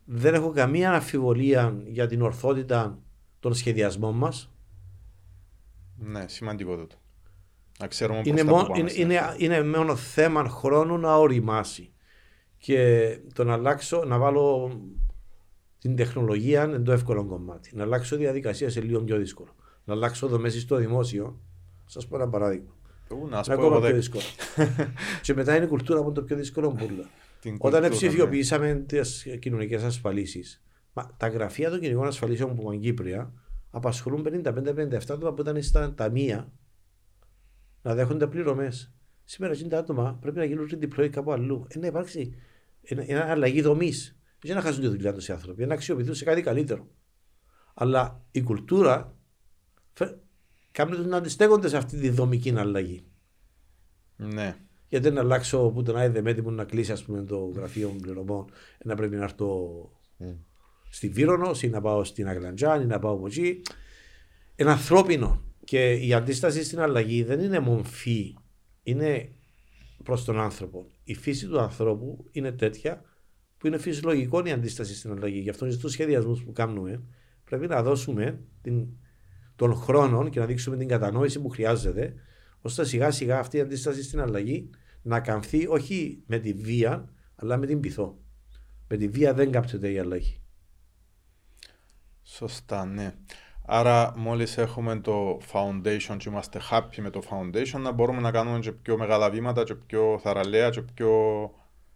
Δεν 0.06 0.34
έχω 0.34 0.50
καμία 0.52 0.94
αμφιβολία 0.94 1.82
για 1.86 2.08
την 2.08 2.22
ορθότητα 2.22 3.00
των 3.40 3.54
σχεδιασμών 3.54 4.16
μας. 4.16 4.52
Ναι, 5.98 6.28
σημαντικό 6.28 6.76
τούτο. 6.78 6.96
Να 7.80 7.88
ξέρουμε 7.88 8.22
Είναι, 8.26 8.44
πώς 8.44 8.46
θα 8.46 8.52
μο- 8.52 8.62
το 8.62 8.68
πάμε 8.68 8.80
είναι, 8.80 8.90
στην 8.90 9.02
είναι, 9.04 9.18
αρχή. 9.18 9.46
είναι 9.46 9.64
μόνο 9.64 9.96
θέμα 9.96 10.50
χρόνου 10.50 10.98
να 10.98 11.16
οριμάσει. 11.16 11.92
Και 12.58 13.08
το 13.34 13.44
να 13.44 13.54
αλλάξω, 13.54 14.04
να 14.06 14.18
βάλω 14.18 14.72
την 15.80 15.96
τεχνολογία 15.96 16.64
είναι 16.64 16.80
το 16.80 16.92
εύκολο 16.92 17.26
κομμάτι. 17.26 17.76
Να 17.76 17.84
αλλάξω 17.84 18.16
διαδικασία 18.18 18.70
σε 18.70 18.82
λίγο 18.82 19.02
πιο 19.02 19.18
δύσκολο. 19.18 19.56
Να 19.90 19.96
αλλάξω 19.96 20.28
δομέ 20.28 20.50
στο 20.50 20.76
δημόσιο. 20.76 21.40
Σας 21.86 22.08
πω 22.08 22.16
ένα 22.16 22.30
παράδειγμα. 22.30 22.70
Ού, 23.10 23.28
Να 23.28 23.44
σου 23.44 23.52
Είναι 23.52 23.62
πω 23.62 23.66
εγώ 23.66 23.76
ακόμα 23.76 23.80
πιο 23.80 23.80
δέκα. 23.80 23.96
δύσκολο. 23.96 24.24
και 25.22 25.34
μετά 25.34 25.56
είναι 25.56 25.66
η 25.66 25.68
κουλτούρα 25.68 26.00
που 26.00 26.06
είναι 26.06 26.14
το 26.14 26.24
πιο 26.24 26.36
δύσκολο 26.36 26.70
που 26.70 26.88
όλα. 26.92 27.10
Την 27.42 27.54
Όταν 27.60 27.72
κουλτούρα, 27.72 27.90
ψηφιοποιήσαμε 27.90 28.84
τις 28.88 29.28
κοινωνικές 29.40 29.84
ασφαλίσεις, 29.84 30.64
τα 31.18 31.28
γραφεία 31.28 31.70
των 31.70 31.80
κοινωνικών 31.80 32.08
ασφαλίσεων 32.08 32.56
που 32.56 32.72
είναι 32.72 32.82
Κύπρια 32.82 33.34
απασχολούν 33.72 34.28
55-57 34.44 35.00
άτομα 35.10 35.34
που 35.34 35.42
ήταν 35.42 35.62
στα 35.62 35.94
ταμεία 35.94 36.52
να 37.82 37.96
δέχονται 37.96 38.28
πληρωμές. 38.28 38.92
Σήμερα 39.24 39.54
60 39.54 39.74
άτομα 39.74 40.18
πρέπει 40.22 40.38
να 40.38 40.44
γίνουν 40.46 40.70
redeploy 40.72 41.10
κάπου 41.10 41.32
αλλού. 41.32 41.66
Ε, 41.68 41.80
να 41.80 41.88
υπάρξει 41.88 42.36
ένα, 42.82 43.04
ένα 43.08 43.32
αλλαγή 43.32 43.62
δομής. 43.62 44.20
Δεν 44.42 44.56
να 44.56 44.62
χάσουν 44.62 44.82
τη 44.82 44.88
δουλειά 44.88 45.14
τους 45.14 45.28
οι 45.28 45.32
άνθρωποι, 45.32 45.66
να 45.66 45.74
αξιοποιηθούν 45.74 46.16
σε 46.16 46.24
κάτι 46.24 46.42
καλύτερο. 46.42 46.88
Αλλά 47.74 48.22
η 48.32 48.42
κουλτούρα 48.42 49.14
φε- 49.94 50.18
κάνουν 50.72 50.96
τους 50.96 51.06
να 51.06 51.18
αντιστέκονται 51.18 51.68
σε 51.68 51.78
αυτή 51.78 52.00
τη 52.00 52.10
δομική 52.10 52.54
αλλαγή. 52.58 53.04
Ναι. 54.16 54.56
Γιατί 54.90 55.12
να 55.12 55.20
αλλάξω 55.20 55.70
που 55.70 55.84
τον 55.84 55.96
άιδε 55.96 56.22
με 56.22 56.30
έτοιμο 56.30 56.52
να 56.52 56.64
κλείσει 56.64 56.92
ας 56.92 57.04
πούμε, 57.04 57.24
το 57.24 57.52
γραφείο 57.56 57.90
μου 57.90 58.00
πληρωμών, 58.00 58.46
να 58.84 58.96
πρέπει 58.96 59.16
να 59.16 59.24
έρθω 59.24 59.92
στη 60.90 61.10
Βύρονος 61.10 61.64
ή 61.64 61.70
να 61.70 61.82
πάω 61.82 62.04
στην 62.04 62.28
Αγλαντζάν 62.28 62.82
ή 62.82 62.86
να 62.86 63.00
πάω 63.00 63.14
από 63.14 63.28
εκεί. 63.28 63.62
Είναι 64.56 64.72
ανθρώπινο. 64.72 65.44
Και 65.64 65.94
η 65.94 66.14
αντίσταση 66.14 66.64
στην 66.64 66.80
αλλαγή 66.80 67.24
δεν 67.24 67.40
είναι 67.40 67.60
μομφή, 67.60 68.36
είναι 68.84 69.32
προς 70.04 70.26
τον 70.26 70.40
άνθρωπο. 70.40 70.92
Η 71.04 71.16
φύση 71.16 71.48
του 71.48 71.60
ανθρώπου 71.60 72.26
είναι 72.32 72.52
τέτοια 72.52 73.04
που 73.58 73.68
είναι 73.68 73.78
φυσιολογικό 73.78 74.46
η 74.46 74.52
αντίσταση 74.52 74.96
στην 74.96 75.12
αλλαγή. 75.12 75.40
Γι' 75.40 75.50
αυτό 75.50 75.72
στους 75.72 75.92
σχεδιασμούς 75.92 76.44
που 76.44 76.52
κάνουμε 76.52 77.04
πρέπει 77.44 77.68
να 77.68 77.84
δώσουμε 77.84 78.42
την, 78.62 78.88
τον 79.60 79.76
χρόνο 79.76 80.30
και 80.30 80.40
να 80.40 80.46
δείξουμε 80.46 80.78
την 80.78 80.88
κατανόηση 80.88 81.42
που 81.42 81.50
χρειάζεται, 81.50 82.14
ώστε 82.62 82.86
σιγά 82.86 83.12
σιγά 83.12 83.40
αυτή 83.40 83.58
η 83.58 83.60
αντίσταση 83.60 84.04
στην 84.04 84.22
αλλαγή 84.22 84.70
να 85.02 85.20
καμφθεί 85.20 85.68
όχι 85.68 86.24
με 86.26 86.38
τη 86.38 86.54
βία, 86.54 87.10
αλλά 87.36 87.58
με 87.58 87.66
την 87.66 87.80
πειθό. 87.80 88.18
Με 88.88 88.98
τη 88.98 89.08
βία 89.08 89.34
δεν 89.34 89.52
κάψεται 89.52 89.92
η 89.92 90.00
αλλαγή. 90.00 90.42
Σωστά, 92.24 92.86
ναι. 92.86 93.14
Άρα 93.66 94.14
μόλις 94.18 94.58
έχουμε 94.58 95.00
το 95.00 95.42
foundation 95.52 96.16
και 96.18 96.30
είμαστε 96.30 96.60
happy 96.72 96.98
με 96.98 97.10
το 97.10 97.22
foundation 97.30 97.80
να 97.80 97.92
μπορούμε 97.92 98.22
να 98.22 98.32
κάνουμε 98.32 98.60
και 98.60 98.72
πιο 98.72 98.98
μεγάλα 98.98 99.30
βήματα 99.30 99.64
και 99.64 99.76
πιο 99.76 100.20
θαραλέα 100.22 100.70
και 100.70 100.82
πιο... 100.82 101.12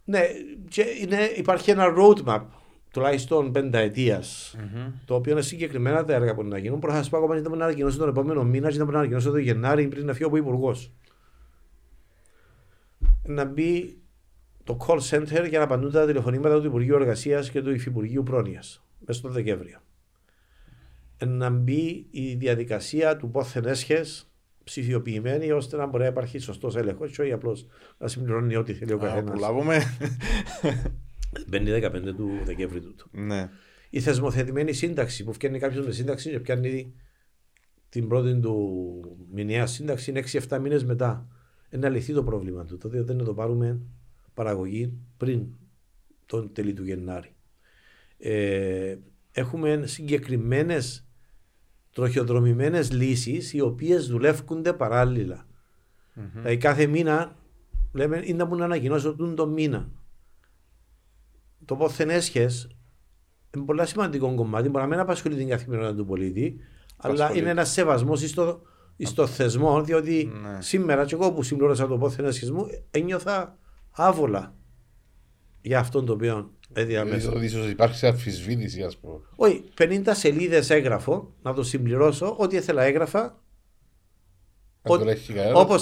Ναι, 0.04 0.20
και 0.68 0.84
είναι, 1.00 1.22
υπάρχει 1.36 1.70
ένα 1.70 1.86
roadmap 1.98 2.42
τουλάχιστον 2.94 3.52
πενταετίας, 3.52 4.56
το 5.04 5.14
οποίο 5.14 5.32
είναι 5.32 5.40
συγκεκριμένα 5.40 6.04
τα 6.04 6.14
έργα 6.14 6.34
που 6.34 6.44
να 6.44 6.58
γίνουν. 6.58 6.78
Μπορώ 6.78 6.92
να 6.92 7.02
σα 7.02 7.10
πω 7.10 7.16
ακόμα 7.16 7.40
να 7.40 7.64
ανακοινώσω 7.64 7.98
τον 7.98 8.08
επόμενο 8.08 8.44
μήνα, 8.44 8.70
και 8.70 8.78
να 8.78 8.84
να 8.84 8.98
ανακοινώσω 8.98 9.30
τον 9.30 9.38
Γενάρη 9.38 9.88
πριν 9.88 10.06
να 10.06 10.12
φύγω 10.12 10.28
από 10.28 10.36
υπουργός. 10.36 10.92
Να 13.26 13.44
μπει 13.44 13.98
το 14.64 14.76
call 14.86 14.98
center 15.10 15.48
για 15.48 15.58
να 15.58 15.64
απαντούν 15.64 15.92
τα 15.92 16.06
τηλεφωνήματα 16.06 16.60
του 16.60 16.66
Υπουργείου 16.66 16.94
Εργασίας 16.94 17.50
και 17.50 17.62
του 17.62 17.70
Υφυπουργείου 17.70 18.22
Πρόνοιας 18.22 18.84
μέσα 18.98 19.18
στον 19.18 19.32
Δεκέμβριο. 19.32 19.78
Να 21.26 21.50
μπει 21.50 22.06
η 22.10 22.34
διαδικασία 22.34 23.16
του 23.16 23.30
πόθεν 23.30 23.64
έσχες 23.64 24.28
ψηφιοποιημένη 24.64 25.50
ώστε 25.50 25.76
να 25.76 25.86
μπορεί 25.86 26.02
να 26.02 26.08
υπάρχει 26.08 26.38
σωστός 26.38 26.76
έλεγχος 26.76 27.10
και 27.10 27.22
όχι 27.22 27.32
απλώς 27.32 27.66
να 27.98 28.08
συμπληρώνει 28.08 28.56
ό,τι 28.56 28.74
θέλει 28.74 28.92
ο 28.92 28.98
καθένας. 28.98 29.40
Που 31.42 31.50
λάβουμε. 31.50 31.90
Μπαίνει 31.90 32.10
15 32.10 32.14
του 32.16 32.30
Δεκέμβρη 32.44 32.80
τούτο. 32.80 33.04
ναι. 33.10 33.50
Η 33.90 34.00
θεσμοθετημένη 34.00 34.72
σύνταξη 34.72 35.24
που 35.24 35.32
φτιάχνει 35.32 35.58
κάποιος 35.58 35.86
με 35.86 35.92
σύνταξη 35.92 36.30
και 36.30 36.40
πιάνει 36.40 36.94
την 37.88 38.08
πρώτη 38.08 38.40
του 38.40 39.26
μηνιαία 39.32 39.66
σύνταξη 39.66 40.10
είναι 40.10 40.22
6-7 40.48 40.58
μήνες 40.60 40.84
μετά. 40.84 41.28
Είναι 41.70 41.90
λυθεί 41.90 42.12
το 42.12 42.24
πρόβλημα 42.24 42.64
του. 42.64 42.78
Το 42.78 42.88
δεν 42.88 43.16
να 43.16 43.24
το 43.24 43.34
πάρουμε 43.34 43.80
παραγωγή 44.34 44.92
πριν 45.16 45.46
τον 46.26 46.52
τελή 46.52 46.72
του 46.72 46.84
Γενάρη. 46.84 47.34
Ε, 48.18 48.96
έχουμε 49.32 49.82
συγκεκριμένες 49.86 51.06
τροχιοδρομημένες 51.92 52.92
λύσεις 52.92 53.52
οι 53.52 53.60
οποίες 53.60 54.06
δουλεύονται 54.06 54.72
παράλληλα. 54.72 55.46
Mm-hmm. 55.46 56.30
Δηλαδή 56.32 56.56
κάθε 56.56 56.86
μήνα 56.86 57.36
λέμε 57.92 58.22
είναι 58.24 58.44
να 58.44 58.64
ανακοινώσω 58.64 59.14
τον 59.14 59.52
μήνα. 59.52 59.90
Το 61.64 61.76
πόθεν 61.76 62.10
έσχες 62.10 62.68
είναι 63.54 63.64
πολύ 63.64 63.86
σημαντικό 63.86 64.34
κομμάτι. 64.34 64.68
Μπορεί 64.68 64.84
να 64.84 64.90
μην 64.90 64.98
απασχολεί 64.98 65.36
την 65.36 65.48
καθημερινότητα 65.48 65.98
του 65.98 66.06
πολίτη, 66.06 66.56
αλλά 66.96 67.36
είναι 67.36 67.50
ένας 67.50 67.70
σεβασμός 67.70 68.20
στο, 68.20 68.62
στο 68.98 69.26
θεσμό, 69.26 69.82
διότι 69.82 70.32
ναι. 70.42 70.60
σήμερα 70.60 71.04
και 71.04 71.14
εγώ 71.14 71.32
που 71.32 71.42
συμπλήρωσα 71.42 71.86
το 71.86 71.98
πόθεν 71.98 72.24
έσχες 72.24 72.50
μου 72.50 72.66
ένιωθα 72.90 73.58
άβολα 73.90 74.54
για 75.60 75.78
αυτόν 75.78 76.06
το 76.06 76.12
οποίο 76.12 76.52
έδιαμέσα. 76.72 77.42
Ίσως 77.42 77.68
υπάρχει 77.68 77.96
σε 77.96 78.06
αμφισβήτηση, 78.06 78.82
ας 78.82 78.96
πούμε. 78.96 79.20
Όχι, 79.36 79.64
50 79.78 80.02
σελίδες 80.10 80.70
έγραφο, 80.70 81.34
να 81.42 81.54
το 81.54 81.62
συμπληρώσω, 81.62 82.36
ό,τι 82.38 82.56
ήθελα 82.56 82.82
έγραφα. 82.82 83.42
Όπω. 85.54 85.76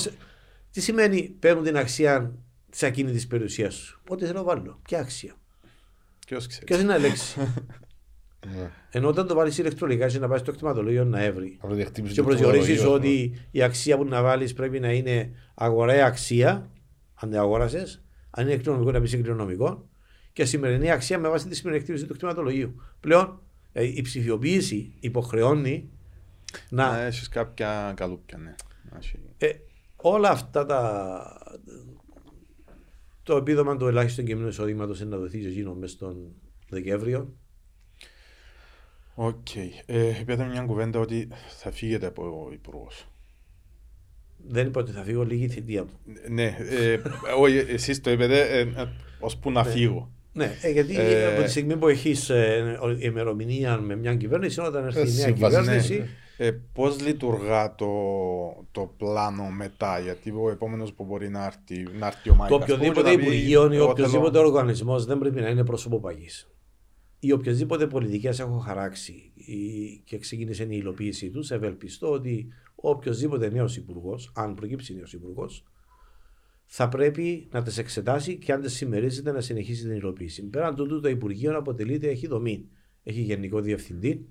Τι 0.70 0.80
σημαίνει 0.80 1.22
παίρνουν 1.22 1.64
την 1.64 1.76
αξία 1.76 2.38
τη 2.70 2.86
ακίνητη 2.86 3.26
περιουσίας 3.26 3.74
σου. 3.74 4.00
Ό,τι 4.08 4.26
θέλω 4.26 4.42
βάλω. 4.42 4.80
Ποια 4.82 5.00
αξία. 5.00 5.34
Ποιος 6.26 6.46
ξέρει. 6.46 6.64
Ποιος 6.64 6.80
είναι 6.80 6.98
λέξη. 6.98 7.40
Ενώ 8.90 9.08
όταν 9.08 9.26
το 9.26 9.34
βάλει 9.34 9.52
ηλεκτρονικά 9.58 10.06
και 10.06 10.18
να 10.18 10.28
πάει 10.28 10.38
στο 10.38 10.50
εκτιματολόγιο 10.50 11.04
να 11.04 11.22
έβρει. 11.22 11.58
Και 12.12 12.22
προσδιορίζεις 12.22 12.84
ότι 12.84 13.34
η 13.50 13.62
αξία 13.62 13.96
που 13.96 14.04
να 14.04 14.22
βάλεις 14.22 14.52
πρέπει 14.52 14.80
να 14.80 14.92
είναι 14.92 15.30
αγοραία 15.54 16.06
αξία, 16.06 16.70
αν 17.14 17.30
δεν 17.30 17.40
αγόρασες, 17.40 18.02
αν 18.30 18.44
είναι 18.44 18.54
εκτινομικό 18.54 18.90
να 18.90 19.00
πεις 19.00 19.12
εκτινομικό, 19.12 19.88
και 20.32 20.44
σημερινή 20.44 20.90
αξία 20.90 21.18
με 21.18 21.28
βάση 21.28 21.48
τη 21.48 21.54
σημερινή 21.54 21.80
εκτίμηση 21.80 22.06
του 22.06 22.12
εκτιματολογίου. 22.12 22.82
Πλέον 23.00 23.40
η 23.72 24.02
ψηφιοποίηση 24.02 24.94
υποχρεώνει 25.00 25.90
να. 26.68 26.90
Να 26.90 27.00
έχεις 27.00 27.28
κάποια 27.28 27.92
καλούπια, 27.96 28.38
ναι. 28.38 28.54
Ε, 29.38 29.50
όλα 29.96 30.30
αυτά 30.30 30.66
τα. 30.66 31.52
Το 33.22 33.36
επίδομα 33.36 33.76
του 33.76 33.86
ελάχιστου 33.86 34.22
κειμένου 34.22 34.48
εισοδήματος 34.48 35.00
είναι 35.00 35.10
να 35.10 35.16
δοθεί 35.16 35.42
σε 35.42 35.48
εκείνο 35.48 35.74
μέσα 35.74 35.94
στον 35.94 36.32
Δεκέμβριο. 36.68 37.36
Οκ. 39.14 39.46
Okay. 39.54 39.68
Ε, 39.86 40.20
Είπατε 40.20 40.44
μια 40.44 40.62
κουβέντα 40.62 40.98
ότι 40.98 41.28
θα 41.58 41.70
φύγετε 41.70 42.06
από 42.06 42.22
ο 42.22 42.52
υπουργός. 42.52 43.06
Δεν 44.48 44.66
είπα 44.66 44.80
ότι 44.80 44.90
θα 44.92 45.02
φύγω 45.02 45.24
λήγει 45.24 45.44
η 45.44 45.48
θητεία 45.48 45.84
μου. 45.84 45.98
Ναι, 46.28 46.56
ε, 46.70 46.98
όχι, 47.38 47.56
εσείς 47.56 48.00
το 48.00 48.10
είπατε 48.10 48.58
ε, 48.58 48.66
ως 49.20 49.36
που 49.36 49.50
να 49.50 49.64
φύγω. 49.64 50.12
Ναι, 50.32 50.52
ε, 50.62 50.70
γιατί 50.70 50.96
ε, 50.96 51.26
από 51.32 51.42
τη 51.42 51.50
στιγμή 51.50 51.76
που 51.76 51.88
έχεις 51.88 52.30
ε, 52.30 52.78
ημερομηνία 52.98 53.78
με 53.78 53.96
μια 53.96 54.14
κυβέρνηση, 54.14 54.60
όταν 54.60 54.84
έρθει 54.84 55.08
η 55.08 55.14
νέα 55.14 55.30
κυβέρνηση. 55.30 56.08
Ναι. 56.42 56.48
Ε, 56.48 56.60
Πώς 56.72 57.00
λειτουργά 57.00 57.74
το, 57.74 57.88
το 58.70 58.94
πλάνο 58.96 59.50
μετά, 59.50 59.98
γιατί 59.98 60.30
ο 60.30 60.50
επόμενος 60.50 60.92
που 60.92 61.04
μπορεί 61.04 61.28
να 61.28 61.44
έρθει, 61.44 61.82
να 61.98 62.06
έρθει 62.06 62.30
ο 62.30 62.34
Μάικ. 62.34 62.50
Το 62.50 62.56
οποιοδήποτε 62.56 63.10
υπουργείο 63.10 63.72
ή 63.72 63.78
οποιοδήποτε 63.78 64.38
θέλω... 64.38 64.48
οργανισμός 64.48 65.04
δεν 65.04 65.18
πρέπει 65.18 65.40
να 65.40 65.48
είναι 65.48 65.64
προσωποπαγής. 65.64 66.46
Οι 67.18 67.32
οποιασδήποτε 67.32 67.86
πολιτικές 67.86 68.40
έχω 68.40 68.58
χαράξει 68.58 69.32
και 70.04 70.18
ξεκίνησε 70.18 70.62
η 70.62 70.68
υλοποίησή 70.70 71.30
τους, 71.30 71.50
ευελπιστώ 71.50 72.10
ότι 72.10 72.48
οποιοδήποτε 72.74 73.50
νέος 73.50 73.76
υπουργός, 73.76 74.32
αν 74.34 74.54
προκύψει 74.54 74.94
νέος 74.94 75.12
υπουργός, 75.12 75.64
θα 76.64 76.88
πρέπει 76.88 77.48
να 77.52 77.62
τις 77.62 77.78
εξετάσει 77.78 78.36
και 78.36 78.52
αν 78.52 78.60
τις 78.60 78.72
συμμερίζεται 78.72 79.32
να 79.32 79.40
συνεχίσει 79.40 79.82
την 79.82 79.92
υλοποίηση. 79.92 80.48
Πέραν 80.48 80.74
τούτου, 80.74 81.00
το 81.00 81.08
Υπουργείο 81.08 81.56
αποτελείται, 81.56 82.08
έχει 82.08 82.26
δομή. 82.26 82.68
Έχει 83.02 83.20
γενικό 83.20 83.60
διευθυντή, 83.60 84.28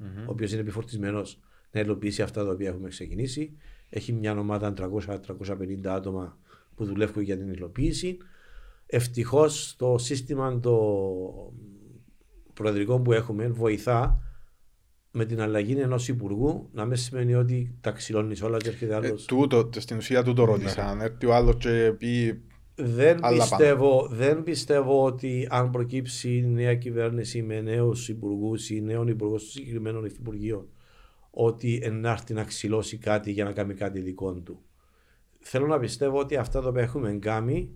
mm-hmm. 0.00 0.26
ο 0.26 0.30
οποίος 0.30 0.52
είναι 0.52 0.60
επιφορτισμένος 0.60 1.40
να 1.74 1.80
υλοποιήσει 1.80 2.22
αυτά 2.22 2.44
τα 2.44 2.50
οποία 2.50 2.68
έχουμε 2.68 2.88
ξεκινήσει. 2.88 3.56
Έχει 3.88 4.12
μια 4.12 4.38
ομάδα 4.38 4.74
300-350 4.76 5.86
άτομα 5.86 6.38
που 6.74 6.84
δουλεύουν 6.84 7.22
για 7.22 7.36
την 7.36 7.48
υλοποίηση. 7.48 8.16
Ευτυχώς 8.86 9.74
το 9.78 9.98
σύστημα 9.98 10.60
το 10.60 10.78
προεδρικό 12.54 13.00
που 13.00 13.12
έχουμε 13.12 13.48
βοηθά 13.48 14.18
με 15.10 15.24
την 15.24 15.40
αλλαγή 15.40 15.80
ενός 15.80 16.08
υπουργού 16.08 16.68
να 16.72 16.84
μην 16.84 16.96
σημαίνει 16.96 17.34
ότι 17.34 17.74
τα 17.80 17.90
ξυλώνεις 17.90 18.42
όλα 18.42 18.58
και 18.58 18.68
έρχεται 18.68 18.94
άλλος. 18.94 19.22
Ε, 19.22 19.26
τούτο, 19.26 19.68
στην 19.76 19.96
ουσία 19.96 20.22
τούτο 20.22 20.44
ρώτησα. 20.44 20.88
Αν 20.88 21.00
έρθει 21.00 21.26
ο 21.26 21.34
άλλος 21.34 21.56
και 21.56 21.94
πει. 21.98 22.42
Δεν 22.74 23.20
πιστεύω, 23.32 24.08
δεν 24.10 24.42
πιστεύω 24.42 25.04
ότι 25.04 25.46
αν 25.50 25.70
προκύψει 25.70 26.36
η 26.36 26.46
νέα 26.46 26.74
κυβέρνηση 26.74 27.42
με 27.42 27.60
νέους 27.60 28.08
υπουργούς 28.08 28.70
ή 28.70 28.80
νέων 28.80 29.08
υπουργών 29.08 29.38
συγκεκριμένων 29.38 30.04
υφυπουργείων, 30.04 30.68
ότι 31.34 31.80
ενάρθει 31.82 32.34
να 32.34 32.44
ξυλώσει 32.44 32.96
κάτι 32.98 33.30
για 33.30 33.44
να 33.44 33.52
κάνει 33.52 33.74
κάτι 33.74 34.00
δικό 34.00 34.34
του. 34.34 34.62
Θέλω 35.40 35.66
να 35.66 35.78
πιστεύω 35.78 36.18
ότι 36.18 36.36
αυτά 36.36 36.60
τα 36.60 36.68
οποία 36.68 36.82
έχουμε 36.82 37.12
κάνει 37.12 37.70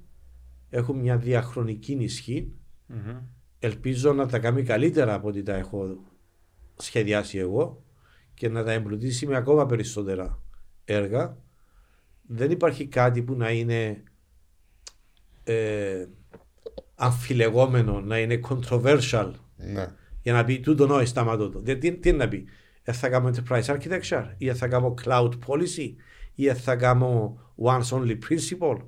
έχουν 0.70 0.98
μια 0.98 1.16
διαχρονική 1.16 1.92
ισχύ. 1.92 2.52
Mm-hmm. 2.88 3.20
Ελπίζω 3.58 4.12
να 4.12 4.26
τα 4.26 4.38
κάνει 4.38 4.62
καλύτερα 4.62 5.14
από 5.14 5.28
ό,τι 5.28 5.42
τα 5.42 5.54
έχω 5.54 5.98
σχεδιάσει 6.76 7.38
εγώ 7.38 7.82
και 8.34 8.48
να 8.48 8.64
τα 8.64 8.72
εμπλουτίσει 8.72 9.26
με 9.26 9.36
ακόμα 9.36 9.66
περισσότερα 9.66 10.42
έργα. 10.84 11.36
Δεν 12.26 12.50
υπάρχει 12.50 12.86
κάτι 12.86 13.22
που 13.22 13.34
να 13.34 13.50
είναι 13.50 14.02
ε, 15.44 16.06
αμφιλεγόμενο, 16.94 18.00
να 18.00 18.18
είναι 18.18 18.40
controversial 18.48 19.32
ναι. 19.56 19.86
για 20.22 20.32
να 20.32 20.44
πει 20.44 20.60
τούτο 20.60 20.86
νόη 20.86 21.06
σταματώ 21.06 21.50
το. 21.50 21.62
Τι, 21.62 21.76
τι 21.76 22.08
είναι 22.08 22.18
να 22.18 22.28
πει, 22.28 22.36
ε, 22.36 22.46
θα 22.92 23.08
κάνω 23.08 23.30
enterprise 23.34 23.64
architecture 23.64 24.24
ή 24.38 24.52
θα 24.52 24.68
κάνω 24.68 24.94
cloud 25.04 25.30
policy 25.46 25.94
ή 26.34 26.46
θα 26.46 26.76
κάνω 26.76 27.38
once 27.64 27.98
only 27.98 28.18
principle. 28.28 28.78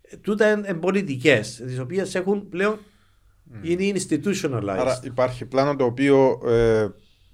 Ε, 0.00 0.16
τούτα 0.16 0.50
είναι 0.50 0.74
πολιτικές, 0.74 1.62
τις 1.66 1.78
οποίες 1.78 2.14
έχουν 2.14 2.48
πλέον 2.48 2.78
είναι 3.62 3.98
institutionalized. 3.98 4.76
Άρα 4.78 5.00
υπάρχει 5.04 5.46
πλάνο 5.46 5.76
το 5.76 5.84
οποίο 5.84 6.40
ε, 6.46 6.88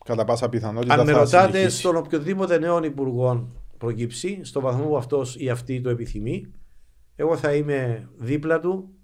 κατά 0.05 0.24
πάσα 0.24 0.48
πιθανότητα 0.48 0.94
Αν 0.94 1.06
με 1.06 1.12
θα 1.12 1.18
ρωτάτε 1.18 1.56
συνεχίσει. 1.56 1.78
στον 1.78 1.97
οποιοδήποτε 1.97 2.59
νέο 2.59 2.84
υπουργό 2.84 3.48
προκύψει, 3.78 4.40
στο 4.43 4.60
βαθμό 4.60 4.86
που 4.86 4.97
αυτός 4.97 5.36
ή 5.39 5.51
αυτή 5.51 5.80
το 5.80 5.90
επιθυμεί, 5.90 6.52
εγώ 7.16 7.36
θα 7.36 7.55
είμαι 7.55 8.09
δίπλα 8.16 8.60
του 8.60 8.94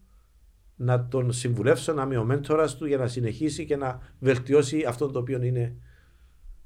να 0.77 1.09
τον 1.09 1.33
συμβουλεύσω, 1.33 1.93
να 1.93 2.03
είμαι 2.03 2.17
ο 2.17 2.25
μέντορας 2.25 2.77
του 2.77 2.87
για 2.87 2.97
να 2.97 3.07
συνεχίσει 3.07 3.65
και 3.65 3.77
να 3.77 3.99
βελτιώσει 4.19 4.85
αυτό 4.89 5.11
το 5.11 5.19
οποίο 5.19 5.43
είναι 5.43 5.77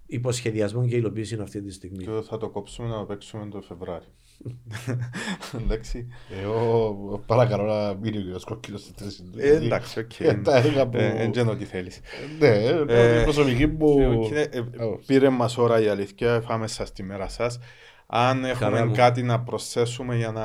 υπό 0.06 0.25
σχεδιασμό 0.25 0.86
και 0.86 0.96
υλοποίηση 0.96 1.38
αυτή 1.38 1.62
τη 1.62 1.72
στιγμή. 1.72 2.04
Και 2.04 2.10
θα 2.28 2.38
το 2.38 2.48
κόψουμε 2.48 2.88
να 2.88 2.98
το 2.98 3.04
παίξουμε 3.04 3.48
το 3.50 3.60
Φεβράρι. 3.60 4.06
Εντάξει. 5.62 6.06
Εγώ 6.42 7.22
παρακαλώ 7.26 7.64
να 7.64 7.94
μείνει 7.94 8.16
ο 8.18 8.20
κύριος 8.20 8.44
Κόκκινος 8.44 8.80
στη 8.80 8.92
θέση 8.96 9.22
του. 9.22 9.38
Ε, 9.38 9.56
εντάξει, 9.56 9.98
οκ. 10.00 10.20
Ε, 10.20 10.34
τα 10.34 10.56
έργα 10.56 10.88
που- 10.88 10.96
Ε, 10.96 11.30
Δεν 11.32 11.48
ό,τι 11.48 11.64
θέλεις. 11.64 12.00
Ναι, 12.38 12.48
ε, 12.88 13.20
η 13.20 13.22
προσωπική 13.22 13.66
μου... 13.66 14.20
Κύριε, 14.22 14.42
ε, 14.50 14.60
Oh. 14.78 14.98
Πήρε 15.06 15.28
μας 15.28 15.58
ώρα 15.58 15.80
η 15.80 15.88
αλήθεια, 15.88 16.40
φάμε 16.40 16.66
σας 16.66 16.92
τη 16.92 17.02
μέρα 17.02 17.28
σας. 17.28 17.58
Αν 18.06 18.44
έχουμε 18.44 18.84
μου. 18.84 18.94
κάτι 18.94 19.22
να 19.22 19.40
προσθέσουμε 19.40 20.16
για 20.16 20.30
να... 20.32 20.42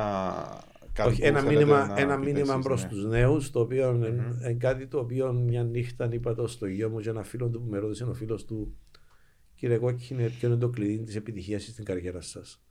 κάτι 0.92 1.08
Όχι, 1.08 1.20
που 1.20 1.26
ένα 1.26 1.38
θέλετε 1.40 1.58
μήνυμα, 1.58 1.86
να 1.86 2.00
ένα 2.00 2.18
πείτε 2.18 2.32
μήνυμα 2.32 2.52
εσείς, 2.52 2.64
προς 2.64 2.82
ναι. 2.82 2.88
τους 2.88 3.04
νέους, 3.04 3.50
το 3.50 3.60
οποίο 3.60 3.90
είναι 3.94 4.56
κάτι 4.58 4.86
το 4.86 4.98
οποίο 4.98 5.32
μια 5.32 5.62
νύχτα 5.62 6.08
είπα 6.12 6.34
το 6.34 6.46
στο 6.46 6.66
γιο 6.66 6.88
μου 6.88 6.98
και 7.00 7.08
ένα 7.08 7.22
φίλο 7.22 7.48
του 7.48 7.60
που 7.60 7.70
με 7.70 7.78
ρώτησε 7.78 8.04
ο 8.04 8.14
φίλος 8.14 8.44
του, 8.44 8.74
Κύριε 9.58 9.78
Κόκκινε, 9.78 10.28
ποιο 10.28 10.48
είναι 10.48 10.56
το 10.56 10.68
κλειδί 10.68 11.04
της 11.04 11.16
επιτυχίας 11.16 11.62
στην 11.62 11.84
καριέρα 11.84 12.20
σας. 12.20 12.62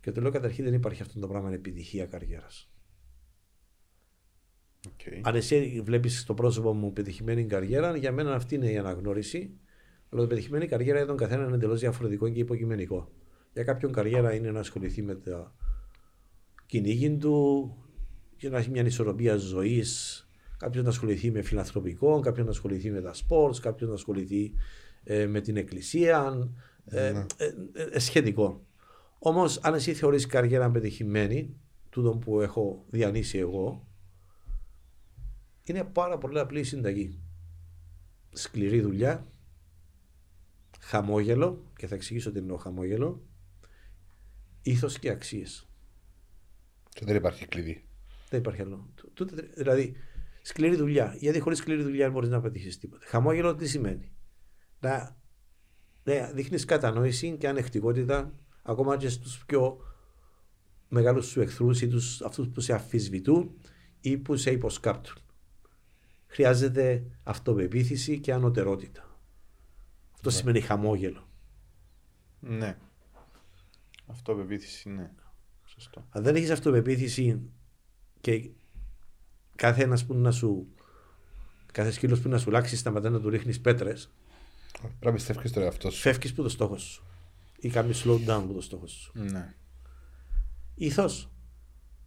Και 0.00 0.12
του 0.12 0.20
λέω 0.20 0.30
καταρχήν 0.30 0.64
δεν 0.64 0.74
υπάρχει 0.74 1.02
αυτό 1.02 1.20
το 1.20 1.28
πράγμα 1.28 1.52
επιτυχία 1.52 2.06
καριέρας. 2.06 2.70
Οκ. 4.86 5.26
Αν 5.26 5.34
εσύ 5.34 5.82
βλέπεις 5.84 6.20
στο 6.20 6.34
πρόσωπο 6.34 6.74
μου 6.74 6.92
πετυχημένη 6.92 7.46
καριέρα, 7.46 7.96
για 7.96 8.12
μένα 8.12 8.34
αυτή 8.34 8.54
είναι 8.54 8.70
η 8.70 8.78
αναγνώριση. 8.78 9.58
Αλλά 10.08 10.20
το 10.20 10.26
πετυχημένη 10.26 10.66
καριέρα 10.66 10.98
για 10.98 11.06
τον 11.06 11.16
καθένα 11.16 11.44
είναι 11.44 11.54
εντελώς 11.54 11.80
διαφορετικό 11.80 12.28
και 12.28 12.38
υποκειμενικό. 12.38 13.12
Για 13.52 13.64
κάποιον 13.64 13.92
καριέρα 13.92 14.34
είναι 14.34 14.50
να 14.50 14.60
ασχοληθεί 14.60 15.02
με 15.02 15.14
το 15.14 15.54
κυνήγι 16.66 17.16
του 17.16 17.76
και 18.36 18.48
να 18.48 18.58
έχει 18.58 18.70
μια 18.70 18.82
ισορροπία 18.82 19.36
ζωής. 19.36 20.22
Κάποιο 20.58 20.82
να 20.82 20.88
ασχοληθεί 20.88 21.30
με 21.30 21.42
φιλανθρωπικό, 21.42 22.20
κάποιο 22.20 22.44
να 22.44 22.50
ασχοληθεί 22.50 22.90
με 22.90 23.00
τα 23.00 23.14
sports, 23.14 23.56
κάποιο 23.60 23.86
να 23.86 23.94
ασχοληθεί 23.94 24.44
ε, 24.44 24.52
με 25.08 25.40
την 25.40 25.56
εκκλησία. 25.56 26.48
Ε, 26.84 27.06
ε, 27.06 27.24
ε, 27.72 27.82
ε, 27.90 27.98
σχετικό. 27.98 28.66
Όμως, 29.18 29.58
αν 29.58 29.74
εσύ 29.74 29.94
θεωρείς 29.94 30.26
καριέρα 30.26 30.70
πετυχημένη, 30.70 31.56
τούτο 31.90 32.16
που 32.16 32.40
έχω 32.40 32.84
διανύσει 32.88 33.38
εγώ, 33.38 33.86
είναι 35.64 35.84
πάρα 35.84 36.18
πολύ 36.18 36.38
απλή 36.38 36.60
η 36.60 36.64
συνταγή. 36.64 37.20
Σκληρή 38.32 38.80
δουλειά, 38.80 39.26
χαμόγελο, 40.80 41.64
και 41.76 41.86
θα 41.86 41.94
εξηγήσω 41.94 42.32
τι 42.32 42.38
εννοώ 42.38 42.56
χαμόγελο, 42.56 43.22
ήθος 44.62 44.98
και 44.98 45.10
αξίες. 45.10 45.68
Και 46.88 47.04
δεν 47.04 47.16
υπάρχει 47.16 47.46
κλειδί. 47.46 47.84
Δεν 48.28 48.40
υπάρχει 48.40 48.60
άλλο. 48.62 48.88
Τού- 48.94 49.10
τούτε- 49.14 49.54
δηλαδή, 49.54 49.96
σκληρή 50.42 50.76
δουλειά. 50.76 51.16
Γιατί 51.18 51.40
χωρίς 51.40 51.58
σκληρή 51.58 51.82
δουλειά 51.82 52.04
δεν 52.04 52.12
μπορείς 52.12 52.28
να 52.28 52.40
πετύχεις 52.40 52.78
τίποτα. 52.78 53.06
Χαμόγελο 53.06 53.54
τι 53.54 53.68
σημαίνει; 53.68 54.12
Να, 54.80 55.16
να 56.02 56.30
δείχνεις 56.30 56.64
κατανόηση 56.64 57.36
και 57.36 57.48
ανεκτικότητα 57.48 58.34
ακόμα 58.62 58.96
και 58.96 59.08
στους 59.08 59.44
πιο 59.44 59.78
μεγάλους 60.88 61.26
σου 61.26 61.40
εχθρούς 61.40 61.80
ή 61.80 61.88
τους, 61.88 62.22
αυτούς 62.22 62.48
που 62.48 62.60
σε 62.60 62.72
αφισβητούν 62.72 63.58
ή 64.00 64.16
που 64.16 64.36
σε 64.36 64.50
υποσκάπτουν. 64.50 65.16
Χρειάζεται 66.26 67.04
αυτοπεποίθηση 67.22 68.20
και 68.20 68.32
ανωτερότητα. 68.32 69.20
Αυτό 70.14 70.30
σημαίνει 70.30 70.60
χαμόγελο. 70.60 71.28
Ναι. 72.40 72.76
Αυτό 74.06 74.34
πεποίθηση, 74.34 74.88
ναι. 74.88 75.10
Σωστό. 75.64 76.06
Αν 76.10 76.22
δεν 76.22 76.36
έχεις 76.36 76.50
αυτοπεποίθηση 76.50 77.40
και 78.20 78.50
κάθε 79.54 79.82
ένας 79.82 80.06
που 80.06 80.14
να 80.14 80.30
σου. 80.30 80.68
Κάθε 81.72 81.90
σκύλος 81.90 82.20
που 82.20 82.28
να 82.28 82.38
σου 82.38 82.50
λάξει 82.50 82.76
σταματά 82.76 83.10
να 83.10 83.20
του 83.20 83.28
ρίχνεις 83.28 83.60
πέτρες, 83.60 84.10
Πρέπει 84.80 85.04
να 85.04 85.12
πιστεύεις 85.12 85.50
στον 85.50 85.62
εαυτό 85.62 85.90
σου. 85.90 86.00
φεύγεις 86.00 86.34
που 86.34 86.42
το 86.42 86.48
στόχος 86.48 86.82
σου. 86.82 87.04
Ή 87.60 87.68
κάνεις 87.68 88.04
slow 88.06 88.28
down 88.28 88.44
που 88.46 88.54
το 88.54 88.60
στόχος 88.60 88.90
σου. 88.92 89.12
Ναι. 89.14 89.54
Ήθος. 90.74 91.30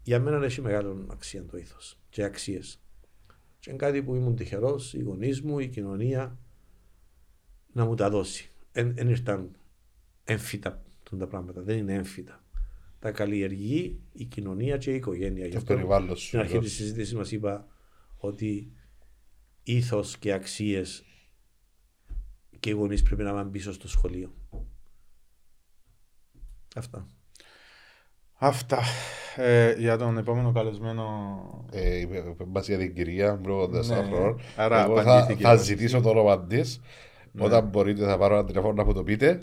Για 0.04 0.20
μένα 0.20 0.46
έχει 0.46 0.62
μεγάλη 0.62 1.06
αξία 1.10 1.46
το 1.46 1.58
ήθος 1.58 1.98
και 2.10 2.24
αξίες. 2.24 2.82
Και 3.60 3.70
είναι 3.70 3.80
κάτι 3.80 4.04
που 4.04 4.16
ήμουν 4.16 4.36
τυχερός, 4.36 4.94
οι 4.94 5.02
γονείς 5.02 5.42
μου, 5.42 5.60
η 5.60 5.68
κοινωνία 5.68 6.38
να 7.74 7.86
μου 7.86 7.96
τα 7.96 8.10
δώσει. 8.10 8.50
Δεν 8.72 9.10
ήρθαν 9.10 9.56
έμφυτα 10.24 10.82
τα 11.18 11.28
πράγματα. 11.28 11.62
Δεν 11.62 11.78
είναι 11.78 11.94
έμφυτα. 11.94 12.44
Τα 13.00 13.12
καλλιεργεί 13.12 14.00
η 14.12 14.26
κοινωνία 14.26 14.78
και 14.78 14.92
η 14.92 14.96
οικογένεια. 14.96 15.46
Γι' 15.46 15.52
Το 15.52 15.58
αυτό 15.58 15.74
περιβάλλον 15.74 16.16
σου. 16.16 16.28
Στην 16.28 16.40
αρχή 16.40 16.52
εδώ. 16.52 16.62
της 16.62 16.74
συζήτησης 16.74 17.14
μας 17.14 17.32
είπα 17.32 17.68
ότι 18.18 18.72
ήθος 19.64 20.18
και 20.18 20.34
αξίες 20.34 21.04
και 22.62 22.70
οι 22.70 22.74
γονείς 22.74 23.02
πρέπει 23.04 23.24
να 23.24 23.34
πάνε 23.34 23.50
πίσω 23.50 23.74
στο 23.74 23.88
σχολείο. 23.88 24.34
Αυτά. 26.76 27.08
Αυτά. 28.34 28.80
Ε, 29.36 29.74
για 29.78 29.98
τον 29.98 30.18
επόμενο 30.18 30.52
καλεσμένο. 30.52 31.06
Ε, 31.72 32.00
είπε- 32.00 32.26
είπε 32.30 32.44
μας 32.48 32.68
για 32.68 32.78
την 32.78 32.94
κυρία 32.96 33.36
μου 33.36 33.68
Ναι. 33.68 33.80
4 33.80 34.04
χρόνων. 34.04 34.40
Άρα 34.56 34.84
Εγώ 34.84 34.96
θα, 34.96 35.02
απαντήθηκε 35.02 35.42
η 35.42 35.44
θα 35.46 35.50
ερώτηση. 35.52 35.72
ζητήσω 35.74 36.02
το 36.02 36.10
όνομα 36.10 36.46
της. 36.46 36.82
Όταν 37.40 37.68
μπορείτε 37.68 38.06
θα 38.06 38.18
πάρω 38.18 38.34
ένα 38.36 38.46
τηλέφωνο 38.46 38.74
να 38.74 38.84
μου 38.86 38.94
το 38.94 39.04
πείτε. 39.04 39.42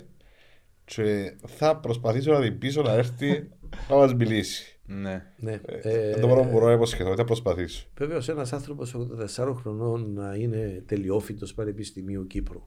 Και 0.85 1.35
θα 1.47 1.77
προσπαθήσω 1.79 2.31
να 2.31 2.41
την 2.41 2.57
πείσω 2.57 2.81
να 2.81 2.91
έρθει 2.93 3.49
να 3.89 3.95
μας 3.95 4.13
μιλήσει. 4.13 4.79
Ναι. 4.85 5.25
Ναι. 5.37 5.59
Ε, 5.65 6.19
το 6.19 6.27
μόνο 6.27 6.41
που 6.41 6.49
μπορώ 6.49 6.65
να 6.65 6.71
υποσχεθώ, 6.71 7.15
θα 7.15 7.23
προσπαθήσω. 7.23 7.87
Βέβαιω 7.97 8.21
ένας 8.27 8.53
άνθρωπος 8.53 8.93
84 8.95 9.53
χρονών 9.55 10.13
να 10.13 10.35
είναι 10.35 10.83
τελειόφυτος 10.85 11.53
Πανεπιστημίου 11.53 12.27
Κύπρου. 12.27 12.61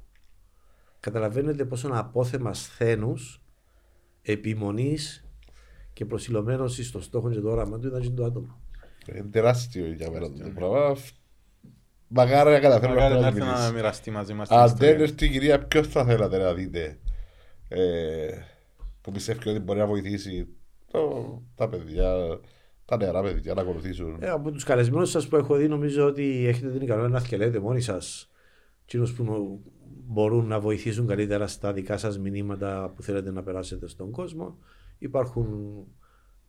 Καταλαβαίνετε 1.06 1.64
πόσο 1.64 1.86
ένα 1.88 1.98
απόθεμα 1.98 2.54
σθένους, 2.54 3.42
επιμονής 4.22 5.24
και 5.92 6.04
προσιλωμένος 6.04 6.74
στο 6.86 7.00
στόχο 7.00 7.30
και 7.30 7.40
το 7.40 7.50
όραμα 7.50 7.78
του 7.78 7.86
ήταν 7.86 8.00
και 8.00 8.08
το 8.10 8.24
άτομο. 8.24 8.60
Είναι 9.08 9.22
τεράστιο 9.22 9.86
για 9.92 10.10
μένα 10.10 10.30
το 10.32 10.50
πράγμα. 10.54 10.96
Μακάρι 12.08 12.50
να 12.50 12.60
καταφέρω 12.60 12.92
Μακάρι 12.94 13.14
να 13.14 13.20
να 13.20 13.26
έρθει 13.26 13.38
έρθει 13.38 13.48
να 13.50 13.52
να 13.52 13.58
μιλήσει. 13.58 13.74
μοιραστεί 13.74 14.10
μαζί 14.10 14.34
μας 14.34 14.48
την 14.48 14.56
Αν 14.56 14.66
δεν 14.66 14.74
ιστορία. 14.74 15.02
έρθει 15.04 15.24
η 15.24 15.28
κυρία, 15.28 15.64
ποιος 15.66 15.86
θα 15.88 16.04
θέλατε 16.04 16.38
να 16.38 16.54
δείτε 16.54 16.98
ε, 17.68 18.28
που 19.00 19.12
πιστεύει 19.12 19.48
ότι 19.48 19.58
μπορεί 19.58 19.78
να 19.78 19.86
βοηθήσει 19.86 20.48
το- 20.90 21.42
τα 21.54 21.68
παιδιά, 21.68 22.12
τα 22.84 22.96
νεαρά 22.96 23.22
παιδιά 23.22 23.54
να 23.54 23.60
ακολουθήσουν; 23.60 24.16
Ε, 24.20 24.28
από 24.28 24.50
τους 24.50 24.64
καλεσμένους 24.64 25.10
σας 25.10 25.28
που 25.28 25.36
έχω 25.36 25.56
δει, 25.56 25.68
νομίζω 25.68 26.06
ότι 26.06 26.46
έχετε 26.46 26.70
την 26.70 26.80
ικανότητα 26.82 27.12
να 27.12 27.20
θυκελέτε 27.20 27.58
μόνοι 27.58 27.80
σας. 27.80 28.30
Εκείνου 28.84 29.12
που 29.16 29.24
νο- 29.24 29.60
μπορούν 30.06 30.46
να 30.46 30.60
βοηθήσουν 30.60 31.06
καλύτερα 31.06 31.46
στα 31.46 31.72
δικά 31.72 31.96
σας 31.96 32.18
μηνύματα 32.18 32.92
που 32.96 33.02
θέλετε 33.02 33.30
να 33.30 33.42
περάσετε 33.42 33.86
στον 33.86 34.10
κόσμο. 34.10 34.58
Υπάρχουν 34.98 35.84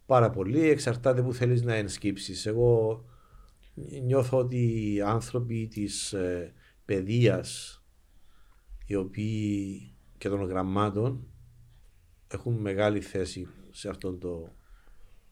πάρα 0.05 0.30
πολλοί, 0.30 0.69
εξαρτάται 0.69 1.21
που 1.21 1.34
θέλεις 1.34 1.61
να 1.61 1.73
ενσκύψεις. 1.73 2.45
Εγώ 2.45 3.03
νιώθω 4.03 4.38
ότι 4.38 4.93
οι 4.93 5.01
άνθρωποι 5.01 5.67
της 5.67 6.13
ε, 6.13 6.53
παιδείας 6.85 7.81
οι 8.85 8.95
οποίοι 8.95 9.93
και 10.17 10.30
των 10.30 10.43
γραμμάτων 10.43 11.27
έχουν 12.27 12.53
μεγάλη 12.53 13.01
θέση 13.01 13.47
σε 13.71 13.89
αυτόν 13.89 14.19
το 14.19 14.51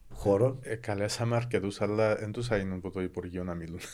χώρο. 0.08 0.58
Ε, 0.60 0.74
καλέσαμε 0.74 1.36
αρκετούς, 1.36 1.80
αλλά 1.80 2.16
δεν 2.16 2.32
τους 2.32 2.50
έγιναν 2.50 2.76
από 2.76 2.90
το 2.90 3.02
Υπουργείο 3.02 3.44
να 3.44 3.54
μιλούν. 3.54 3.80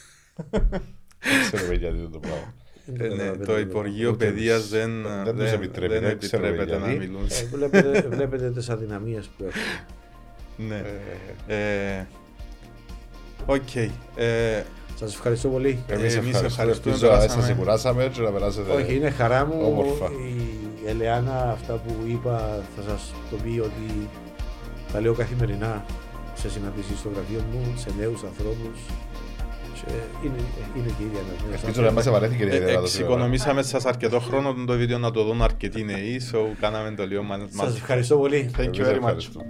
Δεν 1.20 1.40
ξέρουμε 1.50 1.74
γιατί 1.74 2.08
το 2.08 2.18
πράγμα. 2.18 2.54
Ε, 2.88 2.92
ναι, 3.02 3.08
καταλαβαίνω 3.08 3.44
το 3.44 3.52
το 3.52 3.58
Υπουργείο 3.58 4.10
ούτε 4.10 4.24
Παιδείας 4.26 4.56
εμείς. 4.56 4.68
δεν, 4.70 5.24
Δεν 5.24 5.36
τους 5.36 5.52
επιτρέπει, 5.52 5.92
δεν 5.92 6.02
δεν 6.02 6.18
ξέρουμε 6.18 6.48
επιτρέπεται 6.48 6.78
να 6.78 6.90
γιατί. 6.90 7.06
μιλούν. 7.06 7.26
Ε, 7.28 7.56
βλέπετε, 7.56 8.06
βλέπετε 8.16 8.50
τις 8.50 8.68
αδυναμίες 8.68 9.30
που 9.36 9.44
έχουν. 9.44 10.66
Ναι. 10.68 10.82
Ε, 11.46 12.06
Οκ. 13.46 13.74
Ε, 14.16 14.62
Σας 14.94 15.14
ευχαριστώ 15.14 15.48
πολύ. 15.48 15.84
Εμείς 15.86 16.14
εμείς 16.16 16.34
ευχαριστούμε. 16.34 16.46
ευχαριστούμε, 16.46 16.94
Ελπίζω 16.94 17.12
να 17.12 17.18
περάσαμε. 17.18 17.42
σας 17.46 17.56
κουράσαμε 17.56 18.10
και 18.12 18.20
να 18.20 18.30
περάσετε 18.30 18.72
Όχι, 18.72 18.94
είναι 18.96 19.10
χαρά 19.10 19.46
μου. 19.46 19.60
όμορφα. 19.64 20.10
Η 20.84 20.88
Ελεάνα, 20.88 21.50
αυτά 21.50 21.72
που 21.74 21.94
είπα, 22.06 22.62
θα 22.76 22.82
σας 22.82 23.14
το 23.30 23.36
πει 23.36 23.58
ότι 23.60 24.08
τα 24.92 25.00
λέω 25.00 25.14
καθημερινά 25.14 25.84
σε 26.34 26.50
συναντήσεις 26.50 26.98
στο 26.98 27.08
γραφείο 27.14 27.40
μου, 27.52 27.74
σε 27.76 27.88
νέους 27.98 28.22
ανθρώπους. 28.22 28.78
Και 29.86 30.26
είναι, 30.26 30.36
είναι 30.76 30.94
και 30.96 31.02
η 31.02 31.06
ίδια 31.06 31.20
ένα 31.20 31.48
νέος 31.48 31.62
Ελπίζω 31.62 31.82
να 31.82 31.90
μας 31.92 32.06
επανέλθει 32.06 32.34
η 32.34 32.38
κυρία 32.38 32.52
ε, 32.52 32.56
Ιδέα, 32.56 32.74
να 32.74 32.80
το 32.80 32.86
σημειώνω. 32.86 33.12
Εξοικονομήσαμε 33.12 33.62
σας 33.62 33.84
αρκετό 33.84 34.20
χρόνο 34.20 34.54
το 34.66 34.76
βίντεο 34.76 34.98
να 34.98 35.10
το 35.10 35.24
δουν 35.24 35.42
αρκετοί 35.42 35.84
νέοι, 35.84 36.20
so 36.32 36.38
κάναμε 36.60 36.90
το 36.96 37.06
λίγο 37.06 37.22
μας. 37.22 37.40
Σας 37.50 37.76
ευχαριστώ 37.76 38.16
πολύ. 38.16 38.50
Thank 38.56 38.60
you 38.60 38.64
Εμείς 38.64 38.80
very 38.80 38.90
much. 38.90 38.96
ευχαριστούμε. 38.96 39.44